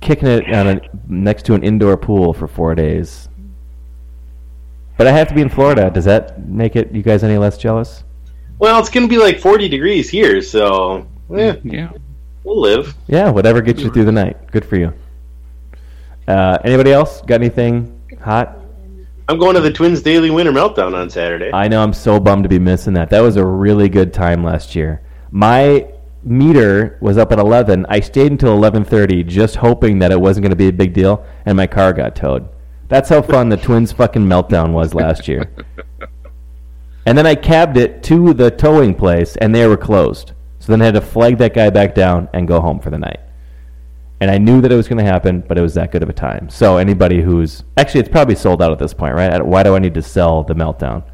kicking 0.00 0.28
it 0.28 0.52
on 0.54 0.68
a, 0.68 0.80
next 1.08 1.46
to 1.46 1.54
an 1.54 1.64
indoor 1.64 1.96
pool 1.96 2.32
for 2.32 2.46
four 2.46 2.74
days. 2.74 3.28
But 4.96 5.06
I 5.06 5.12
have 5.12 5.28
to 5.28 5.34
be 5.34 5.40
in 5.40 5.48
Florida. 5.48 5.90
Does 5.90 6.04
that 6.04 6.46
make 6.46 6.76
it 6.76 6.92
you 6.92 7.02
guys 7.02 7.24
any 7.24 7.38
less 7.38 7.58
jealous? 7.58 8.04
Well, 8.58 8.78
it's 8.78 8.90
going 8.90 9.08
to 9.08 9.12
be 9.12 9.20
like 9.20 9.40
40 9.40 9.68
degrees 9.68 10.08
here, 10.08 10.40
so 10.40 11.06
eh, 11.34 11.56
Yeah. 11.64 11.90
We'll 12.44 12.60
live. 12.60 12.94
Yeah, 13.06 13.30
whatever 13.30 13.62
gets 13.62 13.80
you 13.80 13.90
through 13.90 14.04
the 14.04 14.12
night. 14.12 14.50
Good 14.52 14.64
for 14.64 14.76
you. 14.76 14.92
Uh, 16.28 16.58
anybody 16.64 16.92
else 16.92 17.22
got 17.22 17.36
anything 17.36 18.00
hot? 18.22 18.58
I'm 19.28 19.38
going 19.38 19.54
to 19.54 19.60
the 19.62 19.72
Twins 19.72 20.02
Daily 20.02 20.30
Winter 20.30 20.52
Meltdown 20.52 20.94
on 20.94 21.08
Saturday. 21.08 21.50
I 21.52 21.68
know 21.68 21.82
I'm 21.82 21.94
so 21.94 22.20
bummed 22.20 22.42
to 22.42 22.48
be 22.48 22.58
missing 22.58 22.92
that. 22.94 23.08
That 23.08 23.20
was 23.20 23.36
a 23.36 23.44
really 23.44 23.88
good 23.88 24.12
time 24.12 24.44
last 24.44 24.74
year. 24.74 25.02
My 25.30 25.88
meter 26.22 26.98
was 27.00 27.16
up 27.16 27.32
at 27.32 27.38
11. 27.38 27.86
I 27.88 28.00
stayed 28.00 28.30
until 28.32 28.56
11:30 28.58 29.26
just 29.26 29.56
hoping 29.56 29.98
that 30.00 30.12
it 30.12 30.20
wasn't 30.20 30.42
going 30.44 30.50
to 30.50 30.56
be 30.56 30.68
a 30.68 30.72
big 30.72 30.92
deal 30.92 31.24
and 31.46 31.56
my 31.56 31.66
car 31.66 31.92
got 31.94 32.14
towed. 32.14 32.48
That's 32.88 33.08
how 33.08 33.22
fun 33.22 33.48
the 33.48 33.56
Twins 33.56 33.92
fucking 33.92 34.22
meltdown 34.22 34.72
was 34.72 34.94
last 34.94 35.28
year. 35.28 35.50
And 37.06 37.18
then 37.18 37.26
I 37.26 37.34
cabbed 37.34 37.76
it 37.76 38.02
to 38.04 38.32
the 38.32 38.50
towing 38.50 38.94
place 38.94 39.36
and 39.36 39.54
they 39.54 39.66
were 39.66 39.76
closed. 39.76 40.32
So 40.58 40.72
then 40.72 40.80
I 40.80 40.86
had 40.86 40.94
to 40.94 41.00
flag 41.00 41.38
that 41.38 41.52
guy 41.52 41.68
back 41.68 41.94
down 41.94 42.28
and 42.32 42.48
go 42.48 42.60
home 42.60 42.80
for 42.80 42.90
the 42.90 42.98
night. 42.98 43.20
And 44.20 44.30
I 44.30 44.38
knew 44.38 44.62
that 44.62 44.72
it 44.72 44.76
was 44.76 44.88
going 44.88 45.04
to 45.04 45.10
happen, 45.10 45.44
but 45.46 45.58
it 45.58 45.60
was 45.60 45.74
that 45.74 45.92
good 45.92 46.02
of 46.02 46.08
a 46.08 46.14
time. 46.14 46.48
So 46.48 46.78
anybody 46.78 47.20
who's 47.20 47.62
actually, 47.76 48.00
it's 48.00 48.08
probably 48.08 48.36
sold 48.36 48.62
out 48.62 48.72
at 48.72 48.78
this 48.78 48.94
point, 48.94 49.14
right? 49.14 49.44
Why 49.44 49.62
do 49.62 49.74
I 49.74 49.78
need 49.80 49.92
to 49.94 50.02
sell 50.02 50.44
the 50.44 50.54
meltdown? 50.54 51.04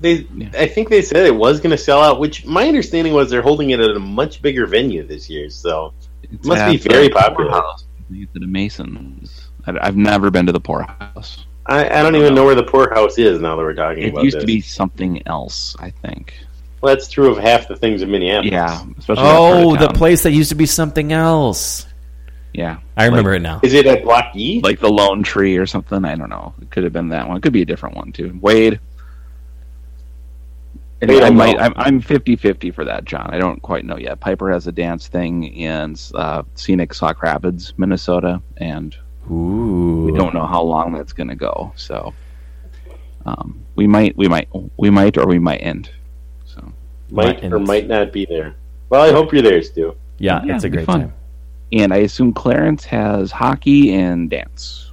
They, 0.00 0.26
I 0.58 0.66
think 0.66 0.90
they 0.90 1.00
said 1.00 1.24
it 1.24 1.34
was 1.34 1.60
going 1.60 1.70
to 1.70 1.78
sell 1.78 2.02
out. 2.02 2.18
Which 2.20 2.44
my 2.44 2.66
understanding 2.66 3.14
was 3.14 3.30
they're 3.30 3.40
holding 3.40 3.70
it 3.70 3.80
at 3.80 3.96
a 3.96 4.00
much 4.00 4.42
bigger 4.42 4.66
venue 4.66 5.06
this 5.06 5.30
year, 5.30 5.48
so 5.48 5.94
it 6.24 6.44
must 6.44 6.66
be 6.66 6.76
very 6.76 7.08
popular. 7.08 7.50
Pourhouse. 7.50 7.84
I 8.00 8.12
think 8.12 8.24
it's 8.24 8.34
at 8.34 8.40
the 8.42 8.48
Masons. 8.48 9.41
I, 9.66 9.78
I've 9.80 9.96
never 9.96 10.30
been 10.30 10.46
to 10.46 10.52
the 10.52 10.60
Pourhouse. 10.60 11.44
I, 11.66 11.88
I 11.88 12.02
don't 12.02 12.16
even 12.16 12.34
know 12.34 12.44
where 12.44 12.54
the 12.56 12.64
Pourhouse 12.64 13.18
is 13.18 13.40
now 13.40 13.54
that 13.56 13.62
we're 13.62 13.74
talking 13.74 14.02
It 14.04 14.08
about 14.10 14.24
used 14.24 14.36
this. 14.36 14.42
to 14.42 14.46
be 14.46 14.60
something 14.60 15.26
else, 15.26 15.76
I 15.78 15.90
think. 15.90 16.34
Well, 16.80 16.92
that's 16.94 17.08
true 17.08 17.30
of 17.30 17.38
half 17.38 17.68
the 17.68 17.76
things 17.76 18.02
in 18.02 18.10
Minneapolis. 18.10 18.50
Yeah, 18.52 18.84
especially 18.98 19.22
Oh, 19.24 19.76
the 19.76 19.88
place 19.90 20.24
that 20.24 20.32
used 20.32 20.48
to 20.48 20.56
be 20.56 20.66
something 20.66 21.12
else. 21.12 21.86
Yeah, 22.52 22.78
I 22.96 23.06
remember 23.06 23.32
it 23.34 23.40
now. 23.40 23.60
Is 23.62 23.72
it 23.72 23.86
at 23.86 24.02
Block 24.02 24.34
E? 24.36 24.60
like 24.62 24.80
the 24.80 24.90
Lone 24.90 25.22
Tree 25.22 25.56
or 25.56 25.64
something. 25.64 26.04
I 26.04 26.16
don't 26.16 26.28
know. 26.28 26.52
It 26.60 26.70
could 26.70 26.82
have 26.84 26.92
been 26.92 27.08
that 27.10 27.26
one. 27.28 27.36
It 27.36 27.42
could 27.42 27.52
be 27.52 27.62
a 27.62 27.64
different 27.66 27.96
one 27.96 28.10
too. 28.12 28.36
Wade. 28.42 28.78
I, 31.02 31.06
Wade, 31.06 31.22
I 31.22 31.26
I'm 31.28 31.36
might. 31.36 31.56
out. 31.58 31.72
I'm, 31.76 31.94
I'm 31.96 32.02
50-50 32.02 32.74
for 32.74 32.84
that, 32.84 33.04
John. 33.04 33.30
I 33.32 33.38
don't 33.38 33.60
quite 33.62 33.84
know 33.84 33.96
yet. 33.96 34.20
Piper 34.20 34.50
has 34.50 34.66
a 34.66 34.72
dance 34.72 35.08
thing 35.08 35.44
in 35.44 35.96
uh, 36.14 36.42
scenic 36.54 36.92
Sauk 36.94 37.22
Rapids, 37.22 37.72
Minnesota, 37.76 38.40
and 38.58 38.94
Ooh. 39.30 40.04
we 40.10 40.12
don't 40.18 40.34
know 40.34 40.46
how 40.46 40.62
long 40.62 40.92
that's 40.92 41.12
going 41.12 41.28
to 41.28 41.34
go. 41.36 41.72
So 41.76 42.12
um, 43.24 43.64
we 43.76 43.86
might, 43.86 44.16
we 44.16 44.28
might, 44.28 44.48
we 44.76 44.90
might, 44.90 45.16
or 45.16 45.26
we 45.26 45.38
might 45.38 45.58
end. 45.58 45.90
So 46.44 46.60
might 47.10 47.42
Might- 47.42 47.52
or 47.52 47.58
might 47.58 47.86
not 47.88 48.12
be 48.12 48.26
there. 48.26 48.54
Well, 48.88 49.02
I 49.02 49.10
hope 49.12 49.32
you're 49.32 49.42
there, 49.42 49.62
Stu. 49.62 49.96
Yeah, 50.18 50.42
Yeah, 50.44 50.54
it's 50.54 50.64
a 50.64 50.68
great 50.68 50.84
fun. 50.86 51.00
time. 51.00 51.12
and 51.72 51.92
I 51.94 51.98
assume 51.98 52.34
Clarence 52.34 52.84
has 52.84 53.30
hockey 53.30 53.94
and 53.94 54.28
dance. 54.28 54.90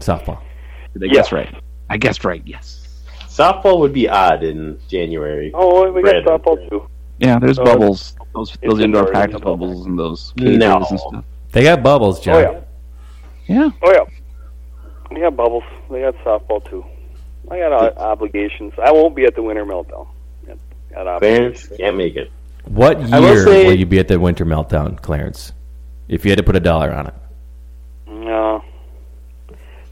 Softball. 0.00 0.38
Did 0.92 1.02
I 1.02 1.06
Yeah. 1.06 1.12
guess 1.14 1.32
right? 1.32 1.54
I 1.90 1.96
guessed 1.96 2.24
right. 2.24 2.42
Yes. 2.46 3.02
Softball 3.26 3.80
would 3.80 3.92
be 3.92 4.08
odd 4.08 4.44
in 4.44 4.78
January. 4.88 5.50
Oh, 5.54 5.90
we 5.90 6.02
got 6.02 6.22
Brad. 6.24 6.42
softball 6.42 6.68
too. 6.70 6.86
Yeah, 7.18 7.38
there's 7.40 7.56
So 7.56 7.64
bubbles. 7.64 8.16
Those 8.34 8.56
those 8.62 8.80
indoor 8.80 9.02
indoor, 9.02 9.06
practice 9.06 9.40
bubbles 9.40 9.86
and 9.86 9.98
those 9.98 10.32
No. 10.36 10.76
and 10.76 10.86
stuff. 11.00 11.24
They 11.52 11.64
got 11.64 11.82
bubbles, 11.82 12.20
John. 12.20 12.34
Oh 12.36 12.40
yeah, 12.52 12.60
Yeah. 13.46 13.70
oh 13.82 13.92
yeah. 13.92 14.04
They 15.10 15.20
got 15.20 15.36
bubbles. 15.36 15.64
They 15.90 16.00
got 16.00 16.14
softball 16.24 16.68
too. 16.68 16.84
I 17.50 17.58
got 17.58 17.72
uh, 17.72 17.92
obligations. 18.00 18.72
I 18.82 18.90
won't 18.92 19.14
be 19.14 19.24
at 19.24 19.34
the 19.34 19.42
winter 19.42 19.64
meltdown. 19.66 20.08
Got, 20.46 20.58
got 20.92 21.18
Clarence 21.20 21.64
obligations. 21.64 21.76
can't 21.78 21.96
make 21.96 22.16
it. 22.16 22.30
What 22.64 22.96
I 23.12 23.20
will 23.20 23.34
year 23.34 23.44
say- 23.44 23.66
will 23.66 23.78
you 23.78 23.86
be 23.86 23.98
at 23.98 24.08
the 24.08 24.18
winter 24.18 24.46
meltdown, 24.46 25.00
Clarence? 25.00 25.52
If 26.08 26.24
you 26.24 26.30
had 26.30 26.38
to 26.38 26.42
put 26.44 26.56
a 26.56 26.60
dollar 26.60 26.92
on 26.92 27.06
it. 27.08 27.14
No. 28.06 28.62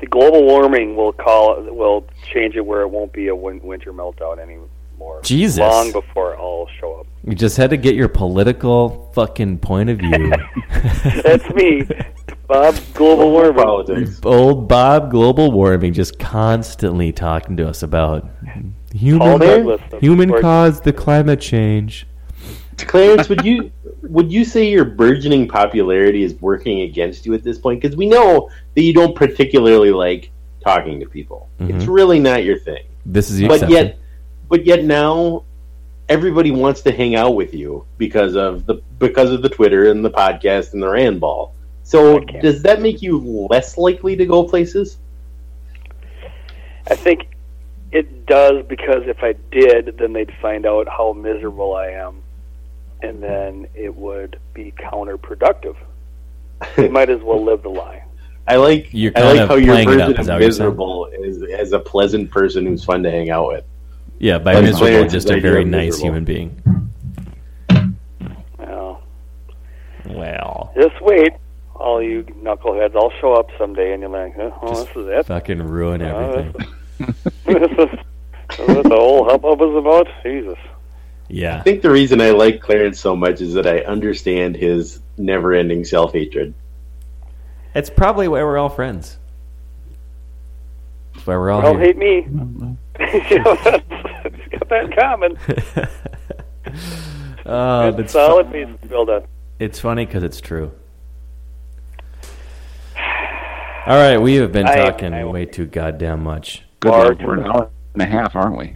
The 0.01 0.07
global 0.07 0.45
warming 0.45 0.97
will 0.97 1.12
call 1.12 1.62
will 1.62 2.07
change 2.33 2.57
it 2.57 2.65
where 2.66 2.81
it 2.83 2.89
won't 2.89 3.12
be 3.12 3.29
a 3.29 3.37
win- 3.37 3.61
winter 3.62 3.93
meltdown 3.93 4.39
anymore. 4.39 5.20
Jesus. 5.23 5.59
Long 5.61 5.93
before 5.93 6.37
I'll 6.37 6.69
show 6.81 6.95
up. 7.01 7.07
You 7.24 7.35
just 7.35 7.57
had 7.57 7.70
to 7.70 7.77
get 7.77 7.95
your 7.95 8.09
political 8.09 9.11
fucking 9.15 9.59
point 9.59 9.91
of 9.91 9.99
view. 9.99 10.33
That's 11.23 11.49
me, 11.51 11.87
Bob. 12.53 12.79
Global 12.95 13.31
warming. 13.31 13.55
Politics. 13.55 14.20
Old 14.24 14.69
Bob 14.69 15.11
Global 15.11 15.51
Warming 15.53 15.93
just 15.93 16.19
constantly 16.19 17.12
talking 17.12 17.57
to 17.57 17.69
us 17.69 17.83
about 17.83 18.29
human 18.95 19.41
Douglas, 19.41 19.81
human 20.01 20.29
course. 20.29 20.43
caused 20.43 20.85
the 20.85 20.93
climate 20.93 21.41
change. 21.41 22.07
Clarence, 22.77 23.29
would 23.29 23.45
you 23.45 23.70
would 24.03 24.31
you 24.33 24.45
say 24.45 24.69
your 24.69 24.85
burgeoning 24.85 25.49
popularity 25.49 26.23
is 26.23 26.35
working 26.35 26.83
against 26.83 27.24
you 27.24 27.35
at 27.35 27.43
this 27.43 27.59
point? 27.59 27.81
Because 27.81 27.97
we 27.97 28.07
know 28.07 28.51
that 28.74 28.83
you 28.83 28.93
don't 28.93 29.15
particularly 29.16 29.91
like 29.91 30.31
talking 30.62 31.01
to 31.01 31.07
people. 31.07 31.49
Mm-hmm. 31.59 31.77
It's 31.77 31.87
really 31.87 32.19
not 32.19 32.45
your 32.45 32.59
thing. 32.59 32.85
This 33.07 33.31
is 33.31 33.39
the 33.39 33.49
but 33.49 33.55
exception. 33.62 33.87
yet, 33.87 33.99
but 34.49 34.66
yet 34.66 34.85
now, 34.85 35.45
everybody 36.09 36.51
wants 36.51 36.83
to 36.83 36.93
hang 36.93 37.15
out 37.15 37.35
with 37.35 37.55
you 37.55 37.87
because 37.99 38.37
of 38.37 38.66
the 38.66 38.83
because 38.99 39.31
of 39.31 39.43
the 39.43 39.49
Twitter 39.49 39.91
and 39.91 40.05
the 40.05 40.11
podcast 40.11 40.74
and 40.74 40.83
the 40.83 40.89
Randball. 40.89 41.53
So 41.85 42.21
does 42.21 42.63
that 42.63 42.81
make 42.81 43.03
you 43.03 43.19
less 43.51 43.77
likely 43.77 44.17
to 44.17 44.25
go 44.27 44.45
places? 44.45 44.99
I 46.89 46.95
think 46.97 47.29
it 47.91 48.27
does 48.27 48.65
because 48.67 49.03
if 49.07 49.23
I 49.23 49.35
did, 49.51 49.97
then 49.99 50.13
they'd 50.13 50.33
find 50.41 50.65
out 50.67 50.89
how 50.89 51.13
miserable 51.13 51.75
I 51.75 51.89
am, 51.89 52.23
and 53.03 53.23
then 53.23 53.67
it 53.75 53.95
would 53.95 54.39
be 54.55 54.73
counterproductive. 54.79 55.77
they 56.77 56.89
might 56.89 57.11
as 57.11 57.21
well 57.23 57.43
live 57.45 57.63
the 57.63 57.69
lie. 57.69 58.05
I 58.47 58.57
like 58.57 58.89
You're 58.93 59.13
I 59.17 59.33
like 59.35 59.49
how 59.49 59.55
your 59.57 59.75
playing 59.75 59.91
it 59.91 60.01
up, 60.01 60.11
is 60.11 60.19
of 60.21 60.27
you're 60.27 60.39
miserable 60.39 61.07
is 61.07 61.43
as 61.43 61.73
a 61.73 61.79
pleasant 61.79 62.31
person 62.31 62.67
who's 62.67 62.85
fun 62.85 63.03
to 63.05 63.11
hang 63.11 63.31
out 63.31 63.49
with. 63.49 63.65
yeah, 64.19 64.39
by 64.39 64.55
That's 64.55 64.65
miserable, 64.81 64.87
Clarence's 64.89 65.13
just 65.25 65.31
a 65.31 65.41
very 65.41 65.65
nice 65.65 65.93
miserable. 66.03 66.07
human 66.07 66.25
being. 66.25 66.63
Well, 68.59 69.03
Well, 70.07 70.73
just 70.77 71.01
wait, 71.03 71.33
all 71.83 72.03
you 72.03 72.23
knuckleheads. 72.43 72.95
I'll 72.97 73.13
show 73.21 73.35
up 73.35 73.49
someday, 73.59 73.93
and 73.93 74.01
you're 74.03 74.11
like, 74.11 74.35
oh, 74.39 74.69
this 74.87 74.89
is 74.97 75.09
it. 75.09 75.27
fucking 75.27 75.63
ruin 75.63 76.01
Uh, 76.03 76.07
everything. 76.17 76.73
this 77.47 77.71
is 77.71 77.77
this 77.77 78.59
is 78.61 78.69
what 78.77 78.83
the 78.85 78.91
whole 78.97 79.25
hubbub 79.29 79.61
is 79.63 79.77
about. 79.77 80.07
Jesus. 80.23 80.59
Yeah. 81.29 81.59
I 81.59 81.63
think 81.63 81.83
the 81.83 81.91
reason 81.91 82.21
I 82.21 82.31
like 82.31 82.61
Clarence 82.61 83.01
so 83.01 83.17
much 83.17 83.41
is 83.41 83.55
that 83.55 83.67
I 83.67 83.79
understand 83.81 84.55
his 84.57 85.01
never-ending 85.17 85.85
self-hatred. 85.85 86.53
It's 87.75 87.89
probably 87.91 88.29
why 88.29 88.43
we're 88.43 88.59
all 88.59 88.69
friends. 88.69 89.17
That's 91.15 91.27
why 91.27 91.37
we're 91.37 91.51
all 91.51 91.63
Don't 91.63 91.77
here. 91.81 91.87
hate 91.87 91.97
me. 91.97 92.17
you 93.31 93.39
know, 93.39 93.57
it's 94.25 94.49
got 94.51 94.69
that 94.69 94.85
in 94.85 94.93
common. 94.93 95.39
Oh, 97.45 97.89
It's 97.99 98.13
solid 98.13 98.47
fu- 98.47 98.53
piece 98.53 98.81
to 98.83 98.87
build 98.87 99.11
on. 99.11 99.25
It's 99.59 99.81
funny 99.81 100.07
because 100.07 100.23
it's 100.23 100.41
true. 100.41 100.71
All 103.87 103.97
right, 103.97 104.19
we 104.19 104.37
have 104.37 104.53
been 104.53 104.67
talking 104.67 105.13
I- 105.13 105.25
way 105.25 105.45
too 105.45 105.67
goddamn 105.67 106.23
much. 106.23 106.63
Good 106.81 106.91
Lord, 106.91 107.23
we're 107.23 107.35
an 107.39 107.45
hour 107.47 107.71
and 107.95 108.03
a 108.03 108.07
half, 108.07 108.37
aren't 108.37 108.57
we? 108.57 108.75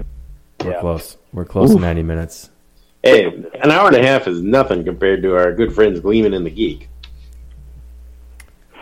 We're 0.64 0.72
Yeah. 0.72 0.80
close. 0.80 1.16
We're 1.32 1.44
close 1.44 1.74
to 1.74 1.80
ninety 1.80 2.02
minutes. 2.02 2.50
Hey, 3.02 3.24
an 3.26 3.70
hour 3.70 3.86
and 3.88 3.96
a 3.96 4.02
half 4.02 4.26
is 4.26 4.42
nothing 4.42 4.84
compared 4.84 5.22
to 5.22 5.36
our 5.36 5.52
good 5.52 5.72
friends 5.72 6.00
Gleeman 6.00 6.34
and 6.34 6.44
the 6.44 6.50
Geek. 6.50 6.88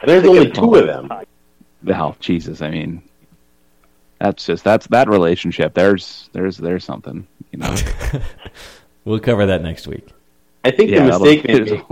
And 0.00 0.10
there's 0.10 0.24
only 0.24 0.50
two 0.50 0.74
of 0.76 0.86
them. 0.86 1.10
Well, 1.82 2.16
Jesus, 2.20 2.62
I 2.62 2.70
mean, 2.70 3.02
that's 4.18 4.46
just 4.46 4.64
that's 4.64 4.86
that 4.88 5.08
relationship. 5.08 5.74
There's 5.74 6.30
there's 6.32 6.56
there's 6.56 6.84
something, 6.84 7.26
you 7.52 7.58
know. 7.58 7.74
We'll 9.06 9.20
cover 9.20 9.44
that 9.44 9.60
next 9.60 9.86
week. 9.86 10.08
I 10.64 10.70
think 10.70 10.88
Yeah, 10.90 11.00
the 11.00 11.18
mistake 11.18 11.42
they 11.42 11.60
make, 11.60 11.82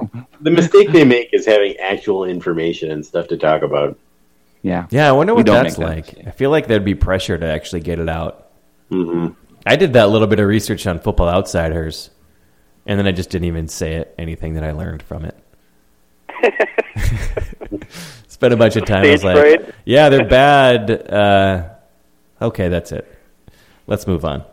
the 0.41 0.51
mistake 0.51 0.91
they 0.93 1.05
make 1.05 1.29
is 1.35 1.45
having 1.45 1.77
actual 1.77 2.25
information 2.25 2.91
and 2.91 3.05
stuff 3.05 3.29
to 3.29 3.37
talk 3.37 3.61
about. 3.61 3.99
Yeah, 4.63 4.87
Yeah, 4.91 5.09
I 5.09 5.13
wonder 5.13 5.35
what 5.35 5.47
that's 5.47 5.79
make 5.79 6.07
that 6.07 6.17
like. 6.19 6.27
I 6.27 6.31
feel 6.31 6.51
like 6.51 6.67
there'd 6.67 6.85
be 6.85 6.95
pressure 6.95 7.37
to 7.37 7.47
actually 7.47 7.81
get 7.81 7.99
it 7.99 8.09
out. 8.09 8.49
hmm 8.89 9.29
I 9.65 9.77
did 9.77 9.93
that 9.93 10.09
little 10.11 10.27
bit 10.27 10.41
of 10.41 10.49
research 10.49 10.89
on 10.89 10.99
Football 10.99 11.29
Outsiders, 11.29 12.11
and 12.85 12.99
then 12.99 13.07
I 13.07 13.13
just 13.13 13.31
didn't 13.31 13.47
even 13.47 13.69
say 13.69 13.95
it. 13.95 14.13
Anything 14.19 14.55
that 14.55 14.65
I 14.65 14.73
learned 14.73 15.03
from 15.05 15.25
it. 15.25 15.37
Spent 18.29 18.53
a 18.53 18.57
bunch 18.57 18.75
of 18.75 18.85
time. 18.87 19.05
I 19.05 19.13
was 19.13 19.23
like, 19.23 19.73
"Yeah, 19.85 20.09
they're 20.09 20.27
bad." 20.27 20.91
Uh, 20.91 21.69
okay, 22.41 22.69
that's 22.69 22.91
it. 22.91 23.07
Let's 23.87 24.07
move 24.07 24.25
on. 24.25 24.45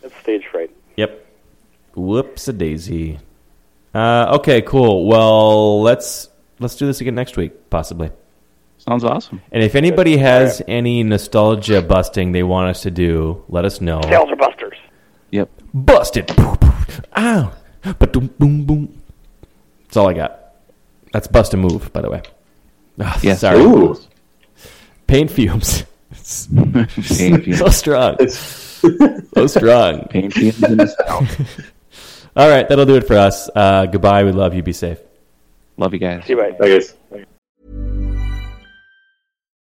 That's 0.00 0.16
stage 0.16 0.46
fright. 0.50 0.70
Yep. 0.96 1.26
Whoops 1.94 2.48
a 2.48 2.52
daisy. 2.52 3.18
Uh, 3.94 4.36
okay, 4.38 4.62
cool. 4.62 5.06
Well, 5.06 5.82
let's 5.82 6.28
let's 6.60 6.76
do 6.76 6.86
this 6.86 7.00
again 7.00 7.14
next 7.14 7.36
week, 7.36 7.68
possibly. 7.70 8.10
Sounds 8.86 9.04
awesome. 9.04 9.40
And 9.52 9.62
if 9.62 9.74
anybody 9.74 10.16
has 10.18 10.62
any 10.68 11.02
nostalgia 11.02 11.80
busting 11.82 12.32
they 12.32 12.42
want 12.42 12.68
us 12.70 12.82
to 12.82 12.90
do, 12.90 13.42
let 13.48 13.64
us 13.64 13.80
know. 13.80 14.00
Sales 14.02 14.30
are 14.30 14.36
busters. 14.36 14.76
Yep. 15.30 15.50
Busted. 15.72 16.30
Ow. 17.16 17.52
But 17.98 18.12
boom, 18.12 18.30
boom, 18.38 18.64
boom. 18.64 19.02
That's 19.84 19.96
all 19.96 20.08
I 20.08 20.12
got. 20.14 20.38
That's 21.12 21.26
bust 21.26 21.54
a 21.54 21.56
move, 21.56 21.92
by 21.92 22.00
the 22.02 22.10
way. 22.10 22.22
Ah, 23.00 23.18
Yes. 23.22 23.40
sorry. 23.40 23.60
Ooh. 23.60 23.96
Paint 25.06 25.30
fumes. 25.30 25.84
Pain 26.54 27.40
fumes. 27.40 27.58
so 27.58 27.68
strong. 27.68 28.16
so 28.28 29.46
strong. 29.46 30.06
Pain 30.10 30.30
fumes 30.30 30.62
in 30.62 30.76
the 30.78 30.86
south. 30.86 31.70
All 32.36 32.48
right, 32.48 32.68
that'll 32.68 32.86
do 32.86 32.96
it 32.96 33.06
for 33.06 33.16
us. 33.16 33.48
Uh, 33.54 33.86
goodbye. 33.86 34.24
We 34.24 34.32
love 34.32 34.54
you. 34.54 34.62
Be 34.62 34.72
safe. 34.72 34.98
Love 35.76 35.92
you 35.92 36.00
guys. 36.00 36.24
See 36.24 36.32
you, 36.32 36.38
bye. 36.38 36.56
I 36.60 36.68
guess. 36.68 36.94